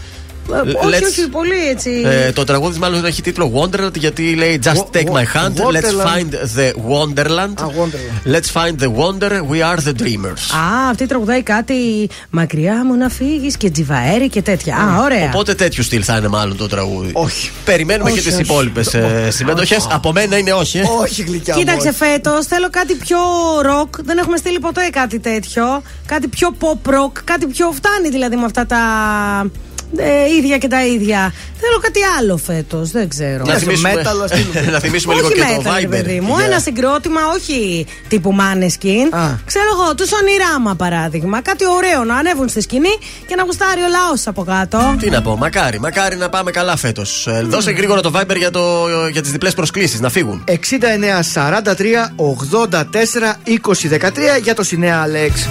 Ε, 0.53 0.59
όχι, 0.59 0.89
Let's- 0.89 1.03
όχι, 1.19 1.29
πολύ 1.29 1.67
έτσι. 1.69 2.01
Ε, 2.05 2.31
το 2.31 2.43
τραγούδι 2.43 2.69
της 2.71 2.79
μάλλον 2.79 3.05
έχει 3.05 3.21
τίτλο 3.21 3.51
Wonderland 3.55 3.95
γιατί 3.97 4.33
λέει 4.35 4.59
Just 4.63 4.69
Wo- 4.69 4.95
take 4.97 5.05
my 5.05 5.11
wo- 5.11 5.35
hand, 5.35 5.53
let's 5.53 5.63
Wonderland. 5.65 6.05
find 6.07 6.29
the 6.57 6.71
Wonderland. 6.91 7.53
Α, 7.61 7.65
Wonderland. 7.79 8.33
Let's 8.33 8.51
find 8.61 8.75
the 8.83 8.87
wonder, 9.01 9.31
we 9.31 9.59
are 9.73 9.77
the 9.87 9.93
dreamers. 10.01 10.55
Α, 10.55 10.89
αυτή 10.89 11.05
τραγουδάει 11.05 11.43
κάτι 11.43 12.09
μακριά 12.29 12.85
μου 12.85 12.95
να 12.95 13.09
φύγεις 13.09 13.57
και 13.57 13.69
τζιβαέρι 13.69 14.29
και 14.29 14.41
τέτοια. 14.41 14.75
Α, 14.75 15.01
ωραία. 15.03 15.25
Οπότε 15.33 15.53
τέτοιου 15.55 15.83
στυλ 15.83 16.01
θα 16.05 16.17
είναι 16.17 16.27
μάλλον 16.27 16.57
το 16.57 16.67
τραγούδι. 16.67 17.09
Όχι. 17.13 17.49
Περιμένουμε 17.65 18.09
Όχι, 18.09 18.19
και 18.19 18.25
τις 18.25 18.33
όχι. 18.33 18.41
υπόλοιπες 18.43 18.95
συμμετοχές. 19.29 19.87
Από 19.91 20.11
μένα 20.11 20.37
είναι 20.37 20.51
όχι. 20.53 20.77
ε. 20.77 20.83
Όχι 21.01 21.21
γλυκιά 21.21 21.53
Κοίταξε 21.55 21.87
μου, 21.87 21.93
φέτος, 21.93 22.45
θέλω 22.45 22.69
κάτι 22.69 22.93
πιο 22.95 23.17
ροκ. 23.61 24.01
Δεν 24.03 24.17
έχουμε 24.17 24.37
στείλει 24.37 24.59
ποτέ 24.59 24.89
κάτι 24.91 25.19
τέτοιο. 25.19 25.81
Κάτι 26.05 26.27
πιο 26.27 26.55
pop 26.59 26.89
rock. 26.89 27.11
Κάτι 27.23 27.45
πιο 27.47 27.71
φτάνει 27.71 28.09
δηλαδή 28.09 28.35
με 28.35 28.45
αυτά 28.45 28.65
τα 28.65 28.77
ε, 29.97 30.35
ίδια 30.37 30.57
και 30.57 30.67
τα 30.67 30.85
ίδια. 30.85 31.33
Θέλω 31.61 31.79
κάτι 31.81 31.99
άλλο 32.19 32.37
φέτος. 32.37 32.91
Δεν 32.91 33.09
ξέρω. 33.09 33.43
Να 33.45 33.53
θυμίσουμε, 33.53 33.93
metal, 33.95 34.23
ας 34.23 34.29
στείλουμε. 34.29 34.71
να 34.75 34.79
θυμίσουμε 34.79 35.13
λίγο 35.13 35.25
όχι 35.27 35.35
και 35.35 35.41
metal, 35.41 35.63
το 35.63 35.69
ρε 35.79 35.85
Viber. 35.85 35.89
παιδί 35.89 36.19
μου. 36.19 36.35
Για- 36.37 36.45
Ένα 36.45 36.59
συγκρότημα, 36.59 37.21
όχι 37.35 37.85
τύπου 38.07 38.35
Maneskin. 38.39 39.15
Α. 39.17 39.27
Ξέρω 39.45 39.65
εγώ, 39.73 39.95
του 39.95 40.05
ονειράμα 40.21 40.75
παράδειγμα. 40.75 41.41
Κάτι 41.41 41.63
ωραίο 41.77 42.03
να 42.03 42.15
ανέβουν 42.15 42.49
στη 42.49 42.61
σκηνή 42.61 42.97
και 43.27 43.35
να 43.35 43.43
γουστάρει 43.43 43.81
ο 43.81 43.87
λαός 43.89 44.27
από 44.27 44.43
κάτω. 44.43 44.95
Τι 44.99 45.09
να 45.09 45.21
πω, 45.21 45.37
μακάρι, 45.37 45.79
μακάρι 45.79 46.15
να 46.15 46.29
πάμε 46.29 46.51
καλά 46.51 46.77
φέτος. 46.77 47.27
Δώσε 47.43 47.71
γρήγορα 47.71 48.01
το 48.01 48.11
Viber 48.15 48.35
για, 48.37 48.51
το, 48.51 48.87
για 49.11 49.21
τις 49.21 49.31
διπλές 49.31 49.53
προσκλήσεις, 49.53 49.99
να 49.99 50.09
φύγουν. 50.09 50.43
69 50.47 50.53
43 51.33 52.13
84 52.15 53.35
20 53.45 53.89
13 53.89 54.41
για 54.43 54.55
το 54.55 54.63
Σινέα 54.63 55.01
Αλέξ. 55.01 55.47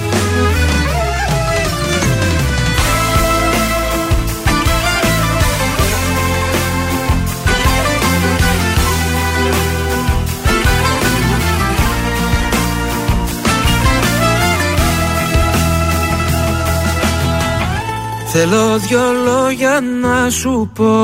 Θέλω 18.41 18.79
δυο 18.79 19.01
λόγια 19.25 19.81
να 20.01 20.31
σου 20.31 20.71
πω. 20.75 20.95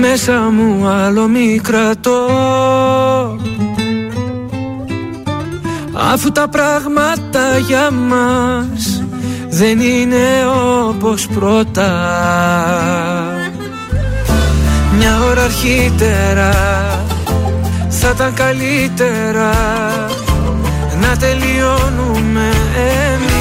Μέσα 0.00 0.32
μου 0.32 0.86
άλλο 0.86 1.28
μη 1.28 1.60
κρατώ 1.62 2.26
Αφού 5.92 6.32
τα 6.32 6.48
πράγματα 6.48 7.58
για 7.58 7.90
μας 7.90 9.02
δεν 9.48 9.80
είναι 9.80 10.26
όπως 10.88 11.26
πρώτα. 11.26 11.90
Μια 14.98 15.20
ώρα 15.30 15.42
αρχίτερα 15.42 16.52
θα 17.88 18.10
ήταν 18.14 18.34
καλύτερα 18.34 19.50
να 21.00 21.16
τελειώνουμε 21.16 22.50
εμείς 22.76 23.37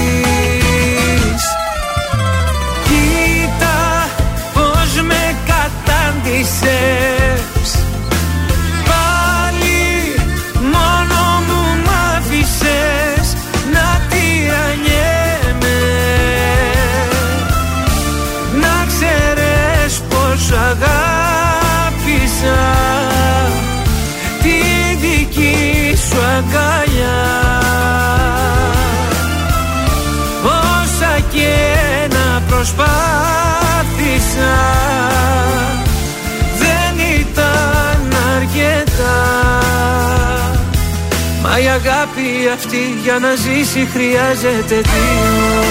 κατάντησες 6.47 7.69
Πάλι 8.85 10.15
μόνο 10.61 11.19
μου 11.47 11.61
μ' 11.83 11.91
άφησες 12.15 13.25
να 13.73 13.87
τυραννιέμαι 14.09 15.79
Να 18.61 18.75
ξέρεις 18.87 19.93
πως 20.09 20.41
αγάπησα 20.51 21.79
τη 24.41 24.57
δική 25.01 25.97
σου 26.09 26.19
αγκαλιά. 26.37 27.21
Όσα 30.43 31.13
και 31.31 31.55
να 32.09 32.41
προσπάθησα 32.47 33.37
Μα 41.49 41.59
η 41.59 41.67
αγάπη 41.67 42.49
αυτή 42.53 42.77
για 43.03 43.19
να 43.19 43.35
ζήσει 43.35 43.87
χρειάζεται 43.93 44.75
δύο 44.75 45.67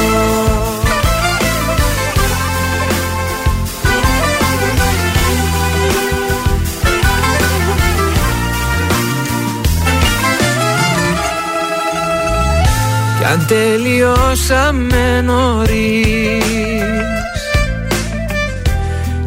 Κι 13.18 13.24
αν 13.24 13.46
τελειώσαμε 13.46 15.20
νωρίς 15.20 16.44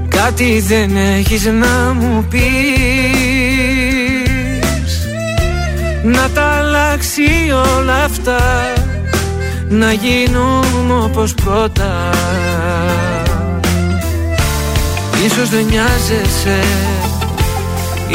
Κάτι 0.09 0.59
δεν 0.59 0.95
έχεις 0.95 1.45
να 1.45 1.93
μου 1.93 2.25
πεις 2.29 3.18
Να 6.03 6.29
τα 6.29 6.41
αλλάξει 6.41 7.23
όλα 7.77 8.03
αυτά 8.03 8.39
Να 9.69 9.91
γίνουμε 9.93 11.03
όπως 11.03 11.33
πρώτα. 11.33 12.09
Ίσως 15.25 15.49
δεν 15.49 15.65
νοιάζεσαι 15.65 16.59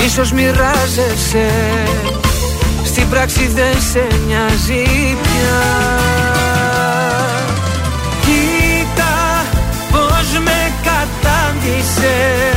Ίσως 0.06 0.32
μοιράζεσαι 0.32 1.50
Στην 2.84 3.08
πράξη 3.08 3.50
δεν 3.54 3.80
σε 3.92 4.06
νοιάζει 4.26 5.16
πια. 5.22 5.62
Κοίτα 8.20 9.44
πως 9.90 10.38
με 10.44 10.72
κατάντησες 10.82 12.54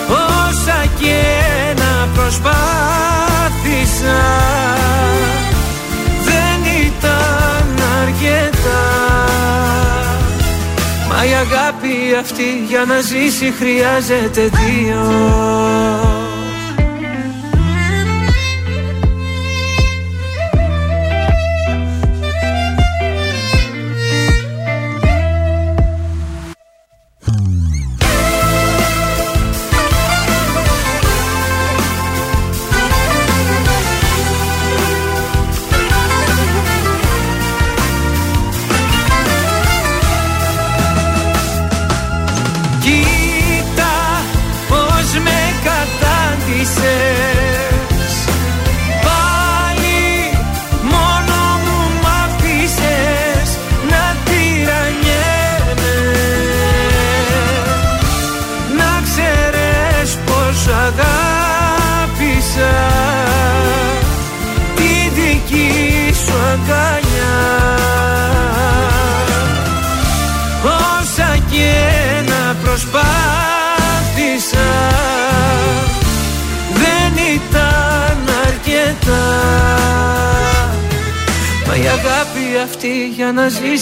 Όσα 0.10 0.86
και 1.00 1.22
να 1.78 2.08
προσπάθησα 2.14 2.62
δεν 6.24 6.60
ήταν 6.86 7.66
αρκετά. 8.02 8.86
Μα 11.10 11.26
η 11.26 11.34
αγάπη 11.34 11.96
αυτή 12.20 12.66
για 12.68 12.86
να 12.86 13.00
ζήσει 13.00 13.54
χρειάζεται 13.60 14.42
δύο 14.42 16.23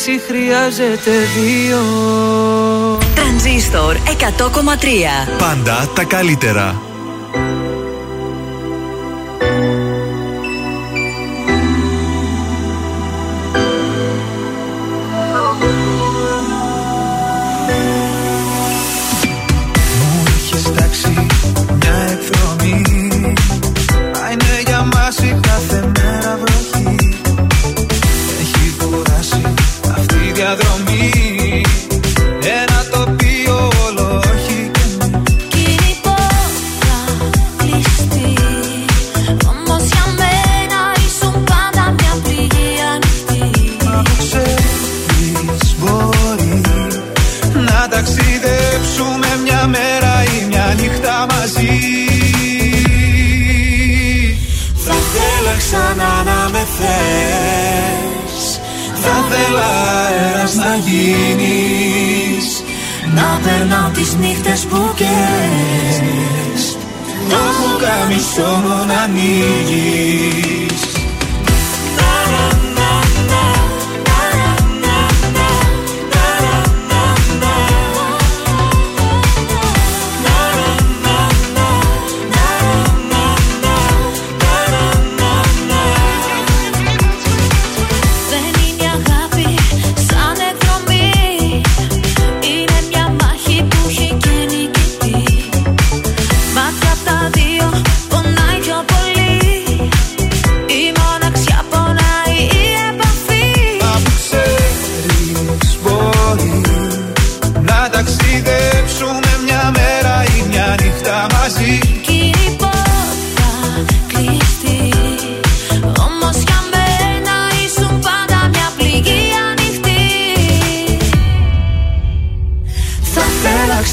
να 0.01 0.07
ζήσει 0.07 0.21
χρειάζεται 0.27 1.11
δύο 1.35 1.77
Τρανζίστορ 3.15 3.95
100,3 3.95 5.37
Πάντα 5.37 5.89
τα 5.95 6.03
καλύτερα. 6.03 6.90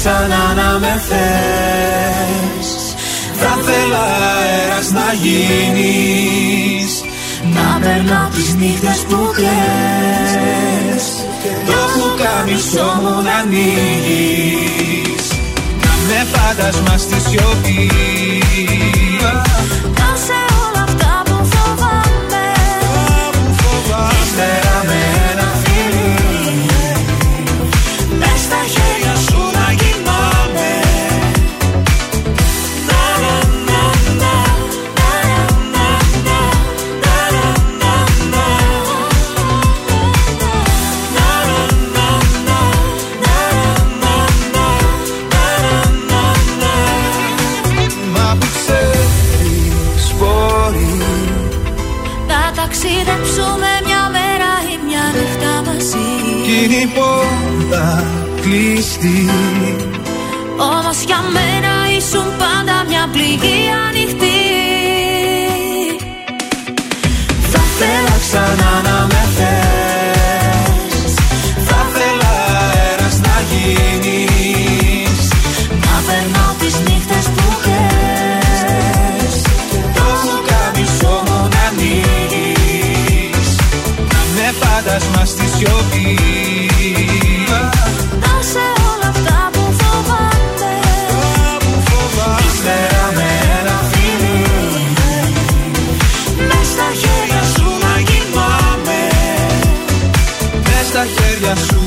Ξανά 0.01 0.45
να 0.59 0.79
με 0.79 1.01
θες. 1.07 2.69
Θα 3.41 3.53
θέλα 3.65 4.03
αέρας 4.37 4.89
να 4.91 5.07
γίνεις. 5.23 6.91
Να 7.55 7.79
περνάω 7.81 8.27
τις 8.35 8.53
νύχτες 8.53 8.99
που 9.09 9.19
κλαις. 9.35 11.05
Το 11.65 11.79
πουκάμισο 11.93 12.87
μου 13.01 13.21
να 13.21 13.35
ανοίγεις. 13.41 15.25
Να 15.83 15.91
με 16.07 16.19
φάντασμα 16.31 16.97
στη 16.97 17.19
σιωπή. 17.29 17.91
Να 19.97 20.09
κλειστή 58.49 59.29
Όμως 60.57 60.97
για 61.05 61.21
μένα 61.35 61.73
ήσουν 61.97 62.27
πάντα 62.41 62.75
μια 62.87 63.09
πληγή 63.11 63.59
ανοιχτή. 63.87 64.41
Θα 67.51 67.61
θέλα 67.77 68.15
ξανά 68.25 68.71
να 68.87 68.97
με 69.11 69.23
θες. 69.37 71.13
Θα 71.67 71.79
θέλα 71.93 72.33
αέρας 72.59 73.19
να 73.27 73.35
γίνεις. 73.49 75.21
Να 75.85 75.95
περνάω 76.07 76.53
τις 76.59 76.75
νύχτες 76.87 77.25
που 77.35 77.45
κλαις 77.63 79.35
Το 79.95 80.05
πουκάμισο 80.21 81.23
μου 81.25 81.47
να 81.53 81.61
ανοίγεις 81.69 83.49
Να 84.11 84.21
με 84.35 84.47
φάντασμα 84.59 85.25
στη 85.25 85.45
σιωπή 85.55 86.68
azul. 101.51 101.78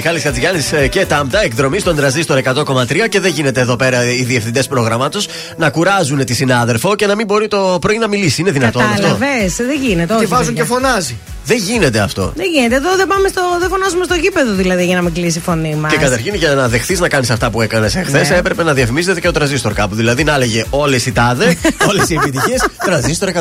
Κοιμάμαι 0.00 0.18
Μιχάλης 0.20 0.22
Χατζηγιάννης 0.22 0.72
ε, 0.72 0.88
και 0.88 1.06
Τάμπτα, 1.06 1.42
εκδρομή 1.42 1.78
στον 1.78 1.96
τραζίστορ 1.96 2.40
100,3 2.44 3.08
και 3.08 3.20
δεν 3.20 3.32
γίνεται 3.32 3.60
εδώ 3.60 3.76
πέρα 3.76 4.12
οι 4.12 4.22
διευθυντές 4.24 4.66
προγραμμάτων 4.66 5.22
να 5.56 5.70
κουράζουν 5.70 6.24
τη 6.24 6.34
συνάδελφο 6.34 6.94
και 6.94 7.06
να 7.06 7.14
μην 7.14 7.26
μπορεί 7.26 7.48
το 7.48 7.78
πρωί 7.80 7.98
να 7.98 8.08
μιλήσει. 8.08 8.40
Είναι 8.40 8.50
δυνατόν 8.50 8.82
αυτό; 8.82 9.02
Κατάλαβες, 9.02 9.56
δεν 9.56 9.80
γίνεται. 9.82 10.06
Και 10.06 10.18
όχι, 10.18 10.26
βάζουν 10.26 10.46
παιδιά. 10.46 10.62
και 10.62 10.68
φωνάζει. 10.68 11.18
Δεν 11.44 11.58
γίνεται 11.58 11.98
αυτό. 11.98 12.32
Δεν 12.36 12.46
γίνεται. 12.52 12.74
Εδώ 12.74 12.96
δεν, 12.96 13.06
πάμε 13.06 13.28
στο, 13.28 13.40
δεν 13.60 13.68
φωνάζουμε 13.68 14.04
στο 14.04 14.14
γήπεδο 14.14 14.52
δηλαδή 14.52 14.84
για 14.84 14.94
να 14.96 15.02
μην 15.02 15.12
κλείσει 15.12 15.38
η 15.38 15.40
φωνή 15.40 15.74
μας. 15.74 15.92
Και 15.92 15.98
καταρχήν 15.98 16.34
για 16.34 16.54
να 16.54 16.68
δεχθείς 16.68 17.00
να 17.00 17.08
κάνεις 17.08 17.30
αυτά 17.30 17.50
που 17.50 17.62
έκανες 17.62 17.94
εχθές, 17.94 18.28
Ναι. 18.28 18.36
έπρεπε 18.36 18.62
να 18.62 18.72
διαφημίζεται 18.72 19.20
και 19.20 19.28
ο 19.28 19.32
τραζίστορ 19.32 19.72
κάπου. 19.72 19.94
Δηλαδή 19.94 20.24
να 20.24 20.34
έλεγε 20.34 20.64
όλες 20.70 21.06
οι 21.06 21.12
τάδε, 21.12 21.56
όλες 21.90 22.10
οι 22.10 22.14
επιτυχίες, 22.14 22.64
τραζίστορ 22.84 23.28
100,3. 23.28 23.40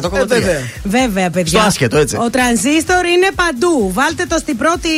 Βέβαια, 0.83 1.29
παιδιά. 1.29 1.59
Στο 1.59 1.67
άσχετο, 1.67 1.97
έτσι. 1.97 2.15
Ο 2.15 2.29
τρανζίστορ 2.29 3.05
είναι 3.05 3.29
παντού. 3.35 3.91
Βάλτε 3.93 4.25
το 4.29 4.37
στην 4.37 4.57
πρώτη 4.57 4.89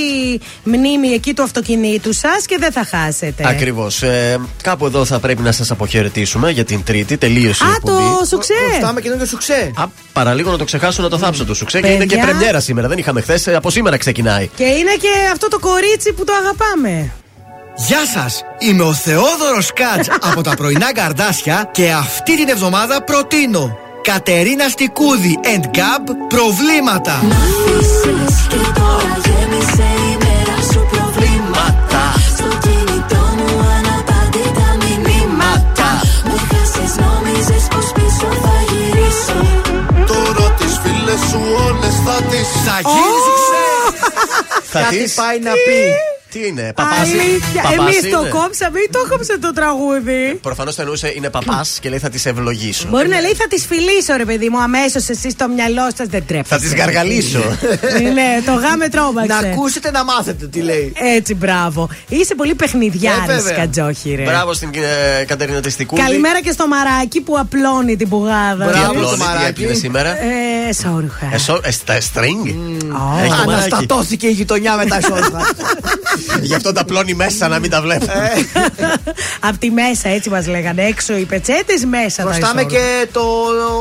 μνήμη 0.63 1.07
εκεί 1.07 1.33
του 1.33 1.43
αυτοκινήτου 1.55 2.13
σας 2.13 2.45
και 2.45 2.57
δεν 2.59 2.71
θα 2.71 2.85
χάσετε. 2.85 3.47
Ακριβώς. 3.47 4.01
Ε, 4.03 4.39
κάπου 4.63 4.85
εδώ 4.85 5.05
θα 5.05 5.19
πρέπει 5.19 5.41
να 5.41 5.51
σας 5.51 5.71
αποχαιρετήσουμε 5.71 6.51
για 6.51 6.63
την 6.65 6.83
Τρίτη. 6.83 7.17
Τελείωσε 7.17 7.63
η 7.63 7.67
Α, 7.67 7.71
εκπομπή. 7.75 7.97
το 8.19 8.25
σουξέ. 8.25 8.53
Φτάμε 8.77 9.01
καινούργιο 9.01 9.25
σουξέ. 9.25 9.71
Α, 9.75 9.83
παραλίγο 10.13 10.51
να 10.51 10.57
το 10.57 10.63
ξεχάσω 10.63 11.01
να 11.01 11.09
το 11.09 11.17
θάψω 11.17 11.45
το 11.45 11.53
σουξέ. 11.53 11.79
Και 11.81 11.87
είναι 11.87 12.05
και 12.05 12.15
Παιδιά. 12.15 12.25
πρεμιέρα 12.25 12.59
σήμερα. 12.59 12.87
Δεν 12.87 12.97
είχαμε 12.97 13.21
χθες. 13.21 13.47
Από 13.47 13.69
σήμερα 13.69 13.97
ξεκινάει. 13.97 14.49
Και 14.55 14.63
είναι 14.63 14.91
και 15.01 15.09
αυτό 15.33 15.47
το 15.47 15.59
κορίτσι 15.59 16.13
που 16.13 16.23
το 16.23 16.33
αγαπάμε. 16.33 17.11
Γεια 17.75 18.05
σας, 18.13 18.41
είμαι 18.59 18.83
ο 18.83 18.93
Θεόδωρος 18.93 19.71
Κάτς 19.73 20.07
από 20.31 20.41
τα 20.41 20.55
πρωινά 20.55 20.93
καρδάσια 20.93 21.69
και 21.71 21.91
αυτή 21.91 22.35
την 22.37 22.47
εβδομάδα 22.49 23.03
προτείνω 23.03 23.77
Κατερίνα 24.01 24.67
Στικούδη 24.69 25.39
and 25.43 25.65
Gab 25.77 26.03
προβλήματα. 26.27 27.19
Θα 42.05 42.21
τις 42.29 42.47
Θα 42.65 42.79
γίνεις 42.79 43.25
Θα 44.71 44.81
Κάτι 44.81 44.97
της- 44.97 45.13
πάει 45.13 45.39
να 45.39 45.51
πει. 45.51 45.81
Τι 46.31 46.47
είναι, 46.47 46.71
παπάς; 46.75 46.97
Αλήθεια. 46.99 47.63
Εμείς 47.79 48.09
το 48.11 48.17
κόψαμε 48.37 48.79
ή 48.79 48.89
το 48.91 48.99
κόψε 49.09 49.37
το 49.39 49.53
τραγούδι; 49.53 50.39
Προφανώς 50.41 50.75
το 50.75 50.81
εννοούσε 50.81 51.11
είναι 51.15 51.29
παπάς 51.29 51.77
και 51.81 51.89
λέει 51.89 51.99
θα 51.99 52.09
τη 52.09 52.21
ευλογήσω. 52.25 52.87
Μπορεί 52.89 53.07
να 53.07 53.19
λέει 53.19 53.33
θα 53.33 53.47
τη 53.47 53.59
φιλήσω, 53.59 54.15
ρε 54.17 54.25
παιδί 54.25 54.49
μου, 54.49 54.61
αμέσως 54.61 55.09
εσύ 55.09 55.29
στο 55.29 55.47
μυαλό 55.47 55.81
σας 55.97 56.07
δεν 56.07 56.23
τρέπεστε. 56.27 56.55
Θα 56.57 56.61
τη 56.69 56.75
γαργαλίσω. 56.75 57.39
ναι, 58.13 58.41
το 58.45 58.53
γάμε 58.53 58.87
τρόμαξε. 58.89 59.33
Να 59.41 59.49
ακούσετε 59.49 59.91
να 59.91 60.03
μάθετε 60.03 60.47
τι 60.47 60.59
λέει. 60.61 60.93
Έτσι, 61.17 61.33
μπράβο. 61.35 61.89
Είσαι 62.07 62.35
πολύ 62.35 62.51
Ε, 62.51 62.53
παιχνιδιάρης, 62.53 63.25
βέβαια. 63.25 63.55
Κατζόχη, 63.57 64.15
ρε. 64.15 64.23
Μπράβο 64.23 64.53
στην 64.53 64.69
ε, 65.19 65.23
Κατερίνα 65.25 65.61
Τεστικούλη. 65.61 66.01
Καλημέρα 66.01 66.41
και 66.41 66.51
στο 66.51 66.67
μαράκι 66.67 67.21
που 67.21 67.37
απλώνει 67.39 67.95
την 67.95 68.09
πουγάδα. 68.09 68.65
Τι 68.65 68.71
Μπράβο, 68.71 68.85
απλώνει, 68.85 69.05
το 69.07 69.13
τι 69.13 69.19
μαράκι. 69.19 69.45
έπλυνε 69.49 69.73
σήμερα; 69.73 70.09
Ε, 70.09 70.73
σόρουχα. 70.73 71.29
Ε, 71.33 71.37
σο- 71.37 71.61
ε, 71.63 71.71
στα 71.71 71.97
string; 71.97 72.47
Ω. 72.47 73.19
Έχει 73.23 73.29
το 73.29 73.43
μαράκι. 73.45 73.51
Αναστατώθηκε 73.51 74.27
η 74.27 74.31
γειτονιά 74.31 74.75
με 74.75 74.85
τα 74.85 74.95
εσόδια. 74.95 75.29
Γι' 76.49 76.55
αυτό 76.55 76.71
τα 76.71 76.83
πλώνει 76.85 77.13
μέσα 77.13 77.47
να 77.47 77.59
μην 77.59 77.69
τα 77.69 77.81
βλέπουμε. 77.81 78.31
Απ' 79.49 79.57
τη 79.57 79.69
μέσα, 79.71 80.09
έτσι 80.09 80.29
μας 80.29 80.47
λέγανε. 80.47 80.83
Έξω 80.83 81.17
οι 81.17 81.25
πετσέτες, 81.25 81.85
μέσα 81.85 82.23
τα 82.23 82.29
Προστάμε 82.29 82.61
ισόρουχα. 82.61 82.85
και 83.03 83.07
το 83.11 83.21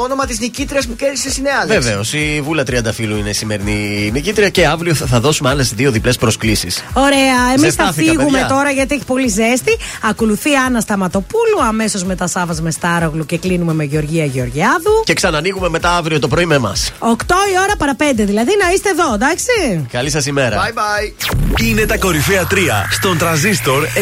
όνομα 0.03 0.27
της 0.27 0.39
νικήτριας 0.41 0.87
που 0.87 0.97
κέρδισε 0.97 1.31
στην 1.31 1.45
Άλεξ. 1.63 1.85
Βεβαίως, 1.85 2.13
η 2.13 2.41
Βούλα 2.45 2.65
Τριανταφύλου 2.65 3.17
είναι 3.17 3.29
η 3.29 3.33
σημερινή 3.33 4.11
νικήτρια 4.13 4.49
και 4.49 4.67
αύριο 4.67 4.95
θα, 4.95 5.07
θα 5.07 5.21
δώσουμε 5.21 5.49
άλλες 5.49 5.73
δύο 5.75 5.91
διπλές 5.91 6.17
προσκλήσεις. 6.17 6.85
Ωραία, 6.93 7.19
εμείς 7.49 7.61
θα 7.75 7.85
Ζεστάθηκα, 7.85 8.11
φύγουμε 8.11 8.31
παιδιά. 8.39 8.47
τώρα 8.47 8.71
γιατί 8.71 8.95
έχει 8.95 9.05
πολύ 9.05 9.29
ζέστη. 9.29 9.77
Ακολουθεί 10.03 10.55
Άννα 10.55 10.81
Σταματοπούλου, 10.81 11.63
αμέσως 11.69 12.05
μετά 12.05 12.27
Σάβας 12.27 12.61
με 12.61 12.71
Στάρογλου 12.71 13.27
και 13.27 13.39
κλείνουμε 13.39 13.73
με 13.75 13.85
Γεωργία 13.85 14.25
Γεωργιάδου. 14.25 15.03
Και 15.05 15.15
ξανανοίγουμε 15.15 15.69
μετά 15.69 15.97
αύριο 15.97 16.19
το 16.19 16.29
πρωί 16.29 16.45
με 16.47 16.55
εμάς. 16.55 16.93
8 16.99 17.07
η 17.53 17.59
ώρα 17.63 17.77
παρα 17.79 17.97
5, 17.99 18.03
δηλαδή 18.15 18.51
να 18.65 18.73
είστε 18.73 18.89
εδώ, 18.89 19.15
εντάξει. 19.15 19.87
Καλή 19.93 20.11
σας 20.11 20.27
ημέρα. 20.27 20.57
Bye 20.57 20.79
bye. 20.79 21.63
Είναι 21.63 21.87
τα 21.87 21.97
κορυφαία 21.99 22.30
3 22.39 22.87
στον 22.91 23.19
τραζίστορ 23.19 23.85
100,3. 23.85 24.01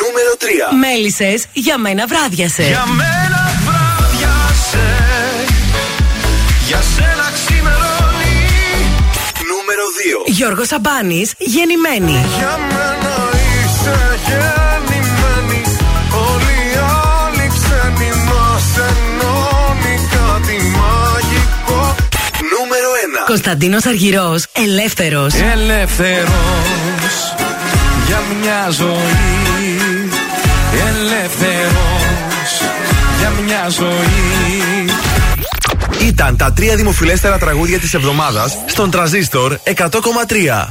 Νούμερο 0.00 0.32
3. 0.38 0.76
Μέλισσες 0.80 1.44
για 1.52 1.78
μένα 1.78 2.06
βράδιασες. 2.06 2.66
Για 2.66 2.84
μένα 2.86 3.52
βράδιασες 3.64 5.48
Για 6.66 6.82
σένα 6.96 7.30
ξημερώνει 7.34 8.40
Νούμερο 9.50 9.84
2. 10.26 10.32
Γιώργος 10.32 10.66
Σαμπάνης, 10.66 11.32
γεννημένη. 11.38 12.26
Για 12.38 12.58
μένα 12.58 12.71
Κωνσταντίνος 23.26 23.86
Αργυρός, 23.86 24.44
ελεύθερος. 24.52 25.34
Ελεύθερος 25.34 26.32
για 28.06 28.22
μια 28.40 28.70
ζωή 28.70 30.08
Ελεύθερος 30.72 32.02
για 33.18 33.32
μια 33.44 33.68
ζωή 33.68 34.90
Ήταν 36.08 36.36
τα 36.36 36.52
τρία 36.52 36.76
δημοφιλέστερα 36.76 37.38
τραγούδια 37.38 37.78
της 37.78 37.94
εβδομάδας 37.94 38.58
στον 38.66 38.90
τραζίστορ 38.90 39.58
100,3. 39.64 40.68